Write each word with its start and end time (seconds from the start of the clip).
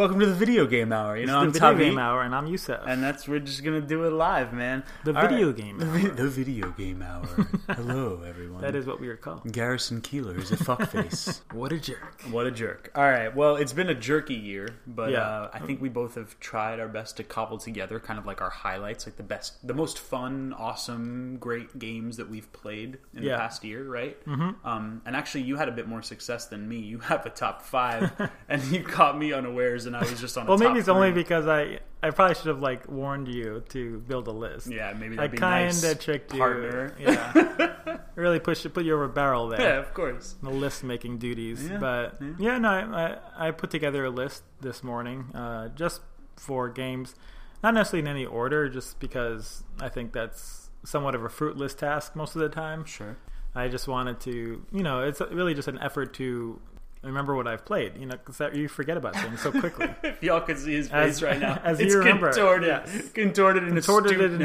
welcome 0.00 0.18
to 0.18 0.24
the 0.24 0.32
video 0.34 0.66
game 0.66 0.94
hour. 0.94 1.14
You 1.14 1.26
know, 1.26 1.34
the 1.34 1.38
I'm 1.40 1.52
video 1.52 1.72
Tavi, 1.72 1.84
game 1.84 1.98
hour, 1.98 2.22
and 2.22 2.34
I'm 2.34 2.46
Yusef. 2.46 2.80
and 2.86 3.02
that's 3.02 3.28
we're 3.28 3.38
just 3.38 3.62
gonna 3.62 3.82
do 3.82 4.04
it 4.04 4.12
live, 4.12 4.50
man. 4.54 4.82
The 5.04 5.14
All 5.14 5.28
video 5.28 5.48
right. 5.48 5.56
game 5.58 5.78
the, 5.78 5.84
hour. 5.86 5.98
vi- 5.98 6.08
the 6.08 6.26
video 6.28 6.70
game 6.70 7.02
hour. 7.02 7.26
Hello, 7.68 8.22
everyone. 8.26 8.62
that 8.62 8.74
is 8.74 8.86
what 8.86 8.98
we 8.98 9.08
are 9.08 9.16
called. 9.18 9.52
Garrison 9.52 10.00
Keillor 10.00 10.38
is 10.38 10.50
a 10.52 10.56
fuckface. 10.56 11.42
What 11.52 11.72
a 11.72 11.78
jerk! 11.78 12.22
what 12.30 12.46
a 12.46 12.50
jerk. 12.50 12.90
All 12.94 13.02
right, 13.04 13.34
well, 13.36 13.56
it's 13.56 13.74
been 13.74 13.90
a 13.90 13.94
jerky 13.94 14.34
year, 14.36 14.68
but 14.86 15.10
Yeah. 15.10 15.18
uh, 15.20 15.50
I 15.52 15.58
think 15.58 15.82
we 15.82 15.90
both 15.90 16.14
have 16.14 16.40
tried 16.40 16.80
our 16.80 16.88
best 16.88 17.18
to 17.18 17.22
cobble 17.24 17.58
together 17.58 18.00
kind 18.00 18.18
of 18.18 18.24
like 18.24 18.40
our 18.40 18.48
highlights, 18.48 19.04
like 19.06 19.16
the 19.16 19.22
best, 19.22 19.66
the 19.66 19.74
most 19.74 19.98
fun, 19.98 20.54
awesome, 20.56 21.36
great 21.38 21.78
games 21.78 22.16
that 22.16 22.30
we've 22.30 22.50
played 22.54 22.96
in 23.14 23.22
Yeah. 23.22 23.32
the 23.32 23.38
past 23.38 23.64
year, 23.64 23.84
right? 23.86 24.24
Mm-hmm. 24.24 24.66
Um, 24.66 25.02
and 25.04 25.14
actually, 25.14 25.42
you 25.42 25.56
had 25.56 25.68
a 25.68 25.72
bit 25.72 25.86
more 25.86 26.00
success 26.02 26.46
than 26.46 26.66
me. 26.66 26.78
You 26.78 27.00
have 27.00 27.26
a 27.26 27.30
top 27.30 27.60
five, 27.60 28.12
and 28.48 28.62
you 28.64 28.82
caught 28.82 29.18
me 29.18 29.32
unawares, 29.34 29.84
and 29.94 29.96
I 29.96 30.08
was 30.08 30.20
just 30.20 30.38
on. 30.38 30.46
A 30.46 30.48
Well, 30.50 30.58
maybe 30.58 30.78
it's 30.78 30.88
only 30.88 31.10
because 31.12 31.46
I 31.46 31.80
I 32.02 32.10
probably 32.10 32.36
should 32.36 32.46
have 32.46 32.60
like 32.60 32.88
warned 32.88 33.28
you 33.28 33.62
to 33.70 33.98
build 34.00 34.28
a 34.28 34.32
list. 34.32 34.68
Yeah, 34.68 34.92
maybe 34.92 35.14
I 35.14 35.22
that'd 35.22 35.32
be 35.32 35.38
kind 35.38 35.66
nice. 35.66 35.82
of 35.82 35.98
tricked 36.00 36.30
partner. 36.30 36.94
you. 36.98 37.06
Yeah, 37.08 37.98
really 38.14 38.38
push 38.38 38.64
put 38.72 38.84
you 38.84 38.94
over 38.94 39.04
a 39.04 39.08
barrel 39.08 39.48
there. 39.48 39.60
Yeah, 39.60 39.78
of 39.78 39.92
course. 39.92 40.36
The 40.42 40.50
list 40.50 40.84
making 40.84 41.18
duties, 41.18 41.68
Yeah, 41.68 41.78
but 41.78 42.16
yeah. 42.20 42.28
yeah, 42.38 42.58
no, 42.58 42.68
I, 42.70 43.48
I 43.48 43.50
put 43.50 43.70
together 43.70 44.04
a 44.04 44.10
list 44.10 44.44
this 44.60 44.82
morning, 44.84 45.26
uh, 45.34 45.68
just 45.68 46.00
for 46.36 46.68
games, 46.68 47.14
not 47.62 47.74
necessarily 47.74 48.08
in 48.08 48.16
any 48.16 48.26
order, 48.26 48.68
just 48.68 49.00
because 49.00 49.64
I 49.80 49.88
think 49.88 50.12
that's 50.12 50.70
somewhat 50.84 51.14
of 51.14 51.24
a 51.24 51.28
fruitless 51.28 51.74
task 51.74 52.14
most 52.16 52.34
of 52.36 52.40
the 52.40 52.48
time. 52.48 52.84
Sure. 52.84 53.16
I 53.54 53.68
just 53.68 53.88
wanted 53.88 54.20
to, 54.20 54.64
you 54.72 54.82
know, 54.82 55.00
it's 55.02 55.20
really 55.20 55.54
just 55.54 55.66
an 55.68 55.78
effort 55.80 56.14
to 56.14 56.60
remember 57.02 57.34
what 57.34 57.46
I've 57.46 57.64
played, 57.64 57.96
you 57.96 58.06
know, 58.06 58.16
because 58.16 58.54
you 58.56 58.68
forget 58.68 58.96
about 58.96 59.16
things 59.16 59.40
so 59.40 59.50
quickly. 59.50 59.88
If 60.02 60.22
y'all 60.22 60.40
could 60.40 60.58
see 60.58 60.74
his 60.74 60.88
face 60.88 61.16
As- 61.16 61.22
right 61.22 61.38
now, 61.40 61.60
as 61.64 61.80
you 61.80 61.86
it's 61.86 61.94
remember, 61.94 62.28
contorted, 62.32 62.68
yes. 62.68 63.10
contorted 63.12 63.64
in 63.64 63.74
Contorted 63.74 64.40
in. 64.40 64.42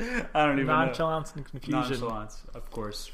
I 0.34 0.46
don't 0.46 0.54
even 0.54 0.66
know. 0.66 0.84
Nonchalance 0.84 1.34
and 1.34 1.44
confusion. 1.44 1.80
Nonchalance, 1.80 2.42
of 2.54 2.70
course. 2.70 3.10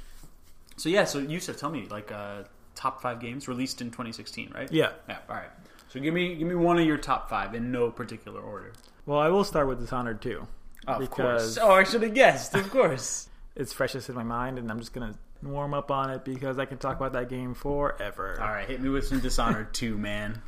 So 0.77 0.89
yeah, 0.89 1.05
so 1.05 1.19
Yusuf, 1.19 1.57
tell 1.57 1.71
me 1.71 1.87
like 1.91 2.13
uh, 2.13 2.43
top 2.75 3.01
five 3.01 3.21
games 3.21 3.49
released 3.49 3.81
in 3.81 3.91
2016, 3.91 4.53
right? 4.55 4.71
Yeah. 4.73 4.91
Yeah. 5.09 5.19
All 5.29 5.37
right. 5.37 5.51
So 5.89 6.01
give 6.01 6.13
me 6.13 6.35
give 6.35 6.49
me 6.49 6.55
one 6.57 6.79
of 6.79 6.85
your 6.85 6.99
top 6.99 7.31
five 7.31 7.55
in 7.55 7.71
no 7.71 7.91
particular 7.91 8.41
order. 8.41 8.73
Well, 9.07 9.19
I 9.19 9.29
will 9.29 9.45
start 9.45 9.69
with 9.69 9.81
Dishonored 9.81 10.21
2. 10.23 10.47
Of 10.87 11.11
course. 11.11 11.59
Oh, 11.61 11.73
I 11.73 11.85
should 11.85 12.03
have 12.03 12.15
guessed. 12.15 12.55
Of 12.55 12.71
course. 12.71 13.29
It's 13.55 13.73
freshest 13.73 14.09
in 14.09 14.15
my 14.15 14.23
mind, 14.25 14.59
and 14.59 14.71
I'm 14.71 14.79
just 14.79 14.93
going 14.93 15.13
to 15.13 15.19
warm 15.45 15.75
up 15.75 15.91
on 15.91 16.11
it 16.11 16.25
because 16.25 16.59
I 16.59 16.65
can 16.65 16.79
talk 16.79 16.97
about 16.97 17.13
that 17.15 17.29
game 17.29 17.55
forever. 17.55 18.39
All 18.41 18.49
right, 18.49 18.67
hit 18.69 18.81
me 18.81 18.89
with 18.89 19.07
some 19.07 19.21
Dishonored 19.21 19.73
2, 19.75 19.97
man. 19.99 20.43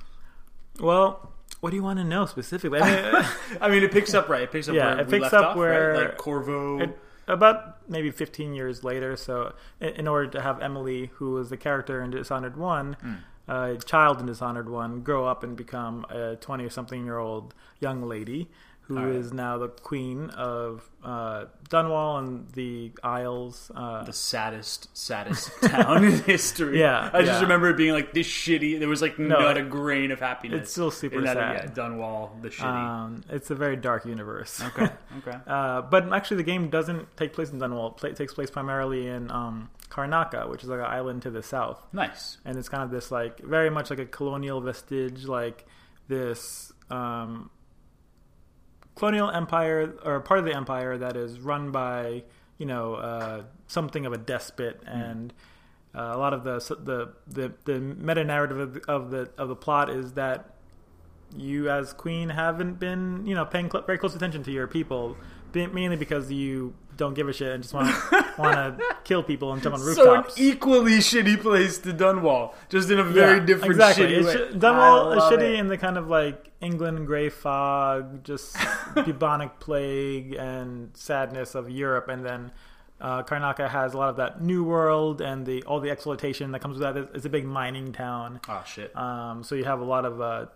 Well, 0.81 1.33
what 1.61 1.71
do 1.71 1.77
you 1.77 1.83
want 1.83 1.99
to 1.99 2.05
know 2.05 2.27
specifically? 2.27 2.81
I 2.81 2.91
mean, 3.13 3.25
I 3.61 3.69
mean, 3.69 3.83
it 3.83 3.93
picks 3.93 4.15
up 4.15 4.29
right. 4.29 4.43
It 4.43 4.53
picks 4.53 4.69
up 4.69 4.75
Yeah, 4.75 4.87
where 4.95 5.01
it 5.01 5.07
we 5.07 5.11
picks 5.13 5.23
left 5.25 5.35
up 5.35 5.45
off, 5.51 5.57
where- 5.57 5.93
right? 5.93 6.01
like 6.09 6.17
Corvo. 6.17 6.81
it- 6.81 6.99
about 7.29 7.89
maybe 7.91 8.13
15 8.13 8.55
years 8.55 8.85
later, 8.85 9.17
so 9.17 9.53
in, 9.81 10.07
order 10.07 10.31
to 10.31 10.41
have 10.41 10.63
Emily, 10.63 11.11
who 11.15 11.33
was 11.33 11.51
the 11.51 11.57
character 11.57 12.01
in 12.01 12.11
Dishonored 12.11 12.57
1, 12.57 12.97
Hmm. 13.01 13.15
a 13.51 13.77
child 13.79 14.21
in 14.21 14.27
Dishonored 14.27 14.69
1, 14.69 15.01
grow 15.01 15.27
up 15.27 15.43
and 15.43 15.57
become 15.57 16.07
a 16.09 16.37
20 16.37 16.65
or 16.65 16.71
something 16.71 17.05
year 17.05 17.19
old 17.19 17.53
young 17.81 18.07
lady 18.07 18.49
who 18.87 19.11
is 19.11 19.27
right. 19.27 19.35
now 19.35 19.59
the 19.59 19.69
queen 19.69 20.31
of 20.31 20.89
uh, 21.03 21.47
Dunwall 21.69 22.21
and 22.21 22.49
the 22.53 22.93
Isles. 23.03 23.71
Uh, 23.75 24.05
the 24.05 24.13
saddest, 24.13 24.97
saddest 24.97 25.51
town 25.63 26.05
in 26.05 26.23
history. 26.23 26.79
Yeah, 26.81 27.11
I 27.13 27.23
just 27.23 27.43
remember 27.43 27.69
it 27.71 27.77
being 27.77 27.93
like 27.93 28.13
this 28.13 28.29
shitty. 28.29 28.79
There 28.79 28.89
was 28.89 29.03
like 29.03 29.19
No, 29.19 29.41
not 29.41 29.57
a 29.57 29.63
grain 29.63 30.13
of 30.13 30.21
happiness. 30.21 30.61
it's 30.63 30.71
still 30.71 30.93
super 30.93 31.21
that, 31.23 31.37
sad. 31.37 31.55
Yeah, 31.57 31.71
Dunwall, 31.85 32.41
the 32.43 32.49
shitty. 32.49 32.63
um, 32.65 33.25
it's 33.29 33.51
a 33.51 33.57
very 33.57 33.77
dark 33.77 34.05
universe. 34.07 34.63
okay, 34.63 34.89
okay. 35.19 35.39
Uh, 35.47 35.83
but 35.83 36.13
actually, 36.13 36.37
the 36.37 36.45
game 36.45 36.69
doesn't 36.71 37.17
take 37.17 37.33
place 37.33 37.51
in 37.51 37.59
Dunwall. 37.59 38.03
It 38.05 38.15
takes 38.17 38.35
place 38.35 38.51
primarily 38.51 39.09
in 39.09 39.31
um, 39.33 39.69
Karnaca, 39.91 40.49
which 40.49 40.63
is 40.63 40.69
like 40.69 40.79
an 40.79 40.87
island 40.87 41.23
to 41.23 41.31
the 41.31 41.43
south. 41.43 41.85
Nice. 41.93 42.39
and 42.45 42.57
it's 42.57 42.69
kind 42.69 42.85
of 42.85 42.91
this 42.93 43.11
like 43.11 43.41
very 43.41 43.71
much 43.71 43.91
like 43.91 43.99
a 43.99 44.07
colonial 44.07 44.61
vestige, 44.61 45.25
like 45.25 45.67
this 46.09 46.73
um, 46.91 47.51
colonial 48.97 49.31
empire 49.31 49.95
or 50.05 50.21
part 50.21 50.41
of 50.41 50.45
the 50.45 50.55
empire 50.55 50.99
that 50.99 51.17
is 51.17 51.39
run 51.41 51.71
by 51.71 52.25
you 52.59 52.67
know 52.67 52.95
uh, 52.95 53.43
something 53.67 54.07
of 54.07 54.13
a 54.13 54.19
despot 54.19 54.81
and. 54.87 55.33
Uh, 55.95 56.13
a 56.15 56.19
lot 56.19 56.35
of 56.35 56.45
the 56.45 56.59
the 56.85 57.15
the, 57.27 57.55
the 57.65 57.81
meta 57.81 58.23
narrative 58.23 58.59
of 58.59 58.75
the, 58.75 58.81
of 58.87 59.11
the 59.11 59.31
of 59.39 59.49
the 59.49 59.57
plot 59.57 59.89
is 59.89 60.13
that 60.13 60.57
you 61.35 61.71
as 61.71 61.93
queen 61.93 62.29
haven't 62.29 62.79
been 62.79 63.27
you 63.27 63.35
know 63.35 63.45
paying 63.45 63.71
cl- 63.71 63.85
very 63.85 63.99
close 63.99 64.15
attention 64.15 64.43
to 64.43 64.53
your 64.53 64.67
people, 64.67 65.17
mainly 65.55 65.97
because 65.97 66.31
you 66.31 66.75
don't 66.97 67.15
give 67.15 67.29
a 67.29 67.33
shit 67.33 67.53
and 67.53 67.63
just 67.63 67.75
want 67.75 67.89
want 68.39 68.55
to 68.55 68.79
kill 69.05 69.23
people 69.23 69.53
and 69.53 69.63
jump 69.63 69.75
on 69.75 69.81
So 69.81 69.91
an 69.91 69.97
rooftops. 70.21 70.39
equally 70.41 70.99
shitty 70.99 71.41
place 71.41 71.79
to 71.79 71.93
Dunwall, 71.93 72.55
just 72.69 72.91
in 72.91 72.99
a 72.99 73.05
very 73.05 73.39
Yeah, 73.39 73.45
different 73.47 73.73
exactly. 73.73 74.07
shitty 74.07 74.17
It's 74.19 74.27
way. 74.27 74.35
ju- 74.53 74.59
Dunwall 74.59 75.17
is 75.17 75.23
shitty 75.25 75.55
it. 75.55 75.61
in 75.61 75.67
the 75.69 75.79
kind 75.79 75.97
of 75.99 76.09
like 76.09 76.51
England 76.61 77.07
gray 77.07 77.29
fog, 77.29 78.25
just 78.25 78.57
bubonic 78.95 79.59
plague 79.61 80.35
and 80.35 80.97
sadness 80.97 81.55
of 81.55 81.71
Europe, 81.71 82.09
and 82.09 82.25
then 82.25 82.51
uh, 83.01 83.23
Karnaca 83.23 83.69
has 83.69 83.93
a 83.93 83.99
lot 83.99 84.09
of 84.09 84.17
that 84.17 84.41
New 84.43 84.65
World 84.65 85.21
and 85.21 85.45
the 85.45 85.63
all 85.65 85.81
the 85.81 85.91
exploitation 85.91 86.53
that 86.53 86.61
comes 86.61 86.79
with 86.79 86.83
that. 86.83 86.97
It's- 86.97 87.15
It's 87.17 87.27
a 87.27 87.29
big 87.31 87.45
mining 87.45 87.93
town, 87.93 88.41
Oh 88.49 88.63
shit. 88.67 88.97
um, 88.97 89.43
so 89.43 89.55
you 89.55 89.65
have 89.65 89.81
a 89.81 89.85
lot 89.85 90.05
of 90.07 90.21
uh, 90.21 90.47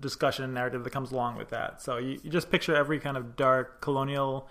discussion 0.00 0.44
and 0.44 0.54
narrative 0.54 0.82
that 0.84 0.90
comes 0.90 1.12
along 1.12 1.36
with 1.36 1.50
that. 1.50 1.80
So 1.80 1.96
you, 1.98 2.18
you 2.22 2.30
just 2.30 2.50
picture 2.50 2.74
every 2.74 2.98
kind 2.98 3.16
of 3.16 3.36
dark 3.36 3.80
colonial. 3.80 4.48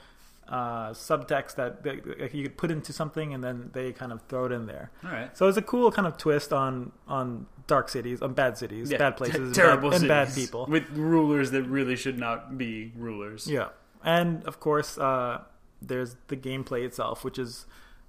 Uh, 0.49 0.91
subtext 0.91 1.55
that, 1.55 2.33
you 2.33 2.43
could 2.43 2.55
put 2.55 2.71
into 2.71 2.93
something 2.93 3.33
and 3.33 3.43
then 3.43 3.69
they 3.73 3.91
kind 3.91 4.13
of 4.13 4.21
throw 4.29 4.45
it 4.45 4.53
in 4.53 4.65
there. 4.65 4.91
All 5.03 5.11
right. 5.11 5.37
So 5.37 5.47
it's 5.49 5.57
a 5.57 5.61
cool 5.61 5.91
kind 5.91 6.07
of 6.07 6.15
twist 6.17 6.53
on 6.53 6.93
on 7.05 7.47
dark 7.67 7.89
cities, 7.89 8.21
on 8.21 8.33
bad 8.33 8.57
cities, 8.57 8.89
Yeah, 8.89 8.97
bad 8.97 9.17
places, 9.21 9.35
and 9.47 9.53
terrible 9.55 9.89
bad, 9.89 9.99
and 9.99 10.07
bad 10.07 10.29
cities 10.29 10.45
people. 10.45 10.65
with 10.69 10.89
rulers 10.91 11.51
that 11.51 11.63
really 11.63 11.97
should 11.97 12.17
not 12.17 12.57
be 12.57 12.93
rulers. 12.95 13.45
Yeah, 13.49 13.69
and 14.05 14.41
of 14.45 14.61
course, 14.61 14.97
uh, 14.97 15.41
there's 15.81 16.15
the 16.27 16.37
gameplay 16.37 16.85
itself, 16.85 17.25
which 17.25 17.37
is 17.37 17.65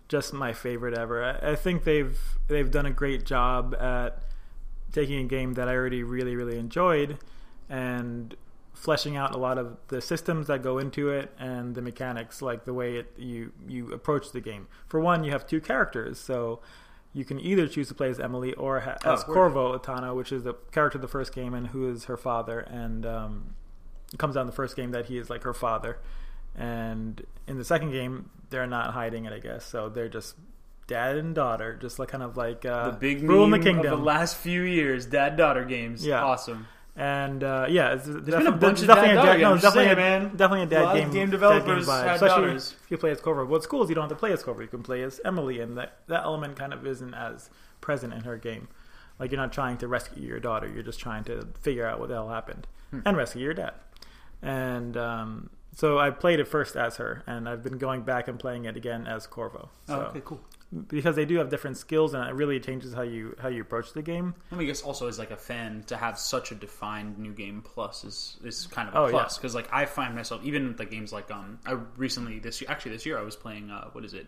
just 0.09 0.32
my 0.32 0.53
favorite 0.53 0.97
ever. 0.97 1.25
I, 1.25 1.50
I 1.53 1.56
think 1.56 1.82
they've 1.82 2.19
they've 2.47 2.70
done 2.70 2.87
a 2.87 2.93
great 2.93 3.25
job 3.25 3.75
at 3.75 4.22
taking 4.93 5.19
a 5.19 5.25
game 5.28 5.55
that 5.55 5.69
I 5.69 5.75
already 5.75 6.05
really 6.05 6.37
really 6.37 6.56
enjoyed 6.59 7.19
and 7.69 8.34
fleshing 8.78 9.16
out 9.16 9.34
a 9.34 9.38
lot 9.38 9.58
of 9.58 9.76
the 9.88 10.00
systems 10.00 10.46
that 10.46 10.62
go 10.62 10.78
into 10.78 11.10
it 11.10 11.32
and 11.38 11.74
the 11.74 11.82
mechanics 11.82 12.40
like 12.40 12.64
the 12.64 12.72
way 12.72 12.96
it 12.96 13.12
you 13.16 13.52
you 13.66 13.92
approach 13.92 14.30
the 14.32 14.40
game 14.40 14.68
for 14.86 15.00
one 15.00 15.24
you 15.24 15.32
have 15.32 15.44
two 15.46 15.60
characters 15.60 16.18
so 16.20 16.60
you 17.12 17.24
can 17.24 17.40
either 17.40 17.66
choose 17.66 17.88
to 17.88 17.94
play 17.94 18.08
as 18.10 18.20
Emily 18.20 18.52
or 18.54 18.80
ha- 18.80 18.96
Oh, 19.04 19.14
as. 19.14 19.24
Corvo 19.24 19.76
Attano, 19.76 20.14
which 20.14 20.30
is 20.30 20.44
the 20.44 20.54
character 20.72 20.98
of 20.98 21.02
the 21.02 21.08
first 21.08 21.34
game 21.34 21.54
and 21.54 21.68
who 21.68 21.88
is 21.90 22.04
her 22.04 22.18
father. 22.18 22.60
And 22.60 23.04
um, 23.06 23.54
it 24.12 24.18
comes 24.18 24.36
out 24.36 24.42
in 24.42 24.46
the 24.46 24.52
first 24.52 24.76
game 24.76 24.90
that 24.92 25.06
he 25.06 25.16
is 25.16 25.30
like 25.30 25.42
her 25.42 25.54
father. 25.54 25.98
And 26.54 27.24
in 27.46 27.56
the 27.56 27.64
second 27.64 27.92
game, 27.92 28.30
they're 28.50 28.66
not 28.66 28.92
hiding 28.92 29.24
it, 29.24 29.32
I 29.32 29.38
guess. 29.38 29.64
So 29.64 29.88
they're 29.88 30.08
just 30.10 30.34
dad 30.86 31.16
and 31.16 31.34
daughter, 31.34 31.76
just 31.80 31.98
like 31.98 32.08
kind 32.10 32.22
of 32.22 32.36
like 32.36 32.64
uh, 32.66 32.90
The 32.90 32.96
big 32.98 33.22
rule 33.22 33.44
in 33.44 33.50
the 33.52 33.58
kingdom. 33.58 33.90
of 33.92 33.98
the 33.98 34.04
last 34.04 34.36
few 34.36 34.62
years, 34.62 35.06
dad 35.06 35.36
daughter 35.36 35.64
games. 35.64 36.04
Yeah. 36.06 36.22
awesome. 36.22 36.66
And 37.00 37.44
uh, 37.44 37.66
yeah, 37.70 37.94
it's 37.94 38.06
been 38.09 38.47
a 38.48 38.50
bunch 38.50 38.81
of 38.81 38.88
definitely 38.88 39.14
dad-daughter 39.14 39.31
a 39.31 39.34
dad, 39.34 39.41
no, 39.41 39.54
definitely, 39.54 39.82
a, 39.92 39.94
saying, 39.94 39.97
man. 39.97 40.36
definitely 40.36 40.62
a 40.62 40.66
dad 40.66 40.81
A 40.81 40.84
lot 40.84 40.97
of 40.97 41.03
game. 41.04 41.12
game 41.12 41.26
dad 41.26 41.31
developers 41.31 41.86
vibe, 41.86 42.03
had 42.04 42.14
especially 42.16 42.47
daughters. 42.47 42.75
if 42.84 42.91
you 42.91 42.98
play 42.98 43.10
as 43.12 43.20
Corvo. 43.20 43.44
What's 43.47 43.66
cool 43.69 43.84
is 43.84 43.88
you 43.88 43.94
don't 43.94 44.03
have 44.03 44.10
to 44.10 44.16
play 44.16 44.32
as 44.32 44.42
Corvo. 44.42 44.60
You 44.62 44.66
can 44.66 44.82
play 44.82 45.03
as 45.04 45.20
Emily, 45.25 45.60
and 45.60 45.78
that 45.78 45.98
that 46.08 46.25
element 46.25 46.56
kind 46.56 46.72
of 46.72 46.84
isn't 46.84 47.14
as 47.14 47.50
present 47.81 48.12
in 48.12 48.22
her 48.25 48.37
game. 48.37 48.67
Like 49.20 49.31
you're 49.31 49.40
not 49.40 49.52
trying 49.52 49.76
to 49.78 49.87
rescue 49.87 50.26
your 50.26 50.40
daughter. 50.40 50.69
You're 50.69 50.82
just 50.82 50.99
trying 50.99 51.22
to 51.25 51.46
figure 51.61 51.87
out 51.87 52.00
what 52.00 52.08
the 52.08 52.17
hell 52.17 52.31
happened 52.31 52.67
Hmm. 52.90 53.00
and 53.06 53.17
rescue 53.17 53.43
your 53.44 53.55
dad. 53.55 53.75
And 54.43 54.96
um, 54.96 55.50
so 55.76 55.99
I 56.00 56.11
played 56.11 56.40
it 56.40 56.49
first 56.49 56.75
as 56.75 56.96
her, 56.96 57.22
and 57.28 57.49
I've 57.49 57.62
been 57.62 57.78
going 57.78 58.02
back 58.02 58.26
and 58.28 58.38
playing 58.40 58.64
it 58.64 58.76
again 58.76 59.06
as 59.06 59.26
Corvo. 59.26 59.69
So, 59.87 59.94
Oh, 59.94 60.00
okay, 60.11 60.22
cool. 60.25 60.40
Because 60.88 61.17
they 61.17 61.25
do 61.25 61.37
have 61.38 61.49
different 61.49 61.79
skills, 61.79 62.12
and 62.12 62.29
it 62.29 62.35
really 62.35 62.61
changes 62.61 62.93
how 62.93 63.00
you 63.00 63.35
how 63.41 63.49
you 63.49 63.62
approach 63.62 63.94
the 63.94 64.03
game. 64.03 64.35
I 64.53 64.55
mean, 64.56 64.65
I 64.65 64.67
guess 64.67 64.82
also 64.82 65.09
as 65.09 65.19
like 65.19 65.31
a 65.31 65.37
fan 65.37 65.82
to 65.87 65.97
have 65.97 66.19
such 66.19 66.53
a 66.53 66.55
defined 66.55 67.19
new 67.19 67.32
game 67.32 67.62
plus 67.62 68.05
is 68.05 68.37
is 68.44 68.67
kind 68.67 68.87
of 68.87 68.94
a 68.94 68.99
Oh, 68.99 69.05
yeah. 69.06 69.12
plus 69.12 69.38
because 69.38 69.55
like 69.55 69.69
I 69.73 69.87
find 69.87 70.15
myself 70.15 70.44
even 70.44 70.69
with 70.69 70.79
like 70.79 70.91
games 70.91 71.11
like 71.11 71.31
um 71.31 71.59
I 71.65 71.73
recently 71.97 72.38
this 72.38 72.61
year 72.61 72.70
actually 72.70 72.93
this 72.93 73.06
year 73.06 73.17
I 73.19 73.23
was 73.23 73.35
playing 73.35 73.70
uh 73.70 73.88
what 73.93 74.05
is 74.05 74.12
it 74.12 74.26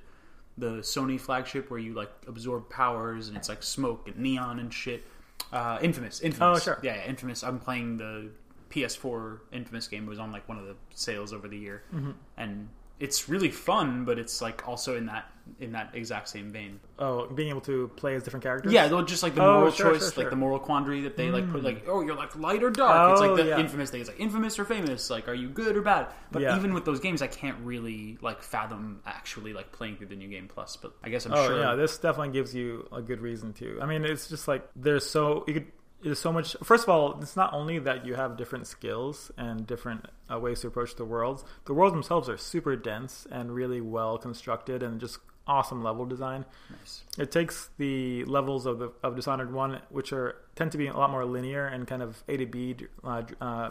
the 0.57 0.79
Sony 0.79 1.21
flagship 1.21 1.71
where 1.71 1.79
you 1.79 1.93
like 1.93 2.11
absorb 2.27 2.71
powers 2.71 3.29
and 3.29 3.37
it's 3.37 3.51
like 3.51 3.63
smoke 3.63 4.09
and 4.09 4.17
neon 4.17 4.61
and 4.61 4.73
shit. 4.73 5.05
Uh, 5.53 5.79
Infamous, 5.83 6.21
Infamous. 6.23 6.61
Oh, 6.61 6.65
sure. 6.65 6.81
Yeah, 6.83 6.97
yeah, 6.97 7.07
Infamous. 7.09 7.43
I'm 7.45 7.59
playing 7.59 7.97
the 7.99 8.31
PS4 8.71 9.41
Infamous 9.53 9.89
game. 9.89 10.05
It 10.07 10.09
was 10.09 10.19
on 10.19 10.33
like 10.33 10.49
one 10.49 10.59
of 10.59 10.65
the 10.67 10.77
sales 10.95 11.33
over 11.33 11.49
the 11.49 11.57
year, 11.59 11.83
Mm-hmm. 11.95 12.11
and 12.37 12.69
it's 13.01 13.29
really 13.29 13.51
fun, 13.51 14.05
but 14.05 14.19
it's 14.19 14.41
like 14.41 14.69
also 14.69 14.97
in 14.97 15.07
that 15.07 15.27
in 15.59 15.73
that 15.73 15.91
exact 15.95 16.29
same 16.29 16.53
vein. 16.53 16.79
Oh, 16.99 17.27
being 17.27 17.49
able 17.49 17.63
to 17.63 17.89
play 17.97 18.15
as 18.15 18.23
different 18.23 18.45
characters. 18.45 18.73
Yeah, 18.73 18.87
though 18.87 19.03
just 19.03 19.23
like 19.25 19.35
the 19.35 19.43
Oh, 19.43 19.55
moral 19.55 19.73
sure, 19.73 19.93
choice, 19.93 20.03
sure, 20.03 20.13
sure. 20.13 20.23
like 20.25 20.31
the 20.31 20.37
moral 20.37 20.61
quandary 20.61 21.01
that 21.03 21.17
they 21.17 21.31
like 21.31 21.51
put, 21.51 21.61
hmm. 21.61 21.67
like 21.67 21.85
oh, 21.89 22.03
you're 22.03 22.15
like 22.15 22.37
light 22.37 22.63
or 22.63 22.71
dark. 22.71 23.09
Oh, 23.09 23.13
it's 23.13 23.21
Oh, 23.21 23.33
like 23.33 23.43
the 23.43 23.49
yeah. 23.49 23.59
infamous 23.59 23.91
thing. 23.91 24.01
It's 24.01 24.09
like 24.11 24.21
infamous 24.21 24.59
or 24.61 24.65
famous. 24.65 25.11
Like, 25.11 25.27
are 25.29 25.35
you 25.35 25.49
good 25.49 25.77
or 25.77 25.83
bad? 25.83 26.09
But 26.31 26.43
Yeah. 26.43 26.57
even 26.57 26.73
with 26.73 26.85
those 26.85 27.01
games, 27.01 27.21
I 27.21 27.27
can't 27.27 27.59
really 27.65 28.17
like 28.21 28.43
fathom 28.43 29.01
actually 29.07 29.53
like 29.55 29.73
playing 29.73 29.97
through 29.97 30.09
the 30.09 30.17
new 30.17 30.29
game 30.29 30.47
plus. 30.47 30.77
But 30.77 30.93
I 31.03 31.09
guess 31.09 31.27
I'm 31.27 31.33
Oh 31.33 31.47
sure. 31.49 31.59
yeah, 31.59 31.75
this 31.75 31.99
definitely 31.99 32.33
gives 32.33 32.55
you 32.55 32.87
a 32.93 33.03
good 33.03 33.21
reason 33.21 33.53
to. 33.55 33.79
I 33.83 33.87
mean, 33.87 34.05
it's 34.05 34.29
just 34.29 34.47
like 34.47 34.69
there's 34.77 35.09
so 35.09 35.45
you 35.49 35.55
could. 35.55 35.67
There's 36.03 36.19
so 36.19 36.33
much. 36.33 36.57
First 36.63 36.85
of 36.85 36.89
all, 36.89 37.21
it's 37.21 37.37
not 37.37 37.53
only 37.53 37.79
that 37.79 38.07
you 38.07 38.15
have 38.15 38.37
different 38.37 38.67
skills 38.67 39.31
and 39.37 39.67
different 39.67 40.07
uh, 40.33 40.39
ways 40.39 40.61
to 40.61 40.69
approach 40.69 40.97
the 40.97 41.05
worlds. 41.05 41.45
The 41.67 41.75
worlds 41.75 41.93
themselves 41.93 42.29
are 42.29 42.39
super 42.39 42.75
dense 42.77 43.27
and 43.31 43.55
really 43.55 43.81
well 43.81 44.17
constructed, 44.17 44.83
and 44.83 45.01
just 45.01 45.19
awesome 45.47 45.83
level 45.83 46.07
design. 46.07 46.47
Nice. 46.71 47.03
It 47.19 47.31
takes 47.31 47.71
the 47.77 48.25
levels 48.25 48.67
of 48.67 48.79
the 48.79 48.93
of 49.03 49.15
Dishonored 49.17 49.53
One, 49.53 49.81
which 49.91 50.13
are 50.13 50.37
tend 50.55 50.73
to 50.73 50.79
be 50.79 50.87
a 50.87 50.97
lot 50.97 51.11
more 51.11 51.25
linear 51.25 51.67
and 51.67 51.87
kind 51.87 52.03
of 52.03 52.23
A 52.29 52.37
to 52.39 52.47
B 52.47 52.77
uh, 53.05 53.23
uh, 53.41 53.71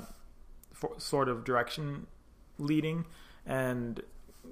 for, 0.74 0.92
sort 0.98 1.30
of 1.30 1.44
direction 1.44 2.06
leading, 2.60 3.06
and 3.46 4.02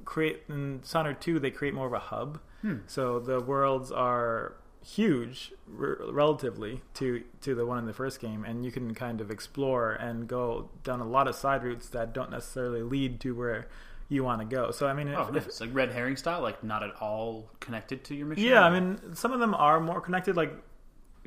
create 0.05 0.43
in 0.49 0.79
Dishonored 0.79 1.21
Two 1.21 1.39
they 1.39 1.51
create 1.51 1.73
more 1.73 1.87
of 1.87 1.93
a 1.93 1.99
hub. 1.99 2.39
Hmm. 2.61 2.77
So 2.87 3.19
the 3.19 3.39
worlds 3.39 3.91
are 3.91 4.55
huge 4.87 5.51
r- 5.79 5.97
relatively 6.11 6.81
to 6.95 7.23
to 7.41 7.53
the 7.55 7.65
one 7.65 7.77
in 7.77 7.85
the 7.85 7.93
first 7.93 8.19
game, 8.19 8.45
and 8.45 8.63
you 8.65 8.71
can 8.71 8.93
kind 8.95 9.19
of 9.21 9.29
explore 9.31 9.93
and 9.93 10.27
go 10.27 10.69
down 10.83 10.99
a 11.01 11.05
lot 11.07 11.27
of 11.27 11.35
side 11.35 11.63
routes 11.63 11.89
that 11.89 12.13
don't 12.13 12.31
necessarily 12.31 12.81
lead 12.81 13.19
to 13.21 13.35
where 13.35 13.67
you 14.09 14.23
want 14.23 14.39
to 14.39 14.45
go. 14.55 14.71
So 14.71 14.87
I 14.87 14.93
mean, 14.93 15.09
if, 15.09 15.17
Oh, 15.17 15.27
if- 15.35 15.45
nice. 15.45 15.59
like 15.61 15.69
red 15.73 15.91
herring 15.91 16.15
style, 16.15 16.41
like 16.41 16.63
not 16.63 16.83
at 16.83 16.91
all 17.01 17.51
connected 17.59 18.03
to 18.05 18.15
your 18.15 18.27
mission. 18.27 18.45
yeah, 18.45 18.63
I 18.63 18.69
mean, 18.79 19.13
some 19.15 19.33
of 19.33 19.39
them 19.39 19.53
are 19.53 19.79
more 19.81 19.99
connected. 19.99 20.37
Like, 20.37 20.53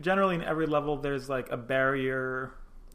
generally 0.01 0.35
in 0.37 0.43
every 0.43 0.67
level, 0.67 0.97
there's 0.97 1.29
like 1.29 1.51
a 1.51 1.57
barrier 1.57 2.53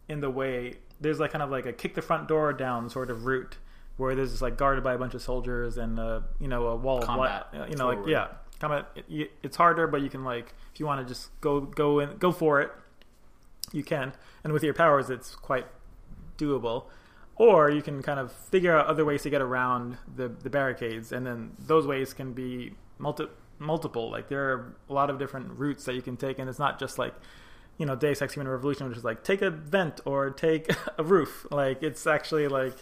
in 0.10 0.22
the 0.22 0.30
way. 0.30 0.76
There's 1.00 1.20
like 1.20 1.32
kind 1.32 1.44
of 1.44 1.52
like 1.52 1.66
a 1.68 1.74
kick 1.74 1.94
the 1.94 2.02
front 2.02 2.28
door 2.28 2.52
down 2.54 2.90
sort 2.90 3.12
of 3.12 3.26
route 3.26 3.58
where 3.98 4.16
there's 4.16 4.32
just 4.32 4.42
like 4.42 4.58
guarded 4.58 4.84
by 4.84 4.94
a 4.94 4.98
bunch 4.98 5.14
of 5.14 5.22
soldiers 5.22 5.78
and 5.78 6.00
uh, 6.00 6.22
you 6.40 6.48
know 6.48 6.68
a 6.68 6.76
wall 6.76 7.02
Combat 7.02 7.48
of 7.54 7.60
light. 7.60 7.70
You 7.70 7.76
know, 7.78 7.86
like 7.88 7.98
forward. 7.98 8.10
Yeah, 8.72 8.82
combat. 8.84 9.06
It, 9.10 9.32
it's 9.44 9.58
harder, 9.58 9.88
but 9.88 10.02
you 10.02 10.10
can 10.10 10.24
like 10.24 10.54
if 10.74 10.80
you 10.80 10.86
want 10.86 11.06
to 11.06 11.14
just 11.14 11.30
go 11.42 11.62
go 11.62 12.00
and 12.00 12.20
go 12.20 12.32
for 12.32 12.62
it, 12.62 12.72
you 13.72 13.84
can. 13.84 14.14
And 14.44 14.54
with 14.54 14.64
your 14.64 14.74
powers, 14.74 15.10
it's 15.10 15.36
quite 15.36 15.66
doable. 16.38 16.86
Or 17.38 17.70
you 17.70 17.82
can 17.82 18.02
kind 18.02 18.20
of 18.20 18.32
figure 18.32 18.78
out 18.78 18.88
other 18.88 19.04
ways 19.04 19.24
to 19.24 19.30
get 19.30 19.42
around 19.42 19.98
the, 20.16 20.30
the 20.30 20.50
barricades, 20.50 21.12
and 21.12 21.26
then 21.26 21.52
those 21.60 21.86
ways 21.86 22.14
can 22.14 22.32
be 22.32 22.74
multi, 22.98 23.26
multiple. 23.60 24.10
Like 24.10 24.30
there 24.30 24.52
are 24.52 24.76
a 24.90 24.94
lot 24.94 25.10
of 25.10 25.20
different 25.20 25.60
routes 25.60 25.84
that 25.86 25.96
you 25.96 26.02
can 26.02 26.16
take, 26.16 26.40
and 26.40 26.50
it's 26.50 26.60
not 26.60 26.80
just 26.80 26.98
like, 26.98 27.14
you 27.78 27.86
know, 27.86 27.96
Deus 27.96 28.22
Ex 28.22 28.36
Human 28.36 28.48
Revolution, 28.50 28.88
which 28.88 28.98
is 28.98 29.04
like 29.04 29.24
take 29.24 29.42
a 29.42 29.50
vent 29.50 30.00
or 30.06 30.30
take 30.30 30.70
a 30.98 31.04
roof. 31.04 31.46
Like 31.52 31.84
it's 31.84 32.08
actually 32.08 32.48
like, 32.48 32.76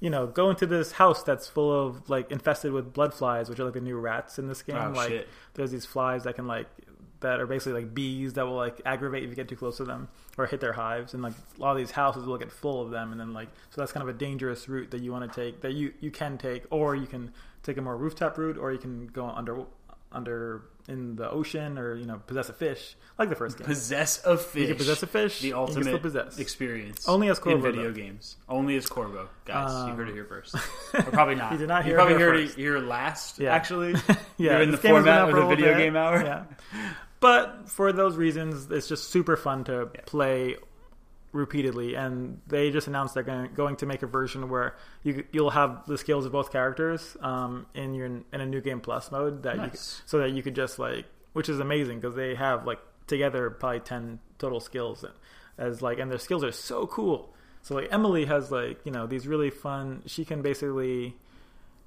you 0.00 0.10
know, 0.10 0.26
go 0.26 0.50
into 0.50 0.66
this 0.66 0.92
house 0.92 1.22
that's 1.22 1.48
full 1.48 1.86
of 1.86 2.08
like 2.08 2.30
infested 2.30 2.72
with 2.72 2.92
blood 2.92 3.12
flies, 3.12 3.48
which 3.48 3.58
are 3.58 3.64
like 3.64 3.74
the 3.74 3.80
new 3.80 3.98
rats 3.98 4.38
in 4.38 4.48
this 4.48 4.62
game. 4.62 4.76
Oh, 4.76 4.90
like 4.90 5.08
shit. 5.08 5.28
there's 5.54 5.72
these 5.72 5.84
flies 5.86 6.24
that 6.24 6.36
can 6.36 6.46
like 6.46 6.68
that 7.20 7.40
are 7.40 7.46
basically 7.46 7.82
like 7.82 7.94
bees 7.94 8.34
that 8.34 8.46
will 8.46 8.54
like 8.54 8.80
aggravate 8.84 9.24
if 9.24 9.30
you 9.30 9.34
get 9.36 9.48
too 9.48 9.56
close 9.56 9.76
to 9.78 9.84
them 9.84 10.08
or 10.36 10.46
hit 10.46 10.60
their 10.60 10.74
hives 10.74 11.14
and 11.14 11.22
like 11.22 11.32
a 11.32 11.60
lot 11.60 11.72
of 11.72 11.78
these 11.78 11.90
houses 11.90 12.24
will 12.26 12.38
get 12.38 12.52
full 12.52 12.80
of 12.80 12.90
them 12.90 13.10
and 13.10 13.20
then 13.20 13.32
like 13.32 13.48
so 13.70 13.80
that's 13.80 13.90
kind 13.90 14.08
of 14.08 14.14
a 14.14 14.16
dangerous 14.16 14.68
route 14.68 14.90
that 14.90 15.02
you 15.02 15.10
want 15.10 15.30
to 15.30 15.40
take 15.44 15.60
that 15.60 15.72
you 15.72 15.92
you 16.00 16.10
can 16.10 16.38
take 16.38 16.64
or 16.70 16.94
you 16.94 17.06
can 17.06 17.32
take 17.62 17.76
a 17.76 17.82
more 17.82 17.96
rooftop 17.96 18.38
route 18.38 18.56
or 18.56 18.70
you 18.70 18.78
can 18.78 19.08
go 19.08 19.26
under 19.26 19.64
under 20.12 20.62
in 20.88 21.16
the 21.16 21.30
ocean 21.30 21.76
or 21.78 21.94
you 21.94 22.06
know 22.06 22.18
possess 22.26 22.48
a 22.48 22.52
fish 22.54 22.96
like 23.18 23.28
the 23.28 23.34
first 23.36 23.58
game 23.58 23.66
possess 23.66 24.24
a 24.24 24.38
fish. 24.38 24.62
you 24.62 24.66
can 24.68 24.76
possess 24.76 25.02
a 25.02 25.06
fish 25.06 25.40
the 25.40 25.48
you 25.48 25.56
ultimate 25.56 26.00
possess 26.00 26.38
experience. 26.38 27.06
Only 27.06 27.28
as 27.28 27.38
Corvo 27.38 27.56
in 27.58 27.62
video 27.74 27.88
though. 27.88 27.92
games. 27.92 28.36
Only 28.48 28.76
as 28.76 28.86
Corvo, 28.86 29.28
guys. 29.44 29.70
you 29.70 29.90
Um, 29.92 29.96
heard 29.98 30.08
it 30.08 30.14
here 30.14 30.24
first, 30.24 30.54
or 30.94 31.02
probably 31.02 31.34
not. 31.34 31.52
You 31.52 31.58
did 31.58 31.68
not 31.68 31.84
hear 31.84 31.92
it 31.94 31.96
probably 31.96 32.14
heard 32.14 32.36
it 32.40 32.54
here 32.54 32.78
last. 32.78 33.38
Yeah. 33.38 33.54
Actually, 33.54 33.92
yeah 34.38 34.52
You're 34.52 34.62
in 34.62 34.70
the 34.70 34.78
game 34.78 34.94
has 34.94 35.04
been 35.04 35.14
format 35.14 35.28
of 35.28 35.34
the 35.34 35.42
a 35.42 35.48
video 35.48 35.74
bit. 35.74 35.78
game 35.78 35.96
hour? 35.96 36.24
yeah 36.24 36.44
but 37.20 37.68
for 37.68 37.92
those 37.92 38.16
reasons 38.16 38.70
it's 38.70 38.88
just 38.88 39.10
super 39.10 39.36
fun 39.36 39.64
to 39.64 39.90
Yeah. 39.94 40.00
play 40.06 40.56
repeatedly 41.32 41.94
and 41.94 42.40
they 42.46 42.70
just 42.70 42.86
announced 42.86 43.14
they're 43.14 43.22
going, 43.22 43.52
going 43.54 43.76
to 43.76 43.86
make 43.86 44.02
a 44.02 44.06
version 44.06 44.48
where 44.48 44.76
you 45.02 45.24
you'll 45.32 45.50
have 45.50 45.84
the 45.86 45.98
skills 45.98 46.24
of 46.24 46.32
both 46.32 46.50
characters 46.50 47.16
um, 47.20 47.66
in 47.74 47.94
your 47.94 48.06
in 48.06 48.24
a 48.32 48.46
new 48.46 48.60
game 48.60 48.80
plus 48.80 49.10
mode 49.10 49.42
that 49.42 49.56
you 49.56 49.70
so 50.06 50.18
that 50.18 50.30
you 50.30 50.42
could 50.42 50.54
just 50.54 50.78
like 50.78 51.04
which 51.34 51.48
is 51.48 51.60
amazing 51.60 52.00
because 52.00 52.14
they 52.14 52.34
have 52.34 52.66
like 52.66 52.78
together 53.06 53.50
probably 53.50 53.80
10 53.80 54.18
total 54.38 54.60
skills 54.60 55.04
as 55.58 55.82
like 55.82 55.98
and 55.98 56.10
their 56.10 56.18
skills 56.18 56.42
are 56.44 56.52
so 56.52 56.86
cool. 56.86 57.34
So 57.62 57.74
like 57.74 57.88
emily 57.92 58.24
has 58.24 58.50
like 58.50 58.80
you 58.84 58.92
know 58.92 59.06
these 59.06 59.26
really 59.26 59.50
fun 59.50 60.02
she 60.06 60.24
can 60.24 60.40
basically 60.40 61.14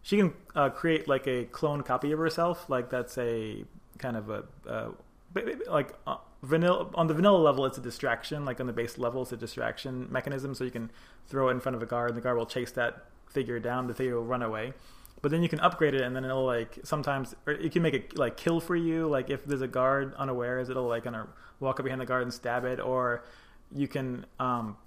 she 0.03 0.17
can 0.17 0.33
uh, 0.55 0.69
create 0.69 1.07
like 1.07 1.27
a 1.27 1.45
clone 1.45 1.81
copy 1.81 2.11
of 2.11 2.19
herself 2.19 2.69
like 2.69 2.89
that's 2.89 3.17
a 3.17 3.63
kind 3.97 4.17
of 4.17 4.29
a 4.29 4.43
uh, 4.67 4.89
like 5.67 5.93
uh, 6.05 6.17
vanilla 6.41 6.89
on 6.95 7.07
the 7.07 7.13
vanilla 7.13 7.37
level 7.37 7.65
it's 7.65 7.77
a 7.77 7.81
distraction. 7.81 8.45
Like 8.45 8.59
on 8.59 8.67
the 8.67 8.73
base 8.73 8.97
level 8.97 9.21
it's 9.23 9.31
a 9.31 9.37
distraction 9.37 10.07
mechanism. 10.11 10.55
So 10.55 10.63
you 10.63 10.71
can 10.71 10.91
throw 11.27 11.49
it 11.49 11.51
in 11.51 11.59
front 11.59 11.75
of 11.75 11.83
a 11.83 11.85
guard 11.85 12.09
and 12.09 12.17
the 12.17 12.21
guard 12.21 12.37
will 12.37 12.45
chase 12.45 12.71
that 12.73 13.05
figure 13.27 13.59
down. 13.59 13.87
The 13.87 13.93
figure 13.93 14.15
will 14.15 14.25
run 14.25 14.41
away. 14.41 14.73
But 15.21 15.31
then 15.31 15.43
you 15.43 15.49
can 15.49 15.59
upgrade 15.59 15.93
it 15.93 16.01
and 16.01 16.15
then 16.15 16.25
it'll 16.25 16.45
like 16.45 16.79
sometimes 16.83 17.35
or 17.45 17.53
you 17.53 17.69
can 17.69 17.81
make 17.81 17.93
it 17.93 18.17
like 18.17 18.37
kill 18.37 18.59
for 18.59 18.75
you. 18.75 19.07
Like 19.07 19.29
if 19.29 19.45
there's 19.45 19.61
a 19.61 19.67
guard 19.67 20.13
unawares 20.15 20.69
it'll 20.69 20.87
like 20.87 21.03
gonna 21.03 21.27
walk 21.59 21.79
up 21.79 21.83
behind 21.83 22.01
the 22.01 22.05
guard 22.05 22.23
and 22.23 22.33
stab 22.33 22.65
it. 22.65 22.79
Or 22.79 23.23
you 23.73 23.87
can 23.87 24.25
um 24.39 24.77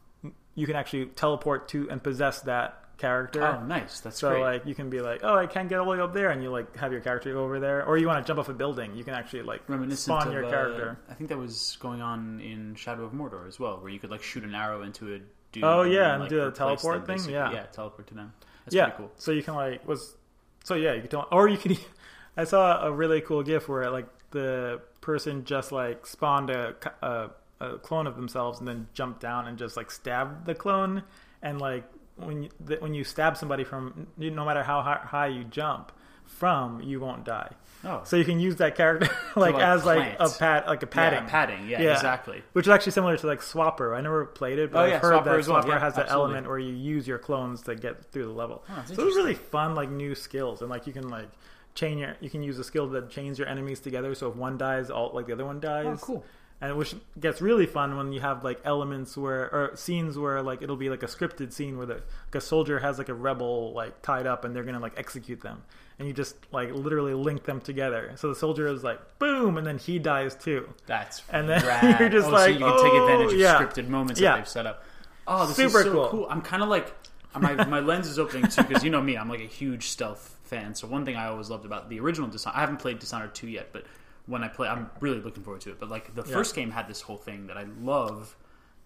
you 0.54 0.66
can 0.66 0.76
actually 0.76 1.06
teleport 1.06 1.68
to 1.68 1.88
and 1.90 2.02
possess 2.02 2.40
that 2.40 2.83
character 2.98 3.42
oh, 3.42 3.64
nice. 3.64 4.00
That's 4.00 4.18
so 4.18 4.30
great. 4.30 4.40
like 4.40 4.66
you 4.66 4.74
can 4.74 4.90
be 4.90 5.00
like, 5.00 5.20
oh, 5.22 5.36
I 5.36 5.46
can't 5.46 5.68
get 5.68 5.78
all 5.78 5.84
the 5.84 5.90
way 5.92 6.00
up 6.00 6.12
there, 6.12 6.30
and 6.30 6.42
you 6.42 6.50
like 6.50 6.76
have 6.76 6.92
your 6.92 7.00
character 7.00 7.32
go 7.32 7.44
over 7.44 7.60
there, 7.60 7.84
or 7.84 7.98
you 7.98 8.06
want 8.06 8.24
to 8.24 8.26
jump 8.26 8.38
off 8.38 8.48
a 8.48 8.54
building, 8.54 8.94
you 8.94 9.04
can 9.04 9.14
actually 9.14 9.42
like 9.42 9.68
Reminiscent 9.68 10.04
spawn 10.04 10.28
of, 10.28 10.32
your 10.32 10.44
uh, 10.44 10.50
character. 10.50 10.98
I 11.08 11.14
think 11.14 11.30
that 11.30 11.38
was 11.38 11.76
going 11.80 12.02
on 12.02 12.40
in 12.40 12.74
Shadow 12.74 13.04
of 13.04 13.12
Mordor 13.12 13.46
as 13.48 13.58
well, 13.58 13.78
where 13.80 13.90
you 13.90 13.98
could 13.98 14.10
like 14.10 14.22
shoot 14.22 14.44
an 14.44 14.54
arrow 14.54 14.82
into 14.82 15.14
a 15.14 15.20
dude. 15.52 15.64
Oh, 15.64 15.82
yeah, 15.82 16.00
then, 16.00 16.10
and 16.10 16.20
like, 16.22 16.30
do 16.30 16.46
a 16.46 16.50
teleport 16.50 17.06
them, 17.06 17.18
thing? 17.18 17.32
Yeah. 17.32 17.52
yeah, 17.52 17.62
teleport 17.66 18.06
to 18.08 18.14
them. 18.14 18.32
That's 18.64 18.74
yeah, 18.74 18.84
pretty 18.86 18.96
cool. 18.98 19.12
so 19.16 19.32
you 19.32 19.42
can 19.42 19.54
like 19.54 19.86
was 19.86 20.16
so 20.64 20.74
yeah, 20.74 20.94
you 20.94 21.02
can 21.02 21.10
tell, 21.10 21.28
or 21.30 21.48
you 21.48 21.58
can. 21.58 21.76
I 22.36 22.44
saw 22.44 22.84
a 22.84 22.90
really 22.90 23.20
cool 23.20 23.44
GIF 23.44 23.68
where 23.68 23.88
like 23.90 24.08
the 24.30 24.80
person 25.00 25.44
just 25.44 25.70
like 25.70 26.04
spawned 26.06 26.50
a, 26.50 26.74
a, 27.02 27.30
a 27.60 27.78
clone 27.78 28.08
of 28.08 28.16
themselves 28.16 28.58
and 28.58 28.66
then 28.66 28.88
jumped 28.92 29.20
down 29.20 29.46
and 29.46 29.56
just 29.56 29.76
like 29.76 29.90
stabbed 29.90 30.46
the 30.46 30.54
clone, 30.54 31.04
and 31.42 31.60
like 31.60 31.84
when 32.16 32.44
you, 32.44 32.48
the, 32.60 32.76
when 32.76 32.94
you 32.94 33.04
stab 33.04 33.36
somebody 33.36 33.64
from 33.64 34.06
no 34.16 34.44
matter 34.44 34.62
how 34.62 34.82
high, 34.82 35.00
high 35.02 35.26
you 35.28 35.44
jump 35.44 35.92
from, 36.26 36.80
you 36.80 37.00
won't 37.00 37.24
die. 37.24 37.50
Oh, 37.86 38.00
So 38.04 38.16
you 38.16 38.24
can 38.24 38.40
use 38.40 38.56
that 38.56 38.76
character 38.76 39.08
like, 39.36 39.54
like, 39.54 39.62
as 39.62 39.84
like 39.84 40.14
a 40.14 40.16
plant. 40.28 40.38
pad, 40.38 40.66
like 40.66 40.82
a 40.82 40.86
padding, 40.86 41.24
Yeah, 41.24 41.28
padding. 41.28 41.68
Yeah, 41.68 41.82
Yeah. 41.82 41.92
exactly. 41.92 42.42
which 42.54 42.66
is 42.66 42.70
actually 42.70 42.92
similar 42.92 43.16
to 43.18 43.26
like 43.26 43.40
Swapper. 43.40 43.94
I 43.94 44.00
never 44.00 44.24
played 44.24 44.58
it, 44.58 44.72
but 44.72 44.78
Oh, 44.78 44.82
I've 44.84 44.90
yeah, 44.90 44.98
heard 45.00 45.12
Swapper 45.14 45.24
that 45.24 45.38
as 45.38 45.48
well. 45.48 45.62
Swapper 45.62 45.68
Yeah, 45.68 45.78
has 45.80 45.94
that 45.96 46.02
absolutely. 46.06 46.24
element 46.32 46.48
where 46.48 46.58
you 46.58 46.72
use 46.72 47.06
your 47.06 47.18
clones 47.18 47.60
to 47.62 47.74
get 47.74 48.10
through 48.10 48.24
the 48.26 48.32
level. 48.32 48.64
Oh, 48.70 48.82
so 48.86 48.92
it's 49.06 49.16
really 49.16 49.34
fun, 49.34 49.74
like 49.74 49.90
new 49.90 50.14
skills, 50.14 50.62
and 50.62 50.70
like 50.70 50.86
you 50.86 50.94
can 50.94 51.08
like 51.10 51.28
chain 51.74 51.98
your, 51.98 52.16
you 52.20 52.30
can 52.30 52.42
use 52.42 52.58
a 52.58 52.64
skill 52.64 52.88
that 52.88 53.10
chains 53.10 53.38
your 53.38 53.48
enemies 53.48 53.80
together. 53.80 54.14
So 54.14 54.30
if 54.30 54.36
one 54.36 54.56
dies, 54.56 54.88
all 54.90 55.10
like 55.12 55.26
the 55.26 55.34
other 55.34 55.44
one 55.44 55.56
oh, 55.58 55.60
dies. 55.60 55.86
Oh, 56.02 56.06
cool. 56.06 56.24
And 56.64 56.76
which 56.78 56.94
gets 57.20 57.42
really 57.42 57.66
fun 57.66 57.96
when 57.96 58.12
you 58.12 58.20
have 58.20 58.42
like 58.44 58.60
elements 58.64 59.16
where 59.16 59.52
or 59.52 59.72
scenes 59.76 60.16
where 60.18 60.40
like 60.42 60.62
it'll 60.62 60.76
be 60.76 60.88
like 60.88 61.02
a 61.02 61.06
scripted 61.06 61.52
scene 61.52 61.76
where 61.76 61.86
the 61.86 61.94
like 61.94 62.34
a 62.34 62.40
soldier 62.40 62.78
has 62.78 62.96
like 62.98 63.08
a 63.08 63.14
rebel 63.14 63.72
like 63.74 64.00
tied 64.02 64.26
up 64.26 64.44
and 64.44 64.54
they're 64.56 64.64
gonna 64.64 64.80
like 64.80 64.94
execute 64.96 65.40
them 65.42 65.62
and 65.98 66.08
you 66.08 66.14
just 66.14 66.36
like 66.52 66.72
literally 66.72 67.12
link 67.14 67.44
them 67.44 67.60
together. 67.60 68.12
So 68.16 68.28
the 68.28 68.34
soldier 68.34 68.66
is 68.68 68.82
like 68.82 69.00
boom 69.18 69.58
and 69.58 69.66
then 69.66 69.78
he 69.78 69.98
dies 69.98 70.34
too. 70.34 70.68
That's 70.86 71.22
And 71.30 71.48
then 71.48 71.64
rad. 71.66 72.00
you're 72.00 72.08
just 72.08 72.28
oh, 72.28 72.32
like, 72.32 72.40
so 72.40 72.46
you 72.50 72.58
can 72.60 72.82
take 72.84 72.94
advantage 72.94 73.26
of 73.26 73.38
oh, 73.38 73.42
yeah. 73.42 73.60
scripted 73.60 73.88
moments 73.88 74.20
Yeah. 74.20 74.30
that 74.30 74.36
they've 74.38 74.48
set 74.48 74.66
up. 74.66 74.84
Oh, 75.26 75.46
this 75.46 75.56
Super 75.56 75.78
is 75.80 75.84
so 75.84 75.92
cool. 75.92 76.08
cool. 76.08 76.26
I'm 76.30 76.40
kind 76.42 76.62
of 76.62 76.68
like 76.68 76.94
my 77.38 77.64
my 77.66 77.80
lens 77.80 78.06
is 78.08 78.18
opening 78.18 78.48
too 78.48 78.62
because 78.62 78.84
you 78.84 78.90
know 78.90 79.02
me, 79.02 79.16
I'm 79.16 79.28
like 79.28 79.40
a 79.40 79.46
huge 79.46 79.88
stealth 79.88 80.36
fan. 80.44 80.74
So 80.74 80.86
one 80.86 81.04
thing 81.04 81.16
I 81.16 81.26
always 81.26 81.50
loved 81.50 81.64
about 81.66 81.88
the 81.88 81.98
original 82.00 82.28
Dishonored, 82.28 82.56
I 82.56 82.60
haven't 82.60 82.78
played 82.78 82.98
Dishonored 83.00 83.34
two 83.34 83.48
yet, 83.48 83.70
but 83.72 83.84
when 84.26 84.42
I 84.42 84.48
play, 84.48 84.68
I'm 84.68 84.90
really 85.00 85.20
looking 85.20 85.42
forward 85.42 85.60
to 85.62 85.70
it. 85.70 85.78
But 85.80 85.90
like 85.90 86.14
the 86.14 86.22
Yeah. 86.26 86.32
first 86.32 86.54
game 86.54 86.70
had 86.70 86.88
this 86.88 87.00
whole 87.02 87.18
thing 87.18 87.46
that 87.48 87.56
I 87.58 87.64
love. 87.80 88.36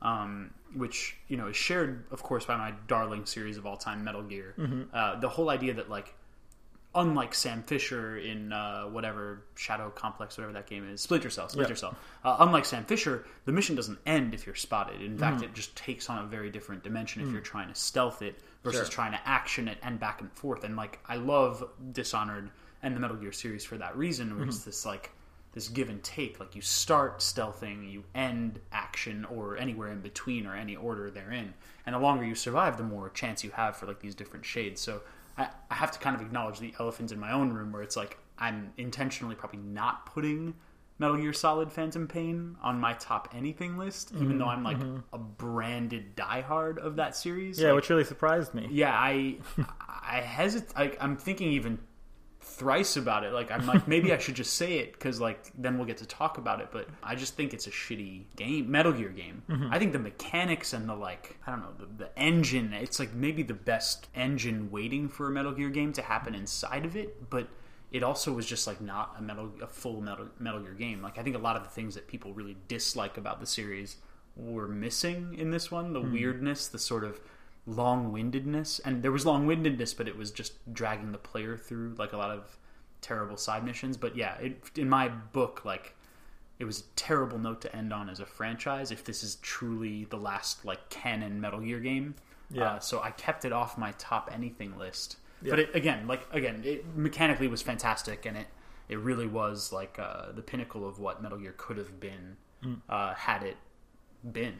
Um, 0.00 0.52
which 0.74 1.16
you 1.26 1.36
know 1.36 1.48
is 1.48 1.56
shared, 1.56 2.04
of 2.12 2.22
course, 2.22 2.44
by 2.44 2.56
my 2.56 2.72
darling 2.86 3.26
series 3.26 3.56
of 3.56 3.66
all 3.66 3.76
time, 3.76 4.04
Metal 4.04 4.22
Gear. 4.22 4.54
Mm-hmm. 4.56 4.82
Uh, 4.94 5.16
the 5.18 5.28
whole 5.28 5.50
idea 5.50 5.74
that 5.74 5.90
like 5.90 6.14
unlike 6.94 7.34
Sam 7.34 7.62
Fisher 7.64 8.16
in 8.16 8.52
uh, 8.52 8.84
whatever 8.84 9.42
Shadow 9.56 9.90
Complex, 9.90 10.36
whatever 10.38 10.52
that 10.54 10.66
game 10.68 10.88
is, 10.88 11.00
Splinter 11.00 11.30
Cell, 11.30 11.48
Splinter 11.48 11.74
Cell. 11.74 11.96
Uh, 12.24 12.36
unlike 12.40 12.64
Sam 12.64 12.84
Fisher, 12.84 13.24
the 13.44 13.52
mission 13.52 13.76
doesn't 13.76 13.98
end 14.06 14.34
if 14.34 14.46
you're 14.46 14.54
spotted. 14.54 15.00
In 15.02 15.16
Mm. 15.16 15.20
fact, 15.20 15.42
it 15.42 15.52
just 15.54 15.76
takes 15.76 16.08
on 16.08 16.24
a 16.24 16.26
very 16.28 16.50
different 16.50 16.82
dimension 16.82 17.22
if 17.22 17.30
you're 17.30 17.40
trying 17.40 17.68
to 17.68 17.74
stealth 17.74 18.22
it 18.22 18.40
versus 18.64 18.80
Sure. 18.82 18.88
trying 18.88 19.12
to 19.12 19.20
action 19.28 19.68
it 19.68 19.78
and 19.82 19.98
back 20.00 20.20
and 20.20 20.32
forth. 20.32 20.64
And 20.64 20.76
like, 20.76 20.98
I 21.06 21.16
love 21.16 21.68
Dishonored 21.92 22.50
and 22.82 22.94
the 22.96 23.00
Metal 23.00 23.16
Gear 23.16 23.32
series 23.32 23.64
for 23.64 23.76
that 23.78 23.96
reason, 23.96 24.30
where 24.30 24.40
Mm-hmm. 24.40 24.48
it's 24.50 24.64
this 24.64 24.86
like 24.86 25.10
this 25.52 25.68
give 25.68 25.88
and 25.88 26.02
take. 26.02 26.38
Like 26.40 26.54
you 26.54 26.62
start 26.62 27.18
stealthing, 27.20 27.90
you 27.90 28.04
end 28.14 28.60
action, 28.72 29.24
or 29.24 29.56
anywhere 29.56 29.90
in 29.90 30.00
between, 30.00 30.46
or 30.46 30.54
any 30.54 30.76
order 30.76 31.10
they're. 31.10 31.30
And 31.30 31.54
the 31.86 31.98
longer 31.98 32.24
you 32.24 32.34
survive, 32.34 32.76
the 32.76 32.82
more 32.84 33.08
chance 33.10 33.42
you 33.44 33.50
have 33.50 33.76
for 33.76 33.86
like 33.86 34.00
these 34.00 34.14
different 34.14 34.44
shades. 34.44 34.80
So 34.80 35.00
I, 35.36 35.48
I 35.70 35.74
have 35.74 35.90
to 35.92 35.98
kind 35.98 36.14
of 36.16 36.22
acknowledge 36.22 36.58
the 36.58 36.74
elephant 36.78 37.12
in 37.12 37.18
my 37.20 37.32
own 37.32 37.52
room, 37.52 37.72
where 37.72 37.82
it's 37.82 37.96
like 37.96 38.18
I'm 38.38 38.72
intentionally 38.76 39.34
probably 39.34 39.60
not 39.60 40.06
putting 40.06 40.54
Metal 40.98 41.16
Gear 41.16 41.32
Solid 41.32 41.72
Phantom 41.72 42.06
Pain 42.08 42.56
on 42.62 42.80
my 42.80 42.92
top 42.94 43.28
anything 43.34 43.78
list, 43.78 44.12
even 44.20 44.26
Mm-hmm, 44.26 44.38
though 44.38 44.48
I'm 44.48 44.64
like 44.64 44.78
a 45.12 45.18
branded 45.18 46.16
diehard 46.16 46.78
of 46.78 46.96
that 46.96 47.16
series. 47.16 47.58
Yeah, 47.58 47.68
Like, 47.68 47.76
which 47.76 47.90
really 47.90 48.04
surprised 48.04 48.52
me. 48.54 48.66
yeah, 48.70 48.92
I 48.92 49.36
I 49.88 50.20
hesitate. 50.20 50.72
I, 50.76 50.96
I'm 51.00 51.16
thinking 51.16 51.52
even 51.52 51.78
thrice 52.48 52.96
about 52.96 53.24
it. 53.24 53.32
Like 53.32 53.50
I'm 53.50 53.66
like 53.66 53.86
maybe 53.88 54.12
I 54.12 54.18
should 54.18 54.34
just 54.34 54.54
say 54.54 54.78
it 54.78 54.92
because 54.92 55.20
like 55.20 55.50
then 55.56 55.76
we'll 55.76 55.86
get 55.86 55.98
to 55.98 56.06
talk 56.06 56.38
about 56.38 56.60
it. 56.60 56.68
But 56.72 56.88
I 57.02 57.14
just 57.14 57.34
think 57.34 57.52
it's 57.52 57.66
a 57.66 57.70
shitty 57.70 58.24
game, 58.36 58.70
Metal 58.70 58.92
Gear 58.92 59.10
game. 59.10 59.42
Mm-hmm. 59.48 59.72
I 59.72 59.78
think 59.78 59.92
the 59.92 59.98
mechanics 59.98 60.72
and 60.72 60.88
the 60.88 60.94
like 60.94 61.38
I 61.46 61.50
don't 61.50 61.60
know 61.60 61.72
the, 61.78 62.04
the 62.04 62.18
engine. 62.18 62.72
It's 62.72 62.98
like 62.98 63.14
maybe 63.14 63.42
the 63.42 63.54
best 63.54 64.08
engine 64.14 64.70
waiting 64.70 65.08
for 65.08 65.28
a 65.28 65.30
Metal 65.30 65.52
Gear 65.52 65.70
game 65.70 65.92
to 65.94 66.02
happen 66.02 66.34
inside 66.34 66.84
of 66.84 66.96
it, 66.96 67.30
but. 67.30 67.48
It 67.90 68.02
also 68.02 68.34
was 68.34 68.44
just 68.44 68.66
like 68.66 68.82
not 68.82 69.14
a 69.18 69.22
metal, 69.22 69.50
a 69.62 69.66
full 69.66 70.02
metal, 70.02 70.26
Metal 70.38 70.60
Gear 70.60 70.74
game. 70.74 71.00
Like 71.00 71.16
I 71.16 71.22
think 71.22 71.34
a 71.34 71.38
lot 71.38 71.56
of 71.56 71.62
the 71.62 71.70
things 71.70 71.94
that 71.94 72.06
people 72.06 72.34
really 72.34 72.54
dislike 72.68 73.16
about 73.16 73.40
the 73.40 73.46
series 73.46 73.96
were 74.36 74.68
missing 74.68 75.34
in 75.38 75.50
this 75.50 75.70
one. 75.70 75.94
The 75.94 76.02
hmm. 76.02 76.12
weirdness, 76.12 76.68
the 76.68 76.78
sort 76.78 77.02
of 77.02 77.18
long-windedness 77.68 78.78
and 78.80 79.02
there 79.02 79.12
was 79.12 79.24
long-windedness 79.26 79.94
but 79.94 80.08
it 80.08 80.16
was 80.16 80.30
just 80.30 80.52
dragging 80.72 81.12
the 81.12 81.18
player 81.18 81.56
through 81.56 81.94
like 81.98 82.12
a 82.12 82.16
lot 82.16 82.30
of 82.30 82.56
terrible 83.00 83.36
side 83.36 83.64
missions 83.64 83.96
but 83.96 84.16
yeah 84.16 84.34
it, 84.38 84.56
in 84.76 84.88
my 84.88 85.08
book 85.08 85.64
like 85.64 85.94
it 86.58 86.64
was 86.64 86.80
a 86.80 86.82
terrible 86.96 87.38
note 87.38 87.60
to 87.60 87.74
end 87.76 87.92
on 87.92 88.08
as 88.08 88.20
a 88.20 88.26
franchise 88.26 88.90
if 88.90 89.04
this 89.04 89.22
is 89.22 89.36
truly 89.36 90.04
the 90.10 90.16
last 90.16 90.64
like 90.64 90.88
canon 90.88 91.40
metal 91.40 91.60
gear 91.60 91.78
game 91.80 92.14
Yeah. 92.50 92.64
uh, 92.72 92.78
so 92.80 93.00
i 93.02 93.10
kept 93.12 93.44
it 93.44 93.52
off 93.52 93.78
my 93.78 93.92
top 93.98 94.30
anything 94.32 94.76
list 94.78 95.16
Yeah. 95.42 95.50
but 95.50 95.58
it, 95.60 95.74
again 95.74 96.06
like 96.08 96.26
again 96.32 96.62
it 96.64 96.84
mechanically 96.96 97.48
was 97.48 97.62
fantastic 97.62 98.26
and 98.26 98.36
it 98.36 98.46
it 98.88 98.98
really 98.98 99.26
was 99.26 99.70
like 99.72 99.98
uh, 99.98 100.32
the 100.32 100.40
pinnacle 100.42 100.88
of 100.88 100.98
what 100.98 101.22
metal 101.22 101.38
gear 101.38 101.54
could 101.56 101.76
have 101.78 102.00
been 102.00 102.36
Mm. 102.64 102.80
uh, 102.88 103.14
had 103.14 103.44
it 103.44 103.56
been 104.32 104.54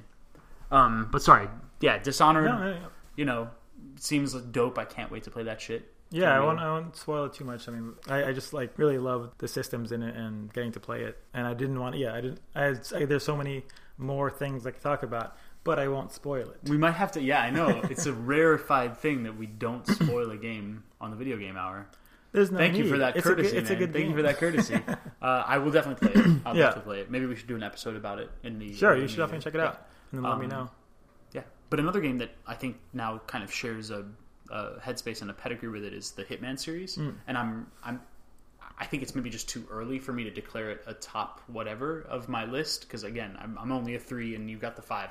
um, 0.70 1.08
but 1.10 1.20
sorry, 1.22 1.48
yeah, 1.80 1.96
Dishonored. 1.98 2.44
No, 2.44 2.58
no, 2.58 2.72
no. 2.74 2.86
You 3.18 3.24
know, 3.24 3.50
seems 3.98 4.32
dope. 4.32 4.78
I 4.78 4.84
can't 4.84 5.10
wait 5.10 5.24
to 5.24 5.30
play 5.30 5.42
that 5.42 5.60
shit. 5.60 5.92
Yeah, 6.10 6.34
I 6.34 6.40
won't, 6.40 6.58
I 6.60 6.70
won't 6.70 6.96
spoil 6.96 7.24
it 7.24 7.34
too 7.34 7.44
much. 7.44 7.68
I 7.68 7.72
mean, 7.72 7.94
I, 8.08 8.26
I 8.26 8.32
just 8.32 8.52
like 8.54 8.78
really 8.78 8.96
love 8.96 9.32
the 9.38 9.48
systems 9.48 9.90
in 9.92 10.02
it 10.02 10.16
and 10.16 10.52
getting 10.52 10.72
to 10.72 10.80
play 10.80 11.02
it. 11.02 11.18
And 11.34 11.46
I 11.46 11.52
didn't 11.52 11.78
want, 11.80 11.96
yeah, 11.98 12.14
I 12.14 12.20
didn't. 12.20 12.40
I, 12.54 12.76
I, 12.96 13.04
there's 13.04 13.24
so 13.24 13.36
many 13.36 13.64
more 13.98 14.30
things 14.30 14.66
I 14.66 14.70
could 14.70 14.82
talk 14.82 15.02
about, 15.02 15.36
but 15.64 15.78
I 15.80 15.88
won't 15.88 16.12
spoil 16.12 16.48
it. 16.48 16.60
We 16.70 16.78
might 16.78 16.92
have 16.94 17.12
to. 17.12 17.20
Yeah, 17.20 17.42
I 17.42 17.50
know. 17.50 17.80
it's 17.90 18.06
a 18.06 18.12
rarefied 18.12 18.96
thing 18.98 19.24
that 19.24 19.36
we 19.36 19.46
don't 19.46 19.84
spoil 19.86 20.30
a 20.30 20.36
game 20.36 20.84
on 21.00 21.10
the 21.10 21.16
video 21.16 21.36
game 21.36 21.56
hour. 21.56 21.88
There's 22.32 22.50
no 22.52 22.58
Thank 22.58 22.76
you 22.76 22.88
for 22.88 22.98
that 22.98 23.16
it's 23.16 23.26
courtesy, 23.26 23.48
A 23.48 23.52
good, 23.52 23.58
it's 23.62 23.70
man. 23.70 23.76
a 23.76 23.80
good 23.80 23.92
Thank 23.92 24.02
game. 24.04 24.10
you 24.12 24.16
for 24.16 24.22
that 24.22 24.36
courtesy. 24.38 24.74
uh, 25.22 25.26
I 25.46 25.58
will 25.58 25.72
definitely 25.72 26.08
play 26.08 26.22
it. 26.22 26.40
I'll 26.46 26.56
Yeah. 26.56 26.66
definitely 26.66 26.84
play 26.92 27.00
it. 27.00 27.10
Maybe 27.10 27.26
we 27.26 27.34
should 27.36 27.48
do 27.48 27.56
an 27.56 27.62
episode 27.62 27.96
about 27.96 28.18
it 28.18 28.30
in 28.44 28.58
the. 28.58 28.72
Sure, 28.74 28.94
in 28.94 29.02
you 29.02 29.08
should 29.08 29.16
definitely 29.18 29.42
check 29.44 29.54
it 29.54 29.60
out 29.60 29.86
and 30.12 30.22
then 30.22 30.30
let 30.30 30.38
me 30.38 30.44
Um, 30.46 30.50
know. 30.50 30.70
But 31.70 31.80
another 31.80 32.00
game 32.00 32.18
that 32.18 32.30
I 32.46 32.54
think 32.54 32.76
now 32.92 33.20
kind 33.26 33.44
of 33.44 33.52
shares 33.52 33.90
a, 33.90 34.04
a 34.50 34.78
headspace 34.80 35.20
and 35.22 35.30
a 35.30 35.34
pedigree 35.34 35.68
with 35.68 35.84
it 35.84 35.92
is 35.92 36.12
the 36.12 36.24
Hitman 36.24 36.58
series, 36.58 36.96
Mm. 36.96 37.14
and 37.26 37.36
I'm 37.38 37.66
I'm 37.84 38.00
I 38.80 38.84
think 38.86 39.02
it's 39.02 39.14
maybe 39.14 39.28
just 39.28 39.48
too 39.48 39.66
early 39.70 39.98
for 39.98 40.12
me 40.12 40.22
to 40.24 40.30
declare 40.30 40.70
it 40.70 40.84
a 40.86 40.94
top 40.94 41.40
whatever 41.48 42.02
of 42.08 42.28
my 42.28 42.44
list 42.44 42.82
because 42.82 43.02
again 43.04 43.36
I'm, 43.40 43.58
I'm 43.60 43.72
only 43.72 43.94
a 43.96 43.98
three 43.98 44.34
and 44.36 44.48
you've 44.48 44.60
got 44.60 44.76
the 44.76 44.82
five. 44.82 45.10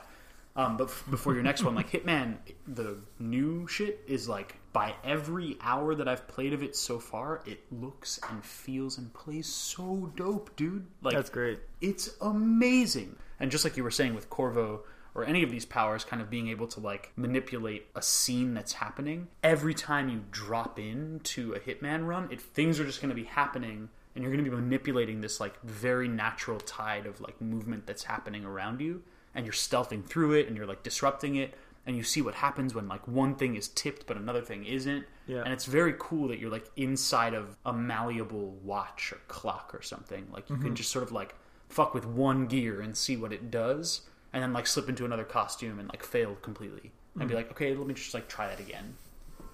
Um, 0.56 0.76
but 0.76 0.86
f- 0.88 1.04
before 1.12 1.36
your 1.36 1.44
next 1.44 1.62
one, 1.64 1.76
like 1.76 1.92
Hitman, 1.92 2.38
the 2.68 2.98
new 3.20 3.68
shit 3.68 4.00
is 4.08 4.28
like 4.28 4.56
by 4.74 4.96
every 5.04 5.56
hour 5.62 5.94
that 5.94 6.08
I've 6.08 6.28
played 6.28 6.52
of 6.54 6.64
it 6.64 6.76
so 6.76 6.98
far, 6.98 7.42
it 7.46 7.60
looks 7.72 8.20
and 8.32 8.44
feels 8.44 8.98
and 8.98 9.14
plays 9.14 9.46
so 9.46 10.12
dope, 10.16 10.56
dude. 10.56 10.88
Like 11.04 11.14
That's 11.14 11.30
great. 11.30 11.60
it's 11.80 12.10
amazing. 12.22 13.18
And 13.40 13.52
just 13.52 13.64
like 13.66 13.78
you 13.78 13.84
were 13.84 13.92
saying 13.92 14.16
with 14.16 14.32
Corvo 14.32 14.82
or 15.18 15.26
any 15.26 15.44
of 15.44 15.52
these 15.52 15.66
powers 15.66 16.06
kind 16.06 16.22
of 16.22 16.30
being 16.30 16.48
able 16.48 16.68
to 16.68 16.80
like 16.80 17.12
manipulate 17.18 17.88
a 17.96 18.02
scene 18.02 18.54
that's 18.54 18.74
happening, 18.74 19.28
every 19.44 19.74
time 19.74 20.08
you 20.10 20.24
drop 20.32 20.80
in 20.80 21.20
to 21.24 21.54
a 21.54 21.60
Hitman 21.60 22.08
run, 22.08 22.30
it 22.32 22.40
things 22.40 22.80
are 22.80 22.86
just 22.86 23.02
going 23.02 23.10
to 23.10 23.16
be 23.16 23.24
happening 23.26 23.90
and 24.16 24.24
you're 24.24 24.32
going 24.32 24.44
to 24.44 24.50
be 24.50 24.56
manipulating 24.56 25.22
this 25.22 25.40
like 25.40 25.62
very 25.64 26.08
natural 26.08 26.60
tide 26.60 27.06
of 27.06 27.20
like 27.20 27.40
movement 27.42 27.86
that's 27.86 28.04
happening 28.04 28.46
around 28.46 28.80
you 28.80 29.04
and 29.36 29.46
you're 29.46 29.54
stealthing 29.54 30.06
through 30.06 30.34
it 30.34 30.48
and 30.48 30.56
you're 30.56 30.66
like 30.66 30.82
disrupting 30.84 31.36
it 31.36 31.54
and 31.86 31.96
you 31.96 32.04
see 32.04 32.22
what 32.22 32.34
happens 32.36 32.74
when 32.76 32.88
like 32.88 33.08
one 33.08 33.34
thing 33.36 33.56
is 33.56 33.68
tipped 33.70 34.06
but 34.08 34.18
another 34.18 34.42
thing 34.42 34.66
isn't 34.66 35.06
Yeah. 35.28 35.42
and 35.44 35.54
it's 35.54 35.66
very 35.66 35.94
cool 36.00 36.28
that 36.30 36.40
you're 36.40 36.50
like 36.52 36.70
inside 36.76 37.34
of 37.34 37.56
a 37.66 37.72
malleable 37.74 38.52
watch 38.64 39.12
or 39.14 39.20
clock 39.28 39.72
or 39.74 39.82
something. 39.82 40.28
Like 40.34 40.50
you 40.50 40.56
Mm-hmm. 40.56 40.66
can 40.66 40.76
just 40.76 40.92
sort 40.92 41.04
of 41.04 41.12
like 41.12 41.36
fuck 41.70 41.94
with 41.94 42.06
one 42.06 42.48
gear 42.48 42.82
and 42.82 42.96
see 42.98 43.18
what 43.18 43.32
it 43.34 43.52
does, 43.52 44.02
and 44.38 44.44
then 44.44 44.54
like 44.54 44.68
slip 44.68 44.88
into 44.88 45.04
another 45.04 45.24
costume 45.24 45.80
and 45.80 45.90
like 45.90 46.04
fail 46.04 46.36
completely, 46.44 46.92
and 47.20 47.28
be 47.28 47.34
like, 47.34 47.50
okay, 47.50 47.74
let 47.74 47.88
me 47.88 47.96
just 47.96 48.14
like 48.14 48.28
try 48.28 48.46
that 48.48 48.60
again. 48.60 48.96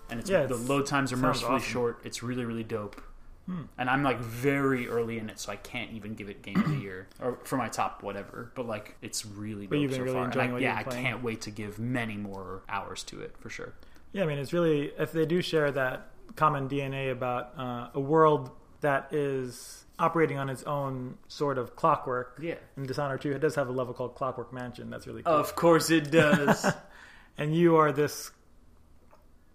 And 0.10 0.20
it's 0.20 0.30
Mm. 0.30 0.34
Yeah, 0.34 0.40
the 0.46 0.56
it's- 0.56 0.68
load 0.68 0.86
times 0.86 1.14
are 1.14 1.18
mercifully 1.18 1.56
awesome. 1.56 1.66
Hmm. 1.68 1.72
short. 1.72 2.00
It's 2.04 2.22
really 2.22 2.44
really 2.44 2.66
dope. 2.66 3.02
And 3.78 3.90
I'm 3.90 4.04
like 4.04 4.20
very 4.20 4.88
early 4.88 5.18
in 5.20 5.30
it, 5.30 5.38
so 5.40 5.52
I 5.52 5.58
can't 5.58 5.92
even 5.92 6.16
give 6.16 6.30
it 6.30 6.42
game 6.42 6.58
of 6.58 6.70
the 6.70 6.78
year 6.78 7.08
or 7.22 7.40
for 7.44 7.58
my 7.58 7.68
top 7.68 8.02
whatever. 8.04 8.52
But 8.56 8.68
like, 8.68 8.96
it's 9.02 9.26
really 9.26 9.68
But 9.68 9.80
dope 9.82 9.92
so 9.92 10.02
really 10.02 10.14
far. 10.32 10.40
I, 10.40 10.60
yeah, 10.60 10.76
I 10.78 10.84
can't 10.84 11.22
wait 11.24 11.42
to 11.42 11.52
give 11.52 11.78
many 11.80 12.16
more 12.16 12.62
hours 12.70 13.04
to 13.04 13.20
it 13.22 13.36
for 13.38 13.50
sure. 13.50 13.74
Yeah, 14.14 14.24
I 14.24 14.28
mean, 14.28 14.38
it's 14.38 14.54
really 14.54 14.94
if 14.98 15.12
they 15.14 15.26
do 15.26 15.42
share 15.42 15.72
that 15.72 16.10
common 16.38 16.68
DNA 16.70 17.12
about 17.12 17.54
uh, 17.58 17.90
a 17.94 18.00
world 18.00 18.50
that 18.82 19.14
is 19.14 19.83
operating 20.00 20.38
on 20.38 20.50
its 20.50 20.64
own 20.64 21.18
sort 21.28 21.58
of 21.58 21.76
clockwork. 21.76 22.40
Yeah. 22.42 22.56
In 22.78 22.86
Dishonored 22.86 23.22
2, 23.22 23.32
it 23.32 23.40
does 23.40 23.56
have 23.56 23.70
a 23.70 23.72
level 23.72 23.94
called 23.94 24.16
Clockwork 24.16 24.52
Mansion. 24.52 24.90
That's 24.90 25.08
really 25.08 25.24
cool. 25.24 25.34
Of 25.34 25.56
course 25.56 25.90
it 25.90 26.12
does. 26.12 26.66
and 27.38 27.56
you 27.56 27.76
are 27.76 27.92
this 27.92 28.32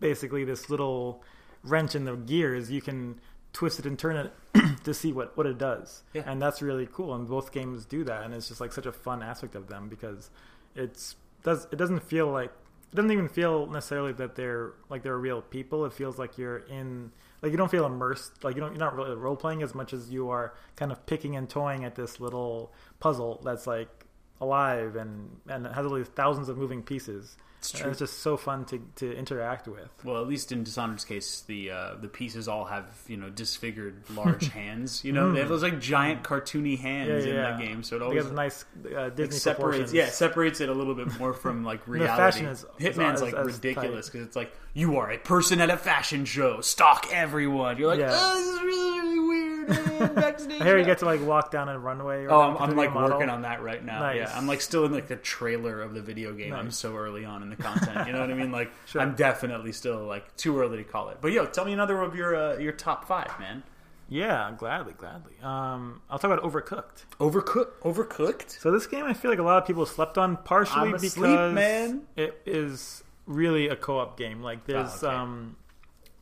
basically 0.01 0.45
this 0.45 0.71
little 0.71 1.23
wrench 1.65 1.95
in 1.95 2.05
the 2.05 2.15
gears. 2.17 2.71
You 2.71 2.81
can 2.81 3.21
twist 3.53 3.79
it 3.81 3.87
and 3.87 3.99
turn 3.99 4.17
it 4.17 4.33
to 4.85 4.95
see 4.95 5.13
what, 5.13 5.37
what 5.37 5.47
it 5.47 5.59
does. 5.59 6.03
Yeah. 6.15 6.23
And 6.27 6.41
that's 6.41 6.63
really 6.63 6.89
cool. 6.91 7.15
And 7.15 7.27
both 7.27 7.53
games 7.53 7.85
do 7.85 8.05
that. 8.05 8.23
And 8.23 8.33
it's 8.33 8.49
just 8.49 8.61
like 8.61 8.73
such 8.73 8.87
a 8.87 8.93
fun 8.93 9.23
aspect 9.23 9.55
of 9.55 9.69
them 9.69 9.89
because 9.89 10.31
it's 10.75 11.17
does 11.43 11.67
it 11.71 11.77
doesn't 11.77 12.03
feel 12.03 12.31
like 12.31 12.51
it 12.93 12.97
doesn't 12.97 13.13
even 13.13 13.29
feel 13.29 13.67
necessarily 13.67 14.13
that 14.15 14.35
they're 14.35 14.73
like 14.89 15.03
they're 15.03 15.19
real 15.19 15.43
people. 15.43 15.85
It 15.85 15.93
feels 15.93 16.19
like 16.19 16.39
you're 16.39 16.59
in 16.59 17.13
like 17.43 17.53
you 17.53 17.59
don't 17.59 17.71
feel 17.71 17.87
immersed. 17.87 18.45
Like 18.45 18.55
you 18.55 18.61
don't 18.61 18.73
you're 18.73 18.81
not 18.81 18.95
really 18.95 19.15
role 19.15 19.37
playing 19.37 19.63
as 19.63 19.75
much 19.75 19.93
as 19.93 20.11
you 20.11 20.31
are 20.31 20.55
kind 20.77 20.91
of 20.91 21.05
picking 21.07 21.37
and 21.37 21.49
toying 21.49 21.85
at 21.85 21.95
this 21.95 22.21
little 22.21 22.73
puzzle 23.01 23.41
that's 23.45 23.67
like 23.67 24.07
alive 24.41 24.97
and 24.97 25.41
and 25.49 25.67
has 25.67 25.87
all 25.87 25.95
these 25.95 26.09
thousands 26.09 26.49
of 26.49 26.59
moving 26.59 26.83
pieces. 26.83 27.37
It's 27.59 27.73
true. 27.73 27.91
it's 27.91 27.99
just 27.99 28.21
so 28.21 28.37
fun 28.37 28.65
to 28.67 28.79
to 28.97 29.13
interact 29.17 29.67
with. 29.67 29.89
Well, 30.05 30.21
at 30.23 30.29
least 30.29 30.53
in 30.53 30.63
Dishonored's 30.65 31.05
case, 31.05 31.41
the 31.47 31.71
uh, 31.73 31.95
the 32.01 32.07
pieces 32.09 32.47
all 32.47 32.65
have 32.67 32.85
you 33.09 33.17
know 33.17 33.31
disfigured 33.31 34.03
large 34.15 34.49
hands. 34.53 35.05
You 35.05 35.13
know, 35.13 35.33
they 35.33 35.41
have 35.41 35.49
those 35.49 35.63
like 35.65 35.81
giant 35.81 36.23
cartoony 36.23 36.79
hands 36.79 37.09
Mm. 37.09 37.27
Yeah, 37.27 37.31
in 37.31 37.35
yeah. 37.37 37.43
that 37.51 37.61
game, 37.61 37.83
so 37.83 37.97
it 37.97 37.99
They 37.99 38.05
always 38.05 38.25
have 38.25 38.33
nice 38.33 38.65
uh, 38.97 39.09
Disney 39.11 39.25
like, 39.25 39.33
separates. 39.33 39.93
Yeah, 39.93 40.09
separates 40.09 40.61
it 40.61 40.69
a 40.69 40.73
little 40.75 40.95
bit 40.95 41.19
more 41.19 41.33
from 41.35 41.65
like 41.65 41.87
reality. 41.89 42.17
fashion 42.17 42.47
is- 42.47 42.65
is- 42.79 42.95
Hitman's 42.97 43.17
is- 43.17 43.33
like 43.33 43.35
is 43.35 43.55
ridiculous 43.57 44.09
because 44.09 44.27
it's 44.27 44.37
like 44.37 44.53
you 44.75 44.97
are 44.99 45.11
a 45.11 45.19
person 45.19 45.61
at 45.61 45.71
a 45.71 45.77
fashion 45.77 46.25
show, 46.25 46.61
stalk 46.61 47.09
everyone. 47.13 47.77
You're 47.79 47.89
like, 47.89 47.99
Yeah. 47.99 48.11
oh, 48.13 48.35
this 48.37 48.47
is 48.47 48.61
really 48.63 48.91
really 49.01 49.19
weird. 49.19 49.69
man. 49.69 50.15
Backstage 50.15 50.61
I 50.61 50.65
hear 50.65 50.79
you 50.79 50.85
get 50.85 50.99
to 50.99 51.05
like 51.05 51.21
walk 51.27 51.51
down 51.51 51.69
a 51.69 51.79
runway. 51.79 52.25
Or 52.25 52.31
Oh, 52.33 52.41
I'm, 52.41 52.57
I'm 52.71 52.77
like 52.77 52.93
model. 52.95 53.17
working 53.17 53.29
on 53.31 53.43
that 53.43 53.63
right 53.63 53.85
now. 53.85 53.99
Nice. 54.01 54.17
Yeah, 54.17 54.33
I'm 54.35 54.47
like 54.47 54.61
still 54.61 54.85
in 54.85 54.93
like 54.93 55.09
the 55.09 55.17
trailer 55.17 55.83
of 55.83 55.95
the 55.95 56.01
video 56.03 56.33
game. 56.33 56.53
I'm 56.55 56.71
so 56.71 56.97
early 56.97 57.25
on 57.25 57.43
in 57.51 57.57
the 57.57 57.63
content. 57.63 58.07
You 58.07 58.13
know 58.13 58.21
what 58.21 58.31
I 58.31 58.35
mean? 58.35 58.53
Like 58.53 58.71
Sure. 58.87 59.01
I'm 59.03 59.15
definitely 59.15 59.73
still 59.73 60.05
like 60.05 60.37
too 60.37 60.59
early 60.59 60.77
to 60.79 60.85
call 60.85 61.09
it. 61.11 61.19
But 61.21 61.33
yo, 61.33 61.47
tell 61.47 61.65
me 61.65 61.73
another 61.73 62.01
of 62.01 62.15
your 62.15 62.35
uh, 62.37 62.59
your 62.59 62.73
top 62.73 63.07
five, 63.07 63.31
man. 63.39 63.63
Yeah, 64.11 64.53
gladly, 64.57 64.95
gladly. 64.97 65.35
Um, 65.43 66.01
I'll 66.09 66.19
talk 66.19 66.31
about 66.31 66.43
Overcooked. 66.43 67.05
Overcooked. 67.21 67.73
Overcooked. 67.83 68.59
So 68.59 68.71
this 68.71 68.87
game, 68.87 69.05
I 69.05 69.13
feel 69.13 69.31
like 69.31 69.39
a 69.39 69.43
lot 69.43 69.59
of 69.59 69.67
people 69.67 69.85
slept 69.85 70.17
on, 70.17 70.39
partially 70.39 70.93
I'm 70.95 71.01
because 71.01 71.53
man. 71.55 72.03
it 72.17 72.41
is 72.47 73.05
really 73.27 73.69
a 73.69 73.77
co-op 73.77 74.17
game. 74.17 74.43
Like 74.43 74.65
there's 74.65 75.05
Oh, 75.05 75.09
okay. 75.09 75.17
um, 75.17 75.57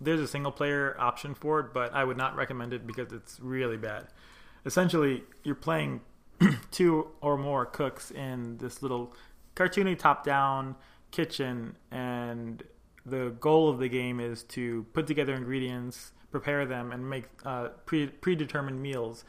there's 0.01 0.21
a 0.21 0.27
single 0.27 0.51
player 0.51 0.97
option 0.99 1.35
for 1.35 1.61
it, 1.61 1.73
but 1.73 1.95
I 1.95 2.03
would 2.03 2.17
not 2.17 2.35
recommend 2.35 2.73
it 2.73 2.87
because 2.89 3.13
it's 3.13 3.39
really 3.39 3.77
bad. 3.77 4.09
Essentially, 4.65 5.23
you're 5.45 5.55
playing 5.55 6.01
two 6.73 7.07
or 7.21 7.37
more 7.39 7.65
cooks 7.67 8.11
in 8.11 8.59
this 8.59 8.83
little 8.83 9.15
cartoony 9.55 9.97
top 9.97 10.25
down 10.25 10.75
kitchen, 11.11 11.77
and 11.91 12.63
the 13.05 13.31
goal 13.41 13.69
of 13.69 13.79
the 13.79 13.89
game 13.89 14.21
is 14.21 14.43
to 14.45 14.85
put 14.93 15.07
together 15.07 15.35
ingredients, 15.35 16.13
prepare 16.31 16.67
them, 16.67 16.93
and 16.93 17.09
make 17.09 17.25
uh, 17.45 17.69
pre- 17.87 18.09
predetermined 18.09 18.81
meals 18.81 19.25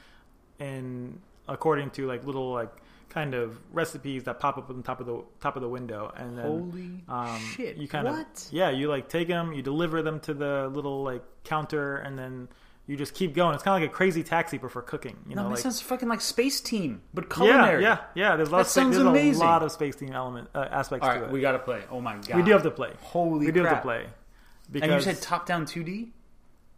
in 0.59 1.19
according 1.47 1.89
to 1.91 2.07
like 2.07 2.25
little 2.25 2.51
like 2.51 2.71
kind 3.09 3.33
of 3.33 3.57
recipes 3.73 4.25
that 4.25 4.39
pop 4.39 4.57
up 4.57 4.69
on 4.69 4.83
top 4.83 4.99
of 4.99 5.05
the 5.05 5.23
top 5.39 5.55
of 5.55 5.61
the 5.61 5.69
window, 5.69 6.11
and 6.15 6.37
then 6.37 6.45
Holy 6.45 7.03
um, 7.07 7.39
shit! 7.39 7.77
you 7.77 7.87
kind 7.87 8.05
what? 8.05 8.27
of 8.27 8.53
yeah, 8.53 8.69
you 8.69 8.89
like 8.89 9.09
take 9.09 9.27
them, 9.27 9.53
you 9.53 9.61
deliver 9.61 10.01
them 10.01 10.19
to 10.21 10.33
the 10.33 10.69
little 10.73 11.03
like 11.03 11.23
counter, 11.43 11.97
and 11.97 12.17
then 12.17 12.47
you 12.87 12.95
just 12.97 13.13
keep 13.13 13.35
going. 13.35 13.53
It's 13.53 13.63
kind 13.63 13.75
of 13.75 13.81
like 13.81 13.91
a 13.91 13.93
crazy 13.93 14.23
taxi, 14.23 14.57
but 14.57 14.71
for 14.71 14.81
cooking. 14.81 15.17
You 15.27 15.35
no, 15.35 15.43
know, 15.43 15.49
that 15.49 15.55
like 15.55 15.63
sounds 15.63 15.81
fucking 15.81 16.07
like 16.09 16.19
Spaceteam, 16.19 16.99
but 17.13 17.29
culinary. 17.29 17.83
yeah, 17.83 17.99
yeah. 18.15 18.29
yeah. 18.31 18.35
There's 18.37 18.49
lots. 18.51 18.73
That 18.73 18.81
sounds 18.81 18.95
there's 18.95 19.05
amazing. 19.07 19.41
a 19.41 19.45
lot 19.45 19.61
of 19.61 19.71
Spaceteam 19.77 20.13
element 20.13 20.49
uh, 20.55 20.67
aspects 20.71 21.05
All 21.07 21.13
to 21.13 21.25
it. 21.25 21.31
we 21.31 21.41
gotta 21.41 21.59
play. 21.59 21.83
Oh 21.91 21.99
my 22.01 22.15
god, 22.15 22.35
We 22.37 22.43
do 22.43 22.51
have 22.51 22.63
to 22.63 22.71
play. 22.71 22.91
Holy 23.01 23.45
crap. 23.45 23.55
we 23.55 23.61
do 23.61 23.65
have 23.65 23.77
to 23.77 23.81
play. 23.81 24.03
And 24.05 24.73
Because 24.73 25.05
you 25.05 25.13
said 25.13 25.21
top 25.21 25.45
down 25.45 25.65
2D. 25.65 26.09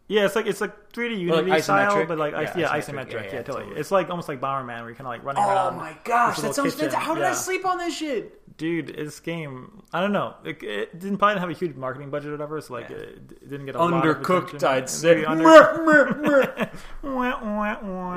yeah, 0.07 0.25
it's 0.25 0.35
like 0.35 0.45
it's 0.47 0.61
like 0.61 0.91
3D 0.93 1.29
Or, 1.29 1.35
like, 1.35 1.45
Unity 1.45 1.61
style, 1.61 1.91
isometric? 1.91 2.07
but 2.07 2.17
like 2.17 2.33
Yeah, 2.33 2.53
yeah, 2.57 2.67
isometric. 2.69 2.81
isometric. 2.81 3.11
Yeah, 3.11 3.17
Yeah, 3.17 3.23
yeah, 3.25 3.29
totally. 3.43 3.63
totally. 3.63 3.79
It's 3.79 3.91
like 3.91 4.09
almost 4.09 4.27
like 4.29 4.39
Bomberman, 4.41 4.67
where 4.67 4.77
you're 4.89 4.95
kind 4.95 5.01
of 5.01 5.05
like 5.07 5.23
running 5.23 5.43
Oh 5.43 5.49
around. 5.49 5.73
Oh 5.75 5.77
my 5.77 5.95
gosh, 6.03 6.37
that 6.37 6.55
sounds 6.55 6.73
kitchen. 6.75 6.89
fantastic. 6.89 6.99
How 7.07 7.13
did 7.15 7.23
I 7.23 7.33
sleep 7.33 7.65
on 7.65 7.77
this 7.77 7.95
shit? 7.95 8.38
Dude, 8.59 8.87
this 8.95 9.19
game, 9.21 9.81
I 9.93 10.01
don't 10.01 10.11
know. 10.11 10.35
It, 10.43 10.61
it 10.61 10.99
didn't 10.99 11.17
probably 11.17 11.39
have 11.39 11.49
a 11.49 11.53
huge 11.53 11.75
marketing 11.77 12.09
budget 12.09 12.27
or 12.27 12.33
whatever, 12.33 12.59
so 12.59 12.73
like 12.73 12.89
Yeah. 12.89 12.97
it, 12.97 13.31
it 13.41 13.49
didn't 13.49 13.65
get 13.65 13.75
a 13.75 13.79
lot 13.79 14.05
of 14.05 14.17
Undercooked. 14.17 14.63
I'd 14.63 14.89
say. 14.89 15.23
Under- 15.23 15.43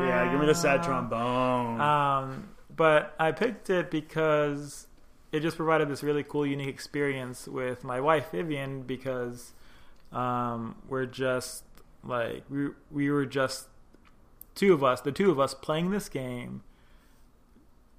yeah, 0.04 0.30
give 0.30 0.40
me 0.40 0.46
the 0.46 0.54
sad 0.54 0.82
trombone. 0.82 1.80
Um, 1.80 2.48
but 2.74 3.14
I 3.20 3.30
picked 3.32 3.70
it 3.70 3.90
because 3.90 4.88
it 5.30 5.40
just 5.40 5.56
provided 5.56 5.88
this 5.88 6.02
really 6.02 6.24
cool, 6.24 6.44
unique 6.44 6.68
experience 6.68 7.46
with 7.46 7.84
my 7.84 8.00
wife 8.00 8.32
Vivian 8.32 8.82
because 8.82 9.52
um, 10.12 10.74
we're 10.88 11.06
just 11.06 11.62
like 12.04 12.42
we 12.50 12.70
we 12.90 13.10
were 13.10 13.26
just 13.26 13.68
two 14.56 14.72
of 14.74 14.82
us, 14.82 15.00
the 15.00 15.12
two 15.12 15.30
of 15.30 15.38
us 15.38 15.54
playing 15.54 15.90
this 15.92 16.08
game. 16.08 16.62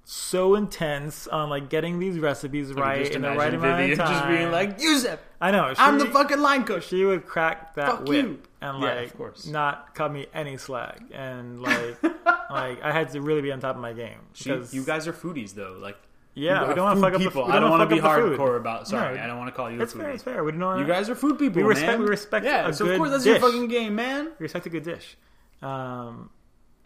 So 0.06 0.54
intense 0.54 1.26
on 1.26 1.48
like 1.48 1.70
getting 1.70 1.98
these 1.98 2.18
recipes 2.18 2.70
I 2.70 2.74
can 2.74 2.82
right 2.82 3.10
in 3.10 3.22
the 3.22 3.28
imagine 3.32 3.38
right 3.38 3.54
amount 3.54 3.76
Vivian 3.78 4.00
of 4.00 4.06
time. 4.06 4.14
just 4.14 4.28
being 4.28 4.50
like, 4.50 4.80
Yusef, 4.80 5.18
I 5.40 5.50
know 5.50 5.72
she, 5.72 5.80
I'm 5.80 5.98
the 5.98 6.04
fucking 6.06 6.40
line 6.40 6.64
coach. 6.64 6.88
she 6.88 7.04
would 7.06 7.24
crack 7.24 7.74
that 7.76 7.86
Fuck 7.88 8.08
whip 8.08 8.26
you. 8.26 8.38
and 8.60 8.82
Yeah, 8.82 8.94
like 8.96 9.06
of 9.06 9.16
course. 9.16 9.46
not 9.46 9.94
cut 9.94 10.12
me 10.12 10.26
any 10.34 10.58
slack 10.58 11.00
and 11.12 11.62
like 11.62 12.02
like 12.50 12.82
I 12.82 12.92
had 12.92 13.10
to 13.12 13.22
really 13.22 13.40
be 13.40 13.50
on 13.50 13.60
top 13.60 13.76
of 13.76 13.80
my 13.82 13.94
game 13.94 14.18
She- 14.34 14.50
because 14.50 14.74
you 14.74 14.84
guys 14.84 15.08
are 15.08 15.12
foodies 15.14 15.54
though. 15.54 15.78
Like, 15.80 15.96
yeah 16.34 16.68
we 16.68 16.74
don't 16.74 16.84
want 16.84 16.96
to 16.98 17.00
food 17.00 17.06
fuck 17.06 17.14
up 17.14 17.18
the, 17.20 17.24
people. 17.30 17.46
we 17.46 17.52
I 17.52 17.60
don't 17.60 17.70
want 17.70 17.78
want 17.80 17.90
to 17.90 17.96
be 17.96 18.00
fuck 18.02 18.10
up 18.18 18.24
the 18.24 18.36
food. 18.36 18.38
hardcore 18.38 18.56
about. 18.58 18.86
Sorry, 18.88 19.16
No, 19.16 19.22
I 19.22 19.26
don't 19.26 19.38
want 19.38 19.48
to 19.48 19.56
call 19.56 19.70
you 19.70 19.80
It's 19.80 19.94
a 19.94 19.96
fair. 19.98 20.08
foodie. 20.10 20.14
It's 20.14 20.22
fair. 20.22 20.44
We 20.44 20.50
don't 20.50 20.60
know. 20.60 20.76
You 20.76 20.86
guys 20.86 21.08
are 21.08 21.14
food 21.14 21.38
people, 21.38 21.62
we 21.62 21.68
respect. 21.68 21.92
man. 21.92 22.00
We 22.00 22.06
respect. 22.06 22.44
yeah, 22.44 22.68
a 22.68 22.72
so 22.74 22.84
good 22.84 22.94
of 22.94 22.98
course 22.98 23.10
that's 23.10 23.24
dish. 23.24 23.40
your 23.40 23.50
fucking 23.50 23.68
game, 23.68 23.94
man. 23.94 24.26
We 24.38 24.44
respect 24.44 24.66
a 24.66 24.68
good 24.70 24.82
dish. 24.84 25.16
Um, 25.62 26.28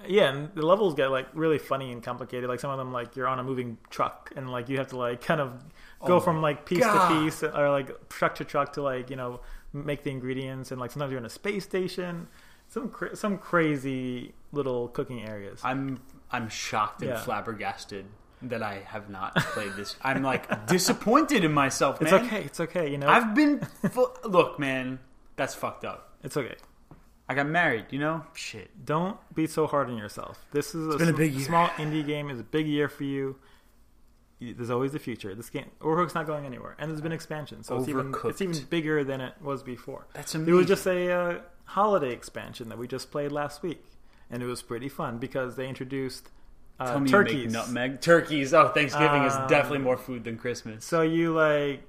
yeah, 0.06 0.28
and 0.32 0.54
the 0.54 0.64
levels 0.64 0.94
get 0.94 1.10
like 1.10 1.26
really 1.34 1.58
funny 1.58 1.90
and 1.92 2.02
complicated. 2.02 2.48
Like 2.48 2.60
some 2.60 2.70
of 2.70 2.78
them, 2.78 2.92
like 2.92 3.16
you're 3.16 3.26
on 3.26 3.38
a 3.38 3.44
moving 3.44 3.78
truck, 3.90 4.32
and 4.36 4.50
like 4.50 4.68
you 4.68 4.78
have 4.78 4.88
to 4.88 4.96
like 4.98 5.20
kind 5.22 5.40
of 5.40 5.52
go 6.04 6.16
Oh 6.16 6.20
from 6.20 6.40
like 6.40 6.64
piece 6.66 6.80
God. 6.80 7.08
to 7.08 7.24
piece, 7.24 7.42
or 7.42 7.70
like 7.70 8.08
truck 8.08 8.36
to 8.36 8.44
truck 8.44 8.74
to 8.74 8.82
like 8.82 9.10
you 9.10 9.16
know 9.16 9.40
make 9.72 10.02
the 10.04 10.10
ingredients, 10.10 10.70
and 10.70 10.80
like 10.80 10.90
sometimes 10.92 11.10
you're 11.10 11.18
in 11.20 11.26
a 11.26 11.30
space 11.30 11.64
station. 11.64 12.28
Some 12.68 12.90
cra- 12.90 13.16
some 13.16 13.38
crazy 13.38 14.34
little 14.52 14.88
cooking 14.88 15.22
areas. 15.26 15.60
I'm 15.64 16.00
I'm 16.30 16.48
shocked 16.48 17.00
and 17.02 17.10
Yeah. 17.10 17.18
flabbergasted 17.20 18.04
that 18.42 18.62
I 18.62 18.82
have 18.86 19.08
not 19.10 19.34
played 19.36 19.72
this. 19.72 19.96
I'm 20.02 20.22
like 20.22 20.66
disappointed 20.68 21.44
in 21.44 21.52
myself, 21.52 22.00
Man. 22.00 22.14
It's 22.14 22.24
okay. 22.26 22.42
It's 22.44 22.60
okay. 22.60 22.90
You 22.90 22.98
know, 22.98 23.08
I've 23.08 23.34
been 23.34 23.60
fu- 23.90 24.12
look, 24.24 24.58
man. 24.60 25.00
That's 25.36 25.54
fucked 25.54 25.84
up. 25.84 26.12
it's 26.22 26.36
okay. 26.36 26.54
I 27.28 27.34
got 27.34 27.46
married, 27.46 27.86
you 27.90 27.98
know. 27.98 28.24
Shit. 28.34 28.70
Don't 28.86 29.18
be 29.34 29.46
so 29.46 29.66
hard 29.66 29.90
on 29.90 29.98
yourself. 29.98 30.44
This 30.52 30.74
is 30.74 30.94
a, 30.94 30.98
been 30.98 31.08
a 31.10 31.12
big 31.12 31.34
year. 31.34 31.44
small 31.46 31.68
indie 31.70 32.06
game. 32.06 32.30
It's 32.30 32.40
a 32.40 32.44
big 32.44 32.66
year 32.66 32.88
for 32.88 33.04
you. 33.04 33.36
You- 34.38 34.54
There's 34.54 34.70
always 34.70 34.92
the 34.92 34.98
future. 34.98 35.34
This 35.34 35.50
game, 35.50 35.70
Overcook's 35.80 36.14
not 36.14 36.26
going 36.26 36.46
anywhere, 36.46 36.74
and 36.78 36.90
there's 36.90 37.00
been 37.00 37.12
expansion, 37.12 37.62
so 37.64 37.76
it's 37.76 37.88
even 37.88 38.14
it's 38.24 38.40
even 38.40 38.56
bigger 38.70 39.02
than 39.04 39.20
it 39.20 39.34
was 39.42 39.62
before. 39.62 40.06
That's 40.14 40.34
amazing. 40.34 40.54
It 40.54 40.56
was 40.56 40.66
just 40.66 40.86
a 40.86 41.10
uh, 41.12 41.38
holiday 41.64 42.12
expansion 42.12 42.68
that 42.70 42.78
we 42.78 42.86
just 42.88 43.10
played 43.10 43.32
last 43.32 43.62
week, 43.62 43.84
and 44.30 44.42
it 44.42 44.46
was 44.46 44.62
pretty 44.62 44.88
fun 44.88 45.18
because 45.18 45.56
they 45.56 45.68
introduced 45.68 46.30
uh, 46.80 46.92
Tell 46.92 47.00
me 47.00 47.06
you 47.06 47.10
turkeys. 47.10 47.44
make 47.46 47.52
nutmeg 47.52 48.00
turkeys. 48.00 48.54
Oh, 48.54 48.68
Thanksgiving 48.68 49.24
is 49.24 49.34
Um, 49.34 49.48
definitely 49.48 49.80
more 49.80 49.96
food 49.98 50.22
than 50.24 50.38
Christmas. 50.38 50.84
So 50.84 51.02
you 51.02 51.34
like, 51.34 51.82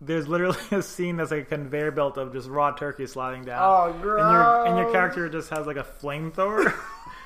there's 0.00 0.28
literally 0.28 0.58
a 0.70 0.82
scene 0.82 1.16
that's 1.16 1.30
like 1.30 1.42
a 1.42 1.44
conveyor 1.46 1.92
belt 1.92 2.16
of 2.18 2.32
just 2.32 2.48
raw 2.48 2.72
turkey 2.72 3.06
sliding 3.06 3.44
down. 3.44 3.60
Oh, 3.62 3.92
and 3.92 4.00
your 4.02 4.66
and 4.66 4.76
your 4.78 4.90
character 4.92 5.28
just 5.28 5.50
has 5.50 5.66
like 5.66 5.76
a 5.76 5.84
flamethrower, 6.02 6.74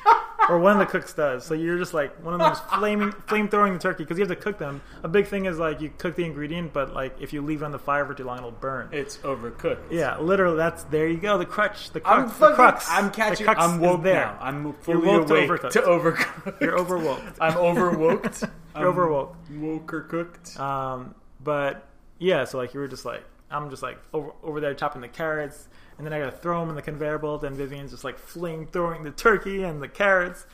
or 0.48 0.58
one 0.60 0.72
of 0.72 0.78
the 0.78 0.86
cooks 0.86 1.12
does. 1.12 1.44
So 1.44 1.54
you're 1.54 1.78
just 1.78 1.92
like 1.94 2.14
one 2.22 2.34
of 2.34 2.40
them's 2.40 2.58
flaming 2.78 3.10
flamethrowing 3.26 3.72
the 3.72 3.78
turkey 3.78 4.04
because 4.04 4.18
you 4.18 4.24
have 4.26 4.36
to 4.36 4.40
cook 4.42 4.58
them. 4.58 4.80
A 5.02 5.08
big 5.08 5.26
thing 5.26 5.46
is 5.46 5.58
like 5.58 5.80
you 5.80 5.90
cook 5.98 6.14
the 6.14 6.24
ingredient, 6.24 6.72
but 6.72 6.94
like 6.94 7.16
if 7.20 7.32
you 7.32 7.42
leave 7.42 7.62
it 7.62 7.64
on 7.64 7.72
the 7.72 7.78
fire 7.78 8.06
for 8.06 8.14
too 8.14 8.24
long, 8.24 8.38
it'll 8.38 8.50
burn. 8.52 8.88
It's 8.92 9.16
overcooked. 9.18 9.90
yeah, 9.90 10.18
literally, 10.18 10.56
that's 10.56 10.84
there 10.84 11.08
you 11.08 11.18
go. 11.18 11.36
The 11.38 11.46
crutch, 11.46 11.90
the 11.90 12.00
crux, 12.00 12.18
I'm 12.18 12.28
the 12.28 12.34
fucking. 12.34 12.54
crux. 12.56 12.86
I'm 12.90 13.10
catching. 13.10 13.46
The 13.46 13.52
crux 13.54 13.60
I'm 13.64 13.74
is 13.76 13.80
woke 13.80 14.02
there. 14.02 14.14
now. 14.14 14.38
I'm 14.40 14.72
fully 14.74 15.06
woke 15.06 15.28
awake 15.30 15.48
overcooked. 15.50 15.70
to 15.72 15.80
overcooked. 15.80 16.60
You're 16.60 16.78
overwoke. 16.78 17.34
I'm 17.40 17.54
overwoked. 17.54 18.48
You're 18.76 18.92
overwoke. 18.92 19.34
Woke 19.56 19.92
or 19.92 20.02
cooked. 20.02 20.58
Um, 20.60 21.14
but 21.42 21.84
yeah, 22.18 22.44
so 22.44 22.58
like 22.58 22.74
you 22.74 22.80
were 22.80 22.88
just 22.88 23.04
like 23.04 23.24
I'm 23.50 23.70
just 23.70 23.82
like 23.82 23.98
over, 24.12 24.30
over 24.42 24.60
there 24.60 24.74
chopping 24.74 25.00
the 25.00 25.08
carrots, 25.08 25.68
and 25.96 26.06
then 26.06 26.12
I 26.12 26.18
gotta 26.18 26.32
throw 26.36 26.60
them 26.60 26.68
in 26.70 26.74
the 26.76 26.82
conveyor 26.82 27.18
belt, 27.18 27.44
and 27.44 27.56
Vivian's 27.56 27.90
just 27.92 28.04
like 28.04 28.18
fling 28.18 28.66
throwing 28.66 29.02
the 29.04 29.10
turkey 29.10 29.62
and 29.62 29.82
the 29.82 29.88
carrots. 29.88 30.46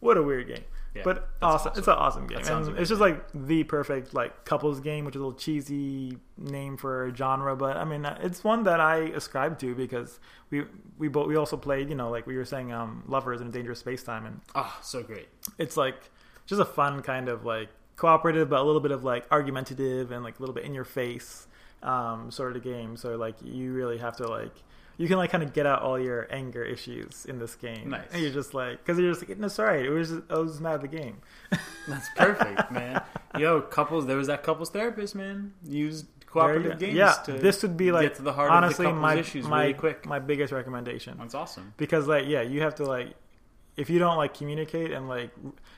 What 0.00 0.16
a 0.16 0.22
weird 0.22 0.46
game, 0.46 0.62
Yeah, 0.94 1.02
but 1.04 1.28
awesome. 1.42 1.70
awesome. 1.70 1.78
It's 1.78 1.88
an 1.88 1.94
awesome 1.94 2.26
game, 2.28 2.38
and 2.46 2.78
it's 2.78 2.88
just 2.88 3.00
like 3.00 3.22
the 3.34 3.64
perfect 3.64 4.14
like 4.14 4.44
couples 4.44 4.78
game, 4.80 5.04
which 5.04 5.16
is 5.16 5.20
a 5.20 5.24
little 5.24 5.38
cheesy 5.38 6.18
name 6.36 6.76
for 6.76 7.06
a 7.06 7.14
genre, 7.14 7.56
but 7.56 7.76
I 7.76 7.84
mean 7.84 8.04
it's 8.04 8.44
one 8.44 8.62
that 8.62 8.78
I 8.80 8.98
ascribe 8.98 9.58
to 9.58 9.74
because 9.74 10.20
we 10.50 10.64
we 10.96 11.08
both 11.08 11.26
we 11.26 11.34
also 11.36 11.56
played 11.56 11.88
you 11.90 11.96
know 11.96 12.10
like 12.10 12.26
we 12.28 12.36
were 12.36 12.44
saying 12.44 12.72
um, 12.72 13.02
lovers 13.08 13.40
in 13.40 13.48
a 13.48 13.50
dangerous 13.50 13.80
space 13.80 14.04
time 14.04 14.24
and 14.24 14.40
Oh, 14.54 14.78
so 14.82 15.02
great. 15.02 15.28
it's 15.58 15.76
like 15.76 16.10
just 16.46 16.60
a 16.60 16.64
fun 16.64 17.02
kind 17.02 17.28
of 17.28 17.44
like 17.44 17.68
cooperative 17.98 18.48
but 18.48 18.60
a 18.60 18.62
little 18.62 18.80
bit 18.80 18.92
of 18.92 19.04
like 19.04 19.26
argumentative 19.30 20.10
and 20.10 20.24
like 20.24 20.38
a 20.38 20.40
little 20.40 20.54
bit 20.54 20.64
in 20.64 20.72
your 20.72 20.84
face 20.84 21.46
um, 21.82 22.30
sort 22.30 22.56
of 22.56 22.62
game 22.62 22.96
so 22.96 23.16
like 23.16 23.34
you 23.44 23.72
really 23.74 23.98
have 23.98 24.16
to 24.16 24.26
like 24.26 24.54
you 24.96 25.06
can 25.06 25.16
like 25.16 25.30
kind 25.30 25.44
of 25.44 25.52
get 25.52 25.66
out 25.66 25.82
all 25.82 25.98
your 25.98 26.26
anger 26.30 26.64
issues 26.64 27.24
in 27.28 27.38
this 27.38 27.54
game 27.54 27.90
Nice. 27.90 28.06
and 28.12 28.22
you're 28.22 28.32
just 28.32 28.54
like 28.54 28.78
because 28.78 28.98
you're 28.98 29.12
just 29.12 29.28
like 29.28 29.38
no 29.38 29.48
sorry 29.48 29.86
it 29.86 29.90
was 29.90 30.08
just, 30.08 30.22
I 30.30 30.38
was 30.38 30.60
mad 30.60 30.74
at 30.76 30.80
the 30.80 30.88
game 30.88 31.18
That's 31.88 32.08
perfect, 32.16 32.70
man. 32.70 33.02
Yo, 33.38 33.62
couples. 33.62 34.04
There 34.06 34.18
was 34.18 34.26
that 34.26 34.42
couples 34.42 34.68
therapist, 34.68 35.14
man. 35.14 35.54
Used 35.64 36.04
cooperative 36.26 36.78
games. 36.78 36.94
yeah 36.94 37.14
to 37.24 37.32
this 37.32 37.62
would 37.62 37.76
be 37.78 37.90
like 37.90 38.02
get 38.02 38.14
to 38.16 38.22
the 38.22 38.32
heart 38.34 38.50
honestly 38.50 38.92
my 38.92 39.14
issues 39.14 39.46
my, 39.46 39.62
really 39.62 39.72
quick. 39.74 40.04
my 40.04 40.18
biggest 40.18 40.52
recommendation 40.52 41.16
That's 41.18 41.34
awesome. 41.34 41.72
because 41.78 42.06
like 42.06 42.26
yeah 42.26 42.42
you 42.42 42.60
have 42.60 42.74
to 42.74 42.84
like 42.84 43.14
if 43.78 43.88
you 43.88 43.98
don't 43.98 44.18
like 44.18 44.34
communicate 44.34 44.92
and 44.92 45.08
like 45.08 45.30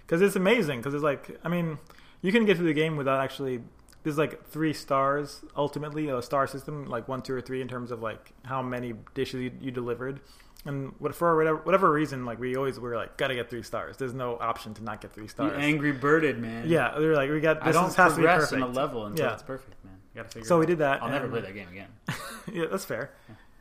because 0.04 0.20
it's 0.22 0.34
amazing 0.34 0.80
because 0.80 0.92
it's 0.92 1.04
like 1.04 1.38
i 1.44 1.48
mean 1.48 1.78
you 2.22 2.32
can 2.32 2.44
get 2.44 2.56
through 2.56 2.66
the 2.66 2.74
game 2.74 2.96
without 2.96 3.20
actually 3.20 3.60
there's 4.02 4.18
like 4.18 4.46
three 4.48 4.72
stars 4.72 5.42
ultimately 5.56 6.08
a 6.08 6.22
star 6.22 6.46
system 6.46 6.86
like 6.86 7.06
one 7.08 7.20
two 7.22 7.34
or 7.34 7.40
three 7.40 7.60
in 7.60 7.68
terms 7.68 7.90
of 7.90 8.00
like 8.02 8.32
how 8.44 8.62
many 8.62 8.94
dishes 9.14 9.40
you, 9.42 9.50
you 9.60 9.70
delivered 9.70 10.20
and 10.66 10.92
what 10.98 11.14
for 11.14 11.36
whatever 11.36 11.56
whatever 11.58 11.90
reason 11.92 12.24
like 12.24 12.38
we 12.38 12.56
always 12.56 12.78
were 12.80 12.94
like 12.96 13.16
gotta 13.16 13.34
get 13.34 13.48
three 13.50 13.62
stars 13.62 13.96
there's 13.96 14.12
no 14.14 14.36
option 14.40 14.72
to 14.74 14.82
not 14.84 15.00
get 15.00 15.12
three 15.12 15.24
You 15.24 15.28
stars 15.28 15.52
angry 15.56 15.92
birded, 15.92 16.38
man. 16.38 16.64
yeah 16.68 16.94
they're 16.98 17.14
like 17.14 17.30
we 17.30 17.40
got 17.40 17.62
I 17.66 17.72
don't 17.72 17.94
has 17.94 18.14
to 18.14 18.20
be 18.20 18.26
perfect 18.26 18.52
in 18.52 18.62
a 18.62 18.66
level 18.66 19.06
until 19.06 19.26
Yeah. 19.26 19.32
it's 19.34 19.42
perfect, 19.42 19.82
man. 19.84 19.94
You 20.14 20.20
gotta 20.22 20.28
figure. 20.30 20.46
so 20.46 20.56
it 20.56 20.60
we 20.60 20.66
did 20.66 20.78
that 20.78 21.02
I'll 21.02 21.08
never 21.10 21.28
play 21.28 21.40
that 21.42 21.54
game 21.54 21.68
again. 21.68 21.88
yeah, 22.52 22.66
that's 22.70 22.84
fair. 22.84 23.10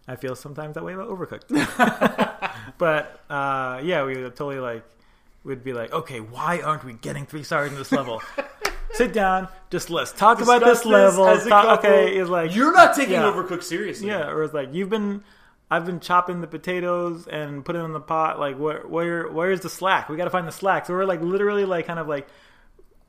I 0.07 0.15
feel 0.15 0.35
sometimes 0.35 0.73
that 0.75 0.83
way 0.83 0.93
about 0.93 1.07
Overcooked. 1.09 1.49
but 2.79 3.21
uh, 3.29 3.79
yeah, 3.83 4.03
we 4.03 4.17
would 4.21 4.35
totally 4.35 4.59
like 4.59 4.83
would 5.49 5.63
be 5.63 5.73
like, 5.73 5.91
okay, 5.91 6.19
why 6.19 6.61
aren't 6.61 6.83
we 6.83 6.93
getting 6.93 7.25
three 7.25 7.43
stars 7.43 7.71
in 7.71 7.77
this 7.77 7.91
level? 7.91 8.21
Sit 8.93 9.13
down, 9.13 9.47
just 9.69 9.89
let's 9.89 10.11
talk 10.11 10.41
about 10.41 10.61
this 10.61 10.79
Discuss 10.81 11.17
level. 11.17 11.49
Talk- 11.49 11.79
okay, 11.79 12.17
is 12.17 12.27
like 12.29 12.55
You're 12.55 12.73
not 12.73 12.95
taking 12.95 13.13
yeah. 13.13 13.31
Overcooked 13.31 13.63
seriously. 13.63 14.07
yeah, 14.07 14.29
or 14.29 14.43
it's 14.43 14.53
like 14.53 14.73
you've 14.73 14.89
been. 14.89 15.23
I've 15.71 15.85
been 15.85 15.99
chopping 15.99 16.41
the 16.41 16.47
potatoes 16.47 17.27
and 17.27 17.63
putting 17.63 17.83
them 17.83 17.91
in 17.91 17.93
the 17.93 17.99
pot. 17.99 18.39
Like, 18.39 18.57
where, 18.57 18.87
where, 18.87 19.27
where's 19.27 19.61
the 19.61 19.69
slack? 19.69 20.09
We 20.09 20.17
got 20.17 20.23
to 20.23 20.31
find 20.31 20.47
the 20.47 20.51
slack. 20.51 20.87
So 20.87 20.95
we're 20.95 21.05
like 21.05 21.21
literally 21.21 21.63
like 21.63 21.85
kind 21.85 21.99
of 21.99 22.07
like 22.07 22.27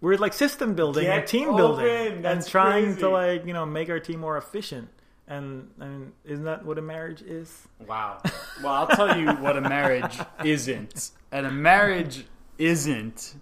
we're 0.03 0.17
like 0.19 0.35
system 0.35 0.75
building 0.75 1.05
Get 1.05 1.19
and 1.21 1.27
team 1.27 1.57
building 1.57 2.27
and 2.27 2.47
trying 2.47 2.85
crazy. 2.85 3.01
to 3.01 3.09
like 3.09 3.47
you 3.47 3.55
know 3.55 3.65
make 3.65 3.89
our 3.89 3.99
team 4.01 4.21
more 4.21 4.37
efficient 4.37 4.91
And 5.31 5.71
I 5.81 5.85
mean, 5.87 6.13
isn't 6.25 6.45
that 6.45 6.65
what 6.67 6.77
a 6.77 6.83
marriage 6.83 7.23
is? 7.23 7.67
Wow. 7.87 8.21
Well, 8.63 8.73
I'll 8.75 8.89
tell 8.89 9.17
you 9.17 9.31
what 9.37 9.57
a 9.57 9.61
marriage 9.63 10.19
isn't. 10.45 11.13
And 11.33 11.47
a 11.47 11.51
marriage 11.53 12.27
isn't. 12.59 13.37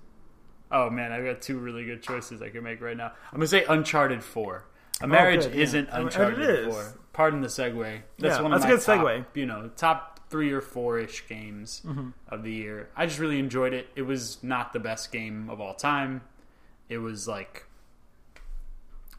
Oh 0.70 0.90
man, 0.90 1.12
I've 1.12 1.24
got 1.24 1.40
two 1.40 1.58
really 1.58 1.86
good 1.86 2.02
choices 2.02 2.42
I 2.42 2.50
can 2.50 2.62
make 2.62 2.80
right 2.82 2.96
now. 2.96 3.12
I'm 3.32 3.38
gonna 3.38 3.46
say 3.48 3.64
Uncharted 3.64 4.22
Four. 4.22 4.64
A 5.00 5.06
marriage 5.08 5.44
good, 5.44 5.54
yeah. 5.54 5.62
isn't 5.62 5.88
Uncharted 5.90 6.38
it 6.40 6.50
is. 6.68 6.74
Four. 6.74 6.94
Pardon 7.14 7.40
the 7.40 7.48
segue. 7.48 8.00
That's 8.18 8.36
Yeah, 8.36 8.42
one 8.42 8.52
of 8.52 8.60
that's 8.60 8.86
a 8.86 8.96
my 8.96 9.02
good 9.02 9.16
top, 9.16 9.26
segue. 9.32 9.36
You 9.38 9.46
know, 9.46 9.70
top 9.76 10.20
three 10.28 10.52
or 10.52 10.60
four 10.60 10.98
ish 10.98 11.26
games 11.26 11.80
Mm-hmm. 11.86 12.10
of 12.28 12.42
the 12.42 12.52
year. 12.52 12.90
I 12.96 13.06
just 13.06 13.18
really 13.18 13.38
enjoyed 13.38 13.72
it. 13.72 13.88
It 13.96 14.02
was 14.02 14.42
not 14.42 14.74
the 14.74 14.78
best 14.80 15.10
game 15.10 15.48
of 15.48 15.58
all 15.60 15.72
time. 15.74 16.20
It 16.90 16.98
was 16.98 17.26
like. 17.26 17.64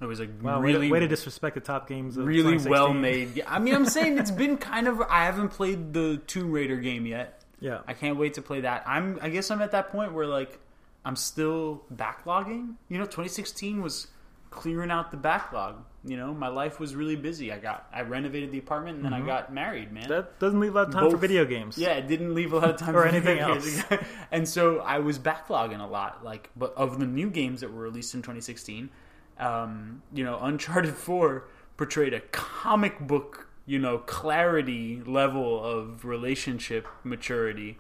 It 0.02 0.06
was 0.06 0.20
a 0.22 0.28
Wow, 0.42 0.60
way, 0.62 0.66
really 0.74 0.88
to, 0.88 0.94
way 0.94 1.00
to 1.02 1.08
disrespect 1.08 1.56
the 1.56 1.62
top 1.62 1.88
games 1.90 2.16
of 2.18 2.26
really 2.26 2.54
2016. 2.58 2.72
well 2.72 2.94
made. 2.94 3.36
Yeah, 3.36 3.44
I 3.54 3.60
mean, 3.60 3.76
I'm 3.76 3.86
saying 3.86 4.18
it's 4.18 4.32
been 4.32 4.58
kind 4.72 4.88
of. 4.88 5.02
I 5.02 5.26
haven't 5.26 5.50
played 5.50 5.92
the 5.94 6.18
Tomb 6.26 6.52
Raider 6.52 6.78
game 6.78 7.06
yet. 7.06 7.42
Yeah, 7.60 7.80
I 7.88 7.94
can't 7.94 8.18
wait 8.18 8.36
to 8.36 8.42
play 8.42 8.62
that. 8.62 8.84
I'm. 8.88 9.20
I 9.22 9.30
guess 9.30 9.52
I'm 9.52 9.62
at 9.62 9.72
that 9.72 9.92
point 9.92 10.14
where 10.14 10.26
like 10.26 10.58
I'm 11.04 11.16
still 11.18 11.84
backlogging. 11.94 12.76
You 12.88 12.98
know, 12.98 13.04
2016 13.06 13.82
was 13.82 14.08
clearing 14.52 14.90
out 14.90 15.12
the 15.12 15.18
backlog. 15.18 15.84
You 16.06 16.16
know, 16.16 16.34
my 16.34 16.48
life 16.48 16.80
was 16.80 16.96
really 16.96 17.18
busy. 17.18 17.52
I 17.52 17.58
got. 17.58 17.86
I 17.94 18.02
renovated 18.04 18.54
the 18.54 18.58
apartment 18.60 18.96
and 18.98 19.06
then 19.06 19.14
I 19.14 19.20
got 19.20 19.54
married. 19.54 19.92
Man, 19.92 20.04
Mm-hmm. 20.04 20.14
that 20.14 20.40
doesn't 20.40 20.62
leave 20.62 20.72
a 20.72 20.76
lot 20.76 20.88
of 20.88 20.94
time 20.94 21.12
for 21.12 21.18
video 21.18 21.44
games. 21.44 21.78
yeah, 21.78 21.90
it 21.96 22.08
didn't 22.08 22.34
leave 22.34 22.54
a 22.54 22.58
lot 22.58 22.70
of 22.70 22.78
time 22.78 22.96
Or 22.96 23.02
for 23.02 23.08
anything 23.08 23.38
games. 23.40 23.84
and 24.32 24.48
so 24.48 24.80
I 24.80 25.00
was 25.00 25.20
backlogging 25.20 25.82
a 25.82 25.86
lot. 25.86 26.24
Like, 26.24 26.50
but 26.56 26.74
of 26.76 27.00
the 27.00 27.06
new 27.06 27.30
games 27.30 27.60
that 27.60 27.74
were 27.74 27.82
released 27.82 28.14
in 28.16 28.22
2016, 28.22 28.90
um, 29.40 30.04
you 30.14 30.24
know, 30.24 30.38
Uncharted 30.40 30.94
4 30.96 31.48
portrayed 31.78 32.14
a 32.14 32.20
comic 32.20 33.00
book, 33.00 33.48
you 33.66 33.80
know, 33.80 34.00
clarity 34.00 35.02
level 35.06 35.64
of 35.64 36.04
relationship 36.06 36.88
maturity, 37.04 37.78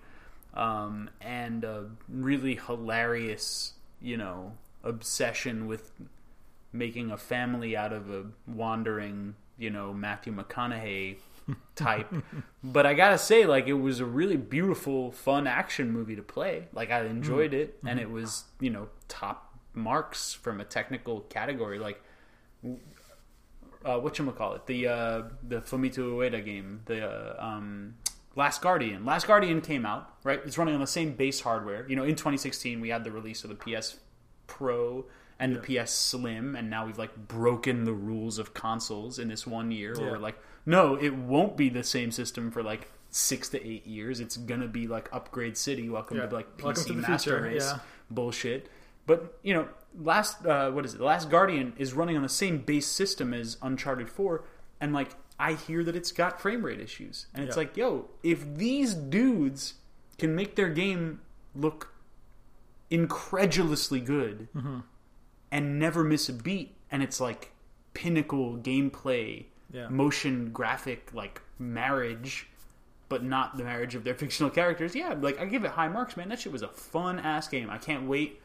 um, 0.53 1.09
and 1.21 1.63
a 1.63 1.89
really 2.07 2.55
hilarious, 2.55 3.73
you 4.01 4.17
know, 4.17 4.53
obsession 4.83 5.67
with 5.67 5.91
making 6.71 7.11
a 7.11 7.17
family 7.17 7.75
out 7.75 7.91
of 7.91 8.09
a 8.09 8.25
wandering, 8.47 9.35
you 9.57 9.69
know, 9.69 9.93
Matthew 9.93 10.33
McConaughey 10.33 11.17
type. 11.75 12.13
but 12.63 12.85
I 12.85 12.93
gotta 12.93 13.17
say, 13.17 13.45
like, 13.45 13.67
it 13.67 13.73
was 13.73 13.99
a 13.99 14.05
really 14.05 14.37
beautiful, 14.37 15.11
fun 15.11 15.47
action 15.47 15.91
movie 15.91 16.15
to 16.15 16.23
play. 16.23 16.67
Like, 16.73 16.91
I 16.91 17.05
enjoyed 17.05 17.53
it, 17.53 17.77
and 17.85 17.99
it 17.99 18.09
was, 18.09 18.45
you 18.59 18.69
know, 18.69 18.89
top 19.07 19.48
marks 19.73 20.33
from 20.33 20.59
a 20.59 20.65
technical 20.65 21.21
category. 21.21 21.79
Like, 21.79 22.01
uh, 23.85 23.97
what 23.99 24.17
you 24.19 24.29
call 24.31 24.53
it? 24.55 24.65
The 24.65 24.87
uh, 24.87 25.21
the 25.47 25.61
Fumito 25.61 25.99
Ueda 26.17 26.43
game, 26.43 26.81
the 26.85 27.07
uh, 27.09 27.35
um, 27.43 27.95
Last 28.35 28.61
Guardian. 28.61 29.05
Last 29.05 29.27
Guardian 29.27 29.61
came 29.61 29.85
out, 29.85 30.13
right? 30.23 30.41
It's 30.45 30.57
running 30.57 30.73
on 30.75 30.81
the 30.81 30.87
same 30.87 31.13
base 31.13 31.41
hardware. 31.41 31.85
You 31.87 31.95
know, 31.95 32.03
in 32.03 32.15
2016, 32.15 32.81
we 32.81 32.89
had 32.89 33.03
the 33.03 33.11
release 33.11 33.43
of 33.43 33.49
the 33.49 33.55
PS 33.55 33.97
Pro 34.47 35.05
and 35.39 35.55
the 35.55 35.59
PS 35.59 35.91
Slim, 35.91 36.55
and 36.55 36.69
now 36.69 36.85
we've 36.85 36.97
like 36.97 37.15
broken 37.29 37.85
the 37.85 37.93
rules 37.93 38.39
of 38.39 38.53
consoles 38.53 39.17
in 39.19 39.29
this 39.29 39.47
one 39.47 39.71
year. 39.71 39.93
Where 39.95 40.05
Yeah. 40.07 40.11
we're 40.11 40.17
like, 40.17 40.37
no, 40.65 40.95
it 40.95 41.13
won't 41.15 41.55
be 41.55 41.69
the 41.69 41.83
same 41.83 42.11
system 42.11 42.51
for 42.51 42.61
like 42.61 42.91
six 43.09 43.47
to 43.49 43.65
eight 43.65 43.87
years. 43.87 44.19
It's 44.19 44.35
gonna 44.35 44.67
be 44.67 44.85
like 44.87 45.07
Upgrade 45.13 45.55
City. 45.57 45.87
Welcome 45.89 46.17
Yeah. 46.17 46.25
to 46.25 46.35
like 46.35 46.57
PC 46.57 46.87
to 46.87 46.93
Master 46.93 47.29
future, 47.39 47.41
Race 47.41 47.71
yeah. 47.71 47.79
bullshit. 48.11 48.69
But 49.09 49.39
you 49.41 49.55
know, 49.55 49.67
last 49.99 50.45
uh, 50.45 50.69
what 50.69 50.85
is 50.85 50.93
it? 50.93 50.99
The 50.99 51.03
Last 51.05 51.29
Guardian 51.31 51.73
is 51.77 51.93
running 51.93 52.15
on 52.15 52.21
the 52.21 52.29
same 52.29 52.59
base 52.59 52.85
system 52.85 53.33
as 53.33 53.57
Uncharted 53.61 54.07
Four, 54.07 54.43
and 54.79 54.93
like 54.93 55.09
I 55.39 55.53
hear 55.53 55.83
that 55.83 55.95
it's 55.95 56.11
got 56.11 56.39
frame 56.39 56.63
rate 56.63 56.79
issues, 56.79 57.25
and 57.33 57.43
it's 57.43 57.55
Yeah. 57.55 57.61
like, 57.61 57.75
yo, 57.75 58.09
if 58.21 58.45
these 58.55 58.93
dudes 58.93 59.73
can 60.19 60.35
make 60.35 60.55
their 60.55 60.69
game 60.69 61.21
look 61.55 61.91
incredulously 62.89 63.99
good 63.99 64.47
Mm-hmm. 64.55 64.79
and 65.51 65.79
never 65.79 66.03
miss 66.03 66.29
a 66.29 66.33
beat, 66.33 66.75
and 66.91 67.01
it's 67.03 67.19
like 67.19 67.51
pinnacle 67.93 68.57
gameplay, 68.57 69.45
Yeah. 69.71 69.87
motion 69.89 70.51
graphic 70.51 71.09
like 71.13 71.41
marriage. 71.57 72.47
But 73.09 73.23
not 73.23 73.57
the 73.57 73.63
marriage 73.63 73.95
of 73.95 74.03
their 74.03 74.13
fictional 74.23 74.51
characters. 74.51 74.93
Yeah, 74.93 75.15
like 75.19 75.39
I 75.39 75.45
give 75.45 75.63
it 75.65 75.71
high 75.71 75.87
marks, 75.87 76.15
man. 76.15 76.29
That 76.29 76.39
shit 76.39 76.51
was 76.51 76.61
a 76.61 76.67
fun 76.67 77.17
ass 77.17 77.47
game. 77.47 77.69
I 77.71 77.79
can't 77.79 78.07
wait 78.07 78.39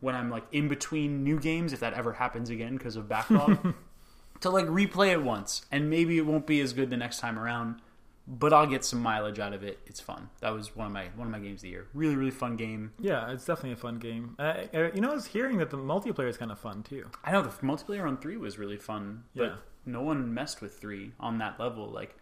when 0.00 0.14
I'm 0.14 0.30
like 0.30 0.44
in 0.52 0.68
between 0.68 1.22
new 1.24 1.38
games, 1.38 1.72
if 1.72 1.80
that 1.80 1.94
ever 1.94 2.14
happens 2.14 2.50
again 2.50 2.76
because 2.76 2.96
of 2.96 3.08
backlog, 3.08 3.74
to 4.40 4.50
like 4.50 4.66
replay 4.66 5.12
it 5.12 5.22
once, 5.22 5.64
and 5.70 5.88
maybe 5.90 6.16
it 6.18 6.26
won't 6.26 6.46
be 6.46 6.60
as 6.60 6.72
good 6.72 6.90
the 6.90 6.96
next 6.96 7.18
time 7.20 7.38
around, 7.38 7.80
but 8.26 8.52
I'll 8.52 8.66
get 8.66 8.84
some 8.84 9.00
mileage 9.02 9.38
out 9.38 9.52
of 9.52 9.62
it. 9.62 9.78
It's 9.86 10.00
fun. 10.00 10.30
That 10.40 10.50
was 10.50 10.74
one 10.76 10.86
of 10.86 10.92
my 10.92 11.06
one 11.16 11.26
of 11.26 11.32
my 11.32 11.38
games 11.40 11.58
of 11.60 11.62
the 11.62 11.68
year. 11.70 11.86
Really, 11.94 12.16
really 12.16 12.30
fun 12.30 12.56
game. 12.56 12.92
Yeah, 12.98 13.30
it's 13.30 13.44
definitely 13.44 13.72
a 13.72 13.76
fun 13.76 13.98
game. 13.98 14.36
Uh, 14.38 14.54
you 14.94 15.00
know, 15.00 15.10
I 15.10 15.14
was 15.14 15.26
hearing 15.26 15.58
that 15.58 15.70
the 15.70 15.76
multiplayer 15.78 16.28
is 16.28 16.36
kind 16.36 16.50
of 16.52 16.58
fun 16.58 16.82
too. 16.82 17.06
I 17.24 17.32
know 17.32 17.42
the 17.42 17.48
multiplayer 17.50 18.06
on 18.06 18.16
three 18.18 18.36
was 18.36 18.58
really 18.58 18.76
fun, 18.78 19.24
but 19.34 19.44
Yeah. 19.44 19.54
no 19.84 20.02
one 20.02 20.32
messed 20.32 20.60
with 20.62 20.78
three 20.78 21.12
on 21.20 21.38
that 21.38 21.58
level. 21.60 21.88
Like, 21.90 22.16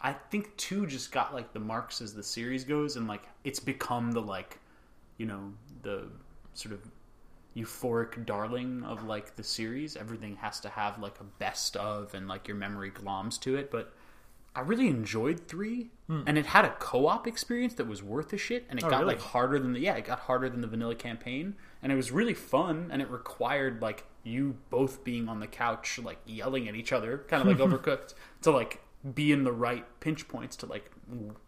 I 0.00 0.12
think 0.12 0.56
two 0.56 0.86
just 0.86 1.10
got 1.12 1.34
like 1.34 1.52
the 1.52 1.60
marks 1.60 2.00
as 2.00 2.14
the 2.14 2.22
series 2.22 2.64
goes, 2.64 2.96
and 2.96 3.08
like 3.08 3.24
it's 3.44 3.60
become 3.60 4.12
the 4.12 4.22
like, 4.22 4.60
you 5.18 5.26
know, 5.26 5.52
the 5.82 6.08
sort 6.54 6.72
of 6.72 6.80
euphoric 7.56 8.24
darling 8.26 8.84
of 8.84 9.04
like 9.04 9.36
the 9.36 9.42
series. 9.42 9.96
Everything 9.96 10.36
has 10.36 10.60
to 10.60 10.68
have 10.68 10.98
like 10.98 11.20
a 11.20 11.24
best 11.24 11.76
of, 11.76 12.14
and 12.14 12.28
like 12.28 12.48
your 12.48 12.56
memory 12.56 12.90
gloms 12.90 13.40
to 13.40 13.56
it. 13.56 13.70
But 13.70 13.92
I 14.54 14.60
really 14.60 14.88
enjoyed 14.88 15.46
three, 15.46 15.90
hmm. 16.06 16.22
and 16.26 16.36
it 16.36 16.46
had 16.46 16.64
a 16.64 16.70
co-op 16.78 17.26
experience 17.26 17.74
that 17.74 17.86
was 17.86 18.02
worth 18.02 18.30
the 18.30 18.38
shit, 18.38 18.66
and 18.68 18.78
it. 18.78 18.84
Oh, 18.84 18.90
got 18.90 19.00
really? 19.00 19.14
like 19.14 19.22
harder 19.22 19.58
than 19.58 19.72
the 19.72 19.80
yeah, 19.80 19.94
it 19.94 20.04
got 20.04 20.20
harder 20.20 20.48
than 20.48 20.60
the 20.60 20.66
vanilla 20.66 20.94
campaign, 20.94 21.54
and 21.82 21.92
it 21.92 21.96
was 21.96 22.10
really 22.10 22.34
fun, 22.34 22.88
and 22.92 23.00
it 23.00 23.10
required 23.10 23.82
like 23.82 24.04
you 24.24 24.56
both 24.70 25.04
being 25.04 25.28
on 25.28 25.40
the 25.40 25.46
couch, 25.46 25.98
like 26.02 26.18
yelling 26.26 26.68
at 26.68 26.74
each 26.74 26.92
other, 26.92 27.24
kind 27.28 27.40
of 27.40 27.48
like 27.48 27.58
Overcooked, 27.68 28.14
to 28.42 28.50
like 28.50 28.80
be 29.14 29.32
in 29.32 29.44
the 29.44 29.52
right 29.52 29.86
pinch 30.00 30.28
points 30.28 30.56
to 30.56 30.66
like 30.66 30.90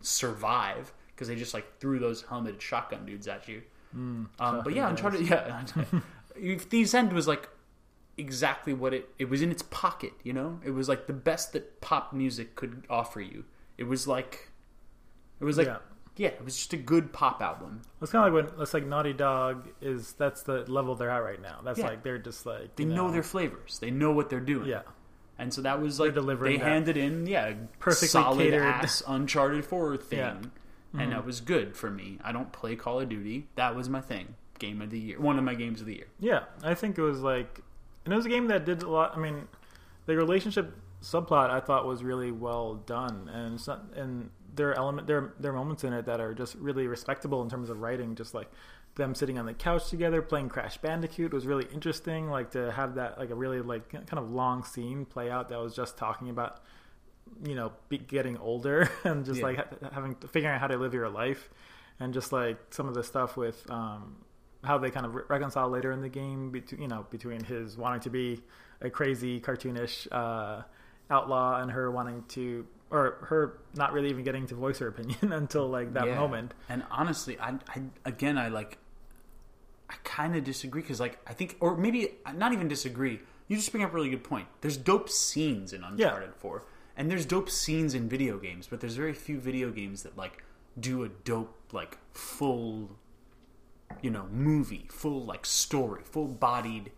survive 0.01 0.93
because 1.09 1.29
they 1.29 1.37
just 1.37 1.53
like 1.53 1.79
threw 1.79 1.99
those 1.99 2.23
helmeted 2.23 2.61
shotgun 2.61 3.05
dudes 3.05 3.29
at 3.29 3.47
you. 3.49 3.63
Um, 3.93 4.29
but 4.39 4.75
yeah, 4.75 4.89
Uncharted, 4.89 5.29
yeah, 5.29 5.65
Thief's 6.59 6.95
End 6.95 7.13
was 7.13 7.27
like 7.29 7.49
exactly 8.17 8.73
what 8.75 8.93
it 8.93 9.09
it 9.19 9.31
was 9.31 9.41
in 9.41 9.51
its 9.51 9.63
pocket 9.63 10.13
you 10.23 10.33
know? 10.33 10.61
It 10.65 10.71
was 10.73 10.89
like 10.89 11.07
the 11.07 11.13
best 11.13 11.53
that 11.55 11.81
pop 11.81 12.13
music 12.13 12.55
could 12.55 12.85
offer 12.91 13.21
you. 13.21 13.45
It 13.79 13.85
was 13.85 14.07
like 14.07 14.51
it 15.41 15.45
was 15.45 15.57
like 15.59 15.67
yeah, 15.67 15.79
Yeah. 16.17 16.29
it 16.29 16.45
was 16.45 16.57
just 16.57 16.73
a 16.73 16.77
good 16.77 17.13
pop 17.13 17.41
album. 17.41 17.83
It's 18.03 18.13
kind 18.13 18.27
of 18.29 18.35
like 18.35 18.53
when 18.53 18.61
it's 18.63 18.75
like 18.75 18.85
Naughty 18.87 19.13
Dog 19.15 19.69
is 19.81 20.13
that's 20.13 20.43
the 20.43 20.71
level 20.71 20.95
they're 20.95 21.11
at 21.11 21.25
right 21.25 21.41
now. 21.41 21.61
That's 21.65 21.79
Yeah. 21.79 21.87
like 21.89 22.03
they're 22.03 22.19
just 22.19 22.45
like 22.47 22.77
they 22.77 22.85
you 22.85 22.91
know, 22.91 23.11
their 23.11 23.23
flavors. 23.23 23.79
They 23.81 23.91
know 23.91 24.13
what 24.13 24.29
they're 24.31 24.41
doing. 24.41 24.69
Yeah. 24.69 24.83
And 25.39 25.53
so 25.55 25.63
that 25.63 25.81
was 25.81 25.99
like 25.99 26.13
delivering 26.13 26.59
they 26.59 26.65
handed 26.65 26.99
in 26.99 27.27
yeah 27.27 27.55
perfectly 27.79 28.09
solid 28.09 28.39
catered- 28.51 28.63
ass 28.63 29.03
uncharted 29.09 29.65
4 29.65 29.97
thing. 29.97 30.19
Yeah. 30.19 30.37
Mm-hmm. 30.91 31.01
and 31.01 31.13
that 31.13 31.25
was 31.25 31.41
good 31.41 31.77
for 31.77 31.89
me 31.89 32.19
i 32.25 32.33
don't 32.33 32.53
play 32.53 32.75
call 32.75 32.99
of 32.99 33.09
duty 33.09 33.47
that 33.55 33.77
was 33.77 33.89
my 33.89 34.01
thing 34.01 34.35
game 34.59 34.83
of 34.83 34.91
the 34.91 34.99
year 34.99 35.21
one 35.21 35.39
of 35.39 35.45
my 35.45 35.55
games 35.55 35.81
of 35.81 35.87
the 35.87 35.95
year 35.95 36.07
yeah. 36.19 36.41
I 36.63 36.75
think 36.75 36.99
it 36.99 37.03
was 37.03 37.21
like 37.21 37.63
and 38.05 38.13
it 38.13 38.17
was 38.17 38.27
a 38.27 38.31
game 38.31 38.49
that 38.49 38.65
did 38.65 38.83
a 38.83 38.91
lot. 38.91 39.17
I 39.17 39.21
mean, 39.21 39.47
the 40.07 40.17
relationship 40.17 40.75
subplot 41.03 41.51
I 41.51 41.61
thought 41.61 41.87
was 41.87 42.03
really 42.03 42.33
well 42.33 42.75
done, 42.75 43.31
and 43.33 43.55
it's 43.55 43.67
not, 43.67 43.85
and 43.95 44.31
there 44.55 44.71
are 44.71 44.75
element 44.75 45.07
there 45.07 45.35
there 45.39 45.53
are 45.53 45.55
moments 45.55 45.85
in 45.85 45.93
it 45.93 46.07
that 46.07 46.21
are 46.21 46.35
just 46.35 46.55
really 46.57 46.87
respectable 46.87 47.43
in 47.43 47.51
terms 47.51 47.71
of 47.71 47.81
writing. 47.81 48.15
Just 48.15 48.35
like 48.35 48.51
them 48.97 49.15
sitting 49.15 49.39
on 49.39 49.47
the 49.47 49.55
couch 49.55 49.89
together 49.89 50.21
playing 50.23 50.49
Crash 50.49 50.79
Bandicoot 50.79 51.33
was 51.33 51.47
really 51.47 51.67
interesting. 51.73 52.31
Like 52.31 52.51
to 52.53 52.73
have 52.73 52.95
that 52.95 53.19
like 53.19 53.31
a 53.31 53.35
really 53.35 53.61
like 53.61 53.91
kind 53.91 54.19
of 54.19 54.31
long 54.31 54.65
scene 54.65 55.05
play 55.05 55.31
out 55.31 55.49
that 55.51 55.59
was 55.61 55.77
just 55.77 55.97
talking 55.97 56.31
about 56.31 56.63
you 57.45 57.55
know 57.55 57.73
be 57.89 57.99
getting 57.99 58.37
older 58.39 58.89
and 59.05 59.25
just 59.25 59.41
Yeah. 59.41 59.47
like 59.47 59.57
ha- 59.57 59.91
having 59.93 60.15
figuring 60.17 60.55
out 60.55 60.61
how 60.61 60.67
to 60.67 60.77
live 60.77 60.93
your 60.95 61.09
life 61.09 61.49
and 61.99 62.13
just 62.15 62.33
like 62.33 62.59
some 62.71 62.89
of 62.89 62.95
the 62.95 63.03
stuff 63.05 63.37
with 63.37 63.69
um 63.71 64.17
how 64.65 64.77
they 64.79 64.91
kind 64.91 65.07
of 65.07 65.15
re- 65.15 65.23
reconcile 65.29 65.69
later 65.71 65.91
in 65.93 66.01
the 66.03 66.09
game 66.09 66.51
between 66.51 66.83
you 66.83 66.89
know 66.89 67.07
between 67.11 67.43
his 67.45 67.77
wanting 67.79 68.01
to 68.01 68.11
be 68.11 68.41
a 68.83 68.91
crazy 68.91 69.41
cartoonish 69.41 70.07
uh 70.13 70.63
outlaw 71.11 71.61
and 71.61 71.71
her 71.71 71.91
wanting 71.91 72.23
to 72.29 72.67
or 72.91 73.19
her 73.23 73.59
not 73.75 73.93
really 73.93 74.11
even 74.11 74.25
getting 74.25 74.47
to 74.47 74.55
voice 74.55 74.79
her 74.79 74.89
opinion 74.89 75.33
until 75.33 75.67
like 75.69 75.93
that 75.95 76.07
Yeah. 76.07 76.17
moment 76.17 76.53
And 76.69 76.83
honestly, 76.91 77.39
I, 77.39 77.55
I 77.69 77.83
again, 78.05 78.37
I 78.37 78.49
like, 78.49 78.79
I 79.89 79.95
kind 80.05 80.37
of 80.37 80.45
disagree 80.45 80.83
because, 80.83 81.01
like, 81.01 81.19
I 81.27 81.33
think, 81.33 81.57
or 81.61 81.77
maybe 81.77 82.13
not 82.35 82.53
even 82.53 82.69
disagree. 82.69 83.21
You 83.49 83.57
just 83.57 83.71
bring 83.73 83.83
up 83.83 83.91
a 83.93 83.95
really 83.95 84.11
good 84.11 84.23
point. 84.23 84.47
There's 84.61 84.77
dope 84.77 85.09
scenes 85.09 85.73
in 85.73 85.83
Uncharted 85.83 86.35
Four, 86.37 86.63
and 87.01 87.11
there's 87.11 87.25
dope 87.25 87.49
scenes 87.49 87.95
in 87.95 88.11
video 88.11 88.37
games, 88.37 88.67
but 88.67 88.81
there's 88.81 88.95
very 88.95 89.15
few 89.15 89.41
video 89.41 89.71
games 89.71 90.03
that 90.03 90.19
like 90.19 90.45
do 90.79 91.03
a 91.03 91.09
dope, 91.09 91.57
like, 91.73 91.97
full, 92.13 92.91
you 94.03 94.11
know, 94.11 94.27
movie, 94.31 94.87
full 94.91 95.25
like 95.25 95.47
story, 95.47 96.03
full 96.05 96.29
bodied 96.29 96.93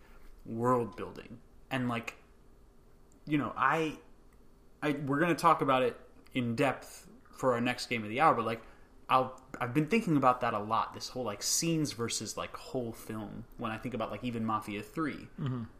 world 0.44 0.96
building, 0.96 1.38
and 1.70 1.88
like, 1.88 2.16
you 3.28 3.38
know, 3.38 3.52
I 3.56 3.96
I 4.82 4.96
we're 5.06 5.20
gonna 5.20 5.36
talk 5.36 5.62
about 5.62 5.84
it 5.84 5.96
in 6.34 6.56
depth 6.56 7.06
for 7.30 7.52
our 7.52 7.60
next 7.60 7.86
game 7.86 8.02
of 8.02 8.08
the 8.08 8.18
hour, 8.18 8.34
but 8.34 8.44
like 8.44 8.62
I'll 9.08 9.40
I've 9.60 9.72
been 9.72 9.86
thinking 9.86 10.16
about 10.16 10.40
that 10.40 10.52
a 10.52 10.58
lot. 10.58 10.94
This 10.94 11.10
whole 11.10 11.22
like 11.22 11.44
scenes 11.44 11.92
versus 11.92 12.36
like 12.36 12.56
whole 12.56 12.90
film. 12.90 13.44
When 13.56 13.70
I 13.70 13.78
think 13.78 13.94
about 13.94 14.10
like 14.10 14.24
even 14.24 14.44
Mafia 14.44 14.82
3 14.82 15.28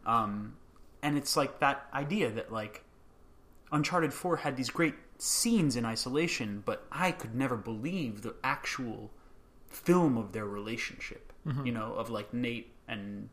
um, 0.05 0.55
and 1.01 1.17
it's 1.17 1.35
like 1.35 1.59
that 1.59 1.87
idea 1.93 2.31
that 2.31 2.53
like 2.53 2.85
Uncharted 3.73 4.13
Four 4.13 4.37
had 4.37 4.55
these 4.55 4.69
great 4.69 4.93
scenes 5.17 5.75
in 5.75 5.83
isolation, 5.83 6.61
but 6.63 6.85
I 6.91 7.11
could 7.11 7.35
never 7.35 7.57
believe 7.57 8.21
the 8.21 8.35
actual 8.43 9.11
film 9.67 10.17
of 10.17 10.31
their 10.31 10.45
relationship. 10.45 11.33
Mm-hmm. 11.45 11.65
You 11.65 11.71
know, 11.73 11.93
of 11.93 12.09
like 12.09 12.33
Nate 12.33 12.71
and 12.87 13.29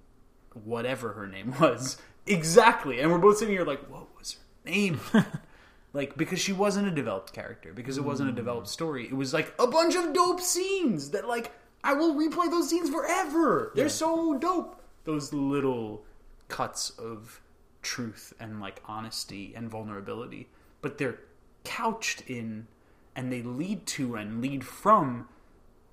whatever 0.64 1.12
her 1.12 1.28
name 1.28 1.54
was. 1.60 1.98
Exactly, 2.26 3.00
and 3.00 3.12
we're 3.12 3.18
both 3.18 3.38
sitting 3.38 3.54
here 3.54 3.64
like, 3.64 3.88
what 3.88 4.06
was 4.18 4.34
her 4.64 4.70
name? 4.70 5.00
like 5.92 6.16
because 6.16 6.40
she 6.40 6.52
wasn't 6.52 6.88
a 6.88 6.90
developed 6.90 7.32
character 7.32 7.72
because 7.72 7.98
it 7.98 8.04
wasn't 8.04 8.28
a 8.28 8.32
mm. 8.32 8.36
developed 8.36 8.68
story. 8.68 9.04
It 9.06 9.14
was 9.14 9.34
like 9.34 9.52
a 9.58 9.66
bunch 9.66 9.94
of 9.94 10.12
dope 10.12 10.40
scenes 10.40 11.10
that 11.10 11.26
like 11.26 11.52
i 11.82 11.94
will 11.94 12.14
replay 12.14 12.50
those 12.50 12.68
scenes 12.68 12.88
forever. 12.90 13.72
They're 13.74 13.88
so 13.88 14.38
dope. 14.38 14.80
Those 15.04 15.32
little 15.32 16.04
cuts 16.48 16.90
of 16.90 17.40
truth 17.82 18.32
and 18.38 18.60
like 18.60 18.82
honesty 18.86 19.52
and 19.56 19.70
vulnerability 19.70 20.48
but 20.82 20.98
they're 20.98 21.18
couched 21.64 22.22
in 22.26 22.66
and 23.14 23.32
they 23.32 23.42
lead 23.42 23.86
to 23.86 24.16
and 24.16 24.40
lead 24.40 24.64
from 24.64 25.28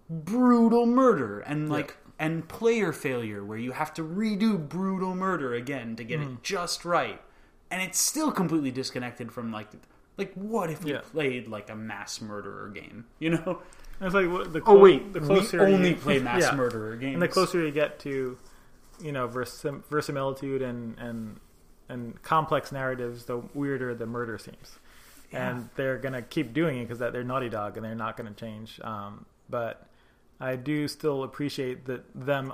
brutal 0.09 0.85
murder 0.85 1.39
and 1.39 1.69
like 1.69 1.97
and 2.19 2.47
player 2.47 2.91
failure 2.91 3.43
where 3.43 3.57
you 3.57 3.73
have 3.73 3.93
to 3.93 4.01
redo 4.01 4.57
brutal 4.57 5.15
murder 5.15 5.53
again 5.53 5.95
to 5.95 6.03
get 6.03 6.19
it 6.19 6.27
mm. 6.27 6.41
just 6.41 6.85
right. 6.85 7.21
And 7.69 7.81
it's 7.81 7.99
still 7.99 8.31
completely 8.31 8.71
disconnected 8.71 9.31
from 9.31 9.51
like 9.51 9.67
like 10.17 10.33
what 10.33 10.69
if 10.69 10.83
we 10.83 10.93
Yeah. 10.93 11.01
played 11.01 11.47
like 11.47 11.69
a 11.69 11.75
mass 11.75 12.21
murderer 12.21 12.69
game 12.69 13.05
you 13.19 13.31
know? 13.31 13.61
It's 13.99 14.13
like 14.13 14.25
the 14.53 14.61
oh 14.65 14.77
wait 14.77 15.13
the 15.13 15.19
we 15.19 15.25
closer 15.25 15.65
only 15.65 15.89
you, 15.89 15.95
play 15.95 16.19
mass 16.19 16.41
yeah. 16.43 16.55
murderer 16.55 16.95
games 16.95 17.15
and 17.15 17.21
the 17.21 17.27
closer 17.27 17.63
you 17.63 17.71
get 17.71 17.99
to, 17.99 18.37
you 19.01 19.11
know, 19.11 19.27
versim- 19.27 19.83
verisimilitude 19.89 20.61
and 20.61 20.97
and 20.99 21.39
and 21.89 22.21
complex 22.23 22.71
narratives, 22.71 23.25
the 23.25 23.37
weirder 23.53 23.95
the 23.95 24.05
murder 24.05 24.37
seems. 24.37 24.79
Yeah. 25.31 25.49
And 25.51 25.69
they're 25.75 25.97
gonna 25.97 26.21
keep 26.21 26.53
doing 26.53 26.77
it 26.79 26.83
because 26.85 26.99
that 26.99 27.13
they're 27.13 27.23
Naughty 27.23 27.49
Dog 27.49 27.75
and 27.77 27.85
they're 27.85 27.95
not 27.95 28.17
gonna 28.17 28.31
change. 28.31 28.79
Um, 28.83 29.25
but 29.49 29.87
I 30.39 30.55
do 30.55 30.87
still 30.87 31.23
appreciate 31.23 31.85
that 31.85 32.03
them. 32.15 32.53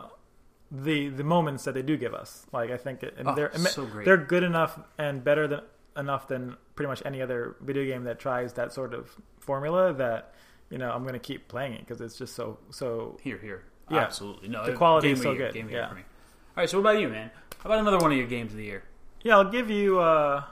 The, 0.75 1.09
the 1.09 1.23
moments 1.23 1.65
that 1.65 1.75
they 1.75 1.83
do 1.83 1.97
give 1.97 2.15
us, 2.15 2.47
like 2.51 2.71
I 2.71 2.77
think, 2.77 3.03
it, 3.03 3.13
and 3.19 3.27
Oh, 3.27 3.35
they're 3.35 3.55
so 3.57 3.85
great. 3.85 4.05
they're 4.05 4.17
good 4.17 4.41
enough 4.41 4.79
and 4.97 5.23
better 5.23 5.47
than 5.47 5.61
enough 5.95 6.27
than 6.27 6.57
pretty 6.75 6.87
much 6.87 7.03
any 7.05 7.21
other 7.21 7.55
video 7.61 7.85
game 7.85 8.05
that 8.05 8.17
tries 8.17 8.53
that 8.53 8.73
sort 8.73 8.95
of 8.95 9.15
formula. 9.39 9.93
That 9.93 10.33
you 10.71 10.79
know 10.79 10.89
I'm 10.89 11.03
going 11.03 11.13
to 11.13 11.19
keep 11.19 11.47
playing 11.47 11.73
it 11.73 11.81
because 11.81 12.01
it's 12.01 12.17
just 12.17 12.33
so 12.33 12.57
so 12.71 13.19
here 13.21 13.37
here 13.37 13.65
Yeah. 13.91 13.99
absolutely 13.99 14.47
no 14.49 14.65
The 14.65 14.73
quality 14.73 15.11
is 15.11 15.21
so 15.21 15.33
year, 15.33 15.45
good, 15.45 15.53
game 15.53 15.65
of 15.65 15.69
the 15.69 15.73
year 15.75 15.81
yeah. 15.83 15.89
for 15.89 15.95
me 15.95 16.01
all 16.01 16.61
right 16.63 16.69
so 16.69 16.81
what 16.81 16.89
about 16.89 16.99
you 17.01 17.09
man 17.09 17.29
how 17.59 17.69
about 17.69 17.77
another 17.79 17.99
one 17.99 18.11
of 18.11 18.17
your 18.17 18.25
games 18.25 18.51
of 18.53 18.57
the 18.57 18.63
year 18.65 18.83
Yeah, 19.23 19.37
I'll 19.37 19.49
give 19.49 19.69
you 19.69 19.99
uh, 19.99 20.43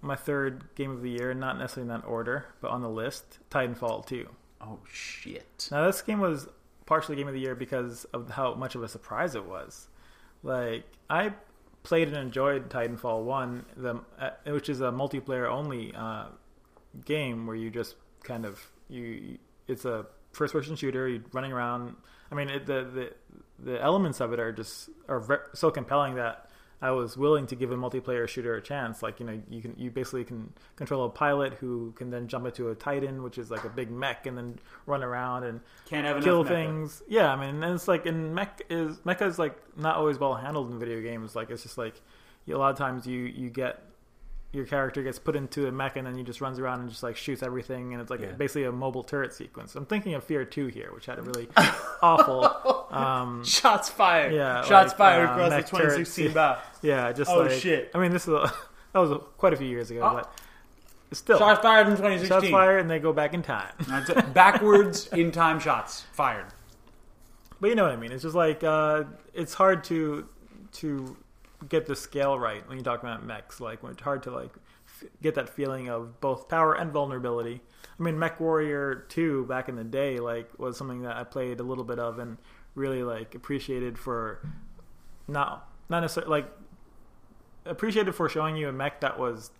my 0.00 0.16
third 0.16 0.64
game 0.74 0.90
of 0.90 1.02
the 1.02 1.10
year, 1.10 1.34
not 1.34 1.58
necessarily 1.58 1.92
in 1.92 2.00
that 2.00 2.06
order, 2.06 2.46
but 2.62 2.70
on 2.70 2.80
the 2.80 2.88
list, 2.88 3.38
Titanfall 3.50 4.06
2. 4.06 4.26
oh 4.62 4.78
shit 4.90 5.68
Now, 5.70 5.86
this 5.86 6.00
game 6.00 6.20
was 6.20 6.48
partially 6.86 7.16
game 7.16 7.28
of 7.28 7.34
the 7.34 7.40
year 7.40 7.54
because 7.54 8.04
of 8.14 8.30
how 8.30 8.54
much 8.54 8.74
of 8.74 8.82
a 8.82 8.88
surprise 8.88 9.34
it 9.34 9.44
was. 9.44 9.88
Like, 10.42 10.84
I 11.10 11.34
played 11.82 12.08
and 12.08 12.16
enjoyed 12.16 12.70
Titanfall 12.70 13.24
1, 13.24 13.64
the, 13.76 14.00
uh, 14.18 14.30
which 14.46 14.70
is 14.70 14.80
a 14.80 14.90
multiplayer 14.90 15.46
only 15.46 15.94
uh, 15.94 16.28
game 17.04 17.46
where 17.46 17.56
you 17.56 17.70
just 17.70 17.96
kind 18.22 18.46
of, 18.46 18.58
you 18.88 19.38
it's 19.68 19.84
a 19.84 20.06
first 20.32 20.54
person 20.54 20.76
shooter, 20.76 21.08
you're 21.08 21.22
running 21.32 21.52
around. 21.52 21.94
I 22.32 22.34
mean, 22.34 22.48
it, 22.48 22.64
the, 22.64 22.84
the, 22.84 23.12
the 23.58 23.82
elements 23.82 24.20
of 24.20 24.32
it 24.32 24.40
are 24.40 24.52
just 24.52 24.88
are 25.08 25.50
so 25.54 25.70
compelling 25.70 26.14
that 26.14 26.43
I 26.84 26.90
was 26.90 27.16
willing 27.16 27.46
to 27.46 27.56
give 27.56 27.72
a 27.72 27.76
multiplayer 27.76 28.28
shooter 28.28 28.56
a 28.56 28.60
chance. 28.60 29.02
Like 29.02 29.18
you 29.18 29.24
know, 29.24 29.40
you 29.48 29.62
can 29.62 29.74
you 29.78 29.90
basically 29.90 30.22
can 30.22 30.52
control 30.76 31.06
a 31.06 31.08
pilot 31.08 31.54
who 31.54 31.92
can 31.96 32.10
then 32.10 32.28
jump 32.28 32.44
into 32.44 32.68
a 32.68 32.74
Titan, 32.74 33.22
which 33.22 33.38
is 33.38 33.50
like 33.50 33.64
a 33.64 33.70
big 33.70 33.90
mech, 33.90 34.26
and 34.26 34.36
then 34.36 34.58
run 34.84 35.02
around 35.02 35.44
and 35.44 35.60
can't 35.86 36.04
have 36.04 36.22
kill 36.22 36.44
mecha. 36.44 36.48
things. 36.48 37.02
Yeah, 37.08 37.32
I 37.32 37.36
mean, 37.36 37.62
and 37.62 37.74
it's 37.74 37.88
like 37.88 38.04
in 38.04 38.34
mech 38.34 38.66
is 38.68 38.98
mecha 38.98 39.26
is 39.26 39.38
like 39.38 39.56
not 39.78 39.96
always 39.96 40.18
well 40.18 40.34
handled 40.34 40.72
in 40.72 40.78
video 40.78 41.00
games. 41.00 41.34
Like 41.34 41.48
it's 41.48 41.62
just 41.62 41.78
like 41.78 42.02
a 42.46 42.52
lot 42.52 42.70
of 42.70 42.76
times 42.76 43.06
you 43.06 43.20
you 43.20 43.48
get 43.48 43.82
your 44.54 44.64
character 44.66 45.02
gets 45.02 45.18
put 45.18 45.34
into 45.36 45.66
a 45.66 45.72
mech 45.72 45.96
and 45.96 46.06
then 46.06 46.16
he 46.16 46.22
just 46.22 46.40
runs 46.40 46.58
around 46.58 46.80
and 46.80 46.88
just 46.88 47.02
like 47.02 47.16
shoots 47.16 47.42
everything 47.42 47.92
and 47.92 48.00
it's 48.00 48.10
like 48.10 48.20
Yeah. 48.20 48.32
basically 48.32 48.64
a 48.64 48.72
mobile 48.72 49.02
turret 49.02 49.32
sequence. 49.34 49.74
I'm 49.74 49.86
thinking 49.86 50.14
of 50.14 50.22
Fear 50.24 50.44
Two 50.44 50.66
here, 50.68 50.90
which 50.94 51.06
had 51.06 51.18
a 51.18 51.22
really 51.22 51.48
awful. 52.02 52.70
Um, 52.94 53.44
shots 53.44 53.88
fired 53.88 54.32
Yeah, 54.32 54.62
shots 54.62 54.90
like, 54.90 54.98
fired 54.98 55.28
uh, 55.28 55.32
across 55.32 55.50
the 55.50 55.62
2016 55.78 56.32
bat 56.32 56.64
yeah, 56.82 57.10
just 57.12 57.28
Oh, 57.30 57.40
like 57.40 57.50
shit. 57.50 57.90
I 57.92 57.98
mean, 57.98 58.12
this 58.12 58.22
is 58.28 58.34
a, 58.34 58.52
that 58.92 59.00
was 59.00 59.10
a, 59.10 59.18
quite 59.18 59.52
a 59.52 59.56
few 59.56 59.66
years 59.66 59.90
ago, 59.90 60.02
Oh. 60.04 60.14
but 60.14 61.16
still 61.16 61.38
shots 61.38 61.60
fired 61.60 61.88
in 61.88 61.94
2016 61.96 62.28
shots 62.28 62.48
fired 62.50 62.78
and 62.80 62.88
they 62.90 63.00
go 63.00 63.12
back 63.12 63.34
in 63.34 63.42
time. 63.42 63.72
That's 63.88 64.10
it. 64.10 64.32
backwards 64.32 65.08
in 65.08 65.32
time 65.32 65.58
shots 65.58 66.02
fired 66.12 66.46
But 67.60 67.70
you 67.70 67.74
know 67.74 67.82
what 67.82 67.92
I 67.92 67.96
mean. 67.96 68.12
It's 68.12 68.22
just 68.22 68.36
like 68.36 68.62
uh, 68.62 69.04
it's 69.32 69.54
hard 69.54 69.82
to 69.84 70.28
to 70.74 71.16
get 71.68 71.86
the 71.86 71.96
scale 71.96 72.38
right 72.38 72.66
when 72.68 72.78
you 72.78 72.84
talk 72.84 73.02
about 73.02 73.24
mechs. 73.24 73.60
Like 73.60 73.82
when 73.82 73.92
it's 73.92 74.02
hard 74.02 74.22
to 74.24 74.30
like 74.30 74.52
f- 74.86 75.08
get 75.22 75.34
that 75.36 75.48
feeling 75.48 75.88
of 75.88 76.20
both 76.20 76.48
power 76.48 76.74
and 76.74 76.92
vulnerability. 76.92 77.60
I 77.98 78.02
mean, 78.02 78.18
Mech 78.18 78.40
Warrior 78.40 79.06
Two 79.08 79.44
back 79.46 79.68
in 79.68 79.76
the 79.76 79.84
day 79.84 80.18
like 80.18 80.58
was 80.58 80.76
something 80.76 81.02
that 81.02 81.16
I 81.16 81.24
played 81.24 81.60
a 81.60 81.62
little 81.62 81.84
bit 81.84 81.98
of 81.98 82.18
and 82.18 82.38
really 82.74 83.02
like 83.02 83.34
appreciated 83.34 83.98
for 83.98 84.40
not 85.28 85.68
not 85.88 86.00
necessarily 86.00 86.30
like 86.30 86.50
appreciated 87.66 88.14
for 88.14 88.28
showing 88.28 88.56
you 88.56 88.68
a 88.68 88.72
mech 88.72 89.00
that 89.00 89.18
was 89.18 89.50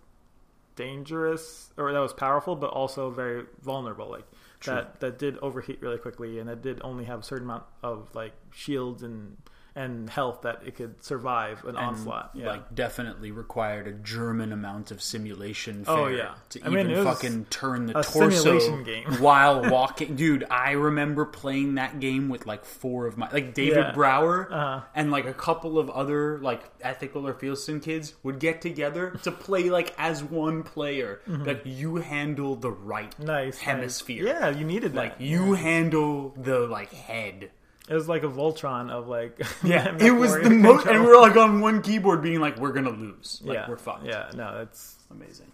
dangerous 0.75 1.71
or 1.77 1.91
that 1.93 1.99
was 1.99 2.13
powerful 2.13 2.55
but 2.55 2.69
also 2.69 3.09
very 3.09 3.45
vulnerable 3.61 4.09
like 4.09 4.25
that 4.65 4.99
that 4.99 5.17
did 5.17 5.37
overheat 5.39 5.81
really 5.81 5.97
quickly 5.97 6.39
and 6.39 6.49
that 6.49 6.61
did 6.61 6.81
only 6.83 7.05
have 7.05 7.21
a 7.21 7.23
certain 7.23 7.45
amount 7.45 7.63
of 7.81 8.13
like 8.13 8.33
shields 8.51 9.03
and 9.03 9.37
and 9.77 10.09
health 10.09 10.43
that 10.43 10.61
it 10.65 10.75
could 10.75 11.03
survive 11.03 11.61
an 11.65 11.69
And, 11.75 11.77
onslaught 11.77 12.31
yeah 12.33 12.47
like 12.47 12.73
definitely 12.73 13.31
required 13.31 13.87
a 13.87 13.91
German 13.91 14.53
amount 14.53 14.89
of 14.91 15.01
simulation. 15.01 15.83
Oh, 15.87 16.07
yeah. 16.07 16.35
to 16.51 16.61
I 16.63 16.69
even 16.71 16.91
was 16.91 17.03
fucking 17.03 17.45
turn 17.49 17.85
the 17.87 17.93
torso 18.01 18.83
game. 18.83 19.03
while 19.19 19.69
walking. 19.69 20.15
Dude, 20.15 20.45
I 20.49 20.71
remember 20.71 21.25
playing 21.25 21.75
that 21.75 21.99
game 21.99 22.29
with 22.29 22.45
like 22.45 22.63
four 22.63 23.05
of 23.07 23.17
my 23.17 23.29
like 23.31 23.53
David 23.53 23.77
Yeah. 23.77 23.91
Brower 23.91 24.47
Uh-huh. 24.51 24.81
and 24.95 25.11
like 25.11 25.25
a 25.25 25.33
couple 25.33 25.77
of 25.77 25.89
other 25.89 26.39
like 26.39 26.63
ethical 26.81 27.27
or 27.27 27.33
Fieldston 27.33 27.81
kids 27.83 28.13
would 28.23 28.39
get 28.39 28.61
together 28.61 29.11
to 29.23 29.31
play 29.31 29.69
like 29.69 29.93
as 29.97 30.23
one 30.23 30.63
player. 30.63 31.19
Like 31.27 31.61
you 31.65 31.97
handle 31.97 32.55
the 32.55 32.71
right 32.71 33.11
Mm-hmm. 33.11 33.25
nice 33.25 33.57
hemisphere. 33.59 34.23
nice. 34.23 34.33
yeah 34.41 34.49
you 34.51 34.65
needed 34.65 34.93
that 34.93 34.97
Like 34.97 35.15
you 35.19 35.53
handle 35.53 36.33
the 36.37 36.59
like 36.59 36.93
head. 36.93 37.51
It 37.89 37.93
was 37.93 38.07
like 38.09 38.23
a 38.23 38.27
voltron 38.27 38.89
of 38.89 39.07
like 39.07 39.39
Yeah, 39.63 39.95
it 39.99 40.11
was 40.11 40.33
the 40.33 40.49
most, 40.49 40.87
and 40.87 41.01
we 41.01 41.07
were 41.07 41.19
like 41.19 41.35
on 41.35 41.61
one 41.61 41.81
keyboard, 41.81 42.21
being 42.21 42.39
like, 42.39 42.57
"We're 42.57 42.71
gonna 42.71 42.89
lose, 42.89 43.41
like 43.43 43.55
yeah 43.55 43.69
we're 43.69 43.77
fucked." 43.77 44.05
yeah 44.05 44.31
no 44.35 44.59
it's 44.61 44.95
amazing. 45.11 45.51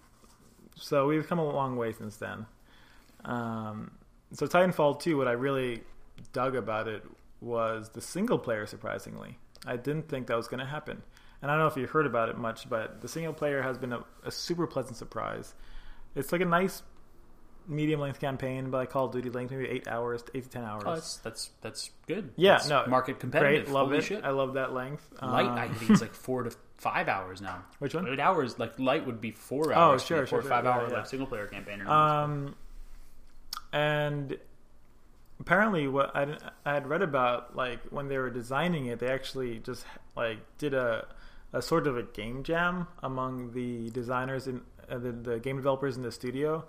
so 0.75 1.07
we've 1.07 1.27
come 1.27 1.39
a 1.39 1.45
long 1.45 1.75
way 1.75 1.91
since 1.93 2.17
then. 2.17 2.45
Um, 3.25 3.91
so 4.33 4.47
Titanfall 4.47 4.99
2, 5.01 5.17
what 5.17 5.27
I 5.27 5.33
really 5.33 5.83
dug 6.33 6.55
about 6.55 6.87
it 6.87 7.03
was 7.41 7.89
the 7.89 8.01
single 8.01 8.39
player. 8.39 8.65
Surprisingly, 8.65 9.37
I 9.65 9.75
didn't 9.75 10.07
think 10.09 10.27
that 10.27 10.37
was 10.37 10.47
going 10.47 10.59
to 10.59 10.65
happen, 10.65 11.01
and 11.41 11.51
I 11.51 11.55
don't 11.55 11.61
know 11.63 11.67
if 11.67 11.77
you 11.77 11.85
heard 11.87 12.05
about 12.05 12.29
it 12.29 12.37
much, 12.37 12.69
but 12.69 13.01
the 13.01 13.07
single 13.07 13.33
player 13.33 13.61
has 13.61 13.77
been 13.77 13.93
a, 13.93 14.03
a 14.23 14.31
super 14.31 14.67
pleasant 14.67 14.97
surprise. 14.97 15.53
It's 16.15 16.31
like 16.31 16.41
a 16.41 16.45
nice 16.45 16.81
medium 17.67 17.99
length 17.99 18.19
campaign, 18.19 18.69
but 18.71 18.77
like 18.77 18.89
Call 18.89 19.05
of 19.05 19.11
Duty 19.11 19.29
length, 19.29 19.51
maybe 19.51 19.67
eight 19.67 19.87
hours, 19.87 20.23
eight 20.33 20.43
to 20.43 20.49
ten 20.49 20.63
hours. 20.63 20.83
Oh, 20.85 20.93
that's 20.95 21.17
that's 21.17 21.49
that's 21.61 21.89
good. 22.07 22.31
yeah, 22.35 22.53
That's 22.53 22.67
no, 22.69 22.85
market 22.87 23.19
competitive. 23.19 23.65
Great, 23.65 23.73
love 23.73 23.87
Holy 23.87 23.99
it. 23.99 24.03
Shit. 24.03 24.23
I 24.23 24.29
love 24.31 24.53
that 24.55 24.73
length. 24.73 25.07
Light, 25.21 25.45
Um, 25.45 25.57
I 25.57 25.67
think 25.67 25.91
it's 25.91 26.01
like 26.01 26.13
four 26.13 26.43
to 26.43 26.51
five 26.77 27.07
hours 27.07 27.41
now. 27.41 27.63
Which 27.79 27.93
one? 27.93 28.07
Eight 28.07 28.19
hours. 28.19 28.57
Like 28.59 28.77
light 28.79 29.05
would 29.05 29.21
be 29.21 29.31
four 29.31 29.71
hours. 29.73 30.01
Oh, 30.01 30.05
sure, 30.05 30.17
four 30.25 30.27
sure, 30.27 30.39
or 30.39 30.43
five 30.43 30.65
Yeah, 30.65 30.71
hour 30.71 30.87
yeah. 30.89 30.95
like 30.97 31.07
single 31.07 31.27
player 31.27 31.47
campaign. 31.47 31.81
Or 31.81 31.89
Um, 31.89 32.55
and 33.73 34.37
apparently, 35.39 35.87
what 35.87 36.15
I, 36.15 36.37
I 36.65 36.73
had 36.73 36.87
read 36.87 37.01
about, 37.01 37.55
like 37.55 37.79
when 37.89 38.07
they 38.07 38.17
were 38.17 38.29
designing 38.29 38.87
it, 38.87 38.99
they 38.99 39.07
actually 39.07 39.59
just 39.59 39.85
like 40.15 40.39
did 40.57 40.73
a 40.73 41.07
a 41.53 41.61
sort 41.61 41.85
of 41.85 41.97
a 41.97 42.03
game 42.03 42.43
jam 42.43 42.87
among 43.03 43.51
the 43.51 43.89
designers 43.89 44.47
and 44.47 44.61
uh, 44.89 44.97
the, 44.97 45.11
the 45.11 45.39
game 45.39 45.57
developers 45.57 45.97
in 45.97 46.01
the 46.01 46.11
studio 46.11 46.65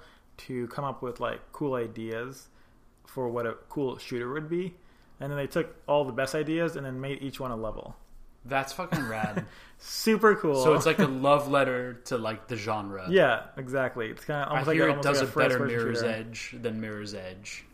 to 0.47 0.67
come 0.69 0.85
up 0.85 1.03
with 1.03 1.21
like 1.21 1.41
cool 1.53 1.75
ideas 1.75 2.49
for 3.07 3.29
what 3.29 3.47
a 3.47 3.55
cool 3.69 3.99
shooter 3.99 4.33
would 4.33 4.49
be, 4.49 4.75
and 5.21 5.31
then 5.31 5.37
they 5.37 5.47
took 5.47 5.75
all 5.87 6.05
the 6.05 6.13
best 6.13 6.35
ideas 6.35 6.77
and 6.77 6.85
then 6.87 7.01
made 7.01 7.23
each 7.23 7.39
one 7.41 7.51
a 7.51 7.57
level. 7.57 7.97
That's 8.45 8.73
fucking 8.73 9.07
rad. 9.09 9.45
Super 9.79 10.35
cool. 10.37 10.63
so 10.63 10.75
it's 10.75 10.87
like 10.87 10.99
a 10.99 11.07
love 11.07 11.49
letter 11.49 11.95
to 12.07 12.19
like 12.19 12.49
the 12.49 12.57
genre. 12.57 13.07
yeah, 13.11 13.45
exactly. 13.57 14.07
It's 14.09 14.25
kind 14.25 14.43
of 14.43 14.49
I 14.49 14.51
almost 14.51 14.67
like 14.69 14.75
hear 14.77 14.89
a, 14.89 14.95
it 14.95 15.03
does 15.03 15.21
like 15.21 15.29
a 15.29 15.39
better 15.39 15.67
Mirror's 15.67 15.99
shooter. 15.99 16.11
Edge 16.11 16.55
than 16.61 16.81
Mirror's 16.81 17.15
Edge. 17.15 17.65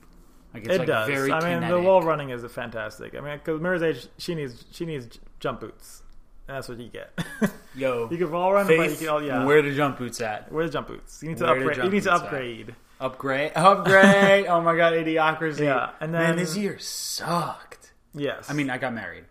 Like 0.55 0.65
it's 0.65 0.75
It 0.75 0.79
like 0.81 0.87
does. 0.87 1.09
very 1.09 1.33
I 1.33 1.61
mean, 1.61 1.69
the 1.71 1.81
wall 1.81 2.03
running 2.03 2.31
is 2.31 2.45
fantastic. 2.53 3.15
I 3.15 3.21
mean, 3.21 3.39
because 3.39 3.61
Mirror's 3.61 3.83
Edge, 3.83 4.09
she 4.19 4.35
needs 4.35 4.65
she 4.71 4.85
needs 4.87 5.19
jump 5.41 5.61
boots, 5.61 6.03
that's 6.49 6.69
what 6.69 6.79
you 6.79 6.89
get. 6.89 7.17
Yo, 7.77 8.09
you 8.11 8.17
can 8.19 8.31
wall 8.33 8.53
run, 8.53 8.67
but 8.67 8.91
you 8.91 8.97
can, 8.97 9.09
oh, 9.09 9.19
yeah. 9.19 9.45
where 9.45 9.63
the 9.63 9.73
jump 9.75 9.99
boots 9.99 10.21
at? 10.21 10.51
Where's 10.51 10.73
jump 10.73 10.89
boots? 10.89 11.23
You 11.23 11.29
need 11.29 11.39
to 11.39 11.45
Where 11.45 11.53
upgrade. 11.57 11.77
You 11.77 11.83
need 11.85 11.91
to 11.91 11.91
boots 11.91 12.07
at? 12.09 12.13
upgrade. 12.15 12.75
Upgrade, 13.01 13.53
upgrade. 13.57 14.47
oh 14.47 14.61
my 14.61 14.77
god, 14.77 14.95
idiocracy. 14.95 15.61
Yeah, 15.67 15.91
and 16.01 16.13
then 16.13 16.21
man, 16.23 16.37
this 16.37 16.57
year 16.57 16.79
sucked. 16.81 17.93
Yes. 18.15 18.51
I 18.51 18.55
mean, 18.55 18.71
I 18.71 18.79
got 18.79 18.93
married, 18.93 19.25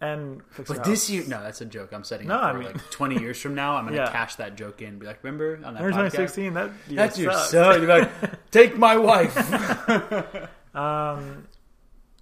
and 0.00 0.40
but 0.66 0.84
this 0.84 1.10
year, 1.10 1.24
no, 1.28 1.42
that's 1.42 1.60
a 1.60 1.66
joke. 1.66 1.92
I'm 1.92 2.04
setting 2.04 2.28
No, 2.28 2.36
up 2.36 2.42
I 2.44 2.52
for 2.52 2.58
mean- 2.60 2.66
like 2.72 2.90
20 2.90 3.20
years 3.20 3.38
from 3.38 3.54
now. 3.54 3.76
I'm 3.76 3.84
gonna 3.84 3.96
Yeah. 4.04 4.10
cash 4.10 4.36
that 4.36 4.56
joke 4.56 4.80
in. 4.80 4.98
Be 4.98 5.04
like, 5.06 5.22
remember 5.22 5.56
on 5.56 5.74
that 5.74 5.82
Remember 5.82 6.08
2016? 6.08 6.54
That 6.54 6.70
year 6.88 6.96
That 6.96 7.18
year 7.18 7.30
sucked. 7.32 7.50
sucked. 7.50 7.80
Be 7.80 7.86
like, 7.86 8.50
take 8.50 8.78
my 8.78 8.96
wife. 8.96 9.36
Um, 10.74 11.46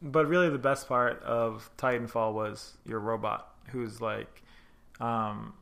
but 0.03 0.27
really, 0.27 0.51
the 0.51 0.59
best 0.59 0.89
part 0.89 1.23
of 1.23 1.71
Titanfall 1.79 2.33
was 2.35 2.73
your 2.85 2.99
robot, 2.99 3.52
who's 3.73 4.01
like, 4.01 4.43
um, 5.01 5.55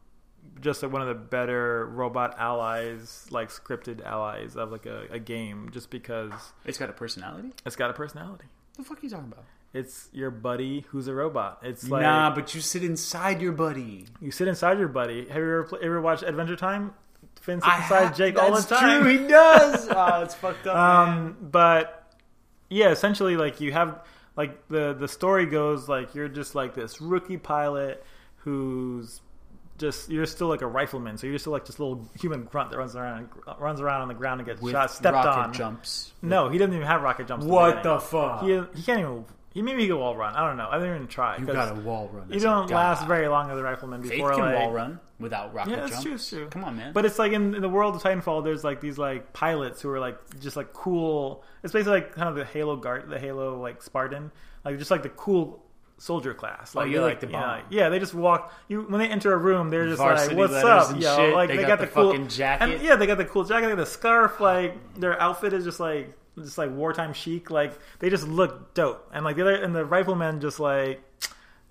just 0.60 0.82
like 0.82 0.92
one 0.92 1.00
of 1.02 1.08
the 1.08 1.14
better 1.14 1.86
robot 1.86 2.34
allies, 2.38 3.26
like 3.30 3.48
scripted 3.50 4.04
allies 4.04 4.56
of 4.56 4.70
like 4.72 4.86
a, 4.86 5.06
a 5.10 5.18
game, 5.18 5.70
just 5.72 5.90
because 5.90 6.32
it's 6.64 6.78
got 6.78 6.90
a 6.90 6.92
personality. 6.92 7.52
it's 7.64 7.76
got 7.76 7.90
a 7.90 7.94
personality. 7.94 8.44
The 8.76 8.84
fuck 8.84 8.98
are 8.98 9.00
you 9.02 9.10
talking 9.10 9.32
about? 9.32 9.44
It's 9.72 10.08
your 10.12 10.30
buddy 10.30 10.84
who's 10.88 11.06
a 11.06 11.14
robot. 11.14 11.60
It's 11.62 11.88
like 11.88 12.02
nah, 12.02 12.34
but 12.34 12.54
you 12.54 12.60
sit 12.60 12.82
inside 12.82 13.40
your 13.40 13.52
buddy. 13.52 14.06
you 14.20 14.30
sit 14.32 14.48
inside 14.48 14.78
your 14.78 14.88
buddy. 14.88 15.26
Have 15.28 15.36
you 15.36 15.42
ever 15.42 15.64
pl- 15.64 15.78
ever 15.82 16.00
watched 16.00 16.24
Adventure 16.24 16.56
Time? 16.56 16.92
Finn 17.40 17.60
sits 17.60 17.72
inside 17.74 18.04
have- 18.06 18.16
Jake 18.16 18.38
all 18.38 18.48
the 18.50 18.54
that's 18.56 18.66
time. 18.66 19.02
True, 19.02 19.18
he 19.18 19.28
does. 19.28 19.88
oh, 19.90 20.22
it's 20.22 20.34
fucked 20.34 20.66
up. 20.66 20.74
man. 20.74 21.08
um 21.14 21.36
but 21.40 22.12
yeah 22.68 22.90
essentially 22.90 23.36
like 23.36 23.60
you 23.60 23.72
have 23.72 24.04
like 24.36 24.66
the 24.68 24.94
the 24.94 25.08
story 25.08 25.46
goes 25.46 25.88
like 25.88 26.14
you're 26.14 26.28
just 26.28 26.54
like 26.54 26.74
this 26.74 27.00
rookie 27.00 27.36
pilot 27.36 28.04
who's 28.38 29.20
just 29.78 30.10
you're 30.10 30.26
still 30.26 30.48
like 30.48 30.60
a 30.62 30.66
rifleman 30.66 31.16
so 31.16 31.26
you're 31.26 31.38
still 31.38 31.52
like 31.52 31.64
this 31.66 31.78
little 31.78 32.06
human 32.20 32.44
grunt 32.44 32.70
that 32.70 32.76
runs 32.78 32.94
around 32.96 33.28
runs 33.58 33.80
around 33.80 34.02
on 34.02 34.08
the 34.08 34.14
ground 34.14 34.40
and 34.40 34.46
gets 34.46 34.60
With 34.60 34.72
shot 34.72 34.90
stepped 34.90 35.14
rocket 35.14 35.28
on 35.40 35.52
jumps. 35.54 36.12
no 36.22 36.48
he 36.50 36.58
doesn't 36.58 36.74
even 36.74 36.86
have 36.86 37.00
rocket 37.02 37.26
jumps 37.26 37.46
What 37.46 37.76
beginning. 37.76 37.94
the 37.94 38.00
fuck? 38.00 38.42
he, 38.42 38.48
he 38.78 38.82
can't 38.82 39.00
even 39.00 39.24
he 39.52 39.62
maybe 39.62 39.86
can 39.86 39.98
wall 39.98 40.16
run 40.16 40.34
i 40.34 40.46
don't 40.46 40.56
know 40.56 40.68
i 40.70 40.78
didn't 40.78 40.94
even 40.94 41.06
try 41.08 41.36
you 41.36 41.44
got 41.44 41.70
a 41.76 41.80
wall 41.80 42.08
run. 42.12 42.30
you 42.32 42.40
don't 42.40 42.70
last 42.70 43.06
very 43.06 43.28
long 43.28 43.50
as 43.50 43.58
a 43.58 43.62
rifleman 43.62 44.02
Faith 44.02 44.12
before 44.12 44.30
can 44.32 44.40
like 44.40 44.54
wall 44.56 44.72
run 44.72 45.00
without 45.18 45.52
rocket 45.52 45.70
yeah, 45.70 45.76
that's 45.76 45.90
jumps. 45.90 46.02
true, 46.02 46.10
that's 46.12 46.28
true. 46.30 46.48
Come 46.48 46.64
on, 46.64 46.76
man. 46.78 46.92
But 46.94 47.04
it's 47.04 47.18
like 47.18 47.32
in, 47.32 47.54
in 47.54 47.60
the 47.60 47.68
world 47.68 47.94
of 47.94 48.02
Titanfall, 48.02 48.42
there's 48.42 48.64
like 48.64 48.80
these 48.80 48.96
like 48.96 49.34
pilots 49.34 49.82
who 49.82 49.90
are 49.90 50.00
like 50.00 50.16
just 50.40 50.56
like 50.56 50.72
cool. 50.72 51.44
It's 51.62 51.74
basically 51.74 52.00
like 52.00 52.14
kind 52.14 52.28
of 52.30 52.36
the 52.36 52.46
Halo 52.46 52.76
guard, 52.76 53.10
the 53.10 53.18
Halo 53.18 53.60
like 53.60 53.82
Spartan, 53.82 54.32
like 54.64 54.78
just 54.78 54.90
like 54.90 55.02
the 55.02 55.10
cool 55.10 55.62
soldier 55.98 56.32
class. 56.32 56.74
Oh, 56.74 56.78
Like 56.80 56.88
you 56.88 56.94
they're, 56.94 57.02
like 57.02 57.20
the 57.20 57.26
you 57.26 57.32
know, 57.34 57.38
bomb. 57.40 57.62
yeah, 57.68 57.90
they 57.90 57.98
just 57.98 58.14
walk. 58.14 58.54
You 58.68 58.80
when 58.82 58.98
they 58.98 59.08
enter 59.08 59.32
a 59.34 59.36
room, 59.36 59.68
they're 59.68 59.86
just 59.86 59.98
Varsity 59.98 60.34
like, 60.36 60.50
"What's 60.50 60.64
up?" 60.64 60.98
Yo, 60.98 61.16
shit. 61.16 61.34
like 61.34 61.48
They 61.50 61.56
they, 61.56 61.62
got 61.64 61.68
got, 61.68 61.80
the 61.80 61.86
the, 61.86 61.92
cool 61.92 62.10
fucking 62.12 62.28
jacket. 62.28 62.64
And, 62.70 62.82
yeah, 62.82 62.96
they 62.96 63.06
got 63.06 63.18
the 63.18 63.26
cool 63.26 63.44
jacket, 63.44 63.66
they 63.66 63.72
got 63.72 63.76
the 63.76 63.86
scarf. 63.86 64.40
Like 64.40 64.94
their 64.98 65.20
outfit 65.20 65.52
is 65.52 65.64
just 65.64 65.80
like 65.80 66.16
just 66.44 66.58
like 66.58 66.70
wartime 66.70 67.12
chic. 67.12 67.50
Like 67.50 67.78
they 67.98 68.10
just 68.10 68.26
look 68.26 68.74
dope. 68.74 69.08
And 69.12 69.24
like 69.24 69.36
the 69.36 69.42
other 69.42 69.54
and 69.54 69.74
the 69.74 69.84
riflemen 69.84 70.40
just 70.40 70.60
like. 70.60 71.02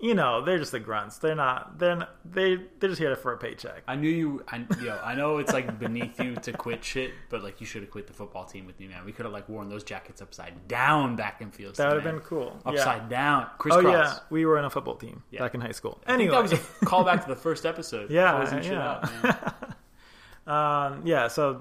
You 0.02 0.14
know, 0.14 0.42
they're 0.42 0.56
just 0.58 0.72
the 0.72 0.80
grunts. 0.80 1.18
They're 1.18 1.34
not. 1.34 1.78
They're 1.78 1.94
not, 1.94 2.16
they. 2.24 2.56
They're 2.78 2.88
just 2.88 2.98
here 2.98 3.14
for 3.16 3.34
a 3.34 3.36
paycheck. 3.36 3.82
I 3.86 3.96
knew 3.96 4.08
you. 4.08 4.42
I, 4.48 4.64
yo, 4.82 4.98
I 5.04 5.14
know 5.14 5.36
it's 5.36 5.52
like 5.52 5.78
beneath 5.78 6.18
you 6.18 6.36
to 6.36 6.52
quit 6.54 6.82
shit, 6.82 7.12
but 7.28 7.42
like 7.42 7.60
you 7.60 7.66
should 7.66 7.82
have 7.82 7.90
quit 7.90 8.06
the 8.06 8.14
football 8.14 8.46
team 8.46 8.64
with 8.64 8.80
me, 8.80 8.88
man. 8.88 9.04
We 9.04 9.12
could 9.12 9.26
have 9.26 9.32
like 9.34 9.46
worn 9.50 9.68
those 9.68 9.84
jackets 9.84 10.22
upside 10.22 10.66
down 10.68 11.16
back 11.16 11.42
in 11.42 11.50
fields. 11.50 11.76
That 11.76 11.88
would 11.88 12.02
have 12.02 12.14
been 12.14 12.22
cool. 12.22 12.58
upside 12.64 13.02
yeah. 13.02 13.08
down, 13.10 13.46
Oh 13.70 13.80
yeah, 13.80 14.20
we 14.30 14.46
were 14.46 14.58
in 14.58 14.64
a 14.64 14.70
football 14.70 14.96
team 14.96 15.22
Yeah. 15.32 15.40
back 15.40 15.54
in 15.54 15.60
high 15.60 15.72
school. 15.72 16.00
I 16.06 16.14
Anyway, 16.14 16.30
that 16.30 16.42
was 16.44 16.52
a 16.54 16.56
callback 16.86 17.24
to 17.24 17.28
the 17.28 17.36
first 17.36 17.66
episode. 17.66 18.10
Yeah, 18.20 18.62
yeah. 18.62 18.88
out, 18.88 19.22
man. 20.46 20.94
um, 20.96 21.02
yeah. 21.04 21.28
So 21.28 21.60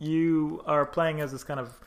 you 0.00 0.62
are 0.66 0.84
playing 0.84 1.20
as 1.20 1.30
this 1.30 1.44
kind 1.44 1.60
of 1.60 1.78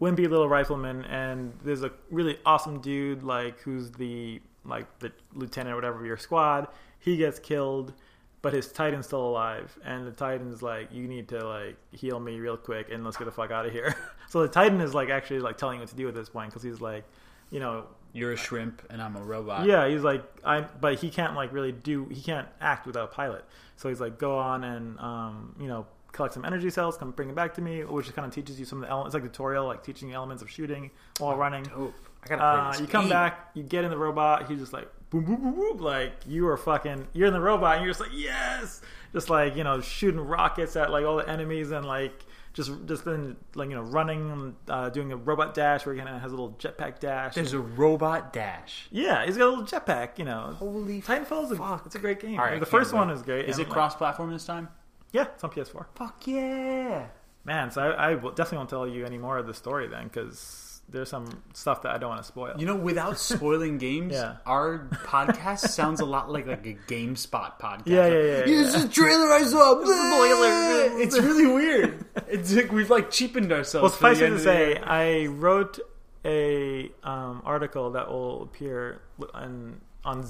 wimpy 0.00 0.28
little 0.28 0.48
rifleman, 0.48 1.04
and 1.04 1.52
there's 1.64 1.82
a 1.82 1.92
really 2.10 2.38
awesome 2.46 2.80
dude 2.80 3.22
like 3.22 3.58
who's 3.60 3.90
the 3.92 4.40
like 4.64 4.86
the 4.98 5.12
lieutenant 5.34 5.72
or 5.72 5.76
whatever 5.76 6.00
of 6.00 6.06
your 6.06 6.16
squad. 6.16 6.68
He 6.98 7.16
gets 7.16 7.38
killed, 7.38 7.94
but 8.42 8.52
his 8.52 8.70
Titan's 8.70 9.06
still 9.06 9.26
alive, 9.26 9.76
and 9.84 10.06
the 10.06 10.12
Titan's 10.12 10.62
like, 10.62 10.92
"You 10.92 11.08
need 11.08 11.28
to 11.28 11.46
like 11.46 11.76
heal 11.92 12.20
me 12.20 12.38
real 12.38 12.56
quick, 12.56 12.88
and 12.90 13.04
let's 13.04 13.16
get 13.16 13.24
the 13.24 13.32
fuck 13.32 13.50
out 13.50 13.66
of 13.66 13.72
here." 13.72 13.94
so 14.28 14.42
the 14.42 14.48
Titan 14.48 14.80
is 14.80 14.94
like 14.94 15.10
actually 15.10 15.40
like 15.40 15.56
telling 15.58 15.76
you 15.76 15.80
what 15.80 15.90
to 15.90 15.96
do 15.96 16.08
at 16.08 16.14
this 16.14 16.28
point 16.28 16.50
because 16.50 16.62
he's 16.62 16.80
like, 16.80 17.04
you 17.50 17.60
know, 17.60 17.86
You're 18.12 18.32
a 18.32 18.36
shrimp 18.36 18.82
and 18.90 19.02
I'm 19.02 19.16
a 19.16 19.22
robot. 19.22 19.66
Yeah, 19.66 19.88
he's 19.88 20.02
like 20.02 20.24
I, 20.44 20.60
but 20.60 20.98
he 20.98 21.10
can't 21.10 21.34
like 21.34 21.52
really 21.52 21.72
do. 21.72 22.06
He 22.06 22.20
can't 22.20 22.48
act 22.60 22.86
without 22.86 23.04
a 23.10 23.14
pilot. 23.14 23.44
So 23.76 23.88
he's 23.88 24.00
like, 24.00 24.18
go 24.18 24.38
on 24.38 24.64
and 24.64 24.98
um, 24.98 25.54
you 25.60 25.68
know, 25.68 25.86
collect 26.12 26.34
some 26.34 26.44
energy 26.44 26.70
cells, 26.70 26.96
come 26.96 27.10
bring 27.10 27.28
it 27.28 27.34
back 27.34 27.54
to 27.54 27.60
me, 27.60 27.84
which 27.84 28.12
kind 28.14 28.26
of 28.26 28.34
teaches 28.34 28.58
you 28.58 28.64
some 28.64 28.78
of 28.78 28.86
the 28.86 28.90
elements. 28.90 29.14
It's 29.14 29.22
like 29.22 29.32
tutorial, 29.32 29.66
like 29.66 29.82
teaching 29.82 30.08
you 30.08 30.14
elements 30.14 30.42
of 30.42 30.50
shooting 30.50 30.90
while 31.18 31.36
running. 31.36 31.64
Dope. 31.64 31.94
I 32.24 32.28
gotta 32.28 32.72
play 32.72 32.80
Uh, 32.80 32.82
you 32.82 32.90
come 32.90 33.04
game. 33.04 33.10
back, 33.10 33.50
you 33.54 33.62
get 33.62 33.84
in 33.84 33.90
the 33.90 33.98
robot. 33.98 34.48
He's 34.48 34.58
just 34.58 34.72
like 34.72 34.88
boom, 35.10 35.24
boom, 35.24 35.36
boom, 35.36 35.54
boom. 35.54 35.78
Like 35.78 36.12
you 36.26 36.46
are 36.48 36.56
fucking. 36.56 37.06
You're 37.12 37.28
in 37.28 37.32
the 37.32 37.40
robot, 37.40 37.76
and 37.76 37.84
you're 37.84 37.92
just 37.92 38.00
like 38.00 38.12
yes, 38.14 38.80
just 39.12 39.30
like 39.30 39.56
you 39.56 39.64
know, 39.64 39.80
shooting 39.80 40.20
rockets 40.20 40.76
at 40.76 40.90
like 40.90 41.04
all 41.04 41.16
the 41.16 41.28
enemies 41.28 41.70
and 41.70 41.86
like. 41.86 42.24
Just, 42.54 42.72
just 42.86 43.04
then, 43.04 43.36
like 43.54 43.68
you 43.68 43.76
know, 43.76 43.82
running, 43.82 44.56
uh, 44.66 44.88
doing 44.88 45.12
a 45.12 45.16
robot 45.16 45.54
dash 45.54 45.86
where 45.86 45.94
he 45.94 46.00
kind 46.00 46.12
of 46.12 46.20
has 46.20 46.32
a 46.32 46.34
little 46.34 46.56
jetpack 46.58 46.98
dash. 46.98 47.36
There's 47.36 47.52
a 47.52 47.60
robot 47.60 48.32
dash. 48.32 48.88
Yeah, 48.90 49.24
he's 49.24 49.36
got 49.36 49.46
a 49.46 49.50
little 49.50 49.64
jetpack. 49.64 50.18
You 50.18 50.24
know, 50.24 50.56
Holy 50.58 51.00
Titanfall 51.00 51.44
is 51.44 51.56
a, 51.56 51.82
it's 51.86 51.94
a 51.94 52.00
great 52.00 52.18
game. 52.18 52.36
Right, 52.36 52.58
the 52.58 52.66
first 52.66 52.90
can't 52.90 53.06
one 53.06 53.16
is 53.16 53.22
great. 53.22 53.48
Is 53.48 53.58
and, 53.58 53.68
it 53.68 53.70
cross-platform 53.70 54.32
this 54.32 54.44
time? 54.44 54.70
Yeah, 55.12 55.26
it's 55.34 55.42
on 55.44 55.50
PS4. 55.50 55.86
Fuck 55.94 56.26
yeah! 56.26 57.06
Man, 57.44 57.70
so 57.70 57.80
I, 57.82 58.10
I 58.10 58.14
will 58.16 58.30
definitely 58.32 58.58
won't 58.58 58.70
tell 58.70 58.86
you 58.86 59.06
any 59.06 59.18
more 59.18 59.38
of 59.38 59.46
the 59.46 59.54
story 59.54 59.88
then 59.88 60.04
because 60.04 60.80
there's 60.90 61.08
some 61.10 61.42
stuff 61.54 61.82
that 61.82 61.94
I 61.94 61.98
don't 61.98 62.10
want 62.10 62.22
to 62.22 62.26
spoil. 62.28 62.54
You 62.58 62.66
know, 62.66 62.76
without 62.76 63.18
spoiling 63.32 63.78
games, 63.78 64.12
Yeah. 64.14 64.36
our 64.46 64.88
podcast 65.04 65.68
sounds 65.68 66.00
a 66.00 66.04
lot 66.04 66.30
like 66.30 66.46
like 66.46 66.66
a 66.66 66.74
GameSpot 66.74 67.58
podcast. 67.58 67.82
Yeah, 67.86 68.06
yeah, 68.06 68.12
yeah, 68.22 68.38
yeah. 68.38 68.44
Is 68.46 68.74
a 68.74 68.88
trailer 68.88 69.32
I 69.32 69.42
saw. 69.44 69.80
spoiler. 69.82 71.00
It's 71.00 71.18
really 71.18 71.46
weird. 71.46 72.04
It's 72.28 72.52
like 72.54 72.70
we've 72.72 72.90
like 72.90 73.10
cheapened 73.10 73.52
ourselves. 73.52 73.82
well, 73.82 73.90
for 73.90 74.08
the 74.10 74.14
suffice 74.16 74.20
it 74.20 74.24
end 74.26 74.32
to 74.32 74.36
of 74.36 74.44
the 74.44 74.50
say, 74.50 74.68
year. 74.68 74.82
I 74.84 75.26
wrote 75.26 75.78
a 76.24 76.90
um, 77.02 77.42
article 77.44 77.92
that 77.92 78.08
will 78.10 78.42
appear 78.42 79.00
on 79.32 79.80
on 80.04 80.22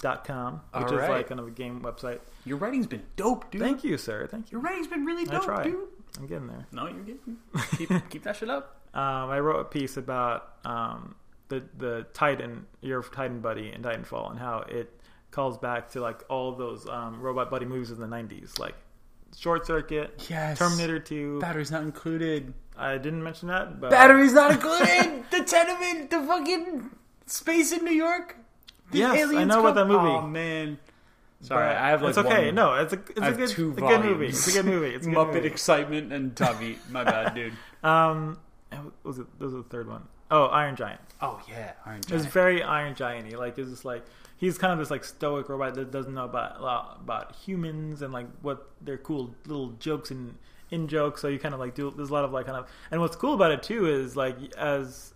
Zam.com, 0.00 0.60
which 0.74 0.84
All 0.92 0.98
is 0.98 1.08
like 1.08 1.28
kind 1.28 1.40
of 1.40 1.46
a 1.46 1.50
game 1.50 1.80
website. 1.80 2.20
your 2.44 2.56
writing's 2.58 2.86
been 2.86 3.02
dope, 3.16 3.50
dude. 3.50 3.60
Thank 3.62 3.84
you, 3.84 3.96
sir. 3.98 4.26
Thank 4.30 4.50
you. 4.50 4.58
Your 4.58 4.60
writing's 4.62 4.86
been 4.88 5.04
really 5.04 5.22
I 5.28 5.32
dope, 5.32 5.44
try. 5.44 5.64
dude. 5.64 5.88
I'm 6.18 6.26
getting 6.26 6.46
there. 6.46 6.66
No, 6.72 6.86
you're 6.86 7.02
getting. 7.02 7.36
Keep 7.76 8.10
keep 8.10 8.22
that 8.24 8.36
shit 8.36 8.48
up. 8.50 8.80
um, 8.94 9.28
I 9.30 9.38
wrote 9.40 9.60
a 9.60 9.64
piece 9.64 9.96
about 9.96 10.54
um, 10.64 11.14
the 11.48 11.62
the 11.76 12.06
Titan, 12.14 12.66
your 12.80 13.02
Titan 13.02 13.40
buddy 13.40 13.72
in 13.72 13.82
Titanfall, 13.82 14.30
and 14.30 14.38
how 14.38 14.60
it 14.68 14.98
calls 15.30 15.58
back 15.58 15.90
to 15.90 16.00
like 16.00 16.22
all 16.30 16.52
those 16.52 16.88
um, 16.88 17.20
robot 17.20 17.50
buddy 17.50 17.66
movies 17.66 17.90
in 17.90 18.00
the 18.00 18.06
'90s, 18.06 18.58
like 18.58 18.74
Short 19.36 19.66
Circuit, 19.66 20.24
Yes. 20.30 20.58
Terminator 20.58 20.98
2. 20.98 21.40
Batteries 21.40 21.70
not 21.70 21.82
included. 21.82 22.54
I 22.78 22.96
didn't 22.96 23.22
mention 23.22 23.48
that, 23.48 23.78
but 23.80 23.90
Battery's 23.90 24.32
not 24.32 24.52
included. 24.52 25.24
the 25.30 25.42
tenement, 25.44 26.10
the 26.10 26.22
fucking 26.22 26.90
space 27.26 27.72
in 27.72 27.84
New 27.84 27.90
York. 27.92 28.36
The 28.90 28.98
Yes, 28.98 29.12
I 29.14 29.18
aliens 29.22 29.48
know 29.48 29.60
about 29.60 29.74
that 29.74 29.86
movie. 29.86 30.08
Oh 30.08 30.22
man. 30.26 30.78
Sorry, 31.42 31.68
but 31.68 31.76
I 31.76 31.88
have 31.90 32.02
like 32.02 32.08
it's 32.10 32.18
okay. 32.18 32.46
one- 32.46 32.54
No, 32.54 32.74
it's 32.74 32.92
a 32.92 32.98
it's 32.98 33.20
I 33.20 33.26
a 33.26 33.28
have 33.30 33.36
good, 33.36 33.48
two 33.50 33.72
a 33.72 33.74
good 33.80 34.04
movie. 34.04 34.26
It's 34.28 34.48
a 34.48 34.52
good 34.52 34.64
movie. 34.64 34.94
It's 34.94 35.06
a 35.06 35.10
good 35.10 35.18
Muppet 35.18 35.34
movie. 35.34 35.46
Excitement 35.48 36.12
and 36.12 36.34
Tavi. 36.36 36.78
My 36.90 37.04
bad, 37.04 37.34
dude. 37.34 37.52
Um, 37.82 38.38
what 38.70 38.92
was 39.04 39.18
it? 39.18 39.26
This 39.38 39.52
was 39.52 39.64
the 39.64 39.68
third 39.68 39.88
one. 39.88 40.02
Oh, 40.30 40.46
Iron 40.46 40.76
Giant. 40.76 41.00
Oh 41.20 41.40
yeah, 41.48 41.72
Iron 41.84 42.00
It 42.00 42.10
was 42.10 42.26
very 42.26 42.62
Iron 42.62 42.94
Giant-y. 42.94 43.36
Like 43.38 43.58
it's 43.58 43.70
just 43.70 43.84
like 43.84 44.04
he's 44.38 44.56
kind 44.58 44.72
of 44.72 44.78
this 44.78 44.90
like 44.90 45.04
stoic 45.04 45.48
robot 45.48 45.74
that 45.74 45.90
doesn't 45.90 46.14
know 46.14 46.24
about 46.24 46.58
a 46.58 46.62
lot 46.62 46.98
about 47.02 47.36
humans 47.36 48.02
and 48.02 48.12
like 48.12 48.26
what 48.42 48.70
their 48.80 48.98
cool 48.98 49.34
little 49.46 49.70
jokes 49.78 50.10
and 50.10 50.36
in 50.70 50.88
jokes. 50.88 51.20
So 51.22 51.28
you 51.28 51.38
kind 51.38 51.54
of 51.54 51.60
like 51.60 51.74
do. 51.74 51.92
There's 51.94 52.10
a 52.10 52.12
lot 52.14 52.24
of 52.24 52.32
like 52.32 52.46
kind 52.46 52.58
of. 52.58 52.66
And 52.90 53.00
what's 53.00 53.14
cool 53.14 53.34
about 53.34 53.50
it 53.52 53.62
too 53.62 53.86
is 53.86 54.16
like 54.16 54.36
as 54.56 55.12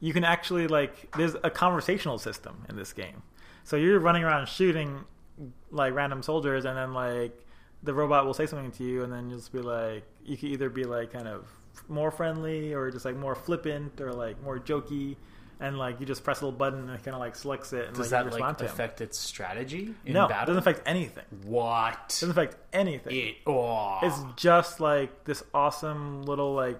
you 0.00 0.12
can 0.12 0.24
actually 0.24 0.68
like 0.68 1.14
there's 1.16 1.34
a 1.42 1.50
conversational 1.50 2.18
system 2.18 2.64
in 2.68 2.76
this 2.76 2.92
game. 2.92 3.22
So 3.64 3.76
you're 3.76 3.98
running 4.00 4.24
around 4.24 4.48
shooting 4.48 5.04
like 5.70 5.94
random 5.94 6.22
soldiers, 6.22 6.64
and 6.64 6.76
then 6.76 6.94
like 6.94 7.44
the 7.82 7.94
robot 7.94 8.26
will 8.26 8.34
say 8.34 8.46
something 8.46 8.72
to 8.72 8.84
you, 8.84 9.02
and 9.02 9.12
then 9.12 9.28
you'll 9.28 9.38
just 9.38 9.52
be 9.52 9.60
like, 9.60 10.04
you 10.24 10.36
can 10.36 10.48
either 10.48 10.68
be 10.68 10.84
like 10.84 11.12
kind 11.12 11.28
of 11.28 11.46
more 11.88 12.10
friendly 12.10 12.74
or 12.74 12.90
just 12.90 13.04
like 13.04 13.16
more 13.16 13.34
flippant 13.34 14.00
or 14.00 14.12
like 14.12 14.42
more 14.42 14.58
jokey, 14.58 15.16
and 15.60 15.78
like 15.78 16.00
you 16.00 16.06
just 16.06 16.24
press 16.24 16.40
a 16.40 16.46
little 16.46 16.58
button 16.58 16.80
and 16.80 16.90
it 16.90 17.04
kind 17.04 17.14
of 17.14 17.20
like 17.20 17.36
selects 17.36 17.72
it 17.72 17.86
and 17.86 17.96
Does 17.96 18.12
like 18.12 18.24
that 18.24 18.40
like 18.40 18.58
to 18.58 18.64
affect 18.64 19.00
its 19.00 19.18
strategy 19.18 19.94
in 20.06 20.12
no, 20.12 20.26
it 20.26 20.30
doesn't 20.30 20.58
affect 20.58 20.82
anything. 20.86 21.24
what? 21.44 21.94
It 21.94 22.20
doesn't 22.20 22.30
affect 22.30 22.56
anything. 22.72 23.16
It 23.16 23.36
oh. 23.46 23.98
It's 24.02 24.18
just 24.36 24.80
like 24.80 25.24
this 25.24 25.42
awesome 25.52 26.22
little 26.22 26.54
like 26.54 26.78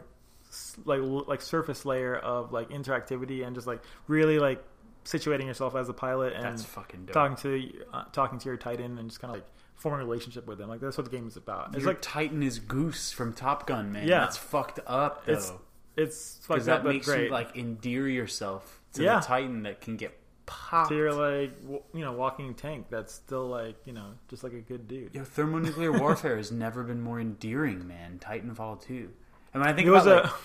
like 0.85 1.01
like 1.27 1.41
surface 1.43 1.85
layer 1.85 2.17
of 2.17 2.53
like 2.53 2.71
interactivity 2.71 3.47
and 3.47 3.55
just 3.55 3.67
like 3.67 3.83
really 4.07 4.39
like 4.39 4.63
situating 5.05 5.47
yourself 5.47 5.75
as 5.75 5.89
a 5.89 5.93
pilot 5.95 6.35
and 6.35 6.45
that's 6.45 6.65
fucking 6.65 7.07
dope. 7.07 7.15
talking 7.15 7.37
to 7.37 7.73
uh, 7.95 8.05
talking 8.13 8.39
to 8.39 8.47
your 8.49 8.57
titan 8.59 8.99
and 8.99 9.09
just 9.09 9.21
kind 9.21 9.31
of 9.35 9.37
like 9.41 9.47
forming 9.75 10.01
a 10.01 10.05
relationship 10.05 10.45
with 10.49 10.59
them. 10.59 10.69
Like 10.69 10.81
that's 10.81 10.99
what 10.99 11.09
the 11.09 11.17
game 11.17 11.29
is 11.29 11.37
about. 11.37 11.69
It's 11.69 11.85
Your 11.85 11.93
like 11.93 12.03
Titan 12.03 12.43
is 12.43 12.59
Goose 12.59 13.13
from 13.13 13.33
Top 13.33 13.65
Gun, 13.67 13.93
man. 13.93 14.09
Yeah. 14.09 14.19
that's 14.21 14.37
fucked 14.37 14.81
up 14.89 15.25
though. 15.25 15.33
It's 15.35 15.53
it's 15.97 16.39
fucked 16.43 16.65
that 16.67 16.79
up 16.79 16.83
but 16.83 16.95
makes 16.95 17.07
great. 17.07 17.27
you 17.27 17.31
like 17.31 17.57
endear 17.57 18.09
yourself 18.09 18.81
to 18.95 19.05
Yeah. 19.05 19.21
the 19.21 19.27
Titan 19.27 19.63
that 19.63 19.81
can 19.81 19.97
get 19.97 20.19
popped. 20.47 20.89
to 20.89 20.97
your 20.97 21.13
like 21.13 21.61
w- 21.63 21.83
you 21.95 22.01
know 22.01 22.11
walking 22.13 22.55
tank 22.55 22.87
that's 22.91 23.15
still 23.15 23.47
like 23.47 23.77
you 23.85 23.93
know 23.93 24.15
just 24.29 24.43
like 24.43 24.53
a 24.53 24.61
good 24.61 24.89
dude. 24.89 25.15
Yo, 25.15 25.23
thermonuclear 25.23 25.97
warfare 25.97 26.37
has 26.37 26.51
never 26.51 26.83
been 26.83 27.01
more 27.01 27.21
endearing, 27.21 27.87
man. 27.87 28.19
Titanfall 28.21 28.83
2. 28.85 29.09
And 29.55 29.63
when 29.63 29.71
I 29.71 29.73
think 29.75 29.89
was 29.89 30.07
about 30.07 30.25
a 30.25 30.27
like, 30.27 30.37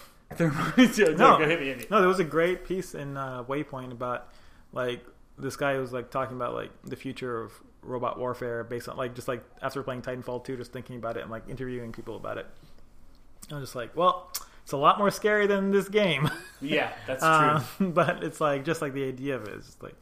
No. 1.18 1.38
go 1.38 1.44
ahead, 1.44 1.60
hit 1.60 1.78
me. 1.78 1.86
no, 1.90 2.00
there 2.00 2.08
was 2.08 2.20
a 2.20 2.24
great 2.24 2.66
piece 2.66 2.96
in 2.96 3.18
uh, 3.18 3.44
Waypoint 3.44 3.92
about 3.92 4.30
like 4.72 5.06
this 5.38 5.56
guy 5.56 5.78
was 5.78 5.92
like 5.94 6.10
talking 6.12 6.36
about 6.36 6.54
like 6.54 6.72
the 6.84 6.96
future 6.96 7.42
of 7.42 7.52
robot 7.82 8.18
warfare 8.18 8.64
based 8.64 8.88
on 8.88 8.98
like 8.98 9.16
just 9.16 9.28
like 9.28 9.44
after 9.62 9.84
playing 9.84 10.02
Titanfall 10.02 10.46
2 10.46 10.58
just 10.58 10.72
thinking 10.72 10.96
about 10.96 11.18
it 11.18 11.22
and 11.22 11.32
like 11.32 11.48
interviewing 11.50 11.92
people 11.92 12.16
about 12.16 12.38
it. 12.38 12.46
I 13.52 13.56
was 13.56 13.64
just 13.64 13.76
like, 13.76 13.96
well, 13.96 14.32
it's 14.64 14.72
a 14.72 14.78
lot 14.78 14.98
more 14.98 15.12
scary 15.12 15.48
than 15.48 15.72
this 15.72 15.90
game. 15.90 16.30
Yeah, 16.62 16.94
that's 17.06 17.20
true. 17.22 17.30
Uh, 17.30 17.64
but 17.92 18.24
it's 18.24 18.40
like 18.40 18.64
just 18.64 18.82
like 18.82 18.94
the 18.94 19.04
idea 19.04 19.36
of 19.36 19.44
it 19.50 19.56
is 19.56 19.66
just 19.66 19.84
like 19.84 19.96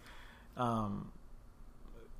um 0.57 1.11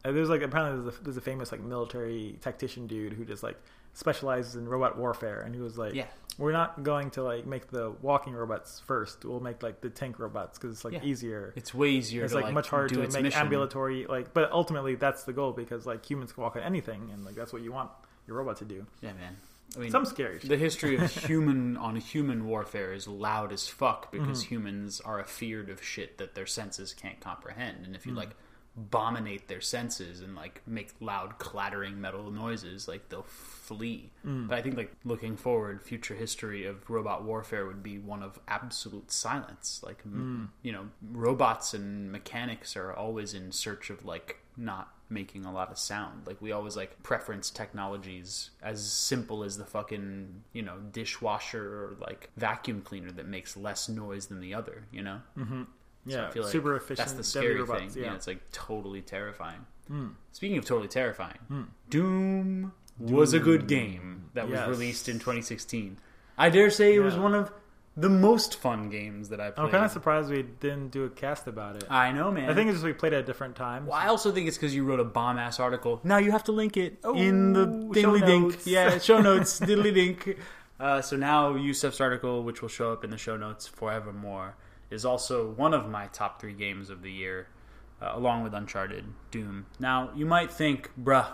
there's 0.04 0.30
like 0.30 0.42
apparently 0.42 0.82
there's 0.82 0.98
a, 1.00 1.04
there's 1.04 1.18
a 1.18 1.22
famous 1.22 1.52
like 1.52 1.62
military 1.62 2.40
tactician 2.42 2.88
dude 2.88 3.14
who 3.14 3.24
just 3.24 3.44
like 3.44 3.62
specializes 3.94 4.56
in 4.56 4.68
robot 4.68 4.98
warfare 4.98 5.42
and 5.42 5.54
he 5.54 5.62
was 5.62 5.78
like 5.78 5.94
yeah, 5.94 6.06
we're 6.38 6.52
not 6.54 6.82
going 6.84 7.10
to 7.12 7.22
like 7.24 7.46
make 7.46 7.68
the 7.72 7.92
walking 8.02 8.34
robots 8.34 8.82
first 8.86 9.26
we'll 9.26 9.40
make 9.42 9.62
like 9.62 9.82
the 9.82 9.90
tank 9.90 10.18
robots 10.20 10.58
because 10.58 10.76
it's 10.76 10.86
like 10.86 10.94
Yeah. 10.94 11.04
easier 11.04 11.54
it's 11.56 11.74
way 11.74 11.90
easier 11.90 12.24
it's 12.24 12.34
to 12.34 12.40
like, 12.40 12.54
much 12.54 12.70
harder 12.70 12.88
to 12.96 13.00
make 13.08 13.24
mission. 13.24 13.40
ambulatory 13.42 14.06
like 14.08 14.34
but 14.34 14.52
ultimately 14.52 14.96
that's 14.96 15.24
the 15.24 15.34
goal 15.34 15.52
because 15.52 15.86
like 15.86 16.06
humans 16.10 16.32
can 16.32 16.44
walk 16.44 16.56
on 16.56 16.64
anything 16.64 17.10
and 17.14 17.26
like 17.26 17.36
that's 17.36 17.52
what 17.52 17.62
you 17.62 17.72
want 17.72 17.90
your 18.28 18.38
robot 18.38 18.58
to 18.58 18.66
do 18.66 18.86
Yeah, 19.02 19.14
man. 19.14 19.36
I 19.76 19.80
mean, 19.80 19.92
some 19.92 20.06
scary 20.06 20.40
shit. 20.40 20.50
the 20.50 20.58
history 20.58 20.98
of 20.98 21.10
human 21.26 21.78
on 21.78 21.96
human 21.96 22.46
warfare 22.46 22.92
is 22.94 23.08
loud 23.08 23.52
as 23.54 23.68
fuck 23.68 24.12
Mm-hmm. 24.12 24.24
because 24.26 24.44
humans 24.44 25.00
are 25.02 25.20
afeared 25.20 25.70
of 25.70 25.82
shit 25.84 26.18
that 26.18 26.36
their 26.36 26.46
senses 26.46 26.94
can't 26.94 27.20
comprehend. 27.22 27.86
And 27.86 27.96
if 27.96 28.06
you 28.06 28.14
like 28.14 28.32
abominate 28.78 29.48
their 29.48 29.62
senses 29.62 30.22
and 30.22 30.36
like 30.36 30.62
make 30.66 30.94
loud 31.00 31.38
clattering 31.38 32.00
metal 32.00 32.32
noises, 32.32 32.88
like 32.88 33.10
they'll 33.10 33.22
flee. 33.24 34.12
Mm. 34.26 34.48
But 34.48 34.58
I 34.58 34.62
think 34.62 34.78
like 34.78 34.94
looking 35.04 35.36
forward, 35.36 35.82
future 35.82 36.16
history 36.16 36.66
of 36.66 36.90
robot 36.90 37.24
warfare 37.24 37.66
would 37.66 37.84
be 37.84 38.00
one 38.00 38.24
of 38.24 38.40
absolute 38.48 39.12
silence. 39.12 39.82
Like 39.84 40.02
Mm. 40.04 40.14
m 40.14 40.52
you 40.64 40.72
know, 40.72 40.88
robots 41.12 41.74
and 41.74 42.12
mechanics 42.12 42.76
are 42.78 42.94
always 42.94 43.34
in 43.34 43.52
search 43.52 43.90
of 43.90 44.06
like 44.06 44.38
not 44.58 44.94
making 45.10 45.44
a 45.46 45.52
lot 45.52 45.70
of 45.70 45.78
sound. 45.78 46.26
Like 46.26 46.42
we 46.42 46.54
always 46.54 46.78
like 46.78 47.04
preference 47.04 47.50
technologies 47.50 48.52
as 48.62 48.90
simple 48.90 49.44
as 49.44 49.58
the 49.58 49.66
fucking, 49.66 50.44
you 50.54 50.62
know, 50.62 50.78
dishwasher 50.92 51.66
or 51.84 51.98
like 52.00 52.30
vacuum 52.38 52.82
cleaner 52.82 53.12
that 53.12 53.28
makes 53.28 53.58
less 53.58 53.90
noise 53.90 54.28
than 54.28 54.40
the 54.40 54.54
other, 54.54 54.86
you 54.92 55.02
know? 55.02 55.20
So 55.38 55.68
yeah 56.06 56.28
I 56.28 56.32
feel 56.32 56.44
like 56.44 56.52
super 56.52 56.76
efficient 56.76 56.98
That's 56.98 57.14
the 57.14 57.24
scary 57.24 57.60
robots, 57.60 57.94
thing. 57.94 58.04
yeah 58.04 58.10
Yeah. 58.10 58.16
it's 58.16 58.28
like 58.28 58.52
totally 58.52 59.02
terrifying. 59.02 59.66
Hmm. 59.88 60.08
Speaking 60.32 60.58
of 60.58 60.66
totally 60.66 60.88
terrifying, 60.88 61.38
Doom, 61.90 62.72
was 63.00 63.34
a 63.34 63.40
good 63.40 63.68
game 63.68 64.30
that 64.34 64.50
was 64.50 64.60
released 64.68 65.10
in 65.10 65.16
2016. 65.20 65.98
I 66.38 66.50
dare 66.50 66.70
say 66.70 66.96
it 66.96 67.00
was 67.00 67.16
one 67.16 67.34
of 67.36 67.52
the 67.98 68.08
most 68.10 68.56
fun 68.56 68.90
games 68.90 69.28
that 69.30 69.42
I 69.42 69.52
played. 69.52 69.66
i'm 69.66 69.70
kind 69.70 69.84
of 69.84 69.92
surprised 69.92 70.30
we 70.32 70.44
didn't 70.44 70.90
do 70.92 71.04
a 71.04 71.10
cast 71.10 71.46
about 71.48 71.76
it 71.76 71.84
I 71.90 72.14
know, 72.14 72.32
man. 72.32 72.50
I 72.50 72.54
think 72.54 72.70
it's 72.70 72.76
just 72.78 72.86
we 72.86 72.94
played 72.94 73.12
it 73.12 73.18
at 73.18 73.26
different 73.26 73.58
times. 73.58 73.90
Well, 73.90 73.98
I 74.00 74.08
also 74.08 74.32
think 74.32 74.48
it's 74.48 74.56
because 74.58 74.74
you 74.74 74.86
wrote 74.86 75.02
a 75.02 75.04
bomb 75.04 75.38
ass 75.38 75.60
article. 75.60 76.00
Now 76.06 76.18
you 76.18 76.32
have 76.32 76.46
to 76.46 76.54
link 76.54 76.78
it 76.78 77.00
in 77.16 77.52
the 77.52 77.64
Oh, 77.68 77.94
show 77.94 78.14
diddly 78.14 78.26
dink. 78.26 78.44
notes. 78.54 78.66
Yeah, 78.68 78.98
show 79.10 79.20
notes, 79.22 79.60
diddly 79.60 79.94
dink. 79.94 80.38
Uh, 80.80 81.02
so 81.02 81.18
now 81.18 81.54
Yusuf's 81.54 82.00
article, 82.00 82.44
which 82.44 82.62
will 82.62 82.70
show 82.70 82.94
up 82.94 83.04
in 83.04 83.10
the 83.12 83.18
show 83.18 83.36
notes 83.36 83.68
forevermore, 83.68 84.56
is 84.92 85.06
also 85.06 85.52
one 85.52 85.74
of 85.74 85.90
my 85.90 86.08
top 86.08 86.40
three 86.40 86.54
games 86.54 86.90
of 86.90 87.02
the 87.02 87.12
year, 87.12 87.48
uh, 88.02 88.12
along 88.14 88.44
with 88.44 88.54
Uncharted, 88.54 89.06
Doom. 89.32 89.66
Now 89.80 90.12
you 90.16 90.26
might 90.26 90.52
think, 90.52 90.92
bruh, 91.02 91.28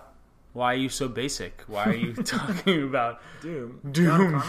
why 0.53 0.73
are 0.73 0.77
you 0.77 0.89
so 0.89 1.07
basic? 1.07 1.61
Why 1.67 1.85
are 1.85 1.95
you 1.95 2.13
talking 2.23 2.83
about 2.83 3.21
Doom. 3.41 3.79
Doom 3.91 4.41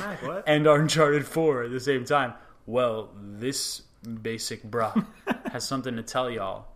and 0.46 0.66
Uncharted 0.66 1.26
4 1.26 1.64
at 1.64 1.70
the 1.70 1.80
same 1.80 2.04
time. 2.04 2.34
Well, 2.66 3.10
this 3.20 3.82
basic 4.22 4.62
bruh 4.62 5.06
has 5.52 5.66
something 5.66 5.96
to 5.96 6.02
tell 6.02 6.30
y'all. 6.30 6.66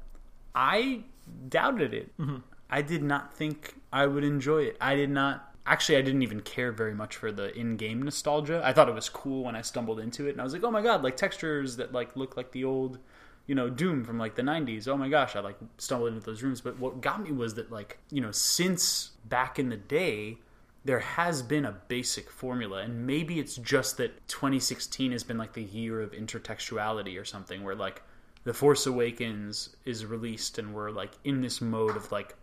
I 0.55 1.05
doubted 1.49 1.95
it. 1.95 2.19
Mm-hmm. 2.19 2.39
I 2.69 2.83
did 2.83 3.03
not 3.03 3.35
think 3.35 3.75
I 3.93 4.07
would 4.07 4.25
enjoy 4.25 4.63
it. 4.63 4.77
I 4.81 4.95
did 4.95 5.11
not. 5.11 5.52
Actually, 5.65 5.99
I 5.99 6.03
didn't 6.03 6.23
even 6.23 6.41
care 6.41 6.73
very 6.73 6.95
much 6.95 7.17
for 7.17 7.31
the 7.31 7.57
in-game 7.57 8.03
nostalgia. 8.03 8.61
I 8.65 8.73
thought 8.73 8.89
it 8.89 8.95
was 8.95 9.09
cool 9.09 9.45
when 9.45 9.55
I 9.55 9.63
stumbled 9.63 10.01
into 10.01 10.27
it, 10.27 10.33
and 10.33 10.41
I 10.41 10.45
was 10.45 10.53
like, 10.53 10.65
"Oh 10.65 10.71
my 10.71 10.83
god!" 10.83 11.03
Like 11.03 11.17
textures 11.17 11.77
that 11.77 11.93
like 11.93 12.17
look 12.17 12.37
like 12.37 12.51
the 12.53 12.65
old, 12.65 12.99
you 13.47 13.55
know, 13.55 13.71
Doom 13.71 14.05
from 14.05 14.19
like 14.19 14.35
the 14.35 14.43
'90s. 14.43 14.89
Oh 14.89 14.97
my 14.97 15.09
gosh! 15.09 15.37
I 15.37 15.41
like 15.41 15.59
stumbled 15.79 16.13
into 16.13 16.27
those 16.27 16.43
rooms. 16.43 16.61
But 16.61 16.79
what 16.79 17.01
got 17.01 17.23
me 17.23 17.31
was 17.31 17.55
that 17.55 17.71
like 17.71 17.99
you 18.11 18.21
know, 18.21 18.33
since 18.33 19.11
back 19.29 19.59
in 19.59 19.69
the 19.69 19.77
day, 19.77 20.39
there 20.85 21.01
has 21.01 21.43
been 21.43 21.65
a 21.65 21.73
basic 21.89 22.31
formula 22.31 22.79
and 22.79 23.07
maybe 23.07 23.39
it's 23.39 23.57
just 23.57 23.97
that 23.99 24.27
2016 24.29 25.13
has 25.13 25.23
been 25.23 25.39
like 25.39 25.53
the 25.53 25.63
year 25.63 26.01
of 26.01 26.13
intertextuality 26.13 27.21
or 27.21 27.25
something 27.25 27.63
where 27.63 27.75
like 27.75 28.03
the 28.45 28.53
force 28.53 28.87
awakens 28.87 29.77
is 29.85 30.05
released 30.05 30.59
and 30.59 30.75
we're 30.75 30.91
like 30.91 31.13
in 31.25 31.41
this 31.41 31.61
mode 31.61 31.97
of 31.97 32.11
like 32.11 32.35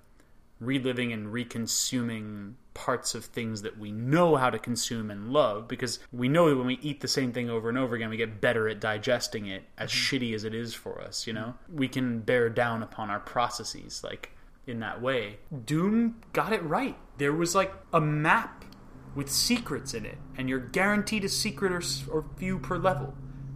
reliving 0.59 1.13
and 1.13 1.27
reconsuming 1.27 2.53
parts 2.73 3.15
of 3.15 3.25
things 3.25 3.61
that 3.61 3.77
we 3.77 3.91
know 3.91 4.35
how 4.35 4.49
to 4.49 4.59
consume 4.59 5.11
and 5.11 5.33
love 5.33 5.67
because 5.67 5.99
we 6.11 6.29
know 6.29 6.49
that 6.49 6.55
when 6.55 6.67
we 6.67 6.79
eat 6.81 7.01
the 7.01 7.07
same 7.07 7.31
thing 7.31 7.49
over 7.49 7.67
and 7.67 7.77
over 7.77 7.95
again 7.95 8.09
we 8.09 8.17
get 8.17 8.39
better 8.39 8.69
at 8.69 8.79
digesting 8.79 9.47
it 9.47 9.63
as 9.77 9.91
mm-hmm. 9.91 10.15
shitty 10.15 10.33
as 10.33 10.43
it 10.43 10.53
is 10.53 10.73
for 10.73 11.01
us 11.01 11.27
you 11.27 11.33
know? 11.33 11.55
We 11.71 11.87
can 11.87 12.19
bear 12.19 12.49
down 12.49 12.83
upon 12.83 13.09
our 13.09 13.19
processes 13.19 14.03
like 14.03 14.31
in 14.67 14.79
that 14.79 15.01
way. 15.01 15.39
Doom 15.65 16.21
got 16.31 16.53
it 16.53 16.63
right. 16.63 16.95
There 17.17 17.33
was 17.33 17.55
like 17.55 17.73
a 17.91 17.99
map 17.99 18.63
with 19.15 19.29
secrets 19.29 19.93
in 19.93 20.05
it 20.05 20.17
and 20.37 20.47
you're 20.47 20.59
guaranteed 20.59 21.23
a 21.23 21.29
secret 21.29 21.71
or, 21.71 21.81
or 22.11 22.25
few 22.37 22.59
per 22.59 22.77
level. 22.77 23.13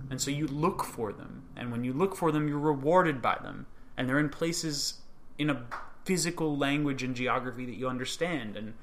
And 0.09 0.21
so 0.21 0.31
you 0.31 0.47
look 0.47 0.83
for 0.83 1.13
them 1.13 1.43
and 1.55 1.71
when 1.71 1.83
you 1.83 1.93
look 1.93 2.15
for 2.15 2.31
them 2.31 2.47
you're 2.47 2.59
rewarded 2.59 3.21
by 3.21 3.37
them 3.41 3.67
and 3.97 4.09
they're 4.09 4.19
in 4.19 4.29
places 4.29 4.95
in 5.37 5.49
a 5.49 5.65
physical 6.05 6.57
language 6.57 7.03
and 7.03 7.15
geography 7.15 7.65
that 7.65 7.75
you 7.75 7.87
understand 7.87 8.55
and 8.57 8.73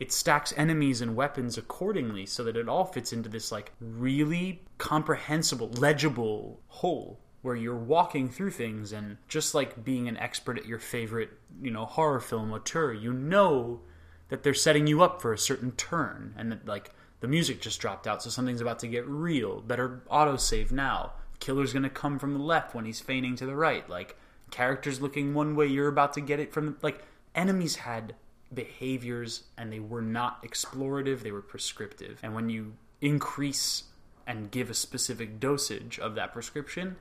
it 0.00 0.12
stacks 0.12 0.54
enemies 0.56 1.00
and 1.00 1.16
weapons 1.16 1.58
accordingly 1.58 2.24
so 2.24 2.44
that 2.44 2.56
it 2.56 2.68
all 2.68 2.84
fits 2.84 3.12
into 3.12 3.28
this 3.28 3.50
like 3.50 3.72
really 3.80 4.62
comprehensible 4.78 5.68
legible 5.68 6.60
whole 6.68 7.18
where 7.42 7.56
you're 7.56 7.76
walking 7.76 8.28
through 8.28 8.50
things 8.50 8.92
and 8.92 9.16
just 9.28 9.54
like 9.54 9.84
being 9.84 10.08
an 10.08 10.16
expert 10.16 10.58
at 10.58 10.66
your 10.66 10.78
favorite 10.78 11.30
you 11.60 11.70
know 11.70 11.84
horror 11.84 12.20
film 12.20 12.52
auteur 12.52 12.92
you 12.92 13.12
know 13.12 13.80
that 14.28 14.42
they're 14.42 14.54
setting 14.54 14.86
you 14.86 15.02
up 15.02 15.20
for 15.20 15.32
a 15.32 15.38
certain 15.38 15.72
turn 15.72 16.34
and 16.36 16.52
that 16.52 16.66
like 16.66 16.92
the 17.20 17.28
music 17.28 17.60
just 17.60 17.80
dropped 17.80 18.06
out 18.06 18.22
so 18.22 18.30
something's 18.30 18.60
about 18.60 18.78
to 18.78 18.86
get 18.86 19.06
real 19.06 19.60
better 19.60 20.02
autosave 20.10 20.70
now. 20.70 21.12
Killer's 21.40 21.72
gonna 21.72 21.90
come 21.90 22.18
from 22.18 22.32
the 22.32 22.42
left 22.42 22.74
when 22.74 22.84
he's 22.84 23.00
feigning 23.00 23.36
to 23.36 23.46
the 23.46 23.54
right 23.54 23.88
like 23.88 24.16
characters 24.50 25.00
looking 25.00 25.34
one 25.34 25.54
way 25.54 25.66
you're 25.66 25.88
about 25.88 26.12
to 26.14 26.20
get 26.20 26.40
it 26.40 26.52
from 26.52 26.76
like 26.82 27.02
enemies 27.34 27.76
had 27.76 28.14
behaviors 28.52 29.44
and 29.56 29.72
they 29.72 29.80
were 29.80 30.02
not 30.02 30.42
explorative 30.42 31.20
they 31.20 31.32
were 31.32 31.42
prescriptive. 31.42 32.18
And 32.22 32.34
when 32.34 32.48
you 32.48 32.74
increase 33.00 33.84
and 34.26 34.50
give 34.50 34.70
a 34.70 34.74
specific 34.74 35.38
dosage 35.40 35.98
of 35.98 36.14
that 36.14 36.32
prescription 36.32 36.96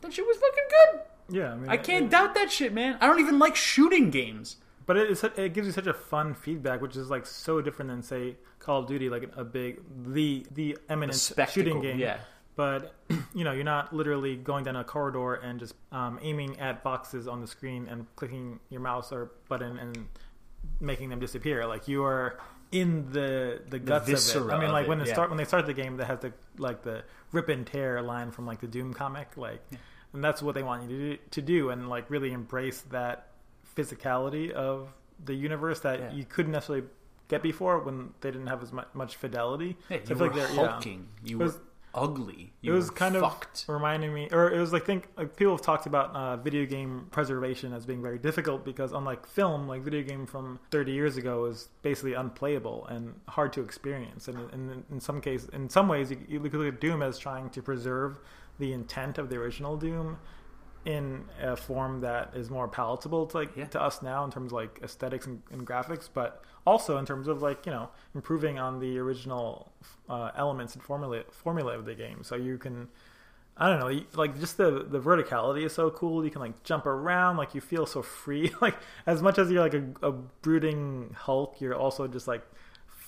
that 0.00 0.12
shit 0.12 0.26
was 0.26 0.36
fucking 0.36 0.64
good. 0.68 1.00
Yeah, 1.30 1.52
I 1.52 1.56
mean, 1.56 1.68
i 1.68 1.76
can't 1.76 2.10
doubt 2.10 2.34
that 2.34 2.50
shit 2.50 2.72
man. 2.72 2.96
I 3.00 3.06
don't 3.06 3.20
even 3.20 3.38
like 3.38 3.56
shooting 3.56 4.10
games. 4.10 4.56
But 4.88 4.96
it, 4.96 5.22
it 5.36 5.52
gives 5.52 5.66
you 5.66 5.72
such 5.74 5.86
a 5.86 5.92
fun 5.92 6.32
feedback, 6.32 6.80
which 6.80 6.96
is 6.96 7.10
like 7.10 7.26
so 7.26 7.60
different 7.60 7.90
than 7.90 8.02
say 8.02 8.36
Call 8.58 8.80
of 8.80 8.86
Duty, 8.86 9.10
like 9.10 9.30
a 9.36 9.44
big 9.44 9.82
the 10.14 10.46
the 10.52 10.78
eminent 10.88 11.18
shooting 11.50 11.82
game. 11.82 11.98
yeah. 11.98 12.16
But 12.58 12.92
you 13.36 13.44
know, 13.44 13.52
you're 13.52 13.62
not 13.62 13.94
literally 13.94 14.34
going 14.34 14.64
down 14.64 14.74
a 14.74 14.82
corridor 14.82 15.34
and 15.34 15.60
just 15.60 15.74
um, 15.92 16.18
aiming 16.20 16.58
at 16.58 16.82
boxes 16.82 17.28
on 17.28 17.40
the 17.40 17.46
screen 17.46 17.86
and 17.88 18.04
clicking 18.16 18.58
your 18.68 18.80
mouse 18.80 19.12
or 19.12 19.30
button 19.48 19.78
and 19.78 20.08
making 20.80 21.08
them 21.08 21.20
disappear. 21.20 21.64
Like 21.68 21.86
you 21.86 22.02
are 22.02 22.40
in 22.72 23.12
the 23.12 23.62
the 23.70 23.78
guts 23.78 24.34
of 24.34 24.50
it. 24.50 24.52
I 24.52 24.58
mean, 24.58 24.72
like 24.72 24.86
it, 24.86 24.88
when 24.88 24.98
they 24.98 25.06
yeah. 25.06 25.12
start 25.12 25.30
when 25.30 25.36
they 25.38 25.44
start 25.44 25.66
the 25.66 25.72
game, 25.72 25.98
that 25.98 26.06
has 26.08 26.18
the 26.18 26.32
like 26.58 26.82
the 26.82 27.04
rip 27.30 27.48
and 27.48 27.64
tear 27.64 28.02
line 28.02 28.32
from 28.32 28.44
like 28.44 28.60
the 28.60 28.66
Doom 28.66 28.92
comic. 28.92 29.36
Like 29.36 29.62
and 30.12 30.24
that's 30.24 30.42
what 30.42 30.56
they 30.56 30.64
want 30.64 30.82
you 30.82 30.88
to 30.88 31.16
do, 31.16 31.22
to 31.30 31.42
do 31.42 31.70
and 31.70 31.88
like 31.88 32.10
really 32.10 32.32
embrace 32.32 32.80
that 32.90 33.28
physicality 33.76 34.50
of 34.50 34.88
the 35.24 35.34
universe 35.34 35.78
that 35.80 36.00
Yeah. 36.00 36.12
you 36.12 36.24
couldn't 36.24 36.50
necessarily 36.52 36.86
get 37.28 37.40
before 37.40 37.78
when 37.80 38.14
they 38.20 38.32
didn't 38.32 38.46
have 38.48 38.62
as 38.64 38.72
much, 38.72 38.88
much 38.94 39.14
fidelity. 39.16 39.76
Yeah, 39.90 39.98
So 40.02 40.14
you 40.14 40.18
were 40.20 40.26
like 40.26 40.34
they're- 40.34 40.56
yeah. 40.56 40.68
hulking. 40.72 41.06
You 41.22 41.38
were 41.38 41.54
ugly. 41.98 42.52
it 42.62 42.70
was 42.70 42.90
kind 42.90 43.16
fucked. 43.16 43.62
of 43.62 43.68
reminding 43.68 44.14
me, 44.14 44.28
or 44.32 44.50
it 44.52 44.58
was 44.60 44.72
like 44.72 44.84
think 44.86 45.08
like 45.16 45.36
people 45.36 45.52
have 45.52 45.62
talked 45.62 45.86
about 45.86 46.14
uh, 46.14 46.36
video 46.36 46.64
game 46.66 47.06
preservation 47.10 47.72
as 47.72 47.84
being 47.86 48.02
very 48.02 48.18
difficult 48.18 48.64
because 48.64 48.92
unlike 48.92 49.26
film, 49.26 49.66
like 49.66 49.82
video 49.82 50.02
game 50.02 50.26
from 50.26 50.58
30 50.70 50.92
years 50.92 51.16
ago 51.16 51.44
is 51.46 51.68
basically 51.82 52.14
unplayable 52.14 52.86
and 52.86 53.14
hard 53.28 53.52
to 53.54 53.60
experience. 53.62 54.28
And, 54.28 54.38
and 54.52 54.84
in 54.90 55.00
some 55.00 55.20
case, 55.20 55.46
in 55.52 55.68
some 55.68 55.88
ways, 55.88 56.10
you, 56.10 56.18
you 56.28 56.38
look 56.40 56.54
at 56.54 56.80
Doom 56.80 57.02
as 57.02 57.18
trying 57.18 57.50
to 57.50 57.62
preserve 57.62 58.18
the 58.58 58.72
intent 58.72 59.18
of 59.18 59.28
the 59.28 59.36
original 59.36 59.76
Doom 59.76 60.18
in 60.84 61.24
a 61.42 61.56
form 61.56 62.00
that 62.00 62.32
is 62.34 62.48
more 62.50 62.68
palatable 62.68 63.26
to 63.26 63.36
like 63.38 63.56
Yeah. 63.56 63.66
to 63.66 63.82
us 63.82 64.00
now 64.00 64.24
in 64.24 64.30
terms 64.30 64.52
of 64.52 64.56
like 64.56 64.80
aesthetics 64.82 65.26
and, 65.26 65.42
and 65.50 65.66
graphics, 65.66 66.08
but 66.12 66.42
also 66.68 66.98
in 66.98 67.04
terms 67.06 67.26
of 67.28 67.42
like 67.42 67.66
you 67.66 67.72
know 67.72 67.88
improving 68.14 68.58
on 68.58 68.78
the 68.80 68.98
original 68.98 69.72
uh, 70.08 70.30
elements 70.36 70.74
and 70.74 70.82
formula 70.82 71.22
formula 71.30 71.72
of 71.78 71.84
the 71.84 71.94
game. 71.94 72.18
So 72.22 72.34
you 72.36 72.58
can, 72.58 72.88
I 73.56 73.68
don't 73.70 73.80
know, 73.80 74.00
like 74.14 74.38
just 74.38 74.56
the 74.56 74.70
the 74.94 75.00
verticality 75.00 75.64
is 75.64 75.72
so 75.72 75.90
cool. 75.90 76.24
You 76.24 76.30
can 76.30 76.40
like 76.46 76.62
jump 76.64 76.86
around, 76.86 77.36
like 77.36 77.54
you 77.54 77.60
feel 77.60 77.86
so 77.86 78.02
free. 78.02 78.52
Like 78.60 78.76
as 79.06 79.22
much 79.22 79.38
as 79.38 79.50
you're 79.50 79.62
like 79.68 79.74
a, 79.74 79.84
a 80.02 80.12
brooding 80.12 81.14
Hulk, 81.26 81.60
you're 81.60 81.74
also 81.84 82.06
just 82.06 82.28
like 82.28 82.44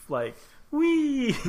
like. 0.09 0.37
Wee! 0.73 1.35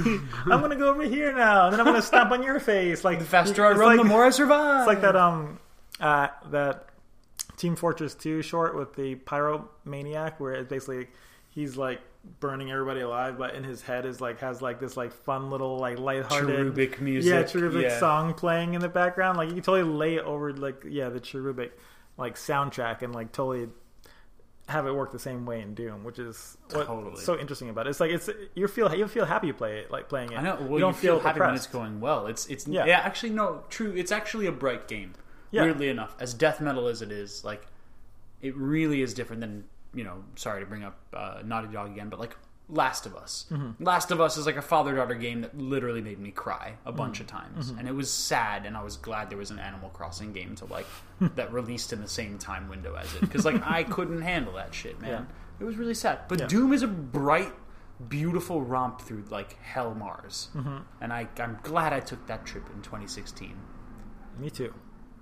I'm 0.50 0.62
gonna 0.62 0.76
go 0.76 0.90
over 0.90 1.04
here 1.04 1.32
now, 1.32 1.66
and 1.66 1.74
then 1.74 1.80
I'm 1.80 1.86
gonna 1.86 2.02
stomp 2.02 2.32
on 2.32 2.42
your 2.42 2.60
face. 2.60 3.04
Like 3.06 3.20
The 3.20 3.26
faster 3.26 3.64
I 3.64 3.74
run, 3.74 3.90
like- 3.90 3.98
the 4.00 4.04
more 4.14 4.26
I 4.26 4.32
survive. 4.32 4.80
it's 4.80 4.88
like 4.88 5.02
that 5.02 5.16
um 5.16 5.60
uh 6.00 6.30
that 6.50 6.88
Team 7.56 7.76
Fortress 7.76 8.16
2 8.16 8.42
short 8.42 8.76
with 8.76 8.96
the 8.96 9.14
pyromaniac 9.30 10.40
where 10.40 10.54
it's 10.54 10.68
basically 10.70 11.06
he's 11.52 11.78
like 11.78 12.02
burning 12.40 12.72
everybody 12.72 13.02
alive 13.02 13.38
but 13.38 13.56
in 13.56 13.64
his 13.64 13.82
head 13.82 14.06
is 14.06 14.20
like 14.22 14.40
has 14.40 14.62
like 14.62 14.80
this 14.80 14.96
like 14.98 15.12
fun 15.12 15.50
little 15.50 15.78
like 15.78 15.98
lighthearted 15.98 16.50
cherubic 16.50 17.00
music. 17.02 17.32
yeah 17.32 17.44
cherubic 17.44 17.84
Yeah. 17.84 18.00
song 18.00 18.34
playing 18.34 18.74
in 18.76 18.82
the 18.82 18.90
background 18.90 19.38
like 19.38 19.48
you 19.50 19.56
can 19.56 19.64
totally 19.64 19.92
lay 19.92 20.16
it 20.16 20.24
over 20.26 20.54
like 20.54 20.84
yeah 20.88 21.10
the 21.10 21.20
cherubic 21.20 21.72
like 22.18 22.36
soundtrack 22.36 23.02
and 23.02 23.14
like 23.16 23.32
totally 23.32 23.70
have 24.70 24.86
it 24.88 24.92
work 24.94 25.12
the 25.12 25.20
same 25.20 25.46
way 25.46 25.60
in 25.60 25.74
Doom, 25.74 26.04
which 26.06 26.18
is 26.18 26.56
what's 26.70 26.88
Totally. 26.88 27.18
so 27.22 27.38
interesting 27.38 27.70
about 27.70 27.88
it. 27.88 27.90
It's 27.90 28.00
like 28.00 28.12
it's 28.12 28.30
you 28.56 28.68
feel 28.70 28.94
you 28.96 29.06
feel 29.08 29.26
happy 29.26 29.52
play 29.52 29.80
it 29.80 29.92
like 29.92 30.08
playing 30.08 30.32
it. 30.32 30.38
I 30.38 30.42
know. 30.44 30.56
Well, 30.62 30.74
you 30.74 30.80
don't 30.80 30.96
feel, 30.96 31.20
happy 31.20 31.42
when 31.42 31.56
it's 31.56 31.68
going 31.68 32.00
well. 32.00 32.28
It's 32.28 32.46
it's 32.46 32.68
Yeah. 32.68 32.86
yeah. 32.86 33.00
Actually, 33.00 33.32
no. 33.32 33.64
True. 33.70 33.92
It's 33.94 34.14
actually 34.14 34.46
a 34.46 34.52
bright 34.52 34.88
game. 34.88 35.14
Yeah. 35.50 35.64
Weirdly 35.64 35.90
enough, 35.90 36.16
as 36.22 36.34
death 36.34 36.62
metal 36.62 36.88
as 36.88 37.02
it 37.02 37.12
is, 37.12 37.44
like 37.44 37.68
it 38.42 38.56
really 38.56 39.02
is 39.02 39.14
different 39.14 39.42
than 39.42 39.66
you 39.94 40.04
know. 40.04 40.24
Sorry 40.36 40.60
to 40.62 40.66
bring 40.66 40.84
up 40.84 40.98
uh, 41.14 41.42
Naughty 41.46 41.68
Dog 41.68 41.92
again, 41.92 42.10
but 42.10 42.20
like 42.20 42.36
Last 42.70 43.06
of 43.06 43.16
Us. 43.16 43.46
Mm-hmm. 43.52 43.84
Last 43.84 44.12
of 44.12 44.22
Us 44.22 44.38
is 44.38 44.46
like 44.46 44.56
a 44.56 44.62
father 44.62 44.96
daughter 44.96 45.16
game 45.16 45.42
that 45.42 45.58
literally 45.58 46.02
made 46.02 46.20
me 46.20 46.32
cry 46.32 46.74
a 46.86 46.92
bunch 46.92 47.16
Mm-hmm. 47.20 47.24
of 47.24 47.28
times, 47.56 47.70
and 47.72 47.88
it 47.88 47.94
was 47.94 48.10
sad. 48.10 48.66
And 48.66 48.78
I 48.78 48.84
was 48.84 48.96
glad 48.98 49.30
there 49.30 49.38
was 49.38 49.52
an 49.52 49.60
Animal 49.60 49.90
Crossing 49.90 50.32
game 50.34 50.56
to 50.56 50.66
like 50.66 50.86
that 51.36 51.52
released 51.52 51.92
in 51.94 52.02
the 52.02 52.08
same 52.08 52.38
time 52.38 52.70
window 52.70 52.96
as 52.96 53.14
it 53.16 53.22
because 53.22 53.44
like 53.46 53.62
I 53.66 53.84
couldn't 53.84 54.22
handle 54.22 54.54
that 54.54 54.74
shit, 54.74 55.00
man. 55.02 55.10
Yeah. 55.10 55.26
It 55.60 55.66
was 55.66 55.76
really 55.76 55.94
sad. 55.94 56.20
But 56.28 56.40
Yeah. 56.40 56.48
Doom 56.48 56.72
is 56.74 56.82
a 56.82 56.88
bright, 56.88 57.52
beautiful 58.08 58.62
romp 58.62 59.02
through 59.02 59.26
like 59.30 59.62
hell 59.62 59.94
Mars, 59.94 60.50
Mm-hmm. 60.56 60.78
and 61.02 61.12
I 61.14 61.28
I'm 61.40 61.60
glad 61.64 61.92
I 61.94 62.00
took 62.00 62.26
that 62.28 62.46
trip 62.46 62.64
in 62.74 62.82
2016. 62.82 63.54
Me 64.40 64.50
too. 64.50 64.74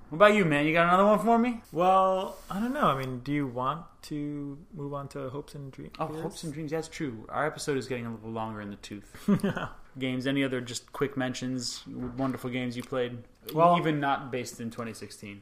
What 0.09 0.15
about 0.15 0.33
you, 0.33 0.43
man? 0.45 0.65
You 0.65 0.73
got 0.73 0.87
another 0.87 1.05
one 1.05 1.19
for 1.19 1.37
me? 1.37 1.61
Well, 1.71 2.37
I 2.49 2.59
don't 2.59 2.73
know. 2.73 2.87
I 2.87 2.97
mean, 2.97 3.19
do 3.19 3.31
you 3.31 3.45
want 3.45 3.83
to 4.03 4.57
move 4.73 4.93
on 4.93 5.07
to 5.09 5.29
hopes 5.29 5.53
and 5.53 5.71
dreams? 5.71 5.93
Oh, 5.99 6.07
hopes 6.07 6.43
and 6.43 6.51
dreams. 6.51 6.71
That's 6.71 6.87
true. 6.87 7.25
Our 7.29 7.45
episode 7.45 7.77
is 7.77 7.87
getting 7.87 8.07
a 8.07 8.11
little 8.13 8.31
longer 8.31 8.59
in 8.61 8.71
the 8.71 8.75
tooth. 8.77 9.15
games. 9.99 10.25
Any 10.25 10.43
other 10.43 10.61
just 10.61 10.91
quick 10.93 11.15
mentions? 11.15 11.83
Wonderful 11.87 12.49
games 12.49 12.75
you 12.75 12.83
played. 12.83 13.19
Well- 13.53 13.77
even 13.77 13.99
not 13.99 14.31
based 14.31 14.59
in 14.59 14.71
2016. 14.71 15.41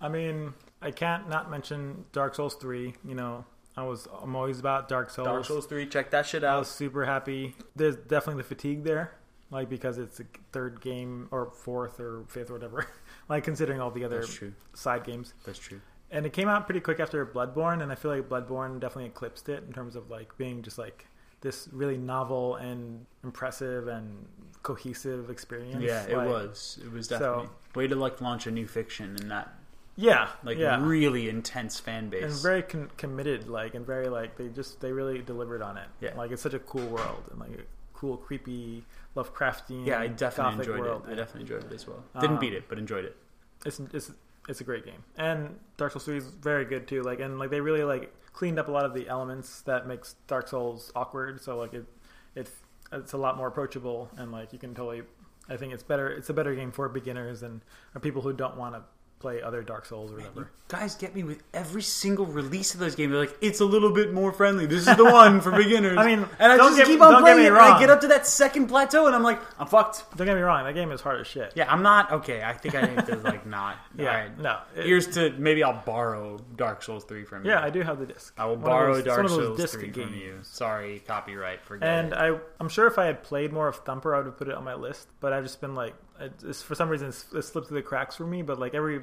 I 0.00 0.08
mean, 0.08 0.54
I 0.80 0.90
can't 0.92 1.28
not 1.28 1.50
mention 1.50 2.04
Dark 2.12 2.34
Souls 2.36 2.54
three. 2.54 2.94
You 3.04 3.14
know, 3.16 3.44
I 3.76 3.82
was 3.82 4.06
I'm 4.22 4.36
always 4.36 4.58
about 4.60 4.88
Dark 4.88 5.10
Souls. 5.10 5.26
Dark 5.26 5.44
Souls 5.44 5.66
3. 5.66 5.86
Check 5.86 6.10
that 6.10 6.24
shit 6.26 6.44
out. 6.44 6.56
I 6.56 6.58
was 6.58 6.68
super 6.68 7.04
happy. 7.04 7.54
There's 7.76 7.96
definitely 7.96 8.42
the 8.42 8.48
fatigue 8.48 8.84
there, 8.84 9.12
like 9.50 9.68
because 9.68 9.98
it's 9.98 10.18
the 10.18 10.26
third 10.52 10.80
game 10.80 11.28
or 11.30 11.50
fourth 11.50 11.98
or 12.00 12.24
fifth 12.28 12.50
or 12.50 12.54
whatever. 12.54 12.86
like 13.28 13.44
considering 13.44 13.80
all 13.80 13.90
the 13.90 14.04
other 14.04 14.24
side 14.74 15.04
games, 15.04 15.34
That's 15.44 15.58
true. 15.58 15.80
and 16.10 16.24
it 16.26 16.32
came 16.32 16.48
out 16.48 16.66
pretty 16.66 16.80
quick 16.80 17.00
after 17.00 17.24
Bloodborne, 17.26 17.82
and 17.82 17.92
I 17.92 17.94
feel 17.94 18.10
like 18.10 18.28
Bloodborne 18.28 18.80
definitely 18.80 19.06
eclipsed 19.06 19.48
it 19.48 19.64
in 19.66 19.72
terms 19.72 19.96
of 19.96 20.10
like 20.10 20.36
being 20.38 20.62
just 20.62 20.78
like 20.78 21.06
this 21.40 21.68
really 21.72 21.96
novel 21.96 22.56
and 22.56 23.06
impressive 23.22 23.86
and 23.88 24.26
cohesive 24.62 25.30
experience. 25.30 25.82
Yeah, 25.84 26.04
it 26.04 26.16
was. 26.16 26.78
It 26.84 26.92
was 26.92 27.06
so- 27.06 27.18
definitely 27.18 27.48
way 27.74 27.86
to 27.86 27.94
like 27.94 28.20
launch 28.20 28.46
a 28.46 28.50
new 28.50 28.66
fiction 28.66 29.16
in 29.20 29.28
that 29.28 29.54
Yeah, 29.94 30.28
like 30.42 30.58
yeah. 30.58 30.84
really 30.84 31.28
intense 31.28 31.78
fan 31.78 32.08
base. 32.08 32.24
and 32.24 32.32
very 32.42 32.62
con- 32.62 32.90
committed 32.96 33.46
like 33.48 33.74
and 33.74 33.86
very 33.86 34.08
like 34.08 34.36
they 34.36 34.48
just 34.48 34.80
they 34.80 34.90
really 34.90 35.20
delivered 35.22 35.62
on 35.62 35.76
it 35.76 35.86
Yeah. 36.00 36.16
like 36.16 36.32
it's 36.32 36.42
such 36.42 36.54
a 36.54 36.58
cool 36.58 36.86
world 36.88 37.22
and 37.30 37.38
like 37.38 37.50
a 37.50 37.62
cool 37.94 38.16
creepy 38.16 38.84
lovecraftian 39.22 39.86
yeah, 39.86 39.98
I 40.00 40.06
definitely 40.08 40.52
gothic 40.56 40.68
enjoyed 40.68 40.80
world 40.80 41.02
it. 41.08 41.12
I 41.12 41.14
definitely 41.14 41.42
enjoyed 41.42 41.64
it 41.64 41.72
as 41.74 41.86
well. 41.86 42.02
Didn't 42.20 42.34
Um, 42.36 42.40
beat 42.40 42.52
it, 42.54 42.64
but 42.68 42.78
enjoyed 42.78 43.04
it. 43.04 43.16
it's 43.66 43.80
it's 43.92 44.10
it's 44.48 44.60
a 44.60 44.64
great 44.64 44.84
game 44.84 45.02
and 45.18 45.58
dark 45.76 45.92
souls 45.92 46.04
3 46.04 46.16
is 46.16 46.26
very 46.28 46.64
good 46.64 46.86
too 46.88 47.02
like 47.02 47.20
and 47.20 47.38
like 47.38 47.50
they 47.50 47.60
really 47.60 47.84
like 47.84 48.14
cleaned 48.32 48.58
up 48.58 48.68
a 48.68 48.70
lot 48.70 48.84
of 48.86 48.94
the 48.94 49.06
elements 49.08 49.60
that 49.62 49.86
makes 49.86 50.14
dark 50.26 50.48
souls 50.48 50.90
awkward 50.94 51.40
so 51.42 51.58
like 51.58 51.74
it 51.74 51.84
it 52.34 52.48
it's 52.92 53.12
a 53.12 53.18
lot 53.18 53.36
more 53.36 53.48
approachable 53.48 54.08
and 54.16 54.32
like 54.32 54.52
you 54.54 54.58
can 54.58 54.74
totally 54.74 55.02
i 55.50 55.56
think 55.56 55.74
it's 55.74 55.82
better 55.82 56.08
it's 56.08 56.30
a 56.30 56.32
better 56.32 56.54
game 56.54 56.70
for 56.72 56.88
beginners 56.88 57.42
and 57.42 57.60
or 57.94 58.00
people 58.00 58.22
who 58.22 58.32
don't 58.32 58.56
want 58.56 58.74
to 58.74 58.82
play 59.18 59.42
other 59.42 59.62
dark 59.62 59.84
souls 59.84 60.12
or 60.12 60.16
whatever 60.16 60.50
guys 60.68 60.94
get 60.96 61.14
me 61.14 61.22
with 61.22 61.42
every 61.54 61.80
single 61.80 62.26
release 62.26 62.74
of 62.74 62.80
those 62.80 62.94
games. 62.94 63.10
They're 63.10 63.20
like, 63.22 63.34
it's 63.40 63.60
a 63.60 63.64
little 63.64 63.90
bit 63.90 64.12
more 64.12 64.32
friendly. 64.32 64.66
This 64.66 64.86
is 64.86 64.96
the 64.98 65.04
one 65.04 65.40
for 65.40 65.50
beginners. 65.56 65.96
I 65.96 66.04
mean, 66.04 66.26
and 66.38 66.52
I 66.52 66.58
just 66.58 66.76
get- 66.76 66.86
keep 66.86 67.00
on 67.00 67.22
playing 67.22 67.38
it. 67.42 67.46
And 67.48 67.56
I 67.56 67.80
get 67.80 67.88
up 67.88 68.02
to 68.02 68.08
that 68.08 68.26
second 68.26 68.66
plateau, 68.66 69.06
and 69.06 69.16
I'm 69.16 69.22
like, 69.22 69.40
I'm 69.58 69.66
fucked. 69.66 70.04
don't 70.18 70.26
get 70.26 70.36
me 70.36 70.42
wrong 70.42 70.64
that 70.64 70.74
game 70.74 70.92
is 70.92 71.00
hard 71.00 71.22
as 71.22 71.26
shit 71.26 71.54
Yeah, 71.56 71.72
I'm 71.72 71.82
not 71.82 72.12
okay. 72.12 72.42
I 72.42 72.52
think 72.52 72.74
I 72.74 72.82
need 72.82 73.06
to 73.06 73.16
like 73.16 73.46
not. 73.56 73.78
yeah 73.96 74.24
right. 74.24 74.38
no 74.38 74.58
it- 74.76 74.84
Here's 74.84 75.06
to 75.14 75.30
maybe 75.38 75.62
I'll 75.64 75.82
borrow 75.86 76.38
Dark 76.56 76.82
Souls 76.82 77.02
three 77.04 77.24
from 77.24 77.46
you. 77.46 77.50
yeah 77.52 77.62
i 77.62 77.70
do 77.70 77.80
have 77.80 77.98
the 77.98 78.04
disc 78.04 78.34
I 78.36 78.44
will 78.44 78.56
One 78.56 78.64
borrow 78.64 78.94
those- 78.96 79.04
Dark 79.04 79.16
one 79.22 79.24
of 79.24 79.30
those 79.32 79.56
Souls 79.58 79.72
three 79.72 79.90
from 79.90 79.92
games. 80.10 80.16
you. 80.16 80.38
Sorry, 80.42 81.02
copyright. 81.06 81.62
Forget 81.62 81.88
And 81.88 82.12
it. 82.12 82.18
I, 82.18 82.38
I'm 82.60 82.68
sure 82.68 82.86
if 82.86 82.98
I 82.98 83.06
had 83.06 83.22
played 83.22 83.54
more 83.54 83.68
of 83.68 83.76
Thumper, 83.76 84.14
I 84.14 84.18
would 84.18 84.26
have 84.26 84.36
put 84.36 84.48
it 84.48 84.54
on 84.54 84.64
my 84.64 84.74
list. 84.74 85.08
But 85.20 85.32
I've 85.32 85.44
just 85.44 85.62
been 85.62 85.74
like, 85.74 85.94
it's, 86.20 86.62
for 86.62 86.74
some 86.74 86.88
reason, 86.88 87.08
it 87.08 87.42
slipped 87.42 87.68
through 87.68 87.76
the 87.78 87.82
cracks 87.82 88.16
for 88.16 88.26
me. 88.26 88.42
But 88.42 88.58
like 88.58 88.74
every 88.74 89.00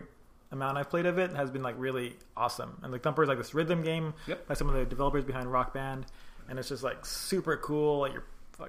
amount 0.52 0.78
I've 0.78 0.90
played 0.90 1.06
of 1.06 1.18
it 1.18 1.32
has 1.36 1.50
been 1.50 1.64
like 1.64 1.76
really 1.78 2.16
awesome. 2.38 2.80
And 2.84 2.92
like 2.92 3.02
Thumper 3.04 3.24
is 3.24 3.30
like 3.30 3.38
this 3.38 3.54
rhythm 3.54 3.84
game 3.84 4.14
Yep. 4.28 4.48
by 4.48 4.54
some 4.54 4.70
of 4.70 4.76
the 4.76 4.86
developers 4.86 5.24
behind 5.24 5.52
Rock 5.52 5.74
Band, 5.74 6.06
and 6.50 6.60
it's 6.60 6.70
just 6.70 6.84
like 6.84 7.06
super 7.06 7.58
cool. 7.58 8.00
Like 8.00 8.14
you're 8.14 8.24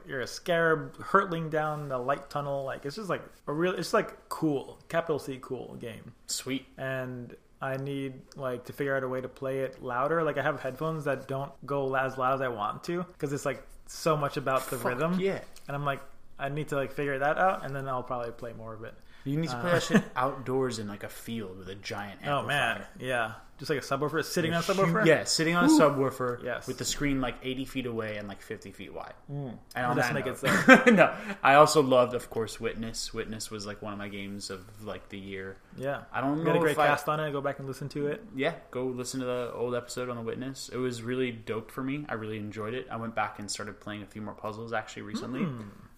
you're 0.06 0.20
a 0.20 0.26
scarab 0.26 0.96
hurtling 1.00 1.48
down 1.48 1.88
the 1.88 1.98
light 1.98 2.28
tunnel. 2.28 2.64
Like 2.64 2.84
it's 2.84 2.96
just 2.96 3.08
like 3.08 3.22
a 3.46 3.52
real, 3.52 3.72
it's 3.74 3.92
like 3.92 4.28
cool, 4.28 4.78
capital 4.88 5.18
C 5.20 5.38
cool 5.40 5.76
game 5.78 6.12
Sweet. 6.26 6.66
and 6.76 7.36
I 7.62 7.76
need 7.76 8.14
like 8.34 8.64
to 8.64 8.72
figure 8.72 8.96
out 8.96 9.04
a 9.04 9.08
way 9.08 9.20
to 9.20 9.28
play 9.28 9.60
it 9.60 9.80
louder. 9.82 10.22
Like 10.24 10.38
I 10.38 10.42
have 10.42 10.60
headphones 10.60 11.04
that 11.04 11.28
don't 11.28 11.52
go 11.64 11.94
as 11.94 12.18
loud 12.18 12.34
as 12.34 12.40
I 12.40 12.48
want 12.48 12.82
to 12.84 13.04
because 13.04 13.32
it's 13.32 13.46
like 13.46 13.62
so 13.86 14.16
much 14.16 14.36
about 14.36 14.68
the 14.70 14.76
Fuck 14.76 14.84
rhythm. 14.86 15.20
Yeah. 15.20 15.38
And 15.68 15.76
I'm 15.76 15.84
like, 15.84 16.00
I 16.38 16.48
need 16.48 16.68
to 16.68 16.76
like 16.76 16.92
figure 16.92 17.18
that 17.18 17.38
out, 17.38 17.64
and 17.64 17.74
then 17.74 17.88
I'll 17.88 18.02
probably 18.02 18.32
play 18.32 18.52
more 18.52 18.74
of 18.74 18.84
it. 18.84 18.94
You 19.24 19.36
need 19.38 19.50
to 19.50 19.56
play 19.60 19.70
Uh, 19.70 19.74
that 19.74 19.82
shit 19.82 20.04
outdoors 20.16 20.78
in 20.78 20.86
like 20.88 21.02
a 21.02 21.08
field 21.08 21.58
with 21.58 21.68
a 21.68 21.74
giant. 21.74 22.20
Oh 22.26 22.42
man, 22.42 22.84
yeah, 22.98 23.32
just 23.58 23.70
like 23.70 23.78
a 23.78 23.82
subwoofer 23.82 24.22
sitting 24.24 24.52
on 24.52 24.58
a 24.58 24.62
Huge- 24.62 24.76
subwoofer. 24.78 25.06
Yeah, 25.06 25.24
sitting 25.24 25.54
on 25.56 25.64
a 25.64 25.68
subwoofer 25.68 26.42
Yes. 26.44 26.66
with 26.66 26.78
the 26.78 26.84
screen 26.84 27.20
like 27.20 27.36
80 27.42 27.64
feet 27.64 27.86
away 27.86 28.16
and 28.18 28.28
like 28.28 28.42
50 28.42 28.70
feet 28.72 28.92
wide. 28.92 29.14
And 29.28 29.58
on 29.74 29.96
Let's 29.96 30.08
that 30.08 30.14
make 30.14 30.26
it 30.26 30.42
note- 30.42 30.86
no, 30.94 31.14
I 31.42 31.54
also 31.54 31.82
loved, 31.82 32.14
of 32.14 32.28
course, 32.30 32.60
Witness. 32.60 33.14
Witness 33.14 33.50
was 33.50 33.66
like 33.66 33.80
one 33.82 33.92
of 33.92 33.98
my 33.98 34.08
games 34.08 34.50
of 34.50 34.60
like 34.84 35.08
the 35.08 35.18
year. 35.18 35.56
yeah. 35.76 36.02
I 36.12 36.20
don't 36.20 36.38
We 36.38 36.44
know 36.44 36.44
got 36.52 36.56
a 36.56 36.60
great 36.60 36.72
if 36.72 36.78
I- 36.78 36.86
cast 36.88 37.08
on 37.08 37.18
it. 37.20 37.32
Go 37.32 37.40
back 37.40 37.58
and 37.58 37.66
listen 37.68 37.88
to 37.90 38.06
it. 38.08 38.22
Yeah, 38.34 38.54
go 38.70 38.84
listen 38.86 39.20
to 39.20 39.26
the 39.26 39.52
old 39.54 39.74
episode 39.74 40.08
on 40.10 40.16
the 40.16 40.22
Witness. 40.22 40.68
It 40.68 40.76
was 40.78 41.02
really 41.02 41.32
dope 41.32 41.70
for 41.70 41.82
me. 41.82 42.04
I 42.08 42.14
really 42.14 42.38
enjoyed 42.38 42.74
it. 42.74 42.86
I 42.90 42.96
went 42.96 43.14
back 43.14 43.38
and 43.38 43.50
started 43.50 43.80
playing 43.80 44.02
a 44.02 44.06
few 44.06 44.20
more 44.22 44.34
puzzles 44.34 44.72
actually 44.72 45.02
recently. 45.02 45.46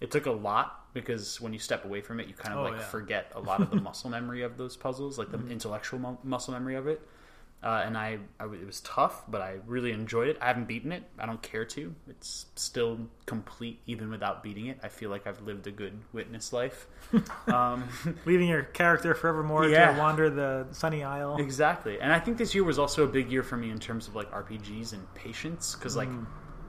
It 0.00 0.12
took 0.12 0.26
a 0.26 0.30
lot 0.30 0.84
because 0.94 1.40
when 1.40 1.52
you 1.52 1.58
step 1.58 1.84
away 1.84 2.00
from 2.02 2.20
it, 2.20 2.28
you 2.28 2.34
kind 2.34 2.54
of 2.54 2.60
Hmm. 2.60 2.66
Oh, 2.66 2.70
like 2.70 2.80
yeah. 2.80 2.86
Forget 2.86 3.32
a 3.34 3.40
lot 3.40 3.60
of 3.60 3.70
the 3.70 3.76
muscle 3.80 4.10
memory 4.10 4.42
of 4.42 4.56
those 4.56 4.76
puzzles, 4.76 5.18
like 5.18 5.30
the 5.32 5.44
intellectual 5.48 5.98
mu- 5.98 6.16
muscle 6.22 6.52
memory 6.54 6.76
of 6.76 6.86
it. 6.86 7.00
Uh, 7.62 7.82
and 7.84 7.98
I, 7.98 8.18
it 8.40 8.66
was 8.66 8.80
tough, 8.82 9.24
but 9.28 9.40
I 9.42 9.56
really 9.66 9.90
enjoyed 9.90 10.28
it. 10.28 10.38
I 10.40 10.46
haven't 10.46 10.68
beaten 10.68 10.92
it. 10.92 11.02
I 11.18 11.26
don't 11.26 11.42
care 11.42 11.64
to. 11.64 11.94
It's 12.08 12.46
still 12.54 13.00
complete 13.26 13.80
even 13.86 14.10
without 14.10 14.42
beating 14.44 14.66
it. 14.66 14.78
I 14.82 14.88
feel 14.88 15.10
like 15.10 15.26
I've 15.26 15.40
lived 15.42 15.66
a 15.66 15.72
good 15.72 15.98
witness 16.12 16.52
life. 16.52 16.86
um, 17.48 17.88
Leaving 18.26 18.48
your 18.48 18.62
character 18.62 19.12
forevermore 19.14 19.66
Yeah. 19.68 19.92
to 19.92 19.98
wander 19.98 20.30
the 20.30 20.66
sunny 20.70 21.02
isle. 21.02 21.36
Exactly, 21.38 22.00
and 22.00 22.12
I 22.12 22.20
think 22.20 22.38
this 22.38 22.54
year 22.54 22.62
was 22.64 22.78
also 22.78 23.02
a 23.04 23.08
big 23.08 23.30
year 23.30 23.42
for 23.42 23.56
me 23.56 23.70
in 23.70 23.78
terms 23.80 24.06
of 24.06 24.14
like 24.14 24.30
RPGs 24.30 24.92
and 24.92 25.12
patience 25.14 25.74
because 25.74 25.96
like 25.96 26.08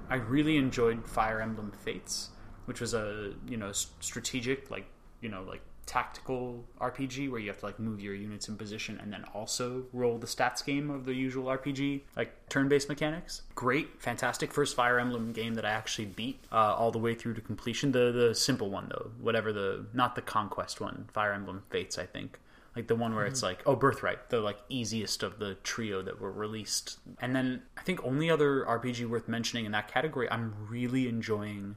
I 0.10 0.16
really 0.16 0.58
enjoyed 0.58 1.06
Fire 1.08 1.40
Emblem 1.40 1.72
Fates, 1.84 2.30
which 2.66 2.82
was 2.82 2.96
a 2.96 3.34
you 3.48 3.58
know 3.58 3.72
strategic 3.74 4.72
like 4.72 4.86
you 5.22 5.30
know 5.30 5.44
like 5.44 5.62
tactical 5.90 6.64
RPG 6.80 7.32
where 7.32 7.40
you 7.40 7.48
have 7.48 7.58
to 7.58 7.66
like 7.66 7.80
move 7.80 8.00
your 8.00 8.14
units 8.14 8.48
in 8.48 8.56
position 8.56 9.00
and 9.02 9.12
then 9.12 9.26
also 9.34 9.86
roll 9.92 10.20
the 10.20 10.28
stats 10.28 10.64
game 10.64 10.92
of 10.92 11.04
the 11.04 11.16
usual 11.16 11.46
RPG 11.46 12.02
like 12.16 12.48
turn-based 12.48 12.88
mechanics. 12.88 13.42
Great, 13.56 14.00
fantastic 14.00 14.54
first 14.54 14.76
Fire 14.76 15.00
Emblem 15.00 15.34
game 15.34 15.56
that 15.56 15.66
I 15.66 15.72
actually 15.72 16.06
beat 16.06 16.40
uh, 16.52 16.76
all 16.78 16.92
the 16.92 17.00
way 17.00 17.16
through 17.16 17.34
to 17.34 17.42
completion. 17.42 17.92
The 17.92 18.12
the 18.12 18.36
simple 18.36 18.70
one 18.70 18.90
though, 18.90 19.10
whatever 19.20 19.52
the 19.52 19.88
not 19.92 20.14
the 20.14 20.22
conquest 20.22 20.80
one, 20.80 21.10
Fire 21.12 21.34
Emblem 21.34 21.64
Fates, 21.72 21.98
I 21.98 22.06
think 22.06 22.40
like 22.76 22.86
the 22.86 22.96
one 22.96 23.16
where 23.16 23.26
it's 23.26 23.42
like 23.42 23.64
oh 23.66 23.76
birthright 23.76 24.30
the 24.30 24.40
like 24.40 24.60
easiest 24.70 25.24
of 25.24 25.40
the 25.40 25.56
trio 25.64 26.04
that 26.04 26.22
were 26.22 26.32
released 26.32 27.00
and 27.20 27.36
then 27.36 27.64
i 27.78 27.82
think 27.82 28.00
only 28.06 28.30
other 28.30 28.64
rpg 28.64 29.10
worth 29.10 29.28
mentioning 29.28 29.66
in 29.66 29.72
that 29.72 29.92
category 29.92 30.30
i'm 30.30 30.54
really 30.70 31.08
enjoying 31.08 31.76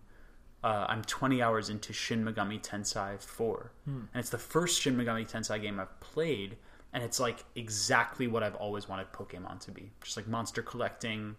uh, 0.65 0.87
i'm 0.89 1.03
20 1.03 1.43
hours 1.43 1.69
into 1.69 1.93
shin 1.93 2.25
megami 2.25 2.61
tensei 2.63 3.21
4 3.21 3.71
and 3.87 4.09
it's 4.15 4.31
the 4.31 4.39
first 4.39 4.81
shin 4.81 4.97
megami 4.97 5.29
tensei 5.29 5.61
game 5.61 5.81
i've 5.81 5.99
played 6.01 6.57
and 6.93 7.03
it's 7.03 7.19
like 7.21 7.45
exactly 7.57 8.27
what 8.27 8.43
i've 8.43 8.55
always 8.57 8.89
wanted 8.89 9.11
pokemon 9.13 9.59
to 9.61 9.71
be 9.71 9.91
just 10.03 10.17
like 10.17 10.29
monster 10.29 10.63
collecting 10.63 11.35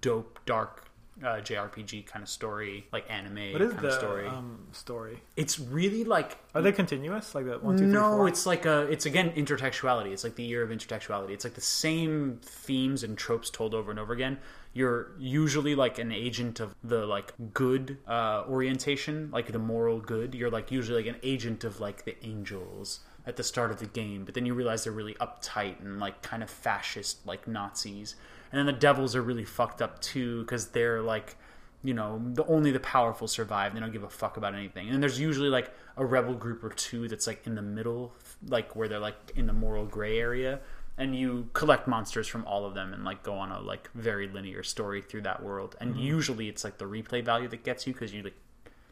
dope 0.00 0.38
dark 0.44 0.84
uh, 1.20 1.40
jrpg 1.40 2.06
kind 2.06 2.22
of 2.22 2.28
story 2.28 2.86
like 2.92 3.04
anime 3.10 3.52
What 3.52 3.60
is 3.62 3.72
kind 3.72 3.82
the 3.84 3.88
of 3.88 3.94
story 3.94 4.26
Um, 4.28 4.66
story? 4.70 5.20
it's 5.34 5.58
really 5.58 6.04
like 6.04 6.38
Are 6.54 6.62
they 6.62 6.70
continuous? 6.70 7.34
Like 7.34 7.46
that 7.46 7.64
one, 7.64 7.76
two, 7.76 7.84
three, 7.84 7.92
no, 7.92 8.18
four? 8.18 8.28
it's 8.28 8.46
like 8.46 8.66
a. 8.66 8.82
It's 8.82 9.04
again 9.04 9.30
intertextuality. 9.32 10.12
It's 10.12 10.22
like 10.22 10.36
the 10.36 10.44
year 10.44 10.62
of 10.62 10.70
intertextuality. 10.70 11.30
It's 11.30 11.42
like 11.44 11.54
the 11.54 11.60
same 11.60 12.38
themes 12.42 13.02
and 13.02 13.18
tropes 13.18 13.50
told 13.50 13.74
over 13.74 13.90
and 13.90 13.98
over 13.98 14.12
again. 14.12 14.38
You're 14.78 15.12
usually 15.18 15.74
like 15.74 15.98
an 15.98 16.12
agent 16.12 16.60
of 16.60 16.74
the 16.84 17.04
like 17.06 17.32
good 17.52 17.98
uh, 18.06 18.44
orientation, 18.48 19.30
like 19.32 19.50
the 19.50 19.58
moral 19.58 20.00
good. 20.00 20.34
You're 20.34 20.50
like 20.50 20.70
usually 20.70 21.02
like 21.02 21.14
an 21.14 21.20
agent 21.22 21.64
of 21.64 21.80
like 21.80 22.04
the 22.04 22.16
angels 22.24 23.00
at 23.26 23.36
the 23.36 23.42
start 23.42 23.70
of 23.70 23.78
the 23.80 23.86
game, 23.86 24.24
but 24.24 24.34
then 24.34 24.46
you 24.46 24.54
realize 24.54 24.84
they're 24.84 24.92
really 24.92 25.14
uptight 25.14 25.80
and 25.80 25.98
like 25.98 26.22
kind 26.22 26.42
of 26.42 26.50
fascist, 26.50 27.26
like 27.26 27.48
Nazis. 27.48 28.14
And 28.52 28.58
then 28.58 28.66
the 28.66 28.80
devils 28.80 29.16
are 29.16 29.22
really 29.22 29.44
fucked 29.44 29.82
up 29.82 30.00
too 30.00 30.42
because 30.42 30.68
they're 30.68 31.02
like 31.02 31.36
you 31.82 31.94
know, 31.94 32.20
the 32.32 32.44
only 32.46 32.72
the 32.72 32.80
powerful 32.80 33.28
survive. 33.28 33.72
They 33.72 33.80
don't 33.80 33.92
give 33.92 34.02
a 34.02 34.08
fuck 34.08 34.36
about 34.36 34.54
anything. 34.54 34.88
And 34.88 35.02
there's 35.02 35.20
usually 35.20 35.48
like 35.48 35.72
a 35.96 36.04
rebel 36.04 36.34
group 36.34 36.64
or 36.64 36.70
two 36.70 37.06
that's 37.08 37.26
like 37.26 37.46
in 37.46 37.54
the 37.54 37.62
middle, 37.62 38.14
like 38.46 38.74
where 38.74 38.88
they're 38.88 38.98
like 38.98 39.32
in 39.36 39.46
the 39.46 39.52
moral 39.52 39.86
gray 39.86 40.18
area. 40.18 40.60
And 40.98 41.16
you 41.16 41.48
collect 41.52 41.86
monsters 41.86 42.26
from 42.26 42.44
all 42.44 42.66
of 42.66 42.74
them 42.74 42.92
and 42.92 43.04
like 43.04 43.22
go 43.22 43.34
on 43.34 43.52
a 43.52 43.60
like 43.60 43.88
very 43.94 44.28
linear 44.28 44.62
story 44.62 45.00
through 45.00 45.22
that 45.22 45.42
world. 45.42 45.76
And 45.80 45.96
usually 45.96 46.48
it's 46.48 46.64
like 46.64 46.78
the 46.78 46.86
replay 46.86 47.24
value 47.24 47.48
that 47.48 47.62
gets 47.64 47.86
you 47.86 47.92
because 47.92 48.12
you 48.12 48.22
like 48.24 48.36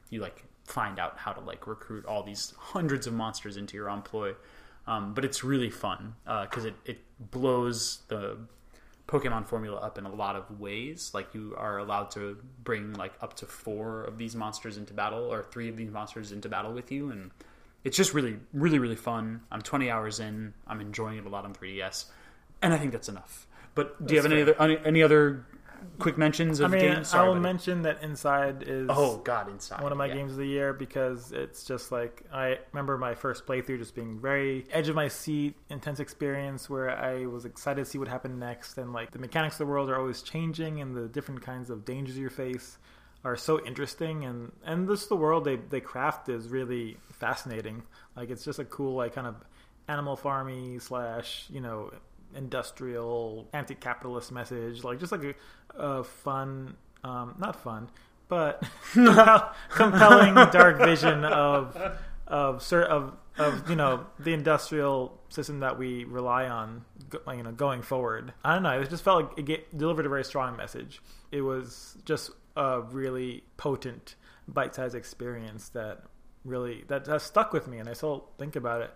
you 0.08 0.20
like 0.20 0.44
find 0.64 0.98
out 0.98 1.18
how 1.18 1.32
to 1.32 1.40
like 1.40 1.66
recruit 1.66 2.06
all 2.06 2.22
these 2.22 2.54
hundreds 2.56 3.06
of 3.06 3.12
monsters 3.12 3.56
into 3.56 3.76
your 3.76 3.88
employ. 3.88 4.34
Um, 4.86 5.14
but 5.14 5.24
it's 5.24 5.42
really 5.42 5.70
fun 5.70 6.14
because 6.24 6.64
it, 6.64 6.74
it 6.84 6.98
blows 7.18 8.02
the 8.06 8.38
Pokemon 9.08 9.46
formula 9.46 9.78
up 9.78 9.98
in 9.98 10.04
a 10.04 10.12
lot 10.12 10.36
of 10.36 10.60
ways. 10.60 11.10
Like 11.12 11.34
you 11.34 11.54
are 11.56 11.78
allowed 11.78 12.10
to 12.12 12.38
bring 12.62 12.92
like 12.94 13.14
up 13.20 13.34
to 13.34 13.46
four 13.46 14.04
of 14.04 14.18
these 14.18 14.36
monsters 14.36 14.76
into 14.76 14.94
battle, 14.94 15.32
or 15.32 15.42
three 15.42 15.68
of 15.68 15.76
these 15.76 15.90
monsters 15.90 16.32
into 16.32 16.48
battle 16.48 16.72
with 16.72 16.92
you, 16.92 17.10
and 17.10 17.30
it's 17.86 17.96
just 17.96 18.14
really, 18.14 18.36
really, 18.52 18.80
really 18.80 18.96
fun. 18.96 19.42
I'm 19.52 19.62
20 19.62 19.90
hours 19.90 20.18
in. 20.18 20.52
I'm 20.66 20.80
enjoying 20.80 21.18
it 21.18 21.24
a 21.24 21.28
lot 21.28 21.44
on 21.44 21.54
3DS, 21.54 22.06
and 22.60 22.74
I 22.74 22.78
think 22.78 22.90
that's 22.90 23.08
enough. 23.08 23.46
But 23.76 24.04
do 24.04 24.14
you 24.14 24.20
have 24.20 24.30
any 24.30 24.42
other 24.42 24.60
any, 24.60 24.78
any 24.84 25.02
other 25.04 25.46
quick 26.00 26.18
mentions 26.18 26.60
I 26.60 26.66
mean, 26.66 26.80
games? 26.80 27.14
I 27.14 27.22
will 27.22 27.34
buddy. 27.34 27.44
mention 27.44 27.82
that 27.82 28.02
Inside 28.02 28.64
is 28.66 28.88
Oh 28.90 29.18
God, 29.18 29.48
Inside. 29.48 29.84
one 29.84 29.92
of 29.92 29.98
my 29.98 30.06
yeah. 30.06 30.14
games 30.14 30.32
of 30.32 30.38
the 30.38 30.48
year 30.48 30.72
because 30.72 31.30
it's 31.30 31.62
just 31.62 31.92
like 31.92 32.24
I 32.32 32.58
remember 32.72 32.98
my 32.98 33.14
first 33.14 33.46
playthrough 33.46 33.78
just 33.78 33.94
being 33.94 34.18
very 34.18 34.66
edge 34.72 34.88
of 34.88 34.96
my 34.96 35.06
seat, 35.06 35.54
intense 35.70 36.00
experience 36.00 36.68
where 36.68 36.90
I 36.90 37.26
was 37.26 37.44
excited 37.44 37.84
to 37.84 37.88
see 37.88 37.98
what 37.98 38.08
happened 38.08 38.40
next, 38.40 38.78
and 38.78 38.92
like 38.92 39.12
the 39.12 39.20
mechanics 39.20 39.54
of 39.54 39.58
the 39.58 39.66
world 39.66 39.90
are 39.90 39.96
always 40.00 40.22
changing, 40.22 40.80
and 40.80 40.96
the 40.96 41.06
different 41.06 41.42
kinds 41.42 41.70
of 41.70 41.84
dangers 41.84 42.18
you 42.18 42.30
face 42.30 42.78
are 43.24 43.36
so 43.36 43.64
interesting, 43.64 44.24
and 44.24 44.50
and 44.64 44.88
this 44.88 45.06
the 45.06 45.14
world 45.14 45.44
they 45.44 45.54
they 45.54 45.80
craft 45.80 46.28
is 46.28 46.48
really 46.48 46.96
fascinating. 47.18 47.82
Like 48.16 48.30
it's 48.30 48.44
just 48.44 48.58
a 48.58 48.64
cool 48.64 48.94
like 48.94 49.14
kind 49.14 49.26
of 49.26 49.36
animal 49.88 50.16
farmy 50.16 50.80
slash 50.80 51.46
you 51.50 51.60
know 51.60 51.92
industrial 52.34 53.48
anti-capitalist 53.52 54.32
message. 54.32 54.84
Like 54.84 55.00
just 55.00 55.12
like 55.12 55.22
a, 55.24 55.34
a 55.78 56.04
fun 56.04 56.76
um, 57.04 57.34
not 57.38 57.62
fun 57.62 57.88
but 58.28 58.62
compelling 59.70 60.34
dark 60.52 60.78
vision 60.78 61.24
of 61.24 61.76
of 62.26 62.62
cer- 62.62 62.82
of 62.82 63.16
of 63.38 63.68
you 63.68 63.76
know 63.76 64.06
the 64.18 64.32
industrial 64.32 65.20
system 65.28 65.60
that 65.60 65.78
we 65.78 66.04
rely 66.04 66.48
on 66.48 66.84
you 67.28 67.42
know 67.42 67.52
going 67.52 67.82
forward. 67.82 68.32
I 68.44 68.54
don't 68.54 68.62
know. 68.62 68.80
It 68.80 68.90
just 68.90 69.04
felt 69.04 69.22
like 69.22 69.38
it 69.38 69.44
get, 69.44 69.78
delivered 69.78 70.06
a 70.06 70.08
very 70.08 70.24
strong 70.24 70.56
message. 70.56 71.02
It 71.30 71.42
was 71.42 71.96
just 72.04 72.30
a 72.56 72.80
really 72.80 73.44
potent 73.56 74.16
bite-sized 74.48 74.94
experience 74.94 75.68
that 75.70 76.04
really 76.46 76.84
that 76.88 77.06
has 77.06 77.22
stuck 77.22 77.52
with 77.52 77.66
me 77.66 77.78
and 77.78 77.88
i 77.88 77.92
still 77.92 78.28
think 78.38 78.54
about 78.56 78.80
it 78.80 78.90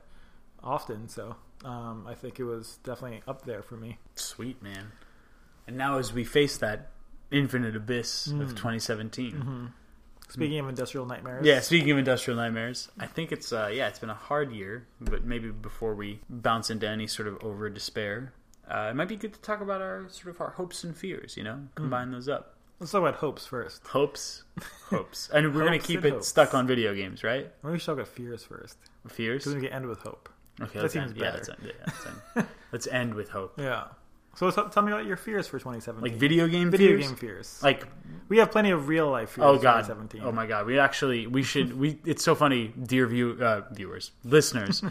often 0.62 1.09
so 1.09 1.36
um, 1.64 2.07
i 2.09 2.14
think 2.14 2.38
it 2.40 2.44
was 2.44 2.78
definitely 2.84 3.22
up 3.26 3.44
there 3.44 3.62
for 3.62 3.76
me 3.76 3.98
Sweet 4.14 4.62
man. 4.62 4.92
And 5.66 5.76
now 5.76 5.98
as 5.98 6.12
we 6.12 6.24
face 6.24 6.57
that 6.59 6.90
infinite 7.30 7.76
abyss 7.76 8.28
Mm. 8.28 8.40
of 8.42 8.48
2017. 8.57 9.72
speaking 10.28 10.59
of 10.59 10.68
industrial 10.68 11.07
nightmares 11.07 11.44
Yeah, 11.46 11.61
speaking 11.61 11.90
of 11.92 11.98
industrial 11.98 12.36
nightmares, 12.36 12.88
I 12.98 13.07
think 13.07 13.30
it's 13.32 13.53
uh, 13.53 13.70
yeah, 13.72 13.88
it's 13.88 13.98
been 13.98 14.11
a 14.11 14.14
hard 14.14 14.53
year, 14.53 14.86
but 15.01 15.24
maybe 15.24 15.51
before 15.51 15.94
we 15.94 16.20
bounce 16.28 16.70
into 16.70 16.88
any 16.88 17.07
sort 17.07 17.28
of 17.28 17.42
over 17.42 17.68
despair, 17.70 18.32
uh, 18.68 18.88
it 18.90 18.96
might 18.96 19.09
be 19.09 19.16
good 19.16 19.32
to 19.34 19.40
talk 19.40 19.61
about 19.61 19.80
our 19.80 20.07
sort 20.09 20.34
of 20.34 20.40
our 20.40 20.51
hopes 20.51 20.82
and 20.84 20.96
fears. 20.96 21.36
You 21.36 21.44
know, 21.44 21.68
combine 21.74 22.11
those 22.11 22.28
up. 22.28 22.55
Let's 22.81 22.93
talk 22.93 23.01
about 23.03 23.16
hopes 23.16 23.47
first 23.47 23.87
Hopes, 23.89 24.45
hopes, 24.89 25.28
and 25.33 25.55
we're 25.55 25.61
gonna 25.64 25.72
Hopes 25.76 25.87
keep 25.87 25.99
and 25.99 26.07
it 26.07 26.12
hopes. 26.14 26.28
stuck 26.28 26.55
on 26.55 26.66
video 26.66 26.95
games, 26.95 27.22
right? 27.22 27.51
maybe 27.62 27.72
we 27.74 27.78
should 27.78 27.87
talk 27.87 27.95
about 27.95 28.09
fears 28.09 28.43
first 28.45 28.76
Fears. 29.09 29.45
because 29.45 29.55
we 29.55 29.61
can 29.62 29.72
end 29.72 29.87
with 29.87 30.01
hope 30.01 30.28
Okay, 30.61 30.74
that 30.74 30.83
let's 30.83 30.93
seems 30.95 31.11
end. 31.12 31.16
Yeah, 31.16 31.24
better. 31.31 31.37
let's 31.39 31.49
end. 31.49 31.59
Yeah, 31.64 31.72
let's 31.87 32.07
end. 32.37 32.47
let's 32.72 32.87
end 32.89 33.14
with 33.14 33.28
hope. 33.31 33.55
yeah 33.59 33.85
so 34.37 34.49
t- 34.51 34.62
tell 34.70 34.83
me 34.85 34.93
about 34.93 35.07
your 35.07 35.16
fears 35.16 35.47
for 35.49 35.59
2017 35.59 36.09
Like 36.12 36.20
video 36.20 36.47
game 36.47 36.70
fears? 36.70 36.81
video 36.81 36.97
fears. 36.99 37.07
game 37.09 37.16
fears 37.16 37.61
Like 37.62 37.87
we 38.28 38.39
have 38.39 38.51
plenty 38.53 38.70
of 38.70 38.87
real 38.89 39.11
life 39.11 39.31
fears 39.31 39.45
oh 39.47 39.57
for 39.57 39.62
god 39.62 39.83
2017 39.83 40.22
oh 40.24 40.33
my 40.33 40.47
god 40.47 40.66
we 40.66 40.78
actually 40.78 41.26
we 41.26 41.43
should 41.43 41.78
we 41.78 41.99
it's 42.05 42.22
so 42.22 42.35
funny 42.35 42.72
dear 42.85 43.07
view 43.07 43.37
uh, 43.41 43.62
viewers 43.72 44.12
listeners 44.24 44.83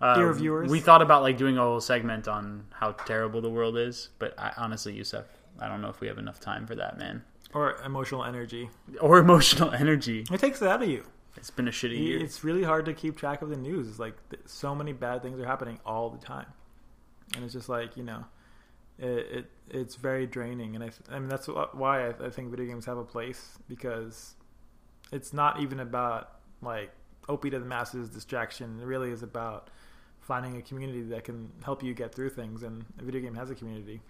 uh, 0.00 0.14
Dear 0.16 0.32
viewers. 0.34 0.70
we 0.70 0.78
thought 0.80 1.02
about 1.02 1.22
like 1.22 1.36
doing 1.38 1.56
a 1.58 1.62
whole 1.62 1.80
segment 1.80 2.28
on 2.28 2.64
how 2.70 2.92
terrible 2.92 3.40
the 3.40 3.50
world 3.50 3.76
is 3.76 4.10
but 4.18 4.38
I, 4.38 4.52
honestly 4.56 4.92
yusuf 4.94 5.24
i 5.60 5.68
don't 5.68 5.80
know 5.80 5.88
if 5.88 6.00
we 6.00 6.06
have 6.06 6.18
enough 6.18 6.40
time 6.40 6.66
for 6.66 6.74
that 6.74 6.98
man. 6.98 7.22
Or 7.54 7.76
emotional 7.84 8.24
energy. 8.24 8.68
Or 9.00 9.18
emotional 9.26 9.70
energy. 9.70 10.26
It 10.30 10.40
takes 10.40 10.60
it 10.60 10.68
out 10.68 10.82
of 10.82 10.88
you. 10.88 11.04
It's 11.36 11.50
been 11.50 11.68
a 11.68 11.70
shitty 11.70 11.98
year. 11.98 12.18
it's 12.22 12.44
really 12.44 12.62
hard 12.62 12.86
to 12.86 12.94
keep 12.94 13.16
track 13.16 13.42
of 13.42 13.50
the 13.50 13.56
news. 13.56 13.88
It's 13.88 13.98
like 13.98 14.16
so 14.46 14.74
many 14.74 14.92
bad 14.92 15.22
things 15.22 15.38
are 15.38 15.46
happening 15.46 15.78
all 15.84 16.10
the 16.10 16.18
time. 16.18 16.46
And 17.34 17.44
it's 17.44 17.52
just 17.52 17.68
like 17.68 17.96
you 17.96 18.02
know 18.02 18.24
it, 18.98 19.06
it 19.08 19.50
it's 19.70 19.94
very 19.96 20.26
draining. 20.26 20.74
And 20.74 20.84
I, 20.84 20.88
th- 20.88 21.00
I 21.10 21.18
mean 21.18 21.28
that's 21.28 21.46
why 21.46 22.08
I, 22.08 22.26
I 22.26 22.30
think 22.30 22.50
video 22.50 22.66
games 22.66 22.86
have 22.86 22.98
a 22.98 23.04
place. 23.04 23.58
Because 23.68 24.34
it's 25.12 25.32
not 25.32 25.60
even 25.60 25.80
about 25.80 26.32
like 26.62 26.90
opiate 27.28 27.52
to 27.52 27.58
the 27.58 27.66
masses 27.66 28.08
distraction. 28.08 28.80
It 28.80 28.86
really 28.86 29.10
is 29.10 29.22
about 29.22 29.70
finding 30.20 30.56
a 30.56 30.62
community 30.62 31.02
that 31.02 31.24
can 31.24 31.52
help 31.64 31.82
you 31.82 31.94
get 31.94 32.14
through 32.14 32.30
things. 32.30 32.62
And 32.62 32.84
a 32.98 33.04
video 33.04 33.20
game 33.20 33.34
has 33.34 33.50
a 33.50 33.54
community 33.54 34.00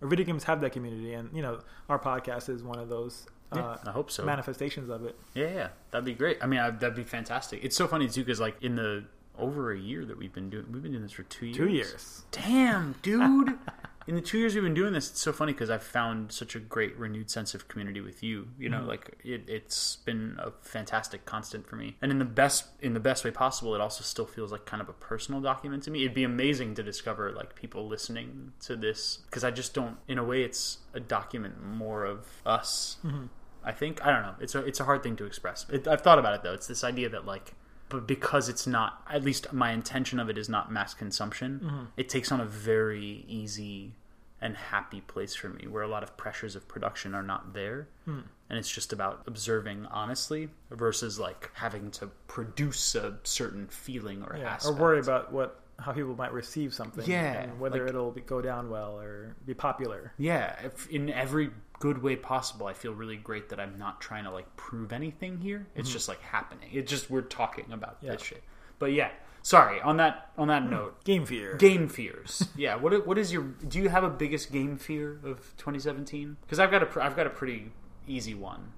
or 0.00 0.08
video 0.08 0.26
games 0.26 0.44
have 0.44 0.60
that 0.60 0.72
community 0.72 1.12
and 1.14 1.30
you 1.34 1.42
know 1.42 1.60
our 1.88 1.98
podcast 1.98 2.48
is 2.48 2.62
one 2.62 2.78
of 2.78 2.88
those 2.88 3.26
yeah, 3.54 3.62
uh, 3.62 3.78
i 3.86 3.90
hope 3.90 4.10
so. 4.10 4.24
manifestations 4.24 4.88
of 4.90 5.04
it. 5.04 5.16
Yeah 5.34 5.48
yeah 5.48 5.68
that'd 5.90 6.04
be 6.04 6.14
great. 6.14 6.38
I 6.42 6.46
mean 6.46 6.60
I, 6.60 6.70
that'd 6.70 6.96
be 6.96 7.04
fantastic. 7.04 7.62
It's 7.62 7.76
so 7.76 7.86
funny 7.86 8.08
too 8.08 8.24
because 8.24 8.40
like 8.40 8.56
in 8.62 8.76
the 8.76 9.04
over 9.38 9.72
a 9.72 9.78
year 9.78 10.04
that 10.04 10.16
we've 10.16 10.32
been 10.32 10.50
doing 10.50 10.66
we've 10.72 10.82
been 10.82 10.92
doing 10.92 11.02
this 11.02 11.12
for 11.12 11.24
two 11.24 11.46
years. 11.46 11.56
two 11.56 11.68
years. 11.68 12.22
Damn 12.30 12.94
dude 13.02 13.58
in 14.06 14.14
the 14.14 14.20
two 14.20 14.38
years 14.38 14.54
we've 14.54 14.64
been 14.64 14.74
doing 14.74 14.92
this, 14.92 15.10
it's 15.10 15.20
so 15.20 15.32
funny 15.32 15.52
because 15.52 15.70
I've 15.70 15.82
found 15.82 16.32
such 16.32 16.54
a 16.54 16.60
great 16.60 16.96
renewed 16.98 17.30
sense 17.30 17.54
of 17.54 17.68
community 17.68 18.00
with 18.00 18.22
you. 18.22 18.48
You 18.58 18.68
know, 18.68 18.78
mm-hmm. 18.78 18.88
like 18.88 19.18
it, 19.24 19.44
it's 19.48 19.96
been 19.96 20.36
a 20.38 20.52
fantastic 20.60 21.24
constant 21.24 21.66
for 21.66 21.76
me, 21.76 21.96
and 22.02 22.10
in 22.10 22.18
the 22.18 22.24
best 22.24 22.66
in 22.80 22.94
the 22.94 23.00
best 23.00 23.24
way 23.24 23.30
possible. 23.30 23.74
It 23.74 23.80
also 23.80 24.04
still 24.04 24.26
feels 24.26 24.52
like 24.52 24.66
kind 24.66 24.82
of 24.82 24.88
a 24.88 24.92
personal 24.92 25.40
document 25.40 25.82
to 25.84 25.90
me. 25.90 26.02
It'd 26.02 26.14
be 26.14 26.24
amazing 26.24 26.74
to 26.74 26.82
discover 26.82 27.32
like 27.32 27.54
people 27.54 27.88
listening 27.88 28.52
to 28.60 28.76
this 28.76 29.18
because 29.26 29.44
I 29.44 29.50
just 29.50 29.74
don't. 29.74 29.96
In 30.08 30.18
a 30.18 30.24
way, 30.24 30.42
it's 30.42 30.78
a 30.92 31.00
document 31.00 31.62
more 31.62 32.04
of 32.04 32.26
us. 32.44 32.98
Mm-hmm. 33.04 33.26
I 33.64 33.72
think 33.72 34.04
I 34.04 34.12
don't 34.12 34.22
know. 34.22 34.34
It's 34.40 34.54
a 34.54 34.64
it's 34.64 34.80
a 34.80 34.84
hard 34.84 35.02
thing 35.02 35.16
to 35.16 35.24
express. 35.24 35.66
It, 35.70 35.88
I've 35.88 36.02
thought 36.02 36.18
about 36.18 36.34
it 36.34 36.42
though. 36.42 36.52
It's 36.52 36.66
this 36.66 36.84
idea 36.84 37.08
that 37.08 37.24
like, 37.24 37.54
but 37.94 38.08
because 38.08 38.48
it's 38.48 38.66
not 38.66 39.02
at 39.08 39.22
least 39.22 39.52
my 39.52 39.70
intention 39.70 40.18
of 40.18 40.28
it 40.28 40.36
is 40.36 40.48
not 40.48 40.70
mass 40.70 40.94
consumption. 40.94 41.60
Mm-hmm. 41.62 41.84
It 41.96 42.08
takes 42.08 42.32
on 42.32 42.40
a 42.40 42.44
very 42.44 43.24
easy 43.28 43.92
and 44.40 44.56
happy 44.56 45.00
place 45.00 45.34
for 45.34 45.48
me, 45.48 45.66
where 45.66 45.82
a 45.82 45.88
lot 45.88 46.02
of 46.02 46.16
pressures 46.16 46.56
of 46.56 46.66
production 46.68 47.14
are 47.14 47.22
not 47.22 47.54
there, 47.54 47.88
hmm. 48.04 48.20
and 48.50 48.58
it's 48.58 48.70
just 48.70 48.92
about 48.92 49.22
observing 49.26 49.86
honestly 49.86 50.50
versus 50.70 51.18
like 51.18 51.50
having 51.54 51.90
to 51.92 52.08
produce 52.26 52.94
a 52.94 53.16
certain 53.22 53.66
feeling 53.68 54.22
or 54.22 54.36
Yeah, 54.36 54.58
or 54.66 54.74
worry 54.74 54.98
about 54.98 55.32
what 55.32 55.60
how 55.78 55.92
people 55.92 56.14
might 56.14 56.32
receive 56.32 56.72
something. 56.72 57.04
Yeah, 57.06 57.42
and 57.42 57.60
whether 57.60 57.80
like- 57.80 57.90
it'll 57.90 58.12
be, 58.12 58.20
go 58.20 58.40
down 58.40 58.70
well 58.70 58.98
or 58.98 59.36
be 59.46 59.54
popular. 59.54 60.12
Yeah, 60.18 60.56
if, 60.62 60.88
in 60.88 61.10
every 61.10 61.50
good 61.78 62.02
way 62.02 62.16
possible. 62.16 62.66
I 62.66 62.72
feel 62.72 62.92
really 62.92 63.16
great 63.16 63.50
that 63.50 63.60
I'm 63.60 63.78
not 63.78 64.00
trying 64.00 64.24
to 64.24 64.30
like 64.30 64.56
prove 64.56 64.92
anything 64.92 65.38
here. 65.38 65.66
It's 65.74 65.88
mm-hmm. 65.88 65.92
just 65.92 66.08
like 66.08 66.20
happening. 66.22 66.70
It's 66.72 66.90
just 66.90 67.10
we're 67.10 67.20
talking 67.20 67.72
about 67.72 67.98
Yeah. 68.00 68.12
this 68.12 68.22
shit. 68.22 68.42
But 68.78 68.92
yeah, 68.92 69.10
sorry. 69.42 69.80
On 69.80 69.96
that 69.98 70.30
on 70.38 70.48
that 70.48 70.62
hmm. 70.62 70.70
note, 70.70 71.04
Game 71.04 71.26
fear. 71.26 71.56
game 71.56 71.88
fears. 71.88 72.48
yeah, 72.56 72.76
what 72.76 73.06
what 73.06 73.18
is 73.18 73.32
your? 73.32 73.42
Do 73.42 73.78
you 73.78 73.88
have 73.88 74.04
a 74.04 74.10
biggest 74.10 74.52
game 74.52 74.76
fear 74.78 75.20
of 75.24 75.54
2017? 75.58 76.36
Because 76.40 76.58
I've 76.58 76.70
got 76.70 76.82
a 76.82 77.04
I've 77.04 77.16
got 77.16 77.26
a 77.26 77.30
pretty 77.30 77.72
easy 78.06 78.34
one. 78.34 78.72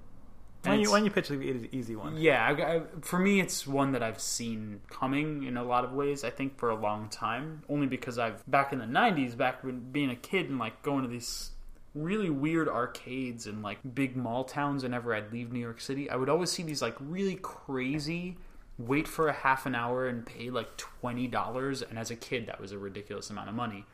And 0.67 0.73
When 0.73 0.79
you 0.81 0.83
it's- 0.85 0.93
when 0.93 1.05
you 1.05 1.11
pitch 1.11 1.29
the 1.29 1.41
easy- 1.41 1.69
easy 1.73 1.97
one. 1.97 2.17
yeah, 2.17 2.47
I, 2.47 2.77
I, 2.77 2.83
for 3.01 3.19
me, 3.19 3.41
it's 3.41 3.67
one 3.67 3.93
that 3.93 4.03
I've 4.03 4.21
seen 4.21 4.81
coming 4.91 5.45
in 5.45 5.57
a 5.57 5.65
lot 5.65 5.85
of 5.85 5.93
ways. 5.93 6.25
I 6.25 6.31
think 6.31 6.59
for 6.59 6.71
a 6.71 6.75
long 6.77 7.09
time, 7.09 7.63
only 7.69 7.87
because 7.87 8.19
I've 8.19 8.43
back 8.51 8.73
in 8.73 8.79
the 8.79 8.87
'90s, 8.87 9.37
back 9.37 9.63
when 9.65 9.81
being 9.93 10.11
a 10.11 10.17
kid 10.17 10.49
and 10.51 10.59
like 10.59 10.83
going 10.83 11.03
to 11.03 11.09
these 11.09 11.51
really 11.95 12.29
weird 12.29 12.69
arcades 12.69 13.47
and 13.47 13.63
like 13.63 13.79
big 13.95 14.17
mall 14.17 14.45
towns. 14.45 14.83
Whenever 14.83 15.15
I'd 15.15 15.33
leave 15.33 15.51
New 15.53 15.61
York 15.61 15.81
City, 15.81 16.11
I 16.11 16.17
would 16.17 16.29
always 16.29 16.51
see 16.51 16.63
these 16.63 16.83
like 16.83 16.97
really 17.01 17.37
crazy. 17.37 18.37
Wait 18.79 19.09
for 19.09 19.29
a 19.29 19.33
half 19.33 19.65
an 19.65 19.75
hour 19.75 20.07
and 20.07 20.27
pay 20.27 20.51
like 20.51 20.77
twenty 20.77 21.27
dollars, 21.27 21.81
and 21.81 21.99
as 21.99 22.11
a 22.11 22.17
kid, 22.17 22.47
that 22.47 22.61
was 22.61 22.73
a 22.73 22.79
ridiculous 22.79 23.31
amount 23.31 23.49
of 23.49 23.55
money 23.55 23.87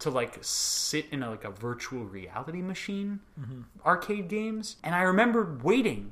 to 0.00 0.10
like 0.10 0.38
sit 0.40 1.06
in 1.10 1.22
a, 1.22 1.30
like 1.30 1.44
a 1.44 1.50
virtual 1.50 2.04
reality 2.04 2.60
machine 2.60 3.20
mm-hmm. 3.40 3.62
arcade 3.86 4.28
games 4.28 4.76
and 4.82 4.94
i 4.94 5.02
remember 5.02 5.58
waiting 5.62 6.10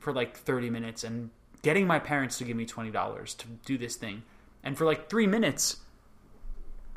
for 0.00 0.12
like 0.12 0.36
30 0.36 0.70
minutes 0.70 1.04
and 1.04 1.30
getting 1.62 1.86
my 1.86 1.98
parents 1.98 2.38
to 2.38 2.44
give 2.44 2.56
me 2.56 2.66
$20 2.66 3.36
to 3.36 3.46
do 3.64 3.78
this 3.78 3.94
thing. 3.94 4.22
And 4.64 4.76
for 4.76 4.84
like 4.84 5.08
three 5.08 5.26
minutes 5.26 5.76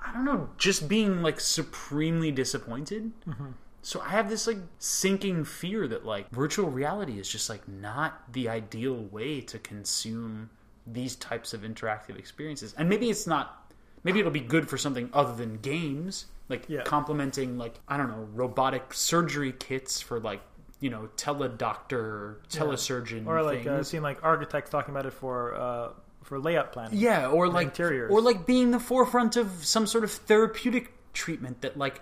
i 0.06 0.12
don't 0.12 0.26
know 0.26 0.50
just 0.58 0.90
being 0.90 1.22
like 1.22 1.40
supremely 1.40 2.32
disappointed. 2.32 3.12
Mm-hmm. 3.28 3.52
So 3.82 4.02
i 4.02 4.10
have 4.10 4.30
this 4.30 4.48
like 4.48 4.58
sinking 4.80 5.46
fear 5.46 5.88
that 5.88 6.06
like 6.06 6.30
virtual 6.32 6.70
reality 6.70 7.20
is 7.20 7.30
just 7.30 7.50
like 7.50 7.68
not 7.68 8.34
the 8.34 8.50
ideal 8.50 8.96
way 8.96 9.42
to 9.42 9.60
consume 9.60 10.50
these 10.86 11.16
types 11.16 11.54
of 11.54 11.62
interactive 11.62 12.18
experiences. 12.18 12.74
And 12.78 12.90
maybe 12.90 13.10
it's 13.10 13.28
not 13.28 13.63
maybe 14.04 14.20
it'll 14.20 14.32
be 14.32 14.40
good 14.40 14.70
for 14.70 14.78
something 14.78 15.10
other 15.14 15.36
than 15.36 15.58
games 15.58 16.26
like 16.50 16.66
Yeah. 16.68 16.84
complementing 16.84 17.58
like 17.58 17.76
i 17.88 17.98
don't 17.98 18.10
know 18.10 18.28
robotic 18.34 18.94
surgery 18.94 19.54
kits 19.54 20.02
for 20.02 20.20
like 20.20 20.42
you 20.80 20.90
know 20.90 21.10
teledoctor 21.18 22.36
telesurgeon 22.50 23.26
Or 23.28 23.42
like 23.42 23.60
things. 23.60 23.68
uh, 23.68 23.78
I've 23.78 23.88
seen 23.88 24.02
like 24.04 24.24
architects 24.24 24.70
talking 24.70 24.94
about 24.94 25.06
it 25.06 25.14
for 25.14 25.56
uh, 25.56 25.90
for 26.24 26.40
layout 26.40 26.72
planning. 26.74 27.00
yeah 27.00 27.28
or 27.28 27.48
like 27.48 27.68
interiors. 27.68 28.12
or 28.12 28.22
like 28.22 28.46
being 28.46 28.72
the 28.72 28.80
forefront 28.80 29.36
of 29.38 29.48
some 29.66 29.88
sort 29.88 30.04
of 30.04 30.12
therapeutic 30.12 30.92
treatment 31.14 31.62
that 31.62 31.78
like 31.78 32.02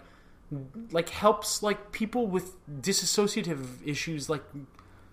like 0.91 1.10
helps 1.10 1.64
like 1.64 1.91
people 1.91 2.28
with 2.28 2.56
disassociative 2.82 3.66
issues 3.86 4.30
like 4.30 4.43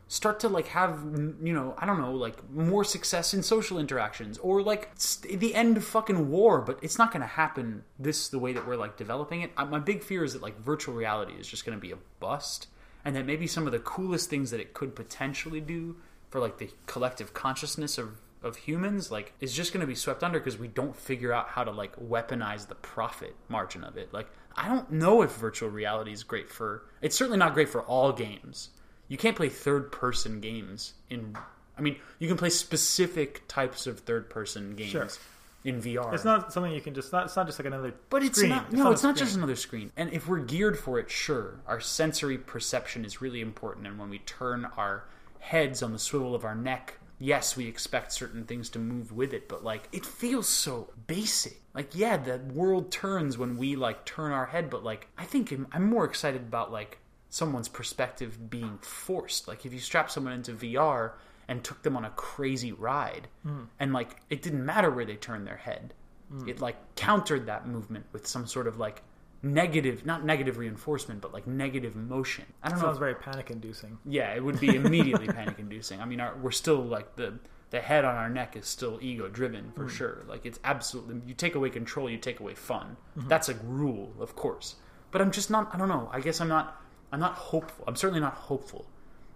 start 0.09 0.41
to 0.41 0.49
like 0.49 0.69
have 0.69 1.05
you 1.43 1.53
know 1.53 1.75
i 1.79 1.85
don't 1.85 2.01
know 2.01 2.13
like 2.13 2.51
more 2.51 2.83
success 2.83 3.35
in 3.35 3.43
social 3.43 3.79
interactions 3.79 4.39
or 4.39 4.63
like 4.63 4.91
st- 4.95 5.39
the 5.39 5.55
end 5.55 5.77
of 5.77 5.85
fucking 5.85 6.31
war 6.31 6.63
but 6.63 6.79
it's 6.83 6.99
not 6.99 7.13
going 7.13 7.21
to 7.21 7.27
happen 7.27 7.85
this 7.99 8.29
the 8.29 8.39
way 8.39 8.53
that 8.53 8.67
we're 8.67 8.77
like 8.77 8.97
developing 8.97 9.43
it. 9.43 9.53
Uh, 9.57 9.67
my 9.67 9.79
big 9.79 10.03
fear 10.03 10.25
is 10.25 10.33
that 10.33 10.43
like 10.43 10.59
virtual 10.61 10.95
reality 10.95 11.35
is 11.35 11.47
just 11.47 11.65
going 11.65 11.77
to 11.77 11.81
be 11.81 11.93
a 11.93 11.99
bust 12.21 12.69
and 13.05 13.15
that 13.15 13.27
maybe 13.27 13.47
some 13.47 13.67
of 13.67 13.73
the 13.73 13.79
coolest 13.79 14.31
things 14.31 14.51
that 14.51 14.61
it 14.61 14.75
could 14.75 14.97
potentially 14.97 15.61
do 15.61 15.97
for 16.31 16.41
like 16.41 16.59
the 16.59 16.71
collective 16.87 17.35
consciousness 17.35 17.99
of 17.99 18.21
of 18.43 18.55
humans 18.57 19.11
like 19.11 19.33
is 19.41 19.53
just 19.53 19.73
going 19.73 19.81
to 19.81 19.87
be 19.87 19.97
swept 19.97 20.23
under 20.23 20.39
because 20.39 20.59
we 20.59 20.69
don't 20.69 20.95
figure 20.95 21.33
out 21.33 21.49
how 21.49 21.65
to 21.65 21.71
like 21.73 21.95
weaponize 21.97 22.69
the 22.69 22.75
profit 22.77 23.35
margin 23.49 23.85
of 23.85 23.97
it. 23.97 24.13
Like 24.13 24.29
i 24.57 24.67
don't 24.69 24.91
know 24.91 25.23
if 25.23 25.37
virtual 25.37 25.69
reality 25.69 26.13
is 26.13 26.25
great 26.25 26.51
for 26.51 26.83
it's 27.01 27.15
certainly 27.15 27.39
not 27.39 27.55
great 27.55 27.69
for 27.69 27.83
all 27.83 28.13
games 28.13 28.71
you 29.09 29.17
can't 29.17 29.37
play 29.37 29.49
third 29.49 29.91
person 29.93 30.41
games 30.41 30.95
in 31.11 31.37
I 31.77 31.81
mean, 31.81 31.97
you 32.19 32.27
can 32.27 32.37
play 32.37 32.51
specific 32.51 33.47
types 33.47 33.87
of 33.87 34.01
third 34.01 34.29
person 34.29 34.75
games 34.75 34.91
Sure. 34.91 35.09
in 35.65 35.81
VR. 35.81 36.13
It's 36.13 36.25
not 36.25 36.53
something 36.53 36.73
you 36.73 36.81
can 36.81 36.93
just 36.95 37.13
not. 37.13 37.27
It's 37.27 37.37
not 37.37 37.47
just 37.47 37.59
like 37.61 37.67
another. 37.67 37.95
but 38.11 38.23
it's 38.25 38.39
screen. 38.39 38.51
not 38.51 38.73
no, 38.73 38.81
on 38.83 38.87
a 38.89 38.91
it's 38.93 39.03
not 39.05 39.17
just 39.17 39.37
another 39.37 39.55
screen. 39.57 39.93
And 39.97 40.13
if 40.13 40.27
we're 40.27 40.41
geared 40.41 40.79
for 40.79 40.99
it, 40.99 41.09
sure. 41.11 41.61
Our 41.69 41.79
sensory 41.81 42.37
perception 42.39 43.05
is 43.05 43.21
really 43.21 43.41
important 43.41 43.87
and 43.87 43.99
when 43.99 44.11
we 44.11 44.19
turn 44.21 44.65
our 44.77 45.05
heads 45.39 45.83
on 45.83 45.93
the 45.93 45.99
swivel 46.01 46.35
of 46.35 46.45
our 46.45 46.57
neck, 46.57 46.95
yes, 47.21 47.57
we 47.57 47.67
expect 47.69 48.13
certain 48.13 48.45
things 48.45 48.69
to 48.71 48.79
move 48.81 49.13
with 49.13 49.33
it, 49.33 49.49
but 49.49 49.63
like 49.63 49.89
it 49.93 50.05
feels 50.05 50.49
so 50.49 50.91
basic. 51.07 51.61
Like 51.75 51.95
yeah, 51.95 52.17
the 52.17 52.39
world 52.53 52.91
turns 52.91 53.39
when 53.39 53.57
we 53.57 53.77
like 53.77 54.05
turn 54.05 54.33
our 54.33 54.47
head, 54.47 54.69
but 54.69 54.83
like 54.83 55.07
I 55.17 55.25
think 55.25 55.53
I'm, 55.53 55.69
I'm 55.71 55.85
more 55.89 56.05
excited 56.05 56.41
about 56.43 56.73
like 56.73 56.99
someone's 57.31 57.69
perspective 57.69 58.51
being 58.51 58.79
forced. 58.79 59.49
Like 59.49 59.67
if 59.67 59.73
you 59.73 59.79
strap 59.79 60.11
someone 60.11 60.33
into 60.33 60.53
VR 60.53 61.13
and 61.47 61.65
took 61.65 61.83
them 61.83 61.97
on 61.97 62.05
a 62.05 62.11
crazy 62.11 62.73
ride 62.73 63.29
hmm. 63.43 63.65
and 63.79 63.93
like 63.93 64.17
it 64.31 64.43
didn't 64.43 64.65
matter 64.65 64.91
where 64.91 65.05
they 65.05 65.17
turned 65.17 65.47
their 65.47 65.57
head. 65.57 65.95
Hmm. 66.31 66.49
It 66.49 66.61
like 66.61 66.77
countered 66.95 67.47
that 67.47 67.67
movement 67.67 68.07
with 68.13 68.27
some 68.27 68.47
sort 68.47 68.67
of 68.67 68.79
like 68.79 69.03
negative 69.41 70.05
not 70.05 70.25
negative 70.25 70.59
reinforcement 70.59 71.21
but 71.21 71.33
like 71.33 71.47
negative 71.47 71.97
motion. 71.97 72.45
I 72.63 72.69
don't 72.69 72.79
know. 72.79 72.87
Sounds 72.87 72.99
very 72.99 73.15
panic 73.15 73.51
inducing. 73.51 73.99
yeah, 74.05 74.35
it 74.35 74.43
would 74.43 74.61
be 74.61 74.75
immediately 74.75 75.27
panic 75.29 75.59
inducing. 75.59 76.01
I 76.01 76.05
mean, 76.05 76.21
our, 76.21 76.37
we're 76.37 76.51
still 76.51 76.83
like 76.83 77.17
the 77.17 77.39
the 77.71 77.81
head 77.81 78.05
on 78.05 78.15
our 78.15 78.31
neck 78.31 78.57
is 78.57 78.67
still 78.67 78.99
ego 79.03 79.29
driven 79.29 79.73
for 79.73 79.83
hmm. 79.83 79.89
sure. 79.89 80.25
Like 80.27 80.47
it's 80.47 80.59
absolutely 80.65 81.21
you 81.27 81.35
take 81.35 81.55
away 81.55 81.71
control, 81.71 82.09
you 82.09 82.19
take 82.19 82.41
away 82.41 82.55
fun. 82.55 82.97
Mm-hmm. 83.17 83.29
That's 83.29 83.49
a 83.49 83.55
rule, 83.55 84.15
of 84.19 84.35
course. 84.37 84.77
But 85.11 85.23
I'm 85.23 85.31
just 85.31 85.51
not. 85.51 85.75
I 85.75 85.79
don't 85.79 85.89
know. 85.89 86.09
I 86.13 86.21
guess 86.21 86.41
I'm 86.41 86.49
not. 86.49 86.83
I'm 87.13 87.21
not 87.21 87.35
hopeful. 87.35 87.85
I'm 87.87 87.97
certainly 87.97 88.21
not 88.21 88.35
hopeful. 88.35 88.87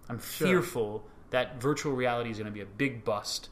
I'm 0.09 0.19
fearful 0.19 1.05
that 1.29 1.61
virtual 1.61 1.93
reality 1.93 2.29
is 2.29 2.37
going 2.37 2.45
to 2.45 2.51
be 2.51 2.61
a 2.61 2.65
big 2.65 3.03
bust, 3.03 3.49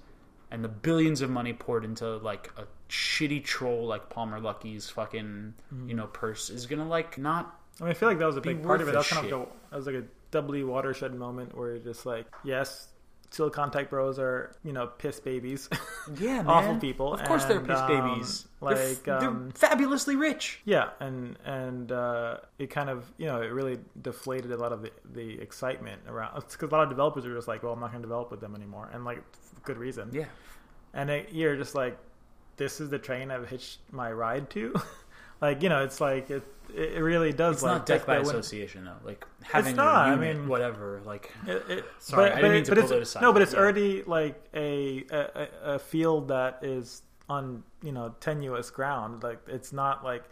and 0.51 0.63
the 0.63 0.69
billions 0.69 1.21
of 1.21 1.29
money 1.29 1.53
poured 1.53 1.83
into 1.83 2.17
like 2.17 2.51
a 2.57 2.65
shitty 2.89 3.43
troll 3.43 3.87
like 3.87 4.09
Palmer 4.09 4.39
Luckey's 4.39 4.89
fucking 4.89 5.53
mm-hmm. 5.73 5.89
you 5.89 5.95
know 5.95 6.07
purse 6.07 6.49
is 6.49 6.65
going 6.65 6.79
to 6.79 6.85
like 6.85 7.17
not 7.17 7.57
I 7.79 7.85
mean, 7.85 7.91
I 7.91 7.93
feel 7.93 8.09
like 8.09 8.19
that 8.19 8.25
was 8.25 8.37
a 8.37 8.41
big 8.41 8.61
part 8.63 8.81
of 8.81 8.89
it. 8.89 8.91
That 8.91 8.97
was 8.99 9.11
a 9.11 9.15
kind 9.15 9.31
of 9.31 9.39
like 9.39 9.47
a, 9.47 9.51
that 9.71 9.75
was 9.77 9.85
like 9.87 9.95
a 9.95 10.03
doubly 10.29 10.63
watershed 10.63 11.15
moment 11.15 11.57
where 11.57 11.71
you're 11.71 11.79
just 11.79 12.05
like, 12.05 12.27
yes, 12.43 12.89
Silicon 13.31 13.71
Tech 13.71 13.89
Bros 13.89 14.19
are 14.19 14.53
you 14.63 14.73
know 14.73 14.87
piss 14.87 15.19
babies, 15.19 15.69
Yeah, 16.19 16.37
man. 16.43 16.47
awful 16.47 16.75
people. 16.77 17.13
Of 17.13 17.23
course, 17.23 17.45
they're 17.45 17.57
and, 17.59 17.67
piss 17.67 17.79
um, 17.79 17.87
babies. 17.87 18.45
They're 18.61 18.71
f- 18.73 18.77
Like, 18.89 19.03
they're, 19.03 19.29
um, 19.29 19.51
fabulously 19.55 20.15
rich. 20.17 20.59
yeah, 20.65 20.89
and 20.99 21.37
and 21.45 21.91
uh, 21.91 22.37
it 22.59 22.69
kind 22.69 22.89
of 22.89 23.11
you 23.17 23.25
know 23.27 23.41
it 23.41 23.47
really 23.53 23.79
deflated 24.01 24.51
a 24.51 24.57
lot 24.57 24.71
of 24.73 24.81
the, 24.81 24.91
the 25.13 25.39
excitement 25.41 26.01
around 26.07 26.35
because 26.35 26.61
a 26.69 26.75
lot 26.75 26.83
of 26.83 26.89
developers 26.89 27.25
are 27.25 27.33
just 27.33 27.47
like, 27.47 27.63
well, 27.63 27.73
I'm 27.73 27.79
not 27.79 27.91
going 27.91 28.01
to 28.03 28.07
develop 28.07 28.31
with 28.31 28.41
them 28.41 28.53
anymore, 28.53 28.89
and 28.93 29.05
like 29.05 29.23
good 29.63 29.77
reason. 29.77 30.09
Yeah, 30.11 30.25
and 30.93 31.09
it, 31.09 31.29
you're 31.31 31.55
just 31.55 31.73
like, 31.73 31.97
this 32.57 32.81
is 32.81 32.89
the 32.89 32.99
train 32.99 33.31
I've 33.31 33.47
hitched 33.49 33.79
my 33.91 34.11
ride 34.11 34.49
to. 34.51 34.73
like 35.41 35.63
you 35.63 35.69
know, 35.69 35.83
it's 35.83 35.99
like 36.01 36.29
it 36.29 36.43
it 36.73 37.01
really 37.01 37.33
does 37.33 37.55
it's 37.57 37.63
like 37.63 37.77
not 37.79 37.85
death 37.85 38.05
by 38.05 38.17
when- 38.19 38.27
association 38.27 38.85
though. 38.85 38.95
Like 39.03 39.25
having 39.43 39.71
it's 39.71 39.77
not, 39.77 39.95
I 40.07 40.09
a 40.09 40.15
unit, 40.15 40.37
mean- 40.37 40.47
whatever. 40.47 41.01
Like 41.05 41.31
It, 41.45 41.63
it, 41.69 41.85
Sorry, 41.99 42.31
I 42.31 42.35
didn't 42.35 42.51
mean 42.53 42.63
to 42.65 42.71
it's, 42.79 42.91
politicize 42.91 43.21
No, 43.21 43.33
but 43.33 43.41
it's 43.41 43.53
yeah. 43.53 43.59
already 43.59 44.03
like 44.03 44.41
a 44.53 45.03
a- 45.11 45.49
a 45.75 45.79
field 45.79 46.27
that 46.29 46.59
is 46.61 47.01
on 47.27 47.63
you 47.81 47.91
know 47.91 48.15
tenuous 48.19 48.69
ground. 48.69 49.23
Like 49.23 49.39
it's 49.47 49.73
not 49.73 50.03
like 50.03 50.23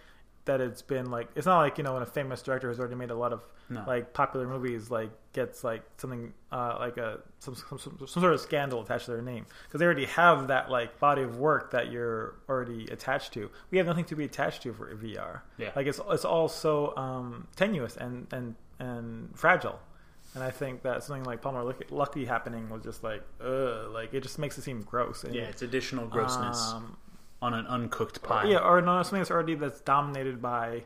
that 0.50 0.62
it's 0.62 0.82
been 0.82 1.12
like 1.12 1.28
it's 1.36 1.46
not 1.46 1.60
like 1.60 1.78
you 1.78 1.84
know 1.84 1.94
when 1.94 2.02
a 2.02 2.06
famous 2.08 2.42
director 2.42 2.68
has 2.70 2.80
already 2.80 2.96
made 2.96 3.12
a 3.12 3.16
lot 3.16 3.32
of 3.32 3.42
No. 3.70 3.84
like 3.86 4.14
popular 4.14 4.48
movies 4.48 4.90
like 4.90 5.12
gets 5.34 5.64
like 5.64 5.84
something 5.98 6.34
uh, 6.52 6.76
like 6.80 6.98
a 6.98 7.20
some, 7.38 7.54
some, 7.56 7.78
some, 7.78 7.98
some 8.08 8.22
sort 8.24 8.34
of 8.34 8.40
scandal 8.42 8.82
attached 8.82 9.06
to 9.06 9.12
their 9.12 9.22
name 9.22 9.46
because 9.66 9.80
they 9.80 9.86
already 9.86 10.06
have 10.06 10.48
that 10.48 10.72
like 10.72 11.00
body 11.00 11.22
of 11.22 11.38
work 11.38 11.70
that 11.72 11.92
you're 11.92 12.34
already 12.50 12.86
attached 12.92 13.32
to. 13.34 13.50
We 13.70 13.78
have 13.78 13.86
nothing 13.88 14.06
to 14.06 14.16
be 14.16 14.26
attached 14.26 14.64
to 14.64 14.74
for 14.74 14.94
VR. 14.96 15.42
Yeah. 15.58 15.70
Like 15.76 15.86
it's 15.86 16.02
it's 16.10 16.26
all 16.26 16.50
so 16.50 16.98
um, 16.98 17.48
tenuous 17.56 17.96
and 17.96 18.26
and 18.32 18.56
and 18.80 19.30
fragile. 19.38 19.80
And 20.36 20.44
I 20.44 20.52
think 20.52 20.82
that 20.84 21.04
something 21.04 21.24
like 21.24 21.42
Palmer 21.42 21.64
Luckey, 21.64 21.88
Luckey 21.90 22.26
happening 22.28 22.70
was 22.70 22.84
just 22.84 23.04
like, 23.04 23.22
ugh, 23.42 23.92
like 23.92 24.14
it 24.14 24.22
just 24.22 24.38
makes 24.40 24.58
it 24.58 24.64
seem 24.64 24.82
gross. 24.82 25.24
And, 25.24 25.34
yeah, 25.36 25.44
it's 25.44 25.62
additional 25.64 26.06
grossness 26.08 26.72
um, 26.74 26.98
on 27.42 27.54
an 27.54 27.66
uncooked 27.68 28.22
pie. 28.22 28.46
yeah, 28.50 28.58
or 28.60 28.82
no, 28.82 29.02
something 29.04 29.20
that's 29.20 29.32
already 29.32 29.56
that's 29.56 29.82
dominated 29.82 30.42
by 30.42 30.84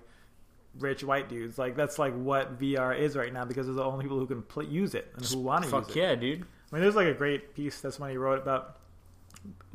rich 0.80 1.04
white 1.04 1.30
dudes. 1.30 1.58
Like 1.58 1.76
that's 1.76 2.00
like 2.00 2.14
what 2.14 2.60
VR 2.60 2.98
is 2.98 3.16
right 3.16 3.34
now 3.34 3.46
because 3.46 3.68
they're 3.68 3.76
the 3.76 3.84
only 3.84 4.04
people 4.04 4.20
who 4.20 4.28
can 4.28 4.42
pl- 4.44 4.64
use 4.64 4.96
it 4.96 5.12
and 5.16 5.26
who 5.26 5.40
want 5.40 5.64
to 5.64 5.68
use 5.70 5.74
it. 5.74 5.86
Fuck 5.88 5.96
yeah, 5.96 6.16
dude. 6.16 6.42
I 6.42 6.76
mean, 6.76 6.82
there's 6.82 6.96
like 6.96 7.08
a 7.08 7.14
great 7.14 7.54
piece 7.56 7.82
that 7.82 7.94
somebody 7.94 8.18
wrote 8.18 8.42
about 8.42 8.78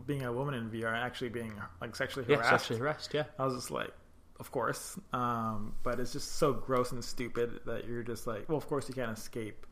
being 0.07 0.25
a 0.25 0.33
woman 0.33 0.55
in 0.55 0.71
VR 0.71 0.89
and 0.89 0.97
actually 0.97 1.29
being 1.29 1.53
like 1.81 1.95
sexually 1.95 2.27
harassed. 2.27 2.45
Yeah, 2.45 2.57
sexually 2.57 2.81
harassed. 2.81 3.15
Yeah. 3.15 3.25
I 3.39 3.45
was 3.45 3.55
just 3.55 3.71
like, 3.71 3.93
of 4.41 4.51
course. 4.51 4.99
Um, 5.13 5.75
but 5.83 6.01
it's 6.01 6.13
just 6.13 6.37
so 6.37 6.53
gross 6.53 6.93
and 6.93 7.05
stupid 7.05 7.61
that 7.67 7.87
you're 7.87 8.03
just 8.03 8.27
like, 8.27 8.49
well, 8.49 8.59
of 8.59 8.67
course 8.67 8.89
you 8.89 8.95
can't 8.95 9.17
escape 9.17 9.67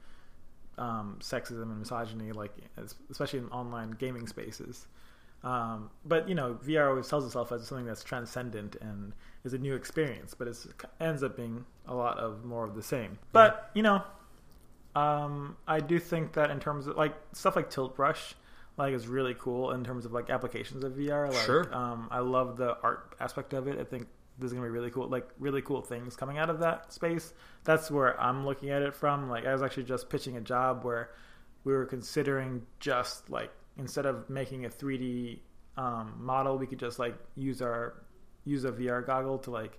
um, 0.79 1.19
sexism 1.21 1.63
and 1.63 1.79
misogyny, 1.79 2.33
like 2.33 2.53
especially 3.11 3.39
in 3.41 3.49
online 3.49 3.93
gaming 3.93 4.27
spaces. 4.27 4.87
Um, 5.47 5.91
but 6.05 6.29
you 6.29 6.35
know, 6.35 6.59
VR 6.67 6.89
always 6.89 7.07
tells 7.07 7.25
itself 7.25 7.53
as 7.53 7.65
something 7.69 7.87
that's 7.87 8.03
transcendent 8.03 8.75
and 8.81 9.13
is 9.45 9.55
a 9.55 9.59
new 9.59 9.77
experience, 9.77 10.35
but 10.35 10.49
it 10.49 10.57
ends 11.01 11.23
up 11.23 11.37
being 11.37 11.65
a 11.87 11.95
lot 11.95 12.19
of 12.19 12.45
more 12.45 12.65
of 12.65 12.75
the 12.75 12.83
same. 12.83 13.17
But 13.31 13.71
you 13.73 13.85
know, 13.85 14.03
um, 14.97 15.57
I 15.69 15.79
do 15.79 16.01
think 16.01 16.33
that 16.33 16.51
in 16.51 16.59
terms 16.59 16.89
of 16.89 16.97
like 16.97 17.15
stuff 17.33 17.55
like 17.55 17.71
Tilt 17.71 17.95
Brush, 17.95 18.35
like 18.77 18.93
is 18.93 19.07
really 19.07 19.37
cool 19.39 19.71
in 19.71 19.85
terms 19.85 20.05
of 20.05 20.13
like 20.13 20.31
applications 20.31 20.83
of 20.83 20.95
VR. 20.95 21.33
Like, 21.33 21.47
Sure. 21.47 21.73
Um, 21.73 22.09
I 22.11 22.19
love 22.19 22.57
the 22.57 22.77
art 22.83 23.15
aspect 23.21 23.53
of 23.53 23.69
it. 23.69 23.79
I 23.79 23.85
think 23.85 24.09
there's 24.41 24.53
gonna 24.53 24.67
be 24.67 24.71
really 24.71 24.91
cool, 24.91 25.07
like 25.07 25.29
really 25.39 25.63
cool 25.63 25.81
things 25.81 26.17
coming 26.17 26.39
out 26.39 26.51
of 26.51 26.59
that 26.59 26.93
space. 26.93 27.33
That's 27.63 27.89
where 27.89 28.21
I'm 28.21 28.45
looking 28.45 28.71
at 28.71 28.83
it 28.83 28.97
from. 28.97 29.31
Like 29.31 29.47
I 29.47 29.53
was 29.53 29.63
actually 29.63 29.85
just 29.85 30.11
pitching 30.11 30.37
a 30.39 30.41
job 30.41 30.83
where 30.83 31.11
we 31.63 31.73
were 31.73 31.87
considering 31.87 32.63
just 32.81 33.31
like 33.31 33.53
instead 33.79 34.07
of 34.07 34.29
making 34.31 34.65
a 34.65 34.69
3D 34.69 35.39
um, 35.77 36.15
model, 36.19 36.59
we 36.59 36.67
could 36.67 36.79
just 36.79 36.99
like 36.99 37.17
use 37.35 37.61
our 37.63 37.95
use 38.45 38.65
a 38.65 38.73
VR 38.73 39.05
goggle 39.05 39.39
to 39.39 39.51
like 39.51 39.79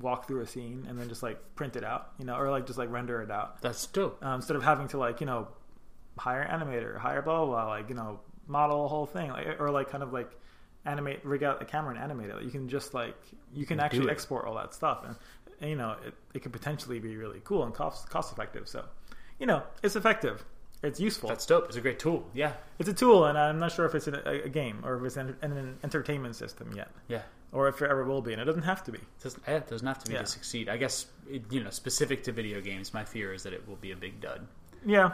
walk 0.00 0.26
through 0.26 0.40
a 0.40 0.46
scene 0.46 0.86
and 0.88 0.98
then 0.98 1.08
just 1.08 1.22
like 1.22 1.38
print 1.56 1.76
it 1.76 1.84
out, 1.84 2.12
you 2.18 2.24
know, 2.24 2.36
or 2.36 2.50
like 2.50 2.66
just 2.66 2.78
like 2.78 2.90
render 2.90 3.20
it 3.22 3.30
out 3.30 3.60
That's 3.60 3.86
dope. 3.86 4.24
um, 4.24 4.36
instead 4.36 4.56
of 4.56 4.62
having 4.62 4.88
to 4.88 4.98
like 4.98 5.20
you 5.20 5.26
know 5.26 5.48
hire 6.16 6.42
an 6.42 6.60
animator, 6.60 6.96
hire 6.98 7.22
blah 7.22 7.44
blah 7.44 7.46
blah, 7.46 7.68
like 7.68 7.88
you 7.88 7.94
know 7.94 8.20
model 8.46 8.84
a 8.84 8.88
whole 8.88 9.06
thing, 9.06 9.30
like 9.30 9.60
or 9.60 9.70
like 9.70 9.90
kind 9.90 10.02
of 10.02 10.12
like 10.12 10.30
animate 10.84 11.24
rig 11.24 11.42
out 11.42 11.60
a 11.60 11.64
camera 11.64 11.94
and 11.94 12.02
animate 12.02 12.30
it. 12.30 12.42
You 12.42 12.50
can 12.50 12.68
just 12.68 12.94
like 12.94 13.16
you 13.54 13.66
can 13.66 13.80
actually 13.80 14.10
export 14.10 14.46
all 14.46 14.54
that 14.54 14.74
stuff, 14.74 15.04
and, 15.04 15.16
and 15.60 15.70
you 15.70 15.76
know 15.76 15.96
it, 16.04 16.14
it 16.34 16.42
could 16.42 16.52
potentially 16.52 16.98
be 16.98 17.16
really 17.16 17.40
cool 17.44 17.64
and 17.64 17.74
cost 17.74 18.08
cost 18.08 18.32
effective. 18.32 18.68
So 18.68 18.84
you 19.38 19.46
know 19.46 19.62
it's 19.82 19.96
effective, 19.96 20.44
it's 20.82 21.00
useful, 21.00 21.28
That's 21.28 21.44
dope. 21.46 21.66
It's 21.66 21.76
a 21.76 21.80
great 21.80 21.98
tool. 21.98 22.24
Yeah. 22.34 22.52
it's 22.78 22.88
a 22.88 22.92
tool, 22.94 23.24
and 23.26 23.36
I'm 23.36 23.58
not 23.58 23.72
sure 23.72 23.84
if 23.86 23.94
it's 23.94 24.06
a, 24.06 24.42
a 24.44 24.48
game 24.48 24.80
or 24.84 24.96
if 24.96 25.04
it's 25.04 25.16
an, 25.16 25.36
an 25.42 25.78
entertainment 25.82 26.36
system 26.36 26.72
yet, 26.76 26.88
Yeah. 27.08 27.22
or 27.52 27.66
if 27.68 27.82
it 27.82 27.90
ever 27.90 28.04
will 28.04 28.22
be, 28.22 28.32
and 28.32 28.40
it 28.40 28.44
doesn't 28.44 28.62
have 28.62 28.84
to 28.84 28.92
be. 28.92 28.98
It 28.98 29.22
doesn't, 29.22 29.42
yeah, 29.48 29.56
it 29.56 29.68
doesn't 29.68 29.86
have 29.86 29.98
to 30.04 30.06
be 30.08 30.14
Yeah. 30.14 30.20
to 30.20 30.26
succeed. 30.26 30.68
I 30.68 30.76
guess, 30.76 31.06
it, 31.28 31.42
you 31.50 31.62
know, 31.64 31.70
specific 31.70 32.22
to 32.24 32.32
video 32.32 32.60
games, 32.60 32.94
my 32.94 33.04
fear 33.04 33.32
is 33.32 33.42
that 33.42 33.52
it 33.52 33.66
will 33.68 33.76
be 33.76 33.90
a 33.92 33.96
big 33.96 34.20
dud. 34.20 34.46
Yeah. 34.86 35.12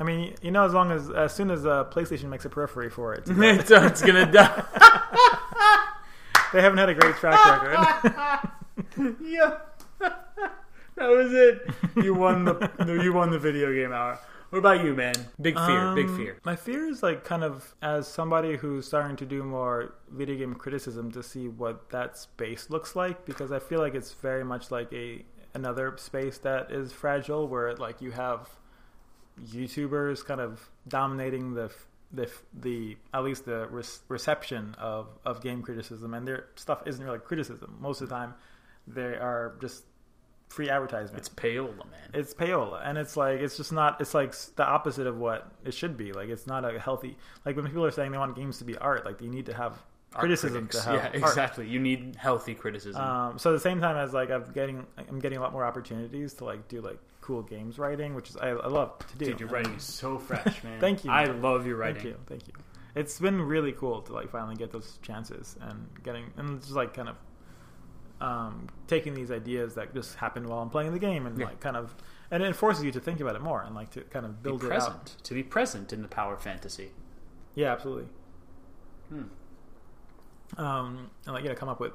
I 0.00 0.04
mean, 0.04 0.34
you 0.42 0.50
know, 0.50 0.64
as 0.66 0.74
long 0.74 0.90
as 0.92 1.08
as 1.08 1.32
soon 1.32 1.50
as 1.50 1.64
uh, 1.64 1.84
PlayStation 1.84 2.24
makes 2.24 2.44
a 2.44 2.50
periphery 2.50 2.90
for 2.90 3.14
it, 3.14 3.24
it's, 3.26 3.70
it's 3.70 4.02
gonna 4.02 4.30
die. 4.30 4.62
they 6.52 6.60
haven't 6.60 6.78
had 6.78 6.90
a 6.90 6.94
great 6.94 7.14
track 7.16 7.62
record. 7.62 9.16
yeah. 9.22 9.56
that 9.98 11.08
was 11.08 11.32
it. 11.32 11.70
You 11.96 12.12
won 12.14 12.44
the 12.44 12.70
you 13.02 13.12
won 13.14 13.30
the 13.30 13.38
video 13.38 13.72
game 13.72 13.92
hour. 13.92 14.18
What 14.56 14.60
about 14.72 14.86
you, 14.86 14.94
man? 14.94 15.14
Big 15.38 15.54
fear, 15.54 15.94
big 15.94 16.08
Um, 16.08 16.16
fear. 16.16 16.38
My 16.42 16.56
fear 16.56 16.86
is 16.88 17.02
like 17.02 17.24
kind 17.24 17.44
of 17.44 17.74
as 17.82 18.08
somebody 18.08 18.56
who's 18.56 18.86
starting 18.86 19.14
to 19.16 19.26
do 19.26 19.42
more 19.42 19.92
video 20.10 20.34
game 20.34 20.54
criticism 20.54 21.12
to 21.12 21.22
see 21.22 21.46
what 21.46 21.90
that 21.90 22.16
space 22.16 22.70
looks 22.70 22.96
like 22.96 23.26
because 23.26 23.52
I 23.52 23.58
feel 23.58 23.80
like 23.80 23.94
it's 23.94 24.14
very 24.14 24.44
much 24.44 24.70
like 24.70 24.90
a 24.94 25.26
another 25.52 25.94
space 25.98 26.38
that 26.38 26.70
is 26.70 26.90
fragile 26.90 27.46
where 27.46 27.74
like 27.74 28.00
you 28.00 28.12
have 28.12 28.48
YouTubers 29.44 30.24
kind 30.24 30.40
of 30.40 30.70
dominating 30.88 31.52
the 31.52 31.70
the 32.10 32.30
the 32.54 32.96
at 33.12 33.24
least 33.24 33.44
the 33.44 33.68
re- 33.68 33.84
reception 34.08 34.74
of 34.78 35.08
of 35.26 35.42
game 35.42 35.60
criticism 35.60 36.14
and 36.14 36.26
their 36.26 36.46
stuff 36.54 36.82
isn't 36.86 37.04
really 37.04 37.18
criticism 37.18 37.76
most 37.78 38.00
of 38.00 38.08
the 38.08 38.14
time 38.14 38.32
they 38.86 39.16
are 39.16 39.54
just 39.60 39.84
free 40.48 40.70
advertisement 40.70 41.18
It's 41.18 41.28
payola, 41.28 41.76
man. 41.90 42.10
it's 42.14 42.32
payola 42.32 42.80
and 42.84 42.96
it's 42.96 43.16
like 43.16 43.40
it's 43.40 43.56
just 43.56 43.72
not 43.72 44.00
it's 44.00 44.14
like 44.14 44.34
the 44.56 44.64
opposite 44.64 45.06
of 45.06 45.18
what 45.18 45.50
it 45.64 45.74
should 45.74 45.96
be 45.96 46.12
like 46.12 46.28
it's 46.28 46.46
not 46.46 46.64
a 46.64 46.78
healthy 46.78 47.16
like 47.44 47.56
when 47.56 47.66
people 47.66 47.84
are 47.84 47.90
saying 47.90 48.12
they 48.12 48.18
want 48.18 48.36
games 48.36 48.58
to 48.58 48.64
be 48.64 48.76
art 48.78 49.04
like 49.04 49.20
you 49.20 49.28
need 49.28 49.46
to 49.46 49.54
have 49.54 49.72
Art 50.14 50.20
criticism 50.20 50.68
critics. 50.68 50.76
to 50.84 50.90
have 50.90 50.94
yeah, 50.94 51.06
art. 51.06 51.14
exactly. 51.30 51.68
You 51.68 51.78
need 51.80 52.16
healthy 52.16 52.54
criticism. 52.54 53.02
um, 53.02 53.38
so 53.38 53.50
at 53.50 53.54
the 53.54 53.60
same 53.60 53.80
time 53.80 53.96
as 53.96 54.14
like 54.14 54.30
i'm 54.30 54.44
getting 54.54 54.86
i'm 55.08 55.18
getting 55.18 55.36
a 55.38 55.40
lot 55.42 55.52
more 55.52 55.64
opportunities 55.64 56.32
to 56.34 56.44
like 56.44 56.68
do 56.68 56.80
like 56.80 56.98
cool 57.20 57.42
games 57.42 57.76
writing 57.78 58.14
which 58.14 58.30
is 58.30 58.36
i, 58.36 58.48
I 58.50 58.68
love 58.68 58.96
to 59.08 59.18
do 59.18 59.24
Dude, 59.26 59.40
your 59.40 59.48
writing 59.50 59.74
is 59.74 59.82
so 59.82 60.16
fresh, 60.18 60.62
man. 60.62 60.80
Thank 60.80 61.04
you, 61.04 61.10
I 61.10 61.24
love 61.24 61.66
your 61.66 61.76
writing. 61.76 61.96
Thank 62.02 62.14
you, 62.14 62.16
thank 62.28 62.46
you. 62.48 62.54
It's 62.94 63.18
been 63.18 63.42
really 63.42 63.72
cool 63.72 64.00
to 64.02 64.12
like 64.14 64.30
finally 64.30 64.54
get 64.56 64.70
those 64.72 64.98
chances 65.02 65.56
and 65.60 65.86
getting 66.02 66.24
and 66.38 66.60
just 66.62 66.72
like 66.72 66.94
kind 66.94 67.08
of 67.10 67.16
um, 68.20 68.68
taking 68.86 69.14
these 69.14 69.30
ideas 69.30 69.74
that 69.74 69.92
just 69.94 70.16
happened 70.16 70.46
while 70.48 70.60
I'm 70.60 70.70
playing 70.70 70.92
the 70.92 70.98
game 70.98 71.26
and 71.26 71.38
Yeah. 71.38 71.46
like 71.46 71.60
kind 71.60 71.76
of 71.76 71.94
and 72.30 72.42
it 72.42 72.56
forces 72.56 72.82
you 72.82 72.90
to 72.92 72.98
think 73.00 73.20
about 73.20 73.36
it 73.36 73.42
more 73.42 73.62
and 73.62 73.74
like 73.74 73.90
to 73.92 74.00
kind 74.02 74.24
of 74.26 74.42
Be 74.42 74.48
build 74.50 74.64
it 74.64 74.68
present. 74.68 74.94
out. 74.94 75.06
To 75.24 75.34
be 75.34 75.42
present 75.42 75.92
in 75.92 76.02
the 76.02 76.08
power 76.08 76.36
fantasy. 76.36 76.90
Yeah, 77.54 77.72
absolutely. 77.72 78.08
Hmm. 79.10 79.22
Um, 80.58 81.10
and 81.26 81.34
like 81.34 81.42
you 81.44 81.50
know, 81.50 81.54
come 81.54 81.68
up 81.68 81.80
with 81.80 81.92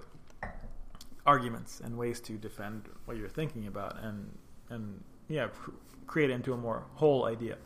arguments 1.25 1.81
and 1.83 1.97
ways 1.97 2.19
to 2.21 2.33
defend 2.33 2.89
what 3.05 3.17
you're 3.17 3.29
thinking 3.29 3.67
about 3.67 4.01
and 4.03 4.31
and 4.69 5.03
yeah, 5.27 5.47
cr- 5.47 5.71
create 6.07 6.29
it 6.29 6.33
into 6.33 6.53
a 6.53 6.57
more 6.57 6.83
whole 6.95 7.25
idea. 7.25 7.57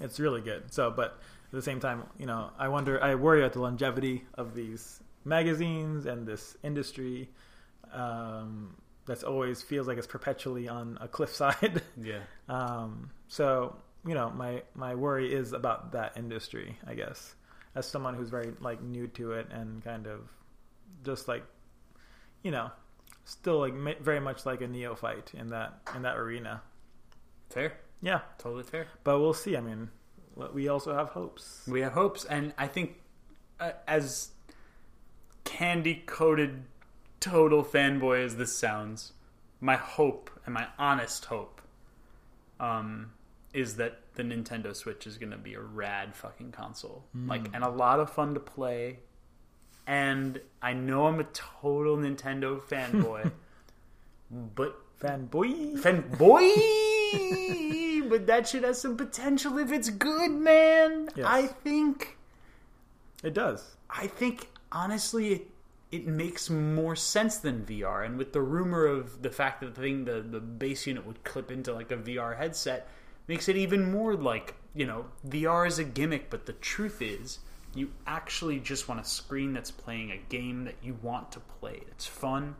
It's 0.00 0.18
really 0.20 0.40
good. 0.40 0.72
So, 0.72 0.90
but 0.90 1.18
at 1.46 1.52
the 1.52 1.62
same 1.62 1.78
time, 1.80 2.04
you 2.18 2.26
know, 2.26 2.50
I 2.58 2.68
wonder, 2.68 3.02
I 3.02 3.14
worry 3.14 3.40
about 3.40 3.52
the 3.52 3.60
longevity 3.60 4.24
of 4.34 4.54
these 4.54 5.00
magazines 5.24 6.06
and 6.06 6.26
this 6.26 6.56
industry. 6.64 7.28
Um, 7.92 8.76
that's 9.06 9.22
always 9.22 9.60
feels 9.62 9.86
like 9.86 9.98
it's 9.98 10.06
perpetually 10.06 10.68
on 10.68 10.98
a 11.00 11.08
cliffside. 11.08 11.82
Yeah. 12.02 12.20
Um, 12.48 13.10
so 13.28 13.76
you 14.06 14.14
know, 14.14 14.30
my 14.30 14.62
my 14.74 14.94
worry 14.94 15.32
is 15.32 15.52
about 15.52 15.92
that 15.92 16.16
industry. 16.16 16.78
I 16.86 16.94
guess 16.94 17.34
as 17.74 17.86
someone 17.86 18.14
who's 18.14 18.30
very 18.30 18.52
like 18.60 18.82
new 18.82 19.06
to 19.08 19.32
it 19.32 19.48
and 19.50 19.82
kind 19.84 20.06
of 20.06 20.20
just 21.04 21.26
like 21.28 21.44
you 22.42 22.50
know, 22.50 22.70
still 23.24 23.58
like 23.58 23.74
ma- 23.74 24.00
very 24.00 24.20
much 24.20 24.44
like 24.46 24.60
a 24.60 24.68
neophyte 24.68 25.32
in 25.34 25.48
that 25.48 25.80
in 25.94 26.02
that 26.02 26.16
arena. 26.16 26.62
Fair. 27.50 27.72
Yeah, 28.02 28.20
Totally 28.38 28.64
fair. 28.64 28.86
but 29.02 29.18
we'll 29.20 29.32
see. 29.32 29.56
I 29.56 29.60
mean, 29.60 29.88
we 30.52 30.68
also 30.68 30.94
have 30.94 31.08
hopes. 31.08 31.62
We 31.66 31.80
have 31.80 31.92
hopes, 31.92 32.24
and 32.26 32.52
I 32.58 32.66
think 32.66 33.00
uh, 33.60 33.72
as 33.88 34.30
candy 35.44 36.02
coated 36.06 36.64
total 37.24 37.64
fanboy 37.64 38.24
as 38.24 38.36
this 38.36 38.56
sounds, 38.56 39.12
my 39.60 39.76
hope 39.76 40.30
and 40.44 40.54
my 40.54 40.66
honest 40.78 41.24
hope 41.24 41.62
um, 42.60 43.12
is 43.52 43.76
that 43.76 44.00
the 44.14 44.22
Nintendo 44.22 44.76
Switch 44.76 45.06
is 45.06 45.16
going 45.16 45.32
to 45.32 45.38
be 45.38 45.54
a 45.54 45.60
rad 45.60 46.14
fucking 46.14 46.52
console, 46.52 47.04
like 47.26 47.48
and 47.52 47.64
a 47.64 47.68
lot 47.68 47.98
of 47.98 48.10
fun 48.10 48.34
to 48.34 48.40
play. 48.40 48.98
And 49.86 50.40
I 50.62 50.72
know 50.72 51.06
I'm 51.06 51.20
a 51.20 51.24
total 51.24 51.96
Nintendo 51.96 52.60
fanboy, 52.60 53.32
but 54.54 54.78
Fanboy. 55.00 55.78
fanboy. 55.80 56.50
but 58.08 58.26
that 58.26 58.48
shit 58.48 58.64
has 58.64 58.80
some 58.80 58.96
potential 58.96 59.58
if 59.58 59.72
it's 59.72 59.90
good, 59.90 60.30
man. 60.30 61.08
Yes. 61.16 61.26
I 61.28 61.46
think. 61.46 62.16
It 63.22 63.34
does. 63.34 63.76
I 63.90 64.06
think 64.06 64.48
honestly, 64.70 65.32
it 65.32 65.48
it 65.94 66.06
makes 66.06 66.50
more 66.50 66.96
sense 66.96 67.36
than 67.36 67.64
VR. 67.64 68.04
And 68.04 68.18
with 68.18 68.32
the 68.32 68.42
rumor 68.42 68.84
of 68.84 69.22
the 69.22 69.30
fact 69.30 69.60
that 69.60 69.74
the 69.74 69.80
thing, 69.80 70.04
the 70.04 70.20
the 70.20 70.40
base 70.40 70.86
unit 70.86 71.06
would 71.06 71.22
clip 71.24 71.50
into 71.50 71.72
like 71.72 71.90
a 71.92 71.96
VR 71.96 72.36
headset, 72.36 72.88
makes 73.28 73.48
it 73.48 73.56
even 73.56 73.90
more 73.92 74.14
like 74.14 74.54
you 74.74 74.86
know 74.86 75.06
VR 75.26 75.66
is 75.66 75.78
a 75.78 75.84
gimmick. 75.84 76.30
But 76.30 76.46
the 76.46 76.52
truth 76.54 77.00
is, 77.00 77.38
you 77.74 77.90
actually 78.06 78.58
just 78.60 78.88
want 78.88 79.00
a 79.00 79.04
screen 79.04 79.52
that's 79.52 79.70
playing 79.70 80.10
a 80.10 80.18
game 80.28 80.64
that 80.64 80.76
you 80.82 80.98
want 81.02 81.30
to 81.32 81.40
play. 81.40 81.82
It's 81.92 82.06
fun. 82.06 82.56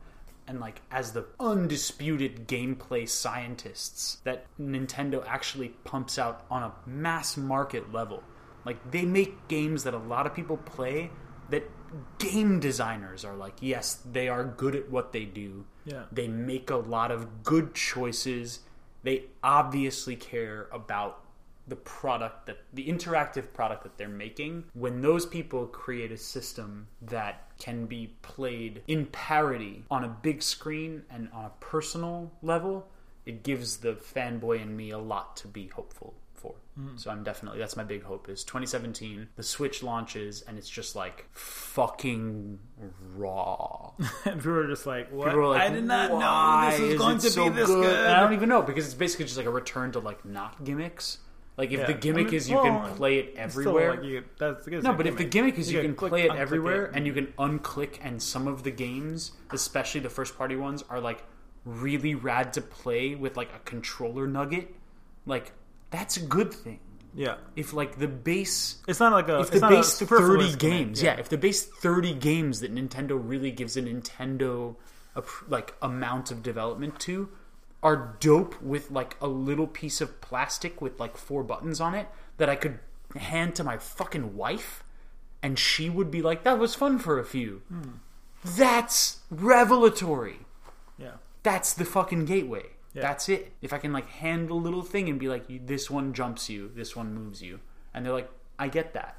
and 0.47 0.61
like 0.61 0.80
as 0.91 1.12
the 1.12 1.24
undisputed 1.41 2.47
gameplay 2.47 3.09
scientists 3.09 4.18
that 4.24 4.47
Nintendo 4.61 5.24
actually 5.26 5.70
pumps 5.85 6.18
out 6.18 6.45
on 6.51 6.62
a 6.62 6.72
mass 6.87 7.37
market 7.37 7.93
level. 7.93 8.22
Like 8.64 8.91
they 8.91 9.05
make 9.05 9.49
games 9.49 9.85
that 9.85 9.95
a 9.95 9.99
lot 9.99 10.26
of 10.26 10.35
people 10.35 10.57
play 10.59 11.11
that 11.51 11.70
game 12.18 12.61
designers 12.61 13.24
are 13.24 13.36
like, 13.36 13.55
yes, 13.61 14.01
they 14.11 14.28
are 14.28 14.45
good 14.45 14.74
at 14.74 14.90
what 14.90 15.12
they 15.12 15.24
do. 15.24 15.64
Yeah. 15.84 16.05
They 16.12 16.28
make 16.28 16.70
a 16.70 16.76
lot 16.76 17.11
of 17.11 17.42
good 17.42 17.74
choices. 17.74 18.61
They 19.03 19.24
obviously 19.42 20.16
care 20.16 20.68
about 20.72 21.20
the 21.66 21.76
product 21.76 22.47
that 22.47 22.59
the 22.74 22.86
interactive 22.86 23.53
product 23.53 23.84
that 23.84 23.97
they're 23.97 24.09
making. 24.09 24.64
When 24.74 25.01
those 25.01 25.24
people 25.24 25.66
create 25.66 26.12
a 26.12 26.16
system 26.18 26.88
that 27.03 27.51
can 27.59 27.86
be 27.86 28.14
played 28.22 28.82
in 28.86 29.07
parody 29.07 29.84
on 29.90 30.05
a 30.05 30.09
big 30.09 30.42
screen 30.42 31.03
and 31.11 31.30
on 31.32 31.47
a 31.47 31.53
personal 31.61 32.30
level, 32.42 32.86
it 33.24 33.42
gives 33.42 33.78
the 33.78 33.95
fanboy 33.95 34.61
in 34.61 34.76
me 34.76 34.90
a 34.90 34.99
lot 34.99 35.36
to 35.38 35.49
be 35.49 35.68
hopeful 35.68 36.14
for. 36.45 36.55
So 36.97 37.11
I'm 37.11 37.22
definitely 37.22 37.61
that's 37.61 37.76
my 37.76 37.84
big 37.84 38.03
hope 38.03 38.28
is 38.28 38.42
2017 38.42 39.28
the 39.36 39.42
Switch 39.45 39.82
launches 39.82 40.42
and 40.42 40.59
it's 40.59 40.68
just 40.68 40.97
like 40.97 41.26
fucking 41.32 42.59
raw. 43.16 43.92
and 44.24 44.36
people 44.38 44.53
were 44.53 44.66
just 44.66 44.86
like, 44.86 45.11
"What? 45.11 45.36
Like, 45.36 45.61
I 45.62 45.68
did 45.68 45.84
not 45.84 46.11
know 46.11 46.70
this 46.70 46.80
was 46.80 46.90
is 46.90 46.99
going 46.99 47.18
to 47.18 47.30
so 47.30 47.49
be 47.51 47.57
this 47.57 47.68
good." 47.68 47.97
And 47.97 48.09
I 48.12 48.20
don't 48.20 48.32
even 48.32 48.49
know 48.49 48.62
because 48.62 48.84
it's 48.86 48.95
basically 48.95 49.26
just 49.26 49.36
like 49.36 49.47
a 49.47 49.51
return 49.51 49.92
to 49.92 50.01
like 50.01 50.24
not 50.24 50.64
gimmicks. 50.64 51.18
Like 51.57 51.70
if 51.70 51.80
Yeah. 51.80 51.86
the 51.86 51.95
gimmick 51.95 52.26
I 52.26 52.30
mean, 52.30 52.34
is 52.34 52.51
you 52.51 52.57
well, 52.57 52.64
can 52.64 52.97
play 52.97 53.18
it 53.18 53.34
everywhere. 53.36 53.95
like, 53.95 54.05
you- 54.05 54.24
no, 54.80 54.92
but 54.95 55.07
if 55.07 55.16
the 55.16 55.24
gimmick 55.24 55.57
is 55.59 55.70
you, 55.72 55.80
can 55.80 55.95
click- 55.95 56.11
play 56.11 56.24
it 56.24 56.32
everywhere 56.32 56.86
and 56.92 57.07
you 57.07 57.12
can 57.12 57.28
unclick, 57.38 57.99
and 58.03 58.20
some 58.20 58.49
of 58.49 58.64
the 58.64 58.72
games, 58.72 59.32
especially 59.53 60.01
the 60.01 60.11
first 60.11 60.36
party 60.36 60.57
ones, 60.57 60.82
are 60.90 61.01
like 61.01 61.22
really 61.64 62.14
rad 62.16 62.53
to 62.55 62.61
play 62.61 63.14
with 63.14 63.36
like 63.36 63.51
a 63.55 63.61
controller 63.61 64.26
nugget. 64.26 64.74
Like 65.26 65.53
that's 65.95 66.16
a 66.16 66.20
good 66.20 66.53
thing. 66.53 66.80
yeah, 67.14 67.36
If 67.57 67.72
like 67.72 67.99
the 67.99 68.09
base 68.09 68.82
it's 68.88 69.01
not 69.01 69.12
like 69.12 69.28
a 69.28 69.40
if 69.40 69.47
it's 69.47 69.51
the 69.51 69.61
not 69.61 69.70
base 69.70 69.99
30 70.01 70.57
games 70.57 71.03
yeah. 71.03 71.14
if 71.14 71.28
the 71.28 71.38
base 71.38 71.64
30 71.64 72.14
games 72.14 72.61
that 72.61 72.74
nintendo 72.74 73.20
really 73.20 73.51
gives 73.51 73.76
a 73.76 73.82
nintendo 73.82 74.76
like 75.49 75.74
amount 75.80 76.30
of 76.30 76.42
development 76.42 76.99
to 77.01 77.28
are 77.82 78.16
dope 78.18 78.61
with 78.61 78.90
like 78.90 79.16
a 79.20 79.28
little 79.28 79.66
piece 79.68 80.01
of 80.01 80.20
plastic 80.20 80.82
with 80.82 80.99
like 80.99 81.16
four 81.16 81.45
buttons 81.45 81.80
on 81.80 81.95
it 81.95 82.09
that 82.38 82.49
i 82.49 82.57
could 82.57 82.80
hand 83.16 83.55
to 83.55 83.62
my 83.62 83.78
fucking 83.78 84.36
wife 84.36 84.82
and 85.40 85.57
she 85.57 85.88
would 85.88 86.11
be 86.11 86.20
like 86.20 86.42
that 86.42 86.59
was 86.59 86.74
fun 86.74 86.99
for 86.99 87.20
a 87.20 87.24
few 87.24 87.62
hmm. 87.68 87.90
that's 88.42 89.20
revelatory 89.30 90.40
yeah, 90.99 91.12
that's 91.42 91.74
the 91.74 91.84
fucking 91.84 92.24
gateway. 92.24 92.64
Yeah. 92.95 93.03
That's 93.03 93.28
it. 93.28 93.53
If 93.61 93.72
I 93.72 93.78
can 93.78 93.92
like 93.92 94.09
hand 94.09 94.51
a 94.51 94.55
little 94.55 94.82
thing 94.82 95.09
and 95.09 95.18
be 95.18 95.28
like, 95.28 95.45
this 95.66 95.90
one 95.90 96.12
jumps 96.14 96.49
you, 96.49 96.70
this 96.74 96.95
one 96.97 97.12
moves 97.12 97.42
you, 97.42 97.61
and 97.92 98.07
they're 98.07 98.12
like, 98.12 98.30
I 98.59 98.68
get 98.68 98.95
that, 98.95 99.16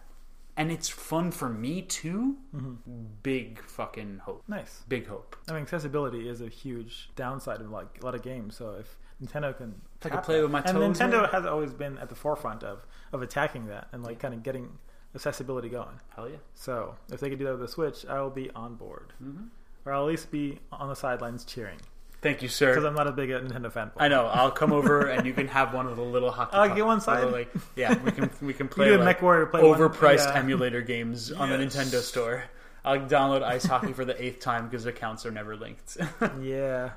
and 0.56 0.72
it's 0.72 0.88
fun 0.88 1.32
for 1.32 1.50
me 1.50 1.82
too. 1.82 2.38
Mm-hmm. 2.56 2.74
Big 3.22 3.62
fucking 3.66 4.22
hope. 4.24 4.44
nice. 4.48 4.84
Big 4.88 5.08
hope. 5.08 5.36
I 5.50 5.54
mean, 5.54 5.62
accessibility 5.64 6.30
is 6.30 6.40
a 6.42 6.48
huge 6.48 7.10
downside 7.18 7.60
of 7.62 7.70
like 7.70 8.00
a 8.02 8.06
lot 8.06 8.16
of 8.16 8.22
games. 8.22 8.56
So 8.56 8.76
if 8.80 8.98
Nintendo 9.22 9.56
can, 9.58 9.82
If 10.00 10.06
I 10.08 10.10
could 10.16 10.24
play 10.24 10.42
with 10.42 10.52
my 10.52 10.62
toes. 10.62 10.72
and 11.02 11.14
Nintendo 11.14 11.30
has 11.32 11.46
always 11.46 11.74
been 11.74 11.98
at 11.98 12.08
the 12.10 12.16
forefront 12.16 12.64
of 12.64 12.86
of 13.12 13.22
attacking 13.22 13.66
that 13.68 13.88
and 13.92 14.04
like 14.04 14.20
kind 14.20 14.34
of 14.34 14.42
getting 14.44 14.70
accessibility 15.14 15.70
going. 15.70 16.00
Hell 16.16 16.30
yeah. 16.30 16.38
So 16.54 16.96
if 17.12 17.20
they 17.20 17.30
could 17.30 17.40
do 17.40 17.46
that 17.46 17.52
with 17.52 17.62
the 17.62 17.68
Switch, 17.68 18.06
I 18.06 18.22
will 18.22 18.30
be 18.30 18.50
on 18.52 18.76
board, 18.76 19.14
Mm-hmm. 19.24 19.46
or 19.86 19.94
I'll 19.94 20.04
at 20.04 20.08
least 20.08 20.32
be 20.32 20.60
on 20.72 20.88
the 20.90 20.96
sidelines 20.96 21.44
cheering 21.46 21.78
Thank 22.26 22.42
you, 22.42 22.50
sir. 22.50 22.74
because. 22.74 22.86
I'm 22.86 22.96
not 22.96 23.06
a 23.08 23.12
big 23.12 23.30
Nintendo 23.30 23.72
fan. 23.72 23.92
I 23.98 24.08
know. 24.08 24.26
I'll 24.26 24.50
come 24.50 24.74
over 24.74 25.08
and 25.08 25.28
you 25.28 25.34
can 25.34 25.48
have 25.48 25.76
one 25.76 25.86
of 25.86 25.96
the 25.96 26.02
little 26.02 26.32
hockey. 26.32 26.56
I'll 26.56 26.68
puck- 26.68 26.76
get 26.76 26.86
one 26.86 27.00
side. 27.00 27.32
Like, 27.32 27.54
yeah, 27.76 28.02
we 28.04 28.12
can 28.12 28.30
we 28.42 28.54
can 28.54 28.66
You 28.68 28.70
play 28.72 28.98
like, 28.98 29.20
MechWarrior 29.20 29.52
play 29.52 29.62
overpriced 29.62 30.26
yeah. 30.26 30.40
emulator 30.40 30.82
games 30.82 31.32
on 31.32 31.50
the 31.52 31.58
Nintendo 31.58 32.02
Store. 32.02 32.44
I'll 32.84 33.00
download 33.00 33.44
Ice 33.44 33.66
Hockey 33.66 33.94
for 33.94 34.06
the 34.06 34.20
eighth 34.24 34.40
time 34.40 34.68
because 34.68 34.86
accounts 34.88 35.26
are 35.26 35.32
never 35.32 35.56
linked. 35.56 35.98
Yeah, 36.42 36.92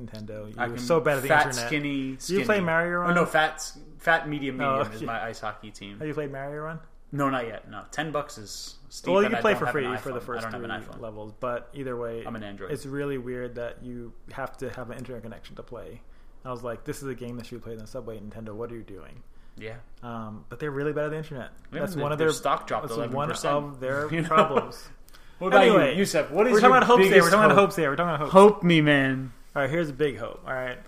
Nintendo. 0.00 0.54
You're 0.54 0.66
can 0.68 0.78
so 0.78 0.98
bad 1.00 1.18
at 1.18 1.22
the 1.22 1.28
fat, 1.28 1.46
internet. 1.46 1.66
skinny, 1.66 2.16
Do 2.16 2.38
you 2.38 2.44
play 2.44 2.60
Mario 2.60 3.00
Run? 3.00 3.10
Oh 3.10 3.14
no, 3.14 3.26
fat, 3.26 3.70
fat, 3.98 4.28
medium, 4.28 4.60
oh, 4.60 4.78
medium 4.78 4.88
Oh, 4.92 4.94
is 4.96 5.02
my 5.02 5.22
ice 5.22 5.40
hockey 5.40 5.70
team. 5.70 5.98
Have 5.98 6.08
you 6.08 6.14
played 6.14 6.32
Mario 6.32 6.62
Run? 6.62 6.78
No, 7.12 7.28
not 7.30 7.46
yet. 7.46 7.70
No, 7.70 7.82
ten 7.90 8.10
bucks 8.12 8.38
is 8.38 8.76
steep. 8.94 9.12
well, 9.12 9.22
you 9.22 9.28
can 9.30 9.40
play 9.40 9.54
for 9.54 9.66
free 9.66 9.96
for 9.96 10.12
the 10.12 10.20
first 10.20 10.42
three 10.48 10.52
have 10.52 10.62
an 10.62 10.70
iPhone. 10.70 11.00
levels, 11.00 11.32
but 11.40 11.68
either 11.74 11.96
way, 11.96 12.22
I'm 12.26 12.36
an 12.36 12.42
Android. 12.42 12.70
it's 12.70 12.86
really 12.86 13.18
weird 13.18 13.56
that 13.56 13.82
you 13.82 14.12
have 14.32 14.56
to 14.58 14.70
have 14.70 14.90
an 14.90 14.98
internet 14.98 15.22
connection 15.22 15.56
to 15.56 15.62
play. 15.62 16.00
I 16.44 16.50
was 16.50 16.62
like, 16.62 16.84
this 16.84 17.02
is 17.02 17.08
a 17.08 17.14
game 17.14 17.36
that 17.38 17.46
should 17.46 17.60
be 17.60 17.64
played 17.64 17.80
on 17.80 17.86
Subway. 17.86 18.18
Nintendo, 18.20 18.54
what 18.54 18.70
are 18.70 18.76
you 18.76 18.82
doing? 18.82 19.22
Yeah, 19.56 19.76
Um, 20.02 20.44
but 20.48 20.58
they're 20.58 20.70
really 20.70 20.92
bad 20.92 21.04
at 21.06 21.10
the 21.12 21.16
internet. 21.18 21.50
Yeah, 21.72 21.80
that's 21.80 21.94
one 21.96 22.10
of 22.12 22.18
their 22.18 22.26
their 22.28 22.34
stock 22.34 22.66
dropped 22.66 22.88
That's 22.88 22.98
11%. 22.98 23.12
one 23.12 23.30
of 23.30 23.80
their 23.80 24.08
You 24.12 24.22
know? 24.22 24.28
problems. 24.28 24.88
What 25.38 25.48
about 25.48 25.62
Anyway, 25.64 25.92
you, 25.92 25.98
Yusef? 25.98 26.30
What 26.30 26.46
is 26.46 26.52
We're 26.52 26.60
talking 26.60 26.70
your 26.70 26.76
about 26.78 26.86
hopes 26.86 27.04
here. 27.08 27.22
We're 27.22 27.30
talking 27.30 27.44
about 27.50 27.56
hopes 27.58 27.76
here. 27.76 27.90
We're 27.90 27.96
talking 27.96 28.08
about 28.14 28.20
hopes. 28.20 28.32
Hope 28.32 28.62
me, 28.62 28.80
man. 28.80 29.32
All 29.56 29.62
right, 29.62 29.70
here's 29.70 29.90
a 29.90 29.92
big 29.92 30.16
hope. 30.16 30.40
All 30.46 30.52
right, 30.54 30.78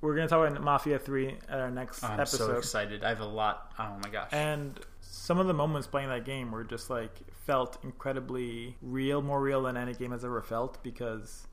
we're 0.00 0.16
gonna 0.16 0.26
talk 0.28 0.46
about 0.46 0.62
Mafia 0.62 0.98
Three 0.98 1.36
at 1.48 1.60
our 1.60 1.70
next 1.70 2.02
I'm 2.02 2.18
episode. 2.18 2.38
so 2.48 2.56
excited. 2.56 3.04
I 3.04 3.10
have 3.10 3.20
a 3.20 3.24
lot. 3.24 3.72
Oh 3.78 3.96
my 4.02 4.10
gosh. 4.10 4.30
And 4.32 4.78
some 5.22 5.38
of 5.38 5.46
the 5.46 5.54
moments 5.54 5.86
playing 5.86 6.08
that 6.08 6.24
game 6.24 6.50
were 6.50 6.64
just 6.64 6.90
like 6.90 7.12
felt 7.46 7.78
incredibly 7.84 8.76
real, 8.82 9.22
more 9.22 9.40
real 9.40 9.62
than 9.62 9.76
any 9.76 9.94
game 9.94 10.10
has 10.10 10.24
ever 10.24 10.42
felt 10.42 10.82
because 10.82 11.46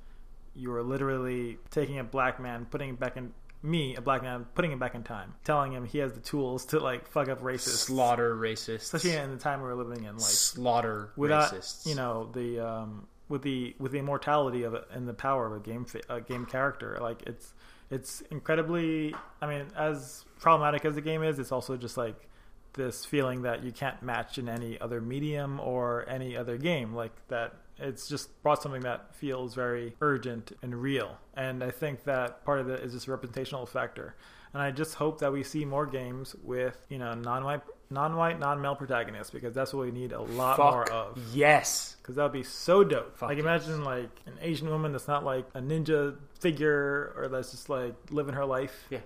you 0.55 0.71
were 0.71 0.81
literally 0.81 1.59
taking 1.69 1.99
a 1.99 2.03
black 2.03 2.39
man, 2.39 2.65
putting 2.65 2.89
him 2.89 2.95
back 2.95 3.15
in 3.15 3.31
me, 3.61 3.95
a 3.95 4.01
black 4.01 4.23
man, 4.23 4.47
putting 4.55 4.71
him 4.71 4.79
back 4.79 4.95
in 4.95 5.03
time, 5.03 5.35
telling 5.43 5.71
him 5.71 5.85
he 5.85 5.99
has 5.99 6.13
the 6.13 6.19
tools 6.19 6.65
to 6.65 6.79
like 6.79 7.07
fuck 7.07 7.29
up 7.29 7.41
racists, 7.43 7.85
Slaughter 7.85 8.35
racists. 8.35 8.91
especially 8.91 9.13
in 9.13 9.29
the 9.29 9.37
time 9.37 9.61
we 9.61 9.67
were 9.67 9.75
living 9.75 10.03
in, 10.05 10.13
like 10.13 10.21
Slaughter 10.21 11.11
without 11.15 11.53
racists. 11.53 11.85
you 11.85 11.93
know 11.93 12.27
the 12.33 12.59
um, 12.59 13.05
with 13.27 13.43
the 13.43 13.75
with 13.77 13.91
the 13.91 13.99
immortality 13.99 14.63
of 14.63 14.73
it 14.73 14.85
and 14.91 15.07
the 15.07 15.13
power 15.13 15.45
of 15.45 15.53
a 15.53 15.59
game 15.59 15.85
a 16.09 16.19
game 16.19 16.47
character 16.47 16.97
like 16.99 17.21
it's 17.27 17.53
it's 17.91 18.21
incredibly 18.31 19.13
i 19.41 19.47
mean 19.47 19.67
as 19.77 20.25
problematic 20.39 20.85
as 20.85 20.95
the 20.95 21.01
game 21.01 21.21
is 21.21 21.37
it's 21.37 21.51
also 21.51 21.77
just 21.77 21.97
like 21.97 22.28
this 22.73 23.05
feeling 23.05 23.41
that 23.43 23.63
you 23.63 23.71
can't 23.71 24.01
match 24.01 24.37
in 24.37 24.47
any 24.47 24.79
other 24.79 25.01
medium 25.01 25.59
or 25.59 26.05
any 26.07 26.37
other 26.37 26.57
game 26.57 26.93
like 26.93 27.11
that 27.27 27.55
it's 27.77 28.07
just 28.07 28.41
brought 28.43 28.61
something 28.61 28.81
that 28.81 29.15
feels 29.15 29.55
very 29.55 29.95
urgent 30.01 30.51
and 30.61 30.81
real 30.81 31.17
and 31.35 31.63
i 31.63 31.71
think 31.71 32.03
that 32.03 32.43
part 32.45 32.59
of 32.59 32.69
it 32.69 32.81
is 32.81 32.93
this 32.93 33.07
representational 33.07 33.65
factor 33.65 34.15
and 34.53 34.61
i 34.61 34.69
just 34.71 34.95
hope 34.95 35.19
that 35.19 35.31
we 35.31 35.43
see 35.43 35.65
more 35.65 35.85
games 35.85 36.35
with 36.43 36.77
you 36.89 36.97
know 36.97 37.13
non-white 37.13 37.61
non-white 37.91 38.39
non-male 38.39 38.75
protagonists 38.75 39.31
because 39.31 39.53
that's 39.55 39.73
what 39.73 39.85
we 39.85 39.91
need 39.91 40.11
a 40.11 40.21
lot 40.21 40.57
Fuck 40.57 40.71
more 40.71 40.91
of 40.91 41.17
yes. 41.33 41.95
because 42.01 42.15
that 42.15 42.23
would 42.23 42.33
be 42.33 42.43
so 42.43 42.83
dope. 42.83 43.17
Fuck 43.17 43.29
like 43.29 43.37
yes. 43.37 43.43
imagine 43.43 43.83
like 43.83 44.09
an 44.27 44.33
Asian 44.41 44.69
woman 44.69 44.91
that's 44.91 45.07
not 45.07 45.25
like 45.25 45.45
a 45.55 45.61
ninja 45.61 46.15
figure 46.39 47.13
or 47.17 47.27
that's 47.29 47.51
just 47.51 47.69
like 47.69 47.95
living 48.11 48.35
her 48.35 48.45
life. 48.45 48.85
Yeah. 48.89 48.99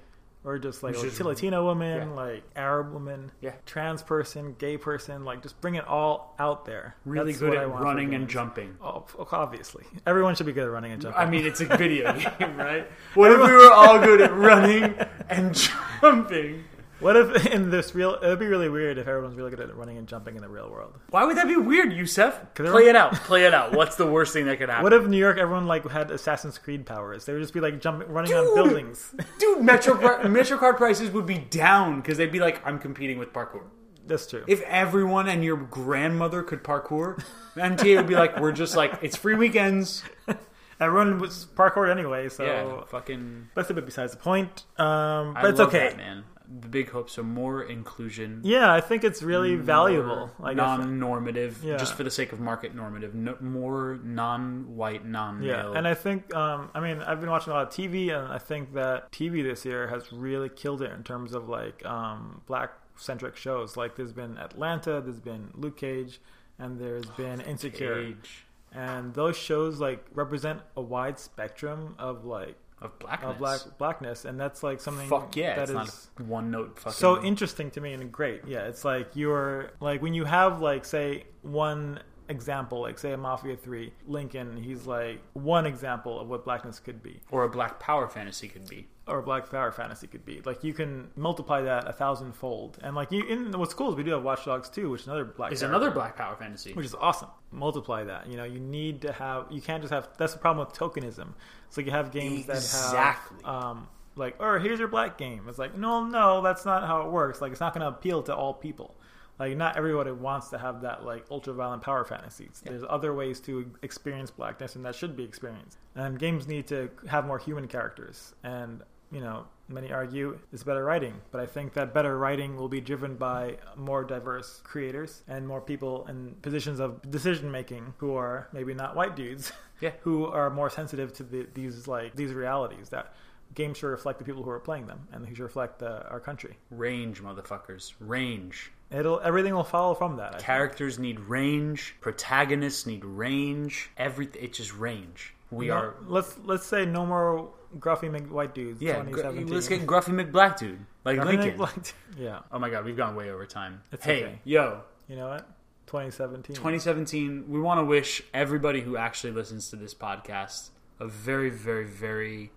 Or 0.45 0.59
just 0.59 0.83
like 0.83 0.95
a 0.95 1.23
Latino 1.23 1.63
woman, 1.63 2.09
yeah. 2.09 2.13
like 2.13 2.43
Arab 2.55 2.91
woman, 2.91 3.31
Yeah. 3.39 3.53
trans 3.65 4.03
person, 4.03 4.55
gay 4.59 4.75
person, 4.75 5.23
like 5.23 5.41
just 5.41 5.59
bring 5.61 5.75
it 5.75 5.87
all 5.87 6.35
out 6.37 6.65
there. 6.65 6.95
Really 7.05 7.31
That's 7.31 7.39
good 7.39 7.55
at 7.55 7.69
running 7.69 8.13
and 8.13 8.27
jumping. 8.27 8.75
Oh, 8.83 9.05
oh, 9.17 9.27
obviously, 9.31 9.85
everyone 10.05 10.35
should 10.35 10.45
be 10.45 10.51
good 10.51 10.65
at 10.65 10.71
running 10.71 10.91
and 10.91 11.01
jumping. 11.01 11.21
I 11.21 11.29
mean, 11.29 11.45
it's 11.45 11.61
a 11.61 11.65
video 11.65 12.11
game, 12.39 12.57
right? 12.57 12.85
What 13.13 13.31
if 13.31 13.39
we 13.39 13.53
were 13.53 13.71
all 13.71 13.99
good 13.99 14.19
at 14.19 14.35
running 14.35 14.95
and 15.29 15.55
jumping? 16.01 16.65
What 17.03 17.15
if 17.15 17.45
in 17.53 17.69
this 17.69 17.93
real? 17.93 18.17
It'd 18.21 18.39
be 18.39 18.47
really 18.47 18.69
weird 18.69 18.97
if 18.97 19.07
everyone's 19.07 19.35
really 19.35 19.49
good 19.49 19.59
at 19.59 19.75
running 19.75 19.97
and 19.97 20.07
jumping 20.07 20.35
in 20.35 20.41
the 20.41 20.49
real 20.49 20.69
world. 20.69 20.97
Why 21.09 21.23
would 21.25 21.37
that 21.37 21.47
be 21.47 21.57
weird, 21.57 21.93
Yusef? 21.93 22.53
Play 22.55 22.87
it 22.87 22.95
out. 22.95 23.13
Play 23.13 23.45
it 23.45 23.53
out. 23.53 23.73
What's 23.73 23.95
the 23.95 24.07
worst 24.07 24.33
thing 24.33 24.45
that 24.45 24.57
could 24.57 24.69
happen? 24.69 24.83
What 24.83 24.93
if 24.93 25.05
New 25.05 25.17
York 25.17 25.37
everyone 25.37 25.67
like 25.67 25.87
had 25.89 26.11
Assassin's 26.11 26.57
Creed 26.57 26.85
powers? 26.85 27.25
They 27.25 27.33
would 27.33 27.41
just 27.41 27.53
be 27.53 27.59
like 27.59 27.81
jumping, 27.81 28.09
running 28.09 28.33
on 28.33 28.55
buildings. 28.55 29.13
Dude, 29.39 29.61
Metro 29.61 29.95
MetroCard 29.95 30.77
prices 30.77 31.11
would 31.11 31.25
be 31.25 31.37
down 31.37 32.01
because 32.01 32.17
they'd 32.17 32.31
be 32.31 32.39
like, 32.39 32.65
I'm 32.65 32.79
competing 32.79 33.17
with 33.17 33.33
parkour. 33.33 33.63
That's 34.05 34.27
true. 34.27 34.43
If 34.47 34.61
everyone 34.63 35.29
and 35.29 35.43
your 35.43 35.57
grandmother 35.57 36.43
could 36.43 36.63
parkour, 36.63 37.23
MTA 37.55 37.97
would 37.97 38.07
be 38.07 38.15
like, 38.15 38.39
we're 38.39 38.51
just 38.51 38.75
like, 38.75 38.99
it's 39.01 39.15
free 39.15 39.35
weekends. 39.35 40.03
Everyone 40.79 41.19
was 41.19 41.47
parkour 41.55 41.89
anyway, 41.89 42.27
so 42.27 42.43
yeah, 42.43 42.83
fucking. 42.87 43.49
that's 43.55 43.69
a 43.69 43.73
bit 43.73 43.85
besides 43.85 44.11
the 44.11 44.17
point. 44.17 44.65
Um, 44.77 45.33
but 45.33 45.45
I 45.45 45.49
it's 45.49 45.59
okay. 45.59 45.89
that, 45.89 45.97
man. 45.97 46.23
The 46.61 46.67
big 46.67 46.89
hopes 46.91 47.17
are 47.17 47.23
more 47.23 47.63
inclusion. 47.63 48.41
Yeah, 48.43 48.71
I 48.71 48.79
think 48.79 49.03
it's 49.03 49.23
really 49.23 49.55
valuable. 49.55 50.29
Like, 50.37 50.55
non-normative, 50.55 51.63
Yeah. 51.63 51.77
just 51.77 51.95
for 51.95 52.03
the 52.03 52.11
sake 52.11 52.31
of 52.31 52.39
market 52.39 52.75
normative. 52.75 53.15
No, 53.15 53.35
more 53.41 53.99
non-white, 54.03 55.05
non-male. 55.05 55.47
yeah, 55.71 55.77
and 55.77 55.87
I 55.87 55.93
think, 55.95 56.33
um, 56.35 56.69
I 56.75 56.79
mean, 56.79 57.01
I've 57.01 57.19
been 57.19 57.29
watching 57.31 57.51
a 57.51 57.55
lot 57.55 57.67
of 57.67 57.73
TV, 57.73 58.09
and 58.11 58.31
I 58.31 58.37
think 58.37 58.73
that 58.73 59.11
TV 59.11 59.41
this 59.43 59.65
year 59.65 59.87
has 59.87 60.11
really 60.13 60.49
killed 60.49 60.81
it 60.81 60.91
in 60.91 61.03
terms 61.03 61.33
of 61.33 61.49
like 61.49 61.83
um, 61.85 62.41
black-centric 62.45 63.35
shows. 63.35 63.75
Like, 63.75 63.95
there's 63.95 64.13
been 64.13 64.37
Atlanta, 64.37 65.01
there's 65.01 65.19
been 65.19 65.49
Luke 65.55 65.77
Cage, 65.77 66.19
and 66.59 66.79
there's 66.79 67.05
been 67.17 67.41
Insecure. 67.41 67.95
Cage. 68.03 68.45
and 68.75 69.13
those 69.13 69.37
shows 69.37 69.79
like 69.79 70.03
represent 70.13 70.59
a 70.75 70.81
wide 70.81 71.19
spectrum 71.19 71.95
of 71.99 72.25
like 72.25 72.55
of 72.83 72.99
blackness. 72.99 73.31
of 73.31 73.37
black 73.39 73.59
blackness, 73.77 74.25
and 74.25 74.39
that's 74.39 74.61
like 74.61 74.81
something 74.81 75.07
Fuck 75.07 75.35
yeah, 75.35 75.55
that 75.55 75.69
is 75.69 75.73
not 75.75 76.27
one 76.27 76.51
note 76.51 76.77
fucking. 76.79 76.91
so 76.93 77.23
interesting 77.23 77.71
to 77.71 77.81
me 77.81 77.93
and 77.93 78.11
great. 78.11 78.41
Yeah, 78.47 78.67
it's 78.67 78.85
like 78.85 79.15
you're 79.15 79.71
like 79.79 80.01
when 80.01 80.13
you 80.13 80.25
have 80.25 80.61
like 80.61 80.85
say 80.85 81.23
one 81.41 81.99
example, 82.29 82.81
like 82.81 82.97
say 82.99 83.11
a 83.13 83.17
Mafia 83.17 83.55
Three, 83.55 83.93
Lincoln, 84.07 84.57
he's 84.57 84.85
like 84.85 85.21
one 85.33 85.65
example 85.65 86.19
of 86.19 86.27
what 86.29 86.43
blackness 86.45 86.79
could 86.79 87.01
be, 87.03 87.19
or 87.31 87.43
a 87.43 87.49
black 87.49 87.79
power 87.79 88.07
fantasy 88.07 88.47
could 88.47 88.67
be. 88.67 88.87
or 89.05 89.19
a 89.19 89.21
Black 89.23 89.49
Power 89.51 89.69
fantasy 89.71 90.07
could 90.07 90.25
be. 90.25 90.41
Like 90.45 90.63
you 90.63 90.73
can 90.73 91.09
multiply 91.17 91.61
that 91.63 91.87
a 91.89 91.91
thousand 91.93 92.33
fold, 92.33 92.77
and 92.81 92.95
like 92.95 93.11
you. 93.11 93.23
In 93.25 93.51
what's 93.59 93.73
cool 93.73 93.89
is 93.89 93.95
we 93.95 94.03
do 94.03 94.11
have 94.11 94.23
Watch 94.23 94.45
Dogs 94.45 94.69
2, 94.69 94.89
which 94.89 95.01
is 95.01 95.07
another 95.07 95.25
black. 95.25 95.51
Is 95.51 95.61
another 95.61 95.91
black 95.91 96.15
power 96.15 96.35
fantasy. 96.37 96.73
which 96.73 96.85
is 96.85 96.95
awesome. 96.95 97.29
Multiply 97.51 98.05
that. 98.05 98.27
You 98.27 98.37
know, 98.37 98.45
you 98.45 98.59
need 98.61 99.01
to 99.01 99.11
have. 99.11 99.47
You 99.51 99.61
can't 99.61 99.81
just 99.83 99.93
have. 99.93 100.07
That's 100.17 100.31
the 100.33 100.39
problem 100.39 100.65
with 100.65 100.75
tokenism. 100.75 101.33
It's 101.67 101.75
like 101.77 101.85
you 101.85 101.91
have 101.91 102.11
games 102.11 102.45
Exactly. 102.47 102.53
that 102.53 102.55
have. 102.55 103.17
Exactly. 103.17 103.43
Um, 103.45 103.87
like, 104.15 104.35
or 104.39 104.59
here's 104.59 104.77
your 104.79 104.87
black 104.87 105.17
game. 105.17 105.45
It's 105.49 105.57
like, 105.57 105.75
no, 105.75 106.05
no, 106.05 106.41
that's 106.41 106.65
not 106.65 106.85
how 106.87 107.01
it 107.01 107.11
works. 107.11 107.41
Like, 107.41 107.51
it's 107.51 107.59
not 107.59 107.73
going 107.73 107.81
to 107.81 107.87
appeal 107.87 108.21
to 108.23 108.35
all 108.35 108.53
people. 108.53 108.95
Like, 109.39 109.57
not 109.57 109.77
everybody 109.77 110.11
wants 110.11 110.49
to 110.49 110.57
have 110.57 110.81
that 110.81 111.03
like 111.05 111.25
ultra 111.31 111.53
violent 111.53 111.81
power 111.81 112.05
fantasies. 112.05 112.61
There's 112.63 112.83
other 112.87 113.13
ways 113.13 113.39
to 113.41 113.69
experience 113.81 114.31
blackness, 114.31 114.75
and 114.75 114.85
that 114.85 114.95
should 114.95 115.15
be 115.17 115.23
experienced. 115.23 115.77
And 115.95 116.19
games 116.19 116.47
need 116.47 116.67
to 116.67 116.89
have 117.09 117.25
more 117.25 117.39
human 117.39 117.67
characters. 117.67 118.35
And 118.43 118.81
you 119.11 119.21
know, 119.21 119.45
many 119.67 119.91
argue 119.91 120.39
it's 120.51 120.63
better 120.63 120.83
writing, 120.83 121.13
but 121.31 121.39
I 121.39 121.45
think 121.45 121.73
that 121.73 121.93
better 121.93 122.17
writing 122.17 122.55
will 122.57 122.67
be 122.67 122.81
driven 122.81 123.15
by 123.15 123.57
more 123.75 124.03
diverse 124.03 124.59
creators 124.63 125.21
and 125.27 125.47
more 125.47 125.61
people 125.61 126.05
in 126.07 126.35
positions 126.41 126.79
of 126.79 126.99
decision 127.11 127.51
making 127.51 127.93
who 127.97 128.15
are 128.15 128.47
maybe 128.53 128.73
not 128.73 128.95
white 128.95 129.15
dudes, 129.15 129.51
Yeah. 129.81 129.91
who 130.01 130.25
are 130.25 130.49
more 130.49 130.69
sensitive 130.71 131.13
to 131.13 131.23
the, 131.23 131.47
these 131.53 131.87
like 131.87 132.15
these 132.15 132.33
realities 132.33 132.89
that 132.89 133.13
games 133.53 133.77
should 133.77 133.87
reflect 133.87 134.19
the 134.19 134.25
people 134.25 134.43
who 134.43 134.49
are 134.49 134.59
playing 134.59 134.87
them 134.87 135.07
and 135.11 135.23
they 135.25 135.29
should 135.29 135.39
reflect 135.39 135.79
the, 135.79 136.07
our 136.09 136.19
country. 136.19 136.57
Range, 136.71 137.21
motherfuckers. 137.21 137.93
Range. 137.99 138.71
It'll 138.91 139.19
everything 139.21 139.53
will 139.55 139.63
follow 139.63 139.95
from 139.95 140.17
that. 140.17 140.27
I 140.29 140.31
think. 140.33 140.43
Characters 140.43 140.99
need 140.99 141.19
range. 141.19 141.95
Protagonists 142.01 142.85
need 142.85 143.03
range. 143.03 143.89
Everything. 143.97 144.43
It's 144.43 144.57
just 144.57 144.75
range. 144.75 145.33
We 145.51 145.67
No, 145.67 145.73
are. 145.75 145.95
let's 146.07 146.37
let's 146.43 146.65
say 146.65 146.85
no 146.85 147.05
more 147.05 147.49
gruffy 147.79 148.09
McWhite 148.09 148.53
dudes. 148.53 148.81
Yeah. 148.81 148.99
gr- 149.01 149.21
2017. 149.21 149.53
let's 149.53 149.67
get 149.67 149.85
Gruffy 149.87 150.13
McBlack 150.31 150.57
dude. 150.57 150.85
Like 151.05 151.17
Gruffy 151.19 151.25
Lincoln. 151.25 151.57
McBlack- 151.57 151.93
yeah, 152.17 152.39
Oh 152.51 152.59
my 152.59 152.69
god, 152.69 152.85
we've 152.85 152.97
gone 152.97 153.15
way 153.15 153.29
over 153.31 153.45
time. 153.45 153.81
It's 153.91 154.05
hey, 154.05 154.23
okay. 154.23 154.39
yo, 154.43 154.81
you 155.07 155.15
know 155.15 155.27
what? 155.29 155.47
2017. 155.87 156.55
2017. 156.55 157.45
We 157.49 157.59
want 157.59 157.79
to 157.79 157.83
wish 157.83 158.21
everybody 158.33 158.81
who 158.81 158.95
actually 158.97 159.33
listens 159.33 159.69
to 159.71 159.75
this 159.75 159.93
podcast 159.93 160.69
a 160.99 161.07
very, 161.07 161.49
very, 161.49 161.85
very 161.85 162.51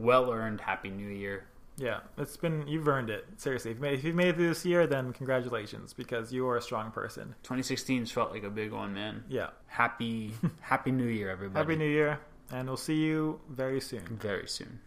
well 0.00 0.30
earned 0.32 0.60
Happy 0.60 0.90
New 0.90 1.08
Year. 1.08 1.44
Yeah, 1.76 2.00
it's 2.18 2.36
been 2.36 2.66
you've 2.68 2.86
earned 2.88 3.08
it. 3.08 3.24
Seriously, 3.38 3.70
if 3.70 3.78
you 3.78 3.82
made, 3.82 3.94
if 3.94 4.04
you 4.04 4.12
made 4.12 4.28
it 4.28 4.36
through 4.36 4.48
this 4.48 4.66
year, 4.66 4.86
then 4.86 5.12
congratulations 5.14 5.94
because 5.94 6.30
you 6.32 6.46
are 6.48 6.58
a 6.58 6.62
strong 6.62 6.90
person. 6.90 7.34
2016's 7.44 8.10
felt 8.10 8.32
like 8.32 8.42
a 8.44 8.50
big 8.50 8.70
one, 8.72 8.92
man. 8.92 9.24
Yeah, 9.28 9.48
Happy, 9.66 10.32
Happy 10.60 10.90
New 10.90 11.06
Year, 11.06 11.30
everybody. 11.30 11.58
happy 11.58 11.76
New 11.76 11.88
Year, 11.90 12.20
and 12.50 12.68
we'll 12.68 12.76
see 12.76 12.96
you 12.96 13.40
very 13.48 13.80
soon. 13.80 14.02
Very 14.20 14.46
soon. 14.46 14.78